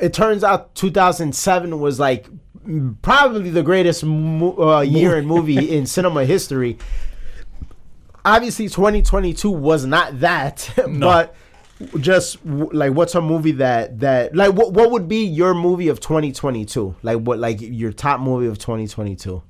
it 0.00 0.12
turns 0.12 0.44
out 0.44 0.74
2007 0.74 1.80
was 1.80 1.98
like 1.98 2.26
probably 3.02 3.50
the 3.50 3.62
greatest 3.62 4.04
mo- 4.04 4.56
uh, 4.58 4.80
year 4.82 5.16
in 5.18 5.26
movie 5.26 5.70
in 5.76 5.86
cinema 5.86 6.24
history. 6.24 6.76
Obviously, 8.24 8.68
2022 8.68 9.50
was 9.50 9.86
not 9.86 10.20
that, 10.20 10.68
but 11.00 11.34
just 11.98 12.44
like 12.44 12.92
what's 12.92 13.14
a 13.14 13.22
movie 13.22 13.52
that 13.52 14.00
that 14.00 14.36
like 14.36 14.52
what 14.52 14.74
what 14.74 14.90
would 14.90 15.08
be 15.08 15.24
your 15.24 15.54
movie 15.54 15.88
of 15.88 15.98
2022? 16.00 16.94
Like 17.02 17.16
what 17.20 17.38
like 17.38 17.56
your 17.62 17.92
top 17.92 18.20
movie 18.20 18.46
of 18.46 18.58
2022? 18.58 19.42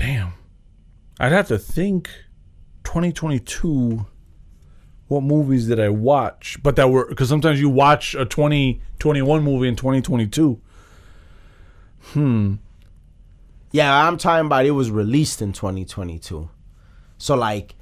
Damn. 0.00 0.32
I'd 1.18 1.32
have 1.32 1.48
to 1.48 1.58
think 1.58 2.08
2022 2.84 4.06
what 5.08 5.22
movies 5.22 5.66
did 5.66 5.78
I 5.78 5.90
watch? 5.90 6.56
But 6.62 6.76
that 6.76 6.88
were 6.88 7.12
cuz 7.14 7.28
sometimes 7.28 7.60
you 7.60 7.68
watch 7.68 8.14
a 8.14 8.24
2021 8.24 9.42
movie 9.42 9.68
in 9.68 9.76
2022. 9.76 10.58
Hmm. 12.12 12.54
Yeah, 13.72 14.06
I'm 14.06 14.16
talking 14.16 14.46
about 14.46 14.64
it 14.64 14.70
was 14.70 14.90
released 14.90 15.42
in 15.42 15.52
2022. 15.52 16.48
So 17.18 17.34
like 17.34 17.74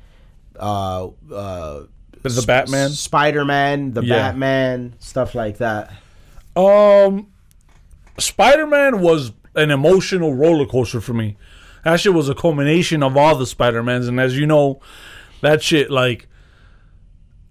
uh 0.59 1.07
uh 1.33 1.83
The 2.23 2.45
Batman. 2.45 2.91
Spider-Man, 2.91 3.93
the 3.93 4.03
Yeah. 4.03 4.17
Batman, 4.17 4.95
stuff 4.99 5.37
like 5.37 5.59
that. 5.59 5.93
Um, 6.57 7.29
Spider 8.19 8.67
Man 8.67 9.01
was 9.01 9.31
an 9.55 9.71
emotional 9.71 10.35
roller 10.35 10.67
coaster 10.67 11.01
for 11.01 11.13
me. 11.15 11.37
That 11.85 12.01
shit 12.01 12.15
was 12.15 12.29
a 12.29 12.35
culmination 12.35 13.03
of 13.03 13.17
all 13.17 13.35
the 13.37 13.47
Spider 13.47 13.83
Mans, 13.83 14.09
and 14.09 14.19
as 14.21 14.37
you 14.39 14.47
know, 14.47 14.81
that 15.41 15.63
shit 15.63 15.91
like. 15.91 16.29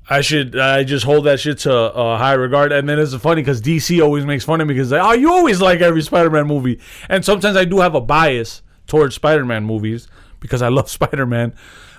I 0.10 0.22
should 0.22 0.58
I 0.58 0.86
just 0.86 1.04
hold 1.04 1.26
that 1.26 1.38
shit 1.42 1.58
to 1.60 1.74
uh, 1.76 2.18
high 2.18 2.32
regard, 2.34 2.72
and 2.72 2.88
then 2.88 2.98
it's 2.98 3.14
funny 3.16 3.42
because 3.42 3.62
DC 3.62 4.02
always 4.02 4.26
makes 4.26 4.46
fun 4.46 4.62
of 4.62 4.68
me 4.68 4.74
because 4.74 4.90
like, 4.90 5.02
oh 5.04 5.12
you 5.12 5.30
always 5.30 5.60
like 5.60 5.82
every 5.82 6.02
Spider-Man 6.02 6.48
movie, 6.48 6.80
and 7.10 7.26
sometimes 7.26 7.58
I 7.58 7.66
do 7.66 7.80
have 7.80 7.94
a 7.94 8.00
bias 8.00 8.62
towards 8.86 9.16
Spider-Man 9.16 9.66
movies 9.66 10.08
because 10.40 10.62
I 10.62 10.68
love 10.70 10.90
Spider-Man, 10.90 11.54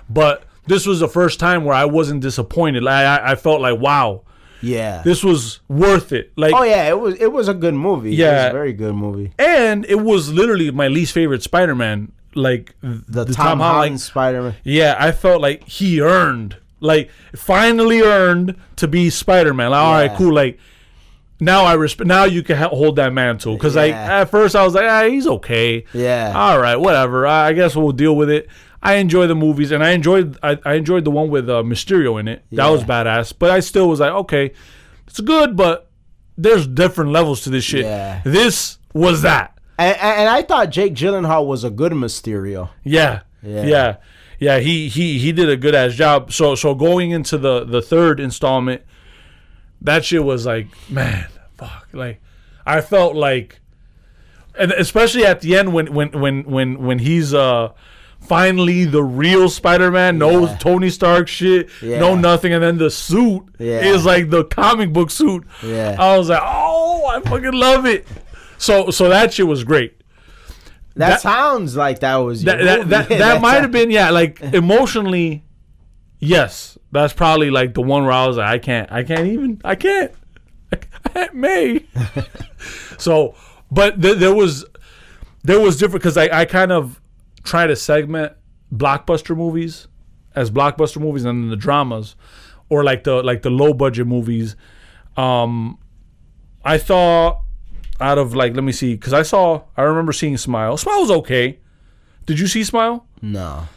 but 0.09 0.43
this 0.65 0.87
was 0.87 0.99
the 0.99 1.07
first 1.07 1.39
time 1.39 1.65
where 1.65 1.75
I 1.75 1.85
wasn't 1.85 2.21
disappointed. 2.21 2.81
Like 2.81 3.05
I, 3.05 3.33
I 3.33 3.35
felt 3.35 3.61
like 3.61 3.79
wow, 3.79 4.23
Yeah. 4.61 5.03
this 5.03 5.23
was 5.23 5.59
worth 5.67 6.11
it. 6.11 6.31
Like 6.35 6.55
oh 6.55 6.63
yeah, 6.63 6.89
it 6.89 6.99
was 6.99 7.13
it 7.21 7.31
was 7.31 7.47
a 7.47 7.53
good 7.53 7.75
movie. 7.75 8.09
It 8.09 8.13
was 8.13 8.17
Yeah. 8.21 8.47
a 8.47 8.51
very 8.53 8.73
good 8.73 8.95
movie. 8.95 9.33
and 9.37 9.85
it 9.85 9.99
was 10.01 10.33
literally 10.33 10.71
my 10.71 10.87
least 10.87 11.13
favorite 11.13 11.43
Spider-Man. 11.43 12.11
Like 12.39 12.75
The, 12.81 13.25
Tom, 13.25 13.59
Holland 13.59 13.99
Spider-Man. 14.01 14.55
yeah, 14.63 14.95
I 14.99 15.11
felt 15.11 15.41
like 15.41 15.67
he 15.67 16.01
earned, 16.01 16.57
like, 16.79 17.09
finally 17.35 18.01
earned 18.01 18.55
to 18.77 18.87
be 18.87 19.09
Spider-Man. 19.09 19.71
Like, 19.71 19.79
all 19.81 19.93
right, 19.93 20.11
cool. 20.17 20.33
Like, 20.33 20.59
now 21.39 21.63
I 21.65 21.73
respect. 21.73 22.07
Now 22.07 22.25
you 22.25 22.43
can 22.43 22.57
ha- 22.57 22.69
hold 22.69 22.95
that 22.97 23.13
mantle 23.13 23.55
because, 23.55 23.75
like, 23.75 23.91
Yeah. 23.91 24.21
at 24.21 24.29
first 24.31 24.55
I 24.55 24.63
was 24.63 24.73
like, 24.73 24.85
ah, 24.89 25.07
he's 25.07 25.27
okay. 25.27 25.85
Yeah. 25.93 26.33
All 26.35 26.59
right, 26.59 26.75
whatever. 26.75 27.25
I, 27.27 27.47
I 27.49 27.53
guess 27.53 27.75
we'll 27.75 27.91
deal 27.93 28.15
with 28.15 28.29
it. 28.29 28.47
I 28.81 28.95
enjoy 28.95 29.27
the 29.27 29.35
movies, 29.35 29.71
and 29.71 29.83
I 29.83 29.91
enjoyed. 29.91 30.37
I, 30.41 30.57
I 30.65 30.73
enjoyed 30.75 31.03
the 31.03 31.11
one 31.11 31.29
with 31.29 31.49
uh, 31.49 31.63
Mysterio 31.63 32.17
in 32.19 32.27
it. 32.29 32.45
That 32.53 32.67
was 32.69 32.83
badass. 32.83 33.33
But 33.37 33.51
I 33.51 33.59
still 33.59 33.89
was 33.89 33.99
like, 33.99 34.11
okay, 34.13 34.53
it's 35.07 35.19
good, 35.19 35.57
but 35.57 35.89
there's 36.37 36.65
different 36.65 37.11
levels 37.11 37.41
to 37.43 37.49
this 37.49 37.65
shit. 37.65 37.83
Yeah. 37.83 38.21
This 38.23 38.77
was 38.93 39.21
that. 39.23 39.57
And, 39.79 39.97
and 40.01 40.29
I 40.29 40.41
thought 40.43 40.69
Jake 40.71 40.93
Gyllenhaal 40.93 41.45
was 41.47 41.63
a 41.63 41.69
good 41.69 41.93
Mysterio. 41.93 42.69
Yeah. 42.83 43.21
Yeah. 43.41 43.63
Yeah. 43.65 43.95
Yeah. 44.39 44.59
He 44.59 44.89
he 44.89 45.17
he 45.19 45.31
did 45.31 45.49
a 45.49 45.55
good 45.57 45.73
ass 45.73 45.93
job. 45.93 46.31
So 46.33 46.55
so 46.55 46.75
going 46.75 47.11
into 47.11 47.37
the 47.37 47.63
the 47.63 47.81
third 47.81 48.19
installment, 48.19 48.81
that 49.81 50.03
shit 50.05 50.23
was 50.23 50.45
like, 50.45 50.67
man, 50.89 51.27
fuck. 51.57 51.87
Like 51.93 52.21
I 52.65 52.81
felt 52.81 53.15
like 53.15 53.61
and 54.57 54.71
especially 54.73 55.25
at 55.25 55.39
the 55.41 55.55
end 55.55 55.73
when 55.73 55.93
when 55.93 56.11
when 56.11 56.43
when 56.43 56.79
when 56.79 56.99
he's 56.99 57.33
uh 57.33 57.69
finally 58.19 58.83
the 58.83 59.01
real 59.01 59.47
Spider-Man, 59.47 60.17
no 60.17 60.45
Yeah. 60.45 60.57
Tony 60.57 60.89
Stark 60.89 61.29
shit, 61.29 61.69
no 61.81 62.15
nothing 62.15 62.51
and 62.51 62.61
then 62.61 62.77
the 62.77 62.89
suit 62.89 63.43
Yeah. 63.57 63.79
is 63.79 64.05
like 64.05 64.29
the 64.29 64.43
comic 64.43 64.91
book 64.91 65.09
suit. 65.09 65.45
Yeah. 65.63 65.95
I 65.97 66.17
was 66.17 66.27
like, 66.27 66.41
"Oh, 66.43 67.05
I 67.05 67.21
fucking 67.21 67.53
love 67.53 67.85
it." 67.85 68.05
So 68.59 68.91
so 68.91 69.09
that 69.09 69.33
shit 69.33 69.47
was 69.47 69.63
great. 69.63 69.95
That, 70.95 71.09
That- 71.09 71.21
sounds 71.21 71.75
like 71.75 71.99
that 72.01 72.17
was 72.17 72.43
that 72.43 72.59
that, 72.63 72.89
that, 73.09 73.09
that 73.09 73.41
might 73.41 73.61
have 73.61 73.71
been 73.71 73.89
yeah 73.89 74.11
like 74.11 74.39
emotionally 74.53 75.43
yes. 76.19 76.77
That's 76.91 77.13
probably 77.13 77.49
like 77.51 77.73
the 77.75 77.81
one 77.81 78.03
where 78.03 78.11
i 78.11 78.25
was 78.27 78.37
like 78.37 78.47
i 78.47 78.57
can't 78.57 78.91
i 78.91 79.03
can't 79.03 79.27
even 79.27 79.61
i 79.63 79.75
can't 79.75 80.11
i 80.73 80.75
can't 80.77 81.33
may. 81.35 81.85
So 82.97 83.35
but 83.71 84.01
th- 84.01 84.17
there 84.17 84.33
was 84.35 84.65
there 85.43 85.59
was 85.59 85.77
different 85.77 86.01
because 86.01 86.17
I, 86.17 86.41
I 86.41 86.45
kind 86.45 86.71
of 86.71 86.99
try 87.43 87.65
to 87.67 87.75
segment 87.75 88.33
blockbuster 88.73 89.37
movies 89.37 89.87
as 90.35 90.51
blockbuster 90.51 90.99
movies 90.99 91.23
and 91.25 91.43
then 91.43 91.49
the 91.49 91.55
dramas 91.55 92.15
or 92.69 92.83
like 92.83 93.03
the 93.05 93.23
like 93.23 93.41
the 93.43 93.49
low 93.49 93.73
budget 93.73 94.05
movies. 94.07 94.55
Um 95.15 95.77
i 96.65 96.77
thought 96.77 97.41
out 98.01 98.17
of 98.17 98.33
like 98.35 98.53
let 98.55 98.63
me 98.63 98.71
see 98.71 98.95
because 98.95 99.13
i 99.13 99.21
saw 99.21 99.61
i 99.75 99.81
remember 99.81 100.13
seeing 100.13 100.37
smile 100.37 100.77
smile 100.77 101.01
was 101.01 101.11
okay 101.11 101.59
did 102.25 102.39
you 102.39 102.47
see 102.47 102.63
smile 102.63 103.05
No. 103.21 103.67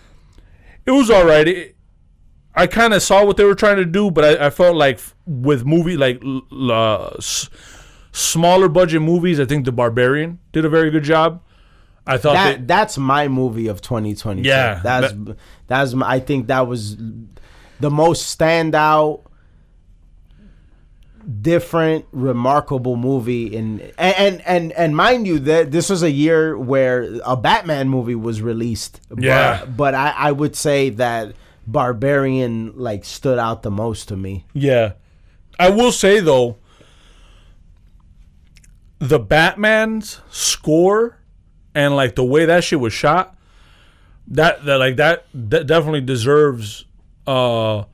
it 0.86 0.90
was 0.92 1.10
all 1.10 1.24
right. 1.24 1.48
It, 1.48 1.76
I 2.54 2.66
kind 2.66 2.92
of 2.92 3.02
saw 3.02 3.24
what 3.24 3.38
they 3.38 3.44
were 3.44 3.54
trying 3.54 3.76
to 3.78 3.86
do, 3.86 4.10
but 4.10 4.24
I, 4.26 4.46
I 4.46 4.50
felt 4.50 4.76
like 4.76 4.96
f- 4.96 5.14
with 5.26 5.64
movie 5.64 5.96
like 5.96 6.22
uh, 6.52 7.06
s- 7.16 7.48
smaller 8.12 8.68
budget 8.68 9.00
movies, 9.00 9.40
I 9.40 9.46
think 9.46 9.64
The 9.64 9.72
Barbarian 9.72 10.38
did 10.52 10.66
a 10.66 10.68
very 10.68 10.90
good 10.90 11.02
job. 11.02 11.40
I 12.06 12.18
thought 12.18 12.34
That 12.34 12.50
that, 12.58 12.68
that's 12.68 12.98
my 12.98 13.26
movie 13.28 13.68
of 13.68 13.80
2020. 13.80 14.42
Yeah, 14.42 14.80
That's 14.84 15.14
that's 15.66 15.94
my, 15.94 16.06
I 16.16 16.20
think 16.20 16.48
that 16.48 16.66
was 16.66 16.96
the 17.80 17.90
most 17.90 18.38
standout, 18.38 19.24
different, 21.40 22.06
remarkable 22.12 22.96
movie. 22.96 23.54
In 23.54 23.80
and 23.98 24.16
and 24.16 24.42
and, 24.46 24.72
and 24.72 24.96
mind 24.96 25.26
you, 25.26 25.38
that 25.40 25.70
this 25.70 25.90
was 25.90 26.02
a 26.02 26.10
year 26.10 26.56
where 26.56 27.18
a 27.24 27.36
Batman 27.36 27.88
movie 27.88 28.14
was 28.14 28.42
released. 28.42 29.00
Yeah. 29.16 29.60
but, 29.60 29.76
but 29.76 29.94
I, 29.94 30.14
I 30.16 30.32
would 30.32 30.56
say 30.56 30.90
that 30.90 31.34
Barbarian 31.66 32.74
like 32.76 33.04
stood 33.04 33.38
out 33.38 33.62
the 33.62 33.70
most 33.70 34.08
to 34.08 34.16
me. 34.16 34.46
Yeah. 34.52 34.94
I 35.58 35.70
will 35.70 35.92
say 35.92 36.20
though, 36.20 36.58
the 38.98 39.18
Batman's 39.18 40.20
score 40.30 41.18
and 41.74 41.94
like 41.96 42.14
the 42.14 42.24
way 42.24 42.46
that 42.46 42.64
shit 42.64 42.80
was 42.80 42.92
shot, 42.92 43.36
that 44.28 44.64
that 44.64 44.76
like 44.76 44.96
that, 44.96 45.26
that 45.34 45.66
definitely 45.66 46.00
deserves 46.00 46.84
uh 47.26 47.84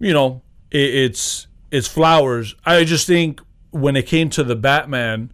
you 0.00 0.14
know, 0.14 0.42
it, 0.70 0.94
it's 0.94 1.46
it's 1.70 1.86
flowers. 1.88 2.54
I 2.64 2.84
just 2.84 3.06
think 3.06 3.40
when 3.70 3.96
it 3.96 4.06
came 4.06 4.30
to 4.30 4.42
the 4.44 4.56
Batman 4.56 5.32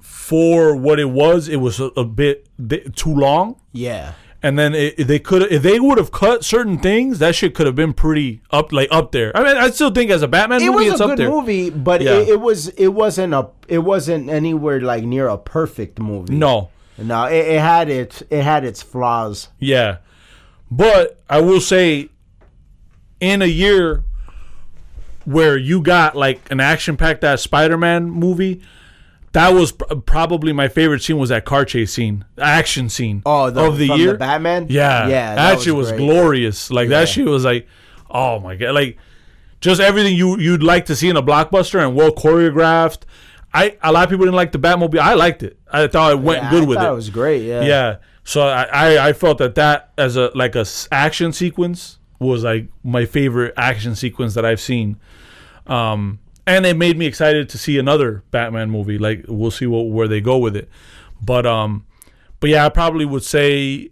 for 0.00 0.76
what 0.76 0.98
it 1.00 1.10
was, 1.10 1.48
it 1.48 1.56
was 1.56 1.80
a, 1.80 1.86
a 1.96 2.04
bit, 2.04 2.48
too 2.96 3.14
long. 3.14 3.60
Yeah. 3.72 4.14
And 4.44 4.58
then 4.58 4.74
it, 4.74 4.96
they 5.06 5.20
could 5.20 5.42
if 5.52 5.62
they 5.62 5.78
would 5.78 5.98
have 5.98 6.10
cut 6.10 6.44
certain 6.44 6.76
things, 6.78 7.20
that 7.20 7.36
shit 7.36 7.54
could 7.54 7.66
have 7.66 7.76
been 7.76 7.92
pretty 7.92 8.42
up 8.50 8.72
like 8.72 8.88
up 8.90 9.12
there. 9.12 9.30
I 9.36 9.44
mean, 9.44 9.56
I 9.56 9.70
still 9.70 9.92
think 9.92 10.10
as 10.10 10.22
a 10.22 10.26
Batman 10.26 10.60
It 10.62 10.66
movie, 10.72 10.90
was 10.90 10.94
it's 10.94 11.00
a 11.00 11.14
good 11.14 11.28
movie, 11.28 11.70
but 11.70 12.00
Yeah. 12.00 12.14
it, 12.18 12.28
it 12.30 12.40
was 12.40 12.66
it 12.70 12.88
wasn't 12.88 13.34
a 13.34 13.50
it 13.68 13.78
wasn't 13.78 14.28
anywhere 14.30 14.80
like 14.80 15.04
near 15.04 15.28
a 15.28 15.38
perfect 15.38 16.00
movie. 16.00 16.34
No, 16.34 16.70
no, 16.98 17.26
it, 17.26 17.36
it 17.36 17.60
had 17.60 17.88
its 17.88 18.24
it 18.30 18.42
had 18.42 18.64
its 18.64 18.82
flaws. 18.82 19.46
yeah, 19.60 19.98
but 20.72 21.20
I 21.30 21.40
will 21.40 21.60
say, 21.60 22.08
in 23.20 23.42
a 23.42 23.46
year 23.46 24.02
where 25.26 25.56
you 25.56 25.80
got 25.82 26.16
like 26.16 26.50
an 26.50 26.60
action-packed 26.60 27.24
ass 27.24 27.42
Spider-Man 27.42 28.10
movie, 28.10 28.62
that 29.32 29.50
was 29.54 29.72
pr- 29.72 29.94
probably 29.94 30.52
my 30.52 30.68
favorite 30.68 31.02
scene. 31.02 31.18
Was 31.18 31.30
that 31.30 31.44
car 31.44 31.64
chase 31.64 31.92
scene, 31.92 32.24
action 32.38 32.88
scene 32.88 33.22
Oh, 33.24 33.50
the, 33.50 33.64
of 33.64 33.78
the 33.78 33.86
year? 33.88 34.12
the 34.12 34.18
Batman. 34.18 34.66
Yeah, 34.68 35.08
yeah, 35.08 35.34
that, 35.34 35.60
shit 35.62 35.74
was 35.74 35.90
glorious. 35.92 36.70
Like 36.70 36.88
Yeah. 36.88 37.00
that 37.00 37.08
shit 37.08 37.26
was 37.26 37.44
like, 37.44 37.66
oh 38.10 38.40
my 38.40 38.56
god, 38.56 38.74
like 38.74 38.98
just 39.60 39.80
everything 39.80 40.14
you 40.16 40.38
you'd 40.38 40.62
like 40.62 40.86
to 40.86 40.96
see 40.96 41.08
in 41.08 41.16
a 41.16 41.22
blockbuster 41.22 41.82
and 41.84 41.94
well 41.94 42.10
choreographed. 42.12 43.02
I 43.54 43.76
a 43.82 43.92
lot 43.92 44.04
of 44.04 44.10
people 44.10 44.24
didn't 44.26 44.36
like 44.36 44.52
the 44.52 44.58
Batmobile. 44.58 44.98
I 44.98 45.14
liked 45.14 45.42
it. 45.42 45.58
I 45.70 45.86
thought 45.86 46.12
it 46.12 46.18
went 46.20 46.42
Yeah, 46.42 46.50
good 46.50 46.62
I 46.64 46.66
with 46.66 46.78
it. 46.78 46.84
it 46.84 46.90
was 46.92 47.10
great. 47.10 47.42
Yeah, 47.42 47.62
yeah, 47.62 47.96
so 48.24 48.42
I, 48.42 48.64
I 48.64 49.08
I 49.08 49.12
felt 49.12 49.38
that 49.38 49.54
that 49.56 49.92
as 49.96 50.16
a 50.16 50.30
like 50.34 50.56
a 50.56 50.60
s- 50.60 50.88
action 50.92 51.32
sequence 51.32 51.98
was 52.22 52.44
like 52.44 52.68
my 52.82 53.04
favorite 53.04 53.54
action 53.56 53.94
sequence 53.94 54.34
that 54.34 54.44
I've 54.44 54.60
seen. 54.60 54.98
Um, 55.66 56.18
and 56.46 56.66
it 56.66 56.76
made 56.76 56.98
me 56.98 57.06
excited 57.06 57.48
to 57.50 57.58
see 57.58 57.78
another 57.78 58.24
Batman 58.30 58.70
movie. 58.70 58.98
Like 58.98 59.24
we'll 59.28 59.50
see 59.50 59.66
what, 59.66 59.82
where 59.82 60.08
they 60.08 60.20
go 60.20 60.38
with 60.38 60.56
it. 60.56 60.68
But 61.20 61.46
um, 61.46 61.86
but 62.40 62.50
yeah, 62.50 62.66
I 62.66 62.68
probably 62.68 63.04
would 63.04 63.22
say 63.22 63.90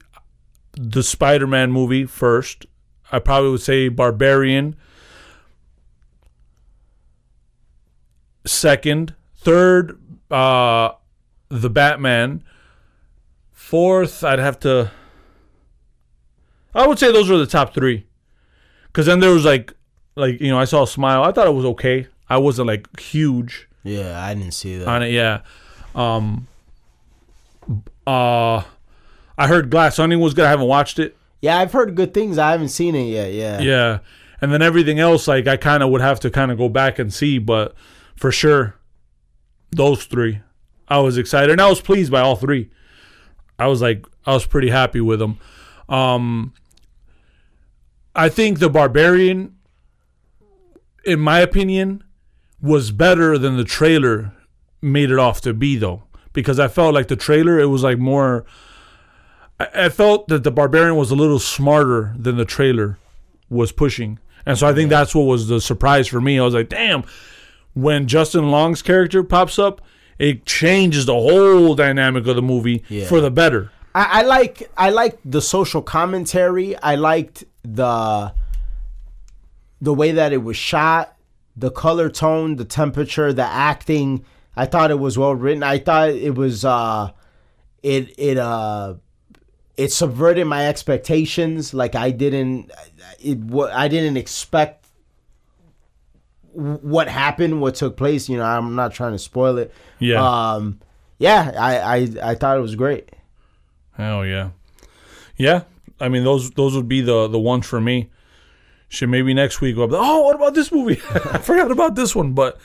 the 0.73 1.02
Spider-Man 1.02 1.70
movie 1.70 2.05
first. 2.05 2.66
I 3.12 3.19
probably 3.19 3.51
would 3.51 3.61
say 3.61 3.89
Barbarian 3.89 4.77
second, 8.47 9.15
third 9.36 10.01
uh, 10.31 10.93
the 11.48 11.70
Batman, 11.70 12.44
fourth 13.52 14.24
I'd 14.24 14.39
have 14.39 14.59
to 14.61 14.90
I 16.74 16.86
would 16.86 16.98
say 16.98 17.12
those 17.12 17.31
are 17.31 17.39
the 17.39 17.47
top 17.47 17.74
3. 17.74 18.07
Because 18.92 19.06
then 19.06 19.20
there 19.20 19.30
was 19.30 19.44
like, 19.44 19.72
like 20.16 20.40
you 20.40 20.48
know, 20.48 20.58
I 20.58 20.64
saw 20.64 20.82
a 20.82 20.86
smile. 20.86 21.22
I 21.22 21.32
thought 21.32 21.46
it 21.46 21.54
was 21.54 21.64
okay. 21.66 22.06
I 22.28 22.38
wasn't 22.38 22.68
like 22.68 23.00
huge 23.00 23.68
Yeah, 23.84 24.22
I 24.24 24.34
didn't 24.34 24.52
see 24.54 24.76
that. 24.78 24.88
on 24.88 25.02
it. 25.02 25.10
Yeah. 25.12 25.40
Um. 25.94 26.46
Uh, 28.06 28.62
I 29.38 29.46
heard 29.46 29.70
Glass 29.70 29.98
Onion 29.98 30.20
was 30.20 30.34
good. 30.34 30.44
I 30.44 30.50
haven't 30.50 30.66
watched 30.66 30.98
it. 30.98 31.16
yeah, 31.40 31.58
I've 31.58 31.72
heard 31.72 31.94
good 31.94 32.12
things. 32.12 32.38
I 32.38 32.50
haven't 32.50 32.68
seen 32.70 32.94
it 32.94 33.04
yet. 33.04 33.32
Yeah. 33.32 33.60
Yeah. 33.60 33.98
And 34.40 34.52
then 34.52 34.62
everything 34.62 34.98
else, 34.98 35.28
like 35.28 35.46
I 35.46 35.56
kind 35.56 35.82
of 35.82 35.90
would 35.90 36.00
have 36.00 36.18
to 36.20 36.30
kind 36.30 36.50
of 36.50 36.58
go 36.58 36.68
back 36.68 36.98
and 36.98 37.12
see, 37.12 37.38
but 37.38 37.74
for 38.16 38.32
sure, 38.32 38.74
those 39.70 40.04
three, 40.04 40.40
I 40.88 40.98
was 40.98 41.18
excited 41.18 41.50
and 41.52 41.60
I 41.60 41.68
was 41.68 41.80
pleased 41.80 42.10
by 42.10 42.20
all 42.20 42.36
three. 42.36 42.70
I 43.58 43.66
was 43.68 43.82
like, 43.82 44.04
I 44.26 44.32
was 44.32 44.46
pretty 44.46 44.70
happy 44.70 45.00
with 45.00 45.18
them. 45.20 45.38
Um, 45.88 46.54
I 48.14 48.28
think 48.28 48.58
the 48.58 48.68
Barbarian, 48.70 49.54
in 51.04 51.20
my 51.20 51.40
opinion, 51.40 52.04
was 52.60 52.90
better 52.90 53.38
than 53.38 53.56
the 53.56 53.64
trailer 53.64 54.32
made 54.82 55.10
it 55.10 55.18
off 55.18 55.40
to 55.42 55.54
be, 55.54 55.76
though, 55.76 56.02
because 56.32 56.58
I 56.58 56.68
felt 56.68 56.94
like 56.94 57.08
the 57.08 57.16
trailer, 57.16 57.58
it 57.58 57.66
was 57.66 57.82
like 57.82 57.98
more. 57.98 58.44
I, 59.58 59.68
I 59.84 59.88
felt 59.88 60.28
that 60.28 60.44
the 60.44 60.50
Barbarian 60.50 60.96
was 60.96 61.10
a 61.10 61.14
little 61.16 61.38
smarter 61.38 62.14
than 62.18 62.36
the 62.36 62.44
trailer 62.44 62.98
was 63.48 63.72
pushing. 63.72 64.18
And 64.46 64.56
so 64.58 64.66
I 64.66 64.72
think 64.74 64.90
that's 64.90 65.14
what 65.14 65.22
was 65.24 65.48
the 65.48 65.60
surprise 65.60 66.08
for 66.08 66.20
me. 66.20 66.38
I 66.38 66.42
was 66.44 66.54
like, 66.54 66.68
damn, 66.70 67.04
when 67.74 68.06
Justin 68.08 68.50
Long's 68.50 68.82
character 68.82 69.22
pops 69.22 69.58
up, 69.58 69.80
it 70.18 70.44
changes 70.46 71.06
the 71.06 71.14
whole 71.14 71.74
dynamic 71.74 72.26
of 72.26 72.36
the 72.36 72.42
movie 72.42 72.84
Yeah. 72.88 73.06
for 73.06 73.20
the 73.20 73.30
better. 73.30 73.70
I, 73.94 74.20
I 74.20 74.22
like 74.22 74.70
I 74.76 74.90
like 74.90 75.18
the 75.24 75.40
social 75.42 75.82
commentary. 75.82 76.76
I 76.76 76.94
liked 76.94 77.44
the 77.62 78.32
the 79.80 79.94
way 79.94 80.12
that 80.12 80.32
it 80.32 80.38
was 80.42 80.56
shot, 80.56 81.16
the 81.56 81.70
color 81.70 82.08
tone, 82.10 82.56
the 82.56 82.64
temperature, 82.64 83.32
the 83.32 83.44
acting. 83.44 84.24
I 84.56 84.66
thought 84.66 84.90
it 84.90 84.98
was 84.98 85.16
well 85.18 85.34
written. 85.34 85.62
I 85.62 85.78
thought 85.78 86.10
it 86.10 86.34
was 86.34 86.64
uh 86.64 87.10
it 87.82 88.14
it 88.18 88.38
uh 88.38 88.94
it 89.76 89.90
subverted 89.92 90.46
my 90.46 90.68
expectations. 90.68 91.72
Like 91.74 91.94
I 91.94 92.10
didn't 92.10 92.70
it 93.18 93.38
wa- 93.38 93.70
I 93.72 93.88
didn't 93.88 94.16
expect 94.16 94.86
what 96.52 97.08
happened, 97.08 97.60
what 97.60 97.76
took 97.76 97.96
place. 97.96 98.28
You 98.28 98.36
know, 98.38 98.44
I'm 98.44 98.74
not 98.74 98.92
trying 98.92 99.12
to 99.12 99.18
spoil 99.18 99.58
it. 99.58 99.72
Yeah. 99.98 100.22
Um 100.54 100.80
yeah, 101.18 101.52
I, 101.58 101.78
I 101.78 102.30
I 102.30 102.34
thought 102.34 102.56
it 102.56 102.60
was 102.60 102.76
great. 102.76 103.10
Hell 104.01 104.27
yeah. 104.27 104.51
Yeah. 105.36 105.62
I 106.01 106.09
mean 106.09 106.24
those 106.24 106.51
those 106.52 106.74
would 106.74 106.89
be 106.89 107.01
the 107.01 107.28
the 107.28 107.39
ones 107.39 107.66
for 107.66 107.81
me. 107.81 108.10
Shit, 108.89 109.09
maybe 109.09 109.32
next 109.35 109.60
week 109.60 109.77
we'll 109.77 109.86
be, 109.86 109.94
oh, 109.97 110.22
what 110.22 110.35
about 110.35 110.55
this 110.55 110.72
movie? 110.72 111.01
I 111.14 111.39
forgot 111.39 111.70
about 111.70 111.94
this 111.94 112.16
one, 112.16 112.32
but 112.32 112.59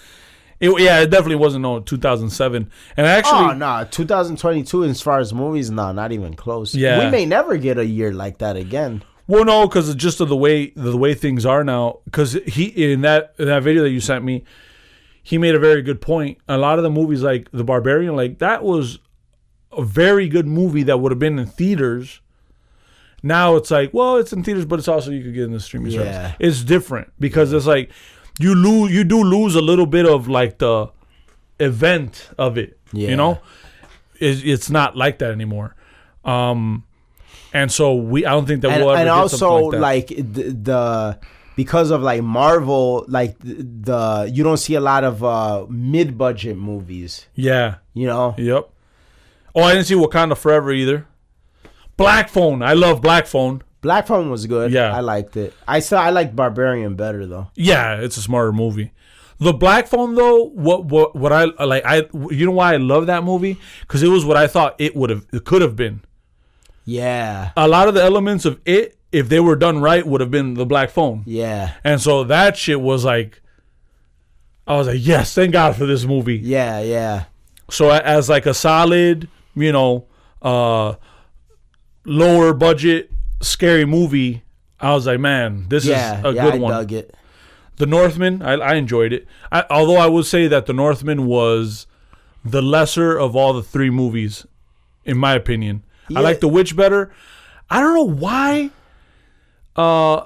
it, 0.59 0.71
yeah, 0.81 1.01
it 1.01 1.11
definitely 1.11 1.35
wasn't 1.35 1.61
no 1.61 1.81
2007. 1.81 2.71
And 2.97 3.05
actually, 3.05 3.51
oh 3.51 3.53
no, 3.53 3.87
2022 3.91 4.85
as 4.85 5.01
far 5.01 5.19
as 5.19 5.33
movies, 5.33 5.69
no, 5.69 5.91
not 5.91 6.11
even 6.11 6.33
close. 6.33 6.73
Yeah. 6.73 7.05
we 7.05 7.11
may 7.11 7.25
never 7.25 7.57
get 7.57 7.77
a 7.77 7.85
year 7.85 8.11
like 8.11 8.39
that 8.39 8.55
again. 8.55 9.03
Well, 9.27 9.43
no, 9.43 9.67
because 9.67 9.93
just 9.95 10.21
of 10.21 10.29
the 10.29 10.35
way 10.35 10.71
the 10.75 10.97
way 10.97 11.13
things 11.13 11.45
are 11.45 11.63
now. 11.63 11.99
Because 12.05 12.33
he 12.33 12.65
in 12.93 13.01
that 13.01 13.33
in 13.37 13.47
that 13.47 13.63
video 13.63 13.83
that 13.83 13.89
you 13.89 13.99
sent 13.99 14.23
me, 14.23 14.43
he 15.21 15.37
made 15.37 15.55
a 15.55 15.59
very 15.59 15.81
good 15.81 15.99
point. 15.99 16.37
A 16.47 16.57
lot 16.57 16.79
of 16.79 16.83
the 16.83 16.89
movies 16.89 17.21
like 17.21 17.49
The 17.51 17.63
Barbarian, 17.63 18.15
like 18.15 18.39
that 18.39 18.63
was 18.63 18.99
a 19.77 19.83
very 19.83 20.27
good 20.27 20.47
movie 20.47 20.83
that 20.83 20.99
would 20.99 21.11
have 21.11 21.19
been 21.19 21.39
in 21.39 21.45
theaters. 21.47 22.21
Now 23.23 23.55
it's 23.55 23.71
like, 23.71 23.93
well, 23.93 24.17
it's 24.17 24.31
in 24.33 24.43
theaters, 24.43 24.65
but 24.65 24.79
it's 24.79 24.87
also 24.87 25.11
you 25.11 25.23
could 25.23 25.33
get 25.33 25.43
in 25.45 25.51
the 25.51 25.59
streaming 25.59 25.91
Yeah. 25.91 25.99
service. 25.99 26.35
It's 26.39 26.63
different 26.63 27.11
because 27.19 27.53
it's 27.53 27.65
like 27.65 27.89
you 28.39 28.53
lose, 28.53 28.91
you 28.93 29.03
do 29.03 29.23
lose 29.23 29.55
a 29.55 29.61
little 29.61 29.85
bit 29.87 30.05
of 30.05 30.27
like 30.27 30.59
the 30.59 30.89
event 31.59 32.29
of 32.37 32.57
it. 32.57 32.77
Yeah. 32.93 33.09
You 33.09 33.15
know, 33.15 33.39
it's, 34.19 34.41
it's 34.43 34.69
not 34.69 34.95
like 34.95 35.19
that 35.19 35.31
anymore. 35.31 35.75
Um, 36.23 36.83
and 37.53 37.71
so 37.71 37.95
we, 37.95 38.25
I 38.25 38.31
don't 38.31 38.45
think 38.45 38.61
that 38.61 38.71
And, 38.71 38.81
we'll 38.81 38.91
ever 38.91 38.99
and 38.99 39.07
get 39.07 39.13
also 39.13 39.37
something 39.37 39.79
like, 39.79 40.09
like, 40.11 40.33
the, 40.33 40.43
the 40.51 41.19
because 41.55 41.89
of 41.89 42.01
like 42.01 42.21
Marvel, 42.21 43.05
like 43.07 43.39
the, 43.39 43.53
the 43.63 44.31
you 44.33 44.43
don't 44.43 44.57
see 44.57 44.75
a 44.75 44.81
lot 44.81 45.03
of 45.05 45.23
uh 45.23 45.65
mid-budget 45.69 46.57
movies. 46.57 47.27
yeah, 47.33 47.75
You 47.93 48.07
know, 48.07 48.35
yep. 48.37 48.69
Oh, 49.55 49.61
I 49.63 49.73
didn't 49.73 49.85
see 49.87 49.95
Wakanda 49.95 50.37
Forever 50.37 50.71
either. 50.73 51.07
Black 51.97 52.29
Phone, 52.29 52.61
I 52.61 52.73
love 52.73 53.01
Black 53.01 53.25
Phone. 53.25 53.61
Black 53.81 54.07
Phone 54.07 54.29
was 54.29 54.45
good. 54.47 54.71
Yeah. 54.71 54.93
I 54.95 54.99
liked 54.99 55.37
it. 55.37 55.53
I 55.67 55.79
saw. 55.79 56.01
I 56.01 56.09
like 56.09 56.35
Barbarian 56.35 56.95
better 56.95 57.25
though. 57.25 57.47
Yeah, 57.55 57.95
it's 58.01 58.17
a 58.17 58.21
smarter 58.21 58.51
movie. 58.51 58.91
The 59.39 59.53
Black 59.53 59.87
Phone 59.87 60.15
though, 60.15 60.45
what 60.45 60.85
what 60.85 61.15
what 61.15 61.31
I 61.31 61.45
like, 61.63 61.83
I 61.85 62.03
you 62.31 62.45
know 62.45 62.51
why 62.51 62.73
I 62.73 62.77
love 62.77 63.05
that 63.07 63.23
movie 63.23 63.57
because 63.81 64.01
it 64.03 64.07
was 64.07 64.25
what 64.25 64.37
I 64.37 64.47
thought 64.47 64.75
it 64.79 64.95
would 64.95 65.09
have, 65.09 65.25
it 65.31 65.45
could 65.45 65.61
have 65.61 65.75
been. 65.75 66.01
Yeah, 66.87 67.51
A 67.57 67.67
lot 67.67 67.87
of 67.87 67.95
the 67.95 68.03
elements 68.03 68.45
of 68.45 68.59
it, 68.65 68.95
if 69.11 69.27
they 69.27 69.39
were 69.39 69.55
done 69.55 69.79
right, 69.79 70.05
would 70.05 70.21
have 70.21 70.29
been 70.29 70.53
the 70.53 70.65
Black 70.67 70.91
Phone. 70.91 71.23
yeah, 71.25 71.73
And 71.83 71.99
so 71.99 72.23
that 72.25 72.57
shit 72.57 72.79
was 72.79 73.03
like, 73.03 73.41
I 74.67 74.77
was 74.77 74.87
like, 74.87 74.99
yes, 74.99 75.33
thank 75.33 75.51
God 75.53 75.75
for 75.75 75.85
this 75.87 76.05
movie. 76.05 76.37
yeah, 76.37 76.79
yeah. 76.81 77.23
So 77.71 77.89
as 77.89 78.29
like 78.29 78.45
a 78.45 78.53
solid, 78.53 79.27
you 79.55 79.71
know, 79.71 80.07
uh 80.41 80.95
lower 82.05 82.53
budget 82.53 83.11
scary 83.41 83.85
movie, 83.85 84.43
I 84.79 84.93
was 84.93 85.07
like, 85.07 85.19
man, 85.19 85.65
this 85.69 85.85
Yeah, 85.85 86.19
is 86.19 86.25
a 86.25 86.33
yeah, 86.33 86.43
good 86.43 86.53
I 86.55 86.57
one. 86.57 86.71
dug 86.71 86.91
it. 86.91 87.15
The 87.77 87.85
Northman, 87.85 88.41
I, 88.41 88.53
I 88.53 88.73
enjoyed 88.75 89.11
it. 89.11 89.27
I, 89.51 89.65
although 89.69 89.97
I 89.97 90.07
would 90.07 90.25
say 90.25 90.47
that 90.47 90.65
The 90.65 90.73
Northman 90.73 91.25
was 91.25 91.87
the 92.43 92.61
lesser 92.61 93.17
of 93.17 93.35
all 93.35 93.53
the 93.53 93.63
three 93.63 93.89
movies, 93.89 94.45
in 95.03 95.17
my 95.17 95.33
opinion. 95.33 95.83
Yeah. 96.07 96.19
I 96.19 96.21
like 96.21 96.39
The 96.39 96.47
Witch 96.47 96.75
better. 96.75 97.11
I 97.69 97.81
don't 97.81 97.93
know 97.95 98.03
why. 98.15 98.69
Uh, 99.75 100.25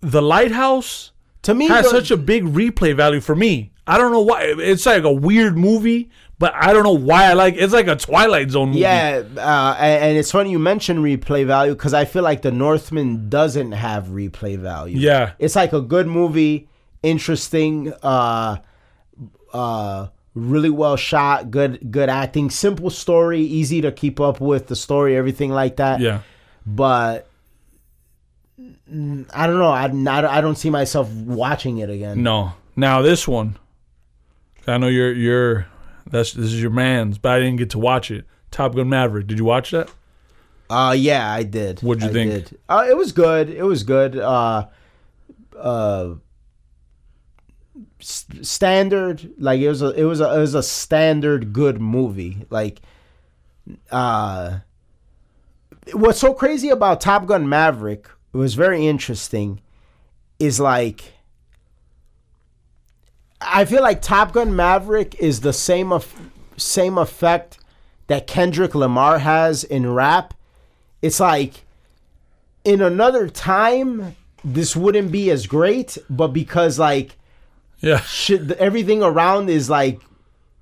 The 0.00 0.22
Lighthouse 0.22 1.12
To 1.42 1.54
me, 1.54 1.66
has 1.68 1.84
the- 1.84 1.90
such 1.90 2.10
a 2.10 2.16
big 2.16 2.44
replay 2.44 2.94
value 2.96 3.20
for 3.20 3.34
me. 3.36 3.72
I 3.86 3.98
don't 3.98 4.10
know 4.10 4.20
why. 4.22 4.42
It's 4.58 4.86
like 4.86 5.04
a 5.04 5.12
weird 5.12 5.56
movie, 5.58 6.08
but 6.38 6.54
I 6.54 6.72
don't 6.72 6.82
know 6.82 6.92
why 6.92 7.24
I 7.24 7.32
like. 7.32 7.54
It's 7.56 7.72
like 7.72 7.86
a 7.88 7.96
Twilight 7.96 8.50
Zone 8.50 8.68
movie. 8.68 8.80
Yeah, 8.80 9.22
uh, 9.36 9.76
and, 9.78 10.04
and 10.04 10.18
it's 10.18 10.30
funny 10.30 10.50
you 10.50 10.58
mention 10.58 10.98
replay 10.98 11.46
value 11.46 11.72
because 11.74 11.94
I 11.94 12.04
feel 12.04 12.22
like 12.22 12.42
The 12.42 12.52
Northman 12.52 13.28
doesn't 13.28 13.72
have 13.72 14.06
replay 14.08 14.58
value. 14.58 14.98
Yeah. 14.98 15.32
it's 15.38 15.56
like 15.56 15.72
a 15.72 15.80
good 15.80 16.06
movie, 16.06 16.68
interesting, 17.02 17.92
uh, 18.02 18.58
uh, 19.52 20.08
really 20.34 20.68
well 20.70 20.96
shot, 20.96 21.50
good 21.50 21.90
good 21.90 22.10
acting, 22.10 22.50
simple 22.50 22.90
story, 22.90 23.40
easy 23.40 23.80
to 23.80 23.90
keep 23.90 24.20
up 24.20 24.40
with 24.40 24.66
the 24.66 24.76
story, 24.76 25.16
everything 25.16 25.50
like 25.50 25.76
that. 25.76 26.00
yeah. 26.00 26.20
but 26.66 27.28
I 28.88 29.46
don't 29.46 29.58
know. 29.58 29.70
I 29.70 29.86
not, 29.88 30.24
I 30.24 30.40
don't 30.40 30.56
see 30.56 30.70
myself 30.70 31.10
watching 31.10 31.78
it 31.78 31.90
again. 31.90 32.22
No. 32.22 32.52
Now 32.76 33.02
this 33.02 33.26
one, 33.26 33.56
I 34.66 34.76
know 34.78 34.88
you're 34.88 35.12
you're 35.12 35.66
that's 36.10 36.32
this 36.32 36.46
is 36.52 36.60
your 36.60 36.70
man's, 36.70 37.18
but 37.18 37.32
I 37.32 37.38
didn't 37.38 37.56
get 37.56 37.70
to 37.70 37.78
watch 37.78 38.10
it. 38.10 38.24
Top 38.50 38.74
Gun 38.74 38.88
Maverick. 38.88 39.26
Did 39.26 39.38
you 39.38 39.44
watch 39.44 39.70
that? 39.72 39.90
Uh 40.70 40.94
yeah, 40.96 41.30
I 41.30 41.42
did. 41.42 41.80
What'd 41.80 42.02
you 42.02 42.10
I 42.10 42.12
think? 42.12 42.30
did. 42.30 42.58
Uh, 42.68 42.86
it 42.88 42.96
was 42.96 43.12
good. 43.12 43.50
It 43.50 43.62
was 43.62 43.82
good. 43.84 44.16
Uh, 44.18 44.66
uh, 45.56 46.14
s- 48.00 48.26
standard. 48.42 49.32
Like 49.38 49.60
it 49.60 49.68
was 49.68 49.82
a 49.82 49.90
it 49.90 50.04
was 50.04 50.20
a 50.20 50.34
it 50.34 50.38
was 50.38 50.54
a 50.54 50.62
standard 50.62 51.52
good 51.52 51.80
movie. 51.80 52.46
Like, 52.50 52.80
uh, 53.92 54.58
what's 55.92 56.18
so 56.18 56.34
crazy 56.34 56.68
about 56.68 57.00
Top 57.00 57.26
Gun 57.26 57.48
Maverick? 57.48 58.08
It 58.34 58.36
was 58.36 58.54
very 58.54 58.86
interesting. 58.86 59.60
Is 60.38 60.58
like. 60.60 61.12
I 63.40 63.64
feel 63.64 63.82
like 63.82 64.02
Top 64.02 64.32
Gun 64.32 64.54
Maverick 64.56 65.14
is 65.20 65.40
the 65.40 65.52
same 65.52 65.92
of 65.92 66.12
same 66.56 66.96
effect 66.96 67.58
that 68.06 68.26
Kendrick 68.26 68.74
Lamar 68.74 69.18
has 69.18 69.62
in 69.64 69.92
rap. 69.92 70.32
It's 71.02 71.20
like 71.20 71.64
in 72.64 72.80
another 72.80 73.28
time 73.28 74.16
this 74.44 74.74
wouldn't 74.76 75.10
be 75.12 75.30
as 75.30 75.46
great, 75.46 75.98
but 76.08 76.28
because 76.28 76.78
like 76.78 77.16
Yeah. 77.80 78.00
shit 78.00 78.50
everything 78.52 79.02
around 79.02 79.50
is 79.50 79.68
like 79.68 80.00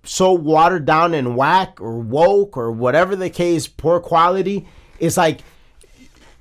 so 0.03 0.33
watered 0.33 0.85
down 0.85 1.15
and 1.15 1.37
whack 1.37 1.81
or 1.81 1.99
woke 1.99 2.57
or 2.57 2.71
whatever 2.73 3.15
the 3.15 3.31
case, 3.31 3.67
poor 3.69 4.01
quality, 4.01 4.67
it's 4.99 5.17
like 5.17 5.41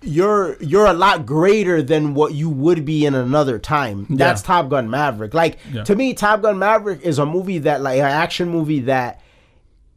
you're 0.03 0.57
you're 0.61 0.85
a 0.85 0.93
lot 0.93 1.25
greater 1.25 1.81
than 1.81 2.13
what 2.13 2.33
you 2.33 2.49
would 2.49 2.85
be 2.85 3.05
in 3.05 3.15
another 3.15 3.59
time. 3.59 4.05
That's 4.09 4.41
Top 4.41 4.69
Gun 4.69 4.89
Maverick. 4.89 5.33
Like 5.33 5.57
Yeah. 5.71 5.83
to 5.83 5.95
me, 5.95 6.13
Top 6.13 6.41
Gun 6.41 6.59
Maverick 6.59 7.01
is 7.01 7.19
a 7.19 7.25
movie 7.25 7.59
that 7.59 7.81
like 7.81 7.99
an 7.99 8.05
action 8.05 8.49
movie 8.49 8.81
that 8.81 9.21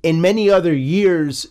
in 0.03 0.21
many 0.21 0.49
other 0.51 0.73
years 0.75 1.49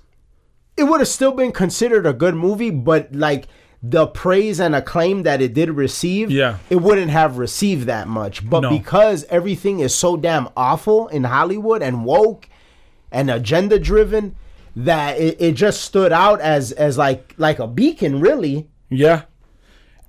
it 0.78 0.84
would 0.84 1.00
have 1.00 1.08
still 1.08 1.32
been 1.32 1.52
considered 1.52 2.06
a 2.06 2.14
good 2.14 2.36
movie, 2.36 2.70
but 2.70 3.14
like 3.14 3.48
the 3.82 4.08
praise 4.08 4.60
and 4.60 4.76
acclaim 4.76 5.24
that 5.24 5.42
it 5.42 5.54
did 5.54 5.70
receive, 5.70 6.32
Yeah. 6.32 6.58
it 6.70 6.78
wouldn't 6.78 7.12
have 7.12 7.38
received 7.38 7.86
that 7.88 8.08
much. 8.08 8.50
But 8.50 8.62
No. 8.62 8.70
because 8.72 9.26
everything 9.30 9.80
is 9.80 9.94
so 9.94 10.18
damn 10.18 10.50
awful 10.58 11.08
in 11.10 11.24
Hollywood 11.26 11.82
and 11.84 12.04
woke 12.04 12.50
and 13.12 13.30
agenda 13.30 13.78
driven, 13.80 14.36
that 14.76 15.20
it, 15.20 15.40
it 15.40 15.52
just 15.54 15.82
stood 15.82 16.12
out 16.12 16.42
as 16.42 16.72
as 16.72 16.98
like 16.98 17.34
like 17.38 17.60
a 17.60 17.68
beacon, 17.68 18.20
really. 18.20 18.68
Yeah. 18.90 19.24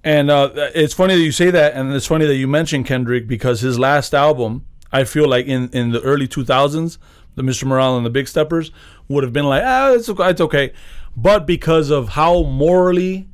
And 0.05 0.31
uh, 0.31 0.51
it's 0.55 0.95
funny 0.95 1.17
that 1.17 1.23
you 1.23 1.33
say 1.33 1.51
that, 1.51 1.75
and 1.75 1.93
it's 1.93 2.07
funny 2.07 2.27
that 2.27 2.37
you 2.37 2.47
mentioned 2.47 2.87
Kendrick 2.87 3.27
because 3.27 3.61
his 3.61 3.77
last 3.77 4.15
album, 4.15 4.65
I 4.93 5.03
feel 5.03 5.29
like 5.29 5.47
in, 5.47 5.69
in 5.71 5.91
the 5.91 6.01
early 6.03 6.29
2000s, 6.29 6.99
the 7.35 7.43
Mr. 7.43 7.65
Morale 7.65 7.97
and 7.97 8.07
the 8.07 8.11
Big 8.11 8.29
Steppers 8.29 8.71
would 9.09 9.25
have 9.25 9.33
been 9.33 9.47
like, 9.47 9.65
ah, 9.65 9.91
it's, 9.91 10.09
okay- 10.09 10.31
it's 10.31 10.41
okay. 10.41 10.73
But 11.17 11.45
because 11.45 11.91
of 11.91 12.11
how 12.11 12.45
morally 12.45 13.29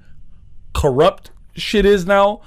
corrupt 0.72 1.30
shit 1.54 1.84
is 1.84 2.06
now, 2.06 2.40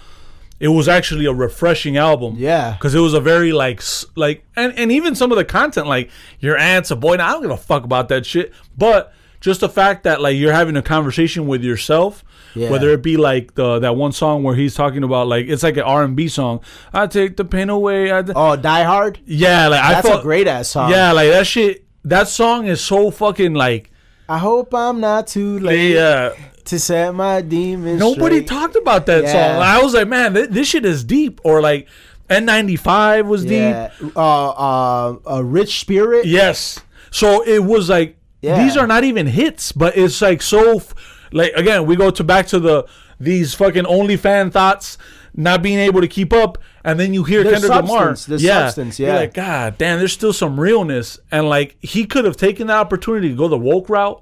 it 0.59 0.69
was 0.69 0.87
actually 0.87 1.25
a 1.25 1.33
refreshing 1.33 1.97
album. 1.97 2.35
Yeah. 2.37 2.73
Because 2.73 2.95
it 2.95 2.99
was 2.99 3.13
a 3.13 3.19
very 3.19 3.51
like 3.51 3.81
like 4.15 4.45
and, 4.55 4.73
and 4.77 4.91
even 4.91 5.15
some 5.15 5.31
of 5.31 5.37
the 5.37 5.45
content 5.45 5.87
like 5.87 6.09
your 6.39 6.57
aunt's 6.57 6.91
a 6.91 6.95
boy. 6.95 7.15
Now 7.17 7.27
I 7.27 7.31
don't 7.33 7.41
give 7.41 7.51
a 7.51 7.57
fuck 7.57 7.83
about 7.83 8.09
that 8.09 8.25
shit. 8.25 8.53
But 8.77 9.13
just 9.41 9.59
the 9.61 9.69
fact 9.69 10.03
that 10.03 10.21
like 10.21 10.37
you're 10.37 10.53
having 10.53 10.75
a 10.77 10.81
conversation 10.81 11.45
with 11.45 11.61
yourself, 11.63 12.23
Yeah. 12.55 12.69
whether 12.71 12.89
it 12.91 13.03
be 13.03 13.17
like 13.17 13.55
the 13.55 13.79
that 13.79 13.95
one 13.95 14.11
song 14.13 14.43
where 14.43 14.55
he's 14.55 14.73
talking 14.75 15.03
about 15.03 15.27
like 15.27 15.47
it's 15.47 15.61
like 15.61 15.77
an 15.77 15.83
R 15.83 16.03
and 16.03 16.15
B 16.15 16.27
song. 16.29 16.61
I 16.93 17.05
take 17.07 17.35
the 17.37 17.45
pain 17.45 17.69
away. 17.69 18.11
I 18.11 18.21
d- 18.21 18.33
Oh, 18.35 18.55
Die 18.55 18.83
Hard. 18.83 19.19
yeah, 19.25 19.67
like 19.67 19.83
I 19.83 19.91
That's 19.93 20.07
felt 20.07 20.21
a 20.21 20.23
great 20.23 20.47
ass 20.47 20.69
song. 20.69 20.89
yeah, 20.89 21.11
like 21.11 21.29
that 21.31 21.45
shit. 21.47 21.83
That 22.05 22.27
song 22.27 22.65
is 22.67 22.81
so 22.81 23.11
fucking 23.11 23.53
like 23.55 23.91
I 24.29 24.37
hope 24.39 24.73
I'm 24.73 24.99
not 25.01 25.27
too 25.27 25.59
late 25.59 25.91
yeah. 25.93 26.31
To 26.65 26.79
set 26.79 27.13
my 27.15 27.41
demons. 27.41 27.99
Nobody 27.99 28.37
straight. 28.37 28.47
talked 28.47 28.75
about 28.75 29.05
that 29.07 29.23
Yeah. 29.23 29.31
song. 29.31 29.61
I 29.61 29.81
was 29.83 29.93
like, 29.93 30.07
man, 30.07 30.33
th- 30.33 30.49
this 30.49 30.67
shit 30.67 30.85
is 30.85 31.03
deep. 31.03 31.39
Or 31.43 31.61
like 31.61 31.87
N95 32.29 33.25
was 33.25 33.43
deep. 33.43 33.51
Yeah. 33.51 33.89
Uh, 34.15 34.49
uh, 34.49 35.15
a 35.27 35.43
rich 35.43 35.79
spirit. 35.79 36.25
Yes. 36.25 36.79
So 37.11 37.43
it 37.43 37.63
was 37.63 37.89
like 37.89 38.17
Yeah. 38.41 38.63
these 38.63 38.75
are 38.77 38.87
not 38.87 39.03
even 39.03 39.27
hits, 39.27 39.71
but 39.71 39.95
it's 39.97 40.21
like 40.21 40.41
so 40.41 40.77
f- 40.77 40.93
like 41.31 41.53
again, 41.55 41.85
we 41.85 41.95
go 41.95 42.11
to 42.11 42.23
back 42.23 42.47
to 42.47 42.59
the 42.59 42.85
these 43.19 43.53
fucking 43.53 43.85
only 43.85 44.17
fan 44.17 44.51
thoughts 44.51 44.97
not 45.37 45.61
being 45.61 45.79
able 45.79 46.01
to 46.01 46.07
keep 46.07 46.31
up 46.33 46.57
and 46.83 46.99
then 46.99 47.13
you 47.13 47.23
hear 47.23 47.43
There's 47.43 47.61
Kendrick 47.61 47.71
Lamar. 47.83 48.15
substance, 48.15 48.25
there's 48.41 48.43
substance, 48.53 48.99
You're 48.99 49.09
yeah. 49.09 49.15
like, 49.15 49.33
God 49.33 49.77
damn, 49.77 49.99
there's 49.99 50.13
still 50.13 50.33
some 50.33 50.59
realness. 50.59 51.19
And 51.31 51.47
like 51.49 51.77
he 51.81 52.05
could 52.05 52.25
have 52.25 52.37
taken 52.37 52.67
the 52.67 52.73
opportunity 52.73 53.29
to 53.29 53.35
go 53.35 53.47
the 53.47 53.57
woke 53.57 53.89
route, 53.89 54.21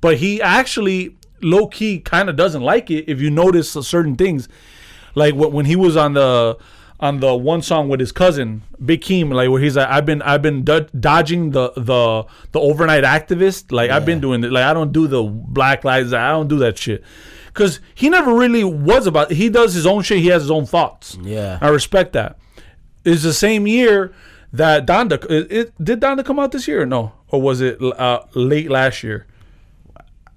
but 0.00 0.16
he 0.18 0.40
actually 0.42 1.16
low 1.42 1.66
key 1.66 2.00
kind 2.00 2.28
of 2.28 2.36
doesn't 2.36 2.62
like 2.62 2.90
it 2.90 3.04
if 3.08 3.20
you 3.20 3.30
notice 3.30 3.72
certain 3.72 4.16
things. 4.16 4.48
Like 5.14 5.34
when 5.34 5.64
he 5.64 5.76
was 5.76 5.96
on 5.96 6.14
the 6.14 6.58
on 7.00 7.20
the 7.20 7.34
one 7.34 7.62
song 7.62 7.88
with 7.88 8.00
his 8.00 8.10
cousin 8.10 8.62
Big 8.84 9.00
Keem, 9.00 9.32
like 9.32 9.48
where 9.50 9.60
he's 9.60 9.76
like, 9.76 9.88
I've 9.88 10.04
been 10.06 10.20
I've 10.22 10.42
been 10.42 10.64
do- 10.64 10.88
dodging 10.98 11.50
the 11.50 11.72
the 11.76 12.24
the 12.52 12.60
overnight 12.60 13.04
activist. 13.04 13.72
Like 13.72 13.90
I've 13.90 14.04
been 14.04 14.20
doing 14.20 14.44
it. 14.44 14.52
Like 14.52 14.64
I 14.64 14.74
don't 14.74 14.92
do 14.92 15.06
the 15.06 15.22
Black 15.22 15.84
Lives. 15.84 16.12
I 16.12 16.30
don't 16.30 16.48
do 16.48 16.58
that 16.58 16.78
shit. 16.78 17.04
Cause 17.54 17.80
he 17.94 18.08
never 18.08 18.34
really 18.34 18.62
was 18.62 19.06
about. 19.06 19.32
He 19.32 19.48
does 19.48 19.74
his 19.74 19.86
own 19.86 20.02
shit. 20.02 20.18
He 20.18 20.28
has 20.28 20.42
his 20.42 20.50
own 20.50 20.66
thoughts. 20.66 21.18
Yeah. 21.20 21.58
I 21.60 21.68
respect 21.68 22.12
that. 22.12 22.38
It's 23.04 23.22
the 23.22 23.32
same 23.32 23.66
year 23.66 24.12
that 24.52 24.86
Donda. 24.86 25.24
It, 25.30 25.50
it 25.50 25.84
did 25.84 26.00
Donda 26.00 26.24
come 26.24 26.38
out 26.38 26.52
this 26.52 26.68
year 26.68 26.82
or 26.82 26.86
no? 26.86 27.12
Or 27.28 27.40
was 27.42 27.60
it 27.60 27.82
uh, 27.82 28.22
late 28.34 28.70
last 28.70 29.02
year? 29.02 29.26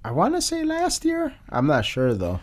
I 0.04 0.10
want 0.10 0.34
to 0.34 0.42
say 0.42 0.64
last 0.64 1.04
year. 1.04 1.34
I'm 1.48 1.66
not 1.66 1.84
sure 1.84 2.14
though. 2.14 2.40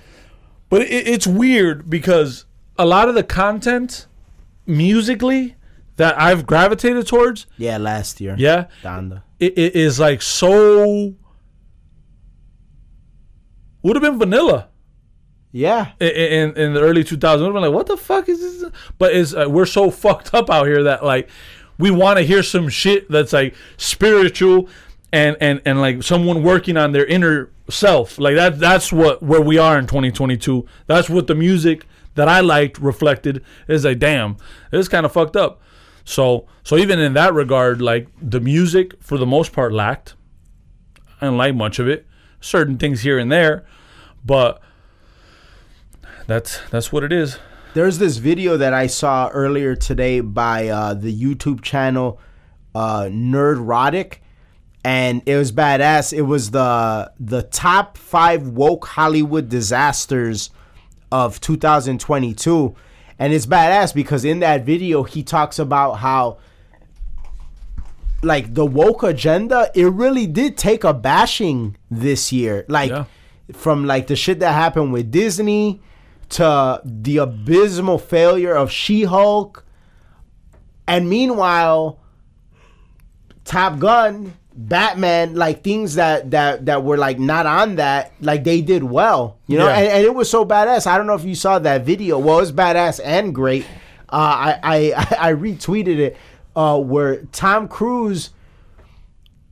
But 0.70 0.84
it, 0.84 1.08
it's 1.08 1.28
weird 1.28 1.90
because 1.90 2.46
a 2.78 2.86
lot 2.86 3.10
of 3.10 3.16
the 3.16 3.24
content 3.24 4.08
musically 4.66 5.56
that 5.98 6.20
I've 6.20 6.46
gravitated 6.46 7.08
towards, 7.08 7.46
Yeah, 7.58 7.78
last 7.78 8.22
year. 8.22 8.36
yeah, 8.38 8.68
Donda. 8.84 9.24
it, 9.40 9.58
it 9.58 9.76
is 9.76 10.00
like 10.00 10.22
so. 10.22 11.16
Would 13.82 13.96
have 13.96 14.04
been 14.04 14.20
vanilla 14.20 14.68
Yeah. 15.52 15.88
i- 16.00 16.04
i- 16.06 16.08
in 16.08 16.54
in 16.56 16.74
the 16.74 16.82
early 16.82 17.04
2000s. 17.04 17.40
Would 17.40 17.46
have 17.48 17.54
been 17.54 17.62
like, 17.64 17.74
what 17.74 17.88
the 17.88 17.98
fuck 17.98 18.28
is 18.30 18.40
this? 18.40 18.72
But 18.98 19.14
it's 19.16 19.34
uh, 19.34 19.48
we're 19.50 19.66
so 19.66 19.90
fucked 20.04 20.34
up 20.34 20.50
out 20.50 20.68
here 20.68 20.84
that 20.84 21.04
like 21.04 21.30
we 21.78 21.92
want 21.92 22.18
to 22.20 22.24
hear 22.24 22.44
some 22.44 22.68
shit 22.70 23.10
that's 23.10 23.34
like 23.34 23.56
spiritual 23.78 24.70
and 25.12 25.38
and 25.40 25.62
and 25.66 25.82
like 25.82 26.04
someone 26.04 26.44
working 26.44 26.78
on 26.78 26.92
their 26.92 27.06
inner 27.06 27.50
self. 27.70 28.20
Like 28.20 28.36
that 28.36 28.60
that's 28.60 28.92
what 28.92 29.22
where 29.24 29.42
we 29.42 29.58
are 29.58 29.78
in 29.78 29.88
2022. 29.88 30.66
That's 30.88 31.10
what 31.10 31.28
the 31.28 31.36
music 31.36 31.86
that 32.16 32.28
I 32.28 32.42
liked 32.42 32.80
reflected 32.80 33.44
is 33.68 33.86
like 33.86 34.00
damn, 34.00 34.38
it's 34.72 34.88
kind 34.88 35.06
of 35.06 35.12
fucked 35.12 35.36
up. 35.36 35.62
So 36.04 36.48
so 36.64 36.78
even 36.78 37.00
in 37.00 37.14
that 37.14 37.34
regard 37.34 37.82
like 37.82 38.08
the 38.22 38.40
music 38.40 39.02
for 39.02 39.18
the 39.18 39.26
most 39.26 39.54
part 39.54 39.74
lacked. 39.74 40.16
I 41.22 41.26
didn't 41.26 41.38
like 41.38 41.56
much 41.56 41.80
of 41.80 41.88
it. 41.88 42.08
Certain 42.40 42.78
things 42.78 43.02
here 43.02 43.20
and 43.20 43.30
there, 43.30 43.66
but 44.24 44.62
that's 46.28 46.62
that's 46.70 46.92
what 46.92 47.04
it 47.04 47.12
is. 47.12 47.38
There's 47.74 47.98
this 47.98 48.18
video 48.18 48.58
that 48.58 48.74
I 48.74 48.88
saw 48.88 49.30
earlier 49.30 49.76
today 49.76 50.22
by 50.22 50.70
uh, 50.70 50.94
the 50.96 51.16
YouTube 51.16 51.62
channel 51.62 52.20
uh, 52.74 53.04
Nerdrotic, 53.12 54.20
and 54.84 55.22
it 55.26 55.36
was 55.36 55.52
badass. 55.52 56.14
It 56.14 56.22
was 56.22 56.52
the 56.52 57.12
the 57.20 57.44
top 57.44 57.98
five 57.98 58.48
woke 58.48 58.86
Hollywood 58.88 59.50
disasters 59.50 60.50
of 61.12 61.42
2022. 61.42 62.76
And 63.18 63.34
it's 63.34 63.46
badass 63.46 63.94
because 63.94 64.24
in 64.24 64.40
that 64.40 64.66
video 64.66 65.04
he 65.04 65.24
talks 65.24 65.60
about 65.60 65.96
how 65.96 66.38
like 68.22 68.54
the 68.54 68.66
woke 68.66 69.04
agenda, 69.04 69.72
it 69.76 69.86
really 69.86 70.28
did 70.28 70.58
take 70.58 70.84
a 70.84 70.94
bashing 70.94 71.78
this 71.90 72.32
year. 72.32 72.66
Like 72.68 72.92
Yeah. 72.92 73.06
from 73.54 73.86
like 73.86 74.08
the 74.08 74.16
shit 74.16 74.40
that 74.40 74.54
happened 74.54 74.94
with 74.94 75.12
Disney 75.12 75.82
to 76.30 76.82
the 76.86 77.18
abysmal 77.18 77.98
failure 77.98 78.54
of 78.54 78.72
She-Hulk. 78.72 79.66
And 80.88 81.10
meanwhile, 81.10 82.00
Top 83.46 83.80
Gun, 83.80 84.34
Batman, 84.62 85.36
like 85.36 85.64
things 85.64 85.96
that 85.96 86.32
that 86.32 86.66
that 86.66 86.84
were 86.84 86.98
like 86.98 87.18
not 87.18 87.46
on 87.46 87.78
that, 87.78 88.12
like 88.20 88.44
they 88.44 88.62
did 88.62 88.84
well, 88.84 89.38
you 89.48 89.58
know, 89.58 89.68
Yeah. 89.68 89.78
and, 89.78 89.88
and 89.88 90.04
it 90.06 90.14
was 90.14 90.30
so 90.30 90.44
badass. 90.44 90.86
I 90.86 90.98
don't 90.98 91.08
know 91.08 91.14
if 91.14 91.24
you 91.24 91.34
saw 91.36 91.60
that 91.60 91.86
video. 91.86 92.20
Well, 92.20 92.38
it 92.40 92.42
was 92.42 92.52
badass 92.52 93.00
and 93.04 93.34
great. 93.34 93.66
Uh, 94.10 94.16
I, 94.18 94.60
I 94.64 95.08
I 95.30 95.34
retweeted 95.34 95.98
it 96.00 96.18
uh, 96.58 96.78
where 96.80 97.24
Tom 97.32 97.68
Cruise. 97.70 98.32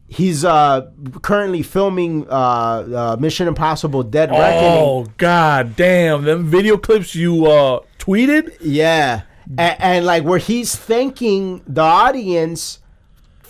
He's 0.09 0.45
uh, 0.45 0.89
currently 1.21 1.63
filming 1.63 2.27
uh, 2.29 2.33
uh, 2.33 3.17
Mission 3.19 3.47
Impossible: 3.47 4.03
Dead 4.03 4.29
Reckoning. 4.31 4.79
Oh 4.79 5.05
god 5.17 5.75
damn! 5.75 6.23
Them 6.23 6.45
video 6.45 6.77
clips 6.77 7.13
you 7.13 7.45
uh 7.45 7.81
tweeted. 7.99 8.55
Yeah, 8.61 9.23
and, 9.57 9.75
and 9.81 10.05
like 10.05 10.23
where 10.23 10.39
he's 10.39 10.75
thanking 10.75 11.61
the 11.67 11.81
audience 11.81 12.79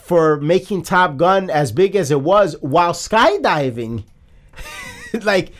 for 0.07 0.37
making 0.39 0.83
Top 0.83 1.17
Gun 1.17 1.49
as 1.49 1.73
big 1.73 1.93
as 1.97 2.11
it 2.11 2.21
was 2.21 2.55
while 2.61 2.93
skydiving. 2.93 4.05
like, 5.23 5.51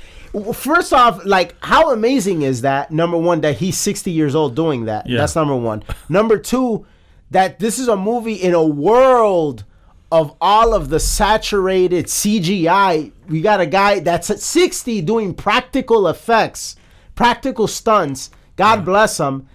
first 0.53 0.93
off, 0.93 1.25
like 1.25 1.53
how 1.59 1.91
amazing 1.91 2.43
is 2.43 2.61
that? 2.61 2.89
Number 2.89 3.17
one, 3.17 3.41
that 3.41 3.57
he's 3.57 3.77
sixty 3.77 4.11
years 4.11 4.35
old 4.35 4.55
doing 4.55 4.85
that. 4.85 5.05
Yeah. 5.05 5.17
That's 5.17 5.35
number 5.35 5.57
one. 5.57 5.83
Number 6.07 6.37
two, 6.37 6.85
that 7.29 7.59
this 7.59 7.77
is 7.77 7.89
a 7.89 7.97
movie 7.97 8.35
in 8.35 8.53
a 8.53 8.63
world 8.63 9.65
of 10.13 10.33
all 10.39 10.73
of 10.73 10.87
the 10.87 11.01
saturated 11.01 12.05
CGI. 12.05 13.11
We 13.27 13.41
got 13.41 13.59
a 13.59 13.65
guy 13.65 13.99
that's 13.99 14.29
at 14.29 14.39
60 14.39 15.01
doing 15.01 15.33
practical 15.33 16.07
effects, 16.07 16.77
practical 17.15 17.67
stunts. 17.67 18.31
God 18.55 18.85
bless 18.85 19.19
him. 19.19 19.49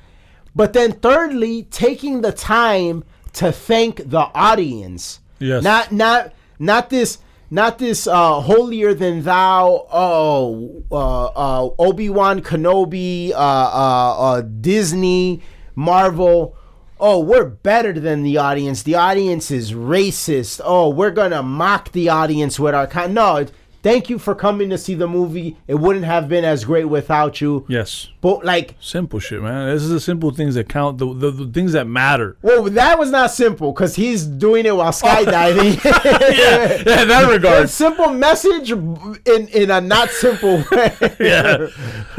But 0.54 0.74
then 0.74 0.92
thirdly, 0.92 1.62
taking 1.70 2.20
the 2.20 2.32
time 2.32 3.04
to 3.34 3.52
thank 3.52 4.08
the 4.08 4.30
audience. 4.34 5.20
Yes. 5.38 5.62
Not 5.62 5.92
not 5.92 6.32
not 6.58 6.90
this 6.90 7.18
not 7.50 7.78
this 7.78 8.06
uh 8.06 8.40
holier 8.40 8.94
than 8.94 9.22
thou 9.22 9.86
oh 9.92 10.84
uh, 10.90 11.24
uh 11.26 11.70
Obi-Wan 11.78 12.40
Kenobi 12.40 13.32
uh, 13.32 13.36
uh 13.36 14.16
uh 14.18 14.40
Disney 14.40 15.42
Marvel 15.74 16.56
oh 17.00 17.18
we're 17.18 17.44
better 17.44 17.92
than 17.92 18.22
the 18.22 18.38
audience 18.38 18.84
the 18.84 18.94
audience 18.94 19.50
is 19.50 19.72
racist 19.72 20.60
oh 20.64 20.88
we're 20.88 21.10
gonna 21.10 21.42
mock 21.42 21.90
the 21.92 22.08
audience 22.08 22.60
with 22.60 22.74
our 22.74 22.86
con 22.86 23.12
no 23.12 23.44
thank 23.82 24.08
you 24.08 24.18
for 24.18 24.34
coming 24.34 24.70
to 24.70 24.78
see 24.78 24.94
the 24.94 25.06
movie 25.08 25.56
it 25.66 25.74
wouldn't 25.74 26.04
have 26.04 26.28
been 26.28 26.44
as 26.44 26.64
great 26.64 26.84
without 26.84 27.40
you 27.40 27.64
Yes. 27.68 28.08
but 28.20 28.44
like 28.44 28.76
Simple 28.80 29.18
shit, 29.20 29.42
man. 29.42 29.68
This 29.74 29.82
is 29.82 29.90
the 29.90 30.00
simple 30.00 30.30
things 30.30 30.54
that 30.54 30.68
count. 30.68 30.98
The 30.98 31.12
the, 31.12 31.30
the 31.30 31.46
things 31.46 31.72
that 31.72 31.86
matter. 31.86 32.36
well 32.42 32.62
that 32.64 32.98
was 32.98 33.10
not 33.10 33.30
simple 33.30 33.72
because 33.72 33.94
he's 33.96 34.24
doing 34.24 34.66
it 34.66 34.74
while 34.76 34.92
skydiving 35.02 35.82
yeah, 35.84 36.78
in 37.02 37.08
that 37.08 37.24
a 37.28 37.32
regard. 37.32 37.68
simple 37.70 38.10
message 38.12 38.70
in 38.70 39.48
in 39.52 39.70
a 39.70 39.80
not 39.80 40.10
simple 40.10 40.62
way. 40.72 40.94
yeah. 41.20 41.66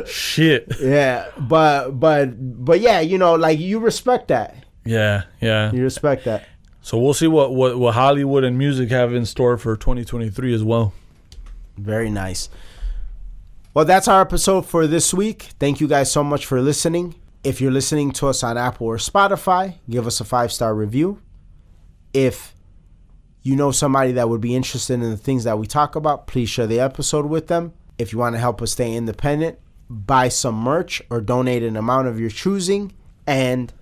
Shit. 0.06 0.74
yeah, 0.82 1.30
but 1.38 1.92
but 2.00 2.66
but 2.66 2.80
yeah, 2.80 3.00
you 3.00 3.18
know, 3.18 3.36
like 3.36 3.60
you 3.60 3.80
respect 3.80 4.28
that. 4.30 4.56
Yeah, 4.86 5.24
yeah. 5.40 5.72
You 5.72 5.84
respect 5.84 6.26
that. 6.26 6.46
So 6.82 6.98
we'll 6.98 7.14
see 7.14 7.28
what, 7.28 7.56
what, 7.56 7.80
what 7.80 7.94
Hollywood 7.94 8.44
and 8.44 8.58
music 8.58 8.90
have 8.90 9.14
in 9.14 9.26
store 9.26 9.58
for 9.58 9.78
2023 9.78 10.54
as 10.54 10.64
well. 10.64 10.92
Very 11.78 12.10
nice. 12.10 12.50
Well, 13.74 13.86
that's 13.86 14.08
our 14.08 14.22
episode 14.22 14.68
for 14.68 14.86
this 14.86 15.14
week. 15.14 15.50
Thank 15.60 15.82
you 15.82 15.88
guys 15.88 16.12
so 16.12 16.24
much 16.24 16.46
for 16.46 16.62
listening. 16.62 17.16
If 17.44 17.60
you're 17.60 17.72
listening 17.72 18.12
to 18.14 18.28
us 18.28 18.44
on 18.44 18.58
Apple 18.58 18.88
or 18.88 18.98
Spotify, 18.98 19.76
give 19.90 20.06
us 20.06 20.22
a 20.22 20.24
five 20.24 20.52
star 20.52 20.76
review. 20.76 21.22
If 22.14 22.54
you 23.42 23.56
know 23.56 23.72
somebody 23.72 24.12
that 24.14 24.30
would 24.30 24.42
be 24.42 24.56
interested 24.56 24.94
in 24.94 25.10
the 25.10 25.18
things 25.18 25.44
that 25.44 25.58
we 25.58 25.66
talk 25.66 25.96
about, 25.96 26.28
please 26.28 26.50
share 26.50 26.68
the 26.68 26.80
episode 26.80 27.26
with 27.26 27.48
them. 27.48 27.74
If 27.98 28.14
you 28.14 28.20
want 28.20 28.36
to 28.36 28.40
help 28.40 28.62
us 28.62 28.72
stay 28.72 28.96
independent, 28.96 29.58
buy 29.90 30.30
some 30.30 30.56
merch 30.56 31.02
or 31.10 31.20
donate 31.20 31.64
an 31.64 31.76
amount 31.76 32.08
of 32.08 32.20
your 32.20 32.30
choosing. 32.30 32.94
And 33.28 33.74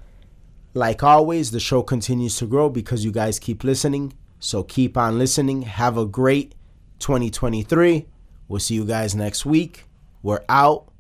like 0.73 1.03
always, 1.03 1.51
the 1.51 1.59
show 1.59 1.83
continues 1.83 2.37
to 2.37 2.45
grow 2.45 2.69
because 2.69 3.05
you 3.05 3.11
guys 3.11 3.39
keep 3.39 3.63
listening. 3.63 4.13
So 4.39 4.63
keep 4.63 4.97
on 4.97 5.19
listening. 5.19 5.63
Have 5.63 5.97
a 5.97 6.05
great 6.05 6.55
2023. 7.01 8.05
We'll 8.47 8.59
see 8.59 8.75
you 8.75 8.85
guys 8.85 9.15
next 9.15 9.45
week. 9.45 9.85
We're 10.21 10.43
out. 10.47 10.91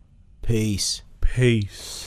Peace. 0.41 1.03
Peace. 1.21 2.00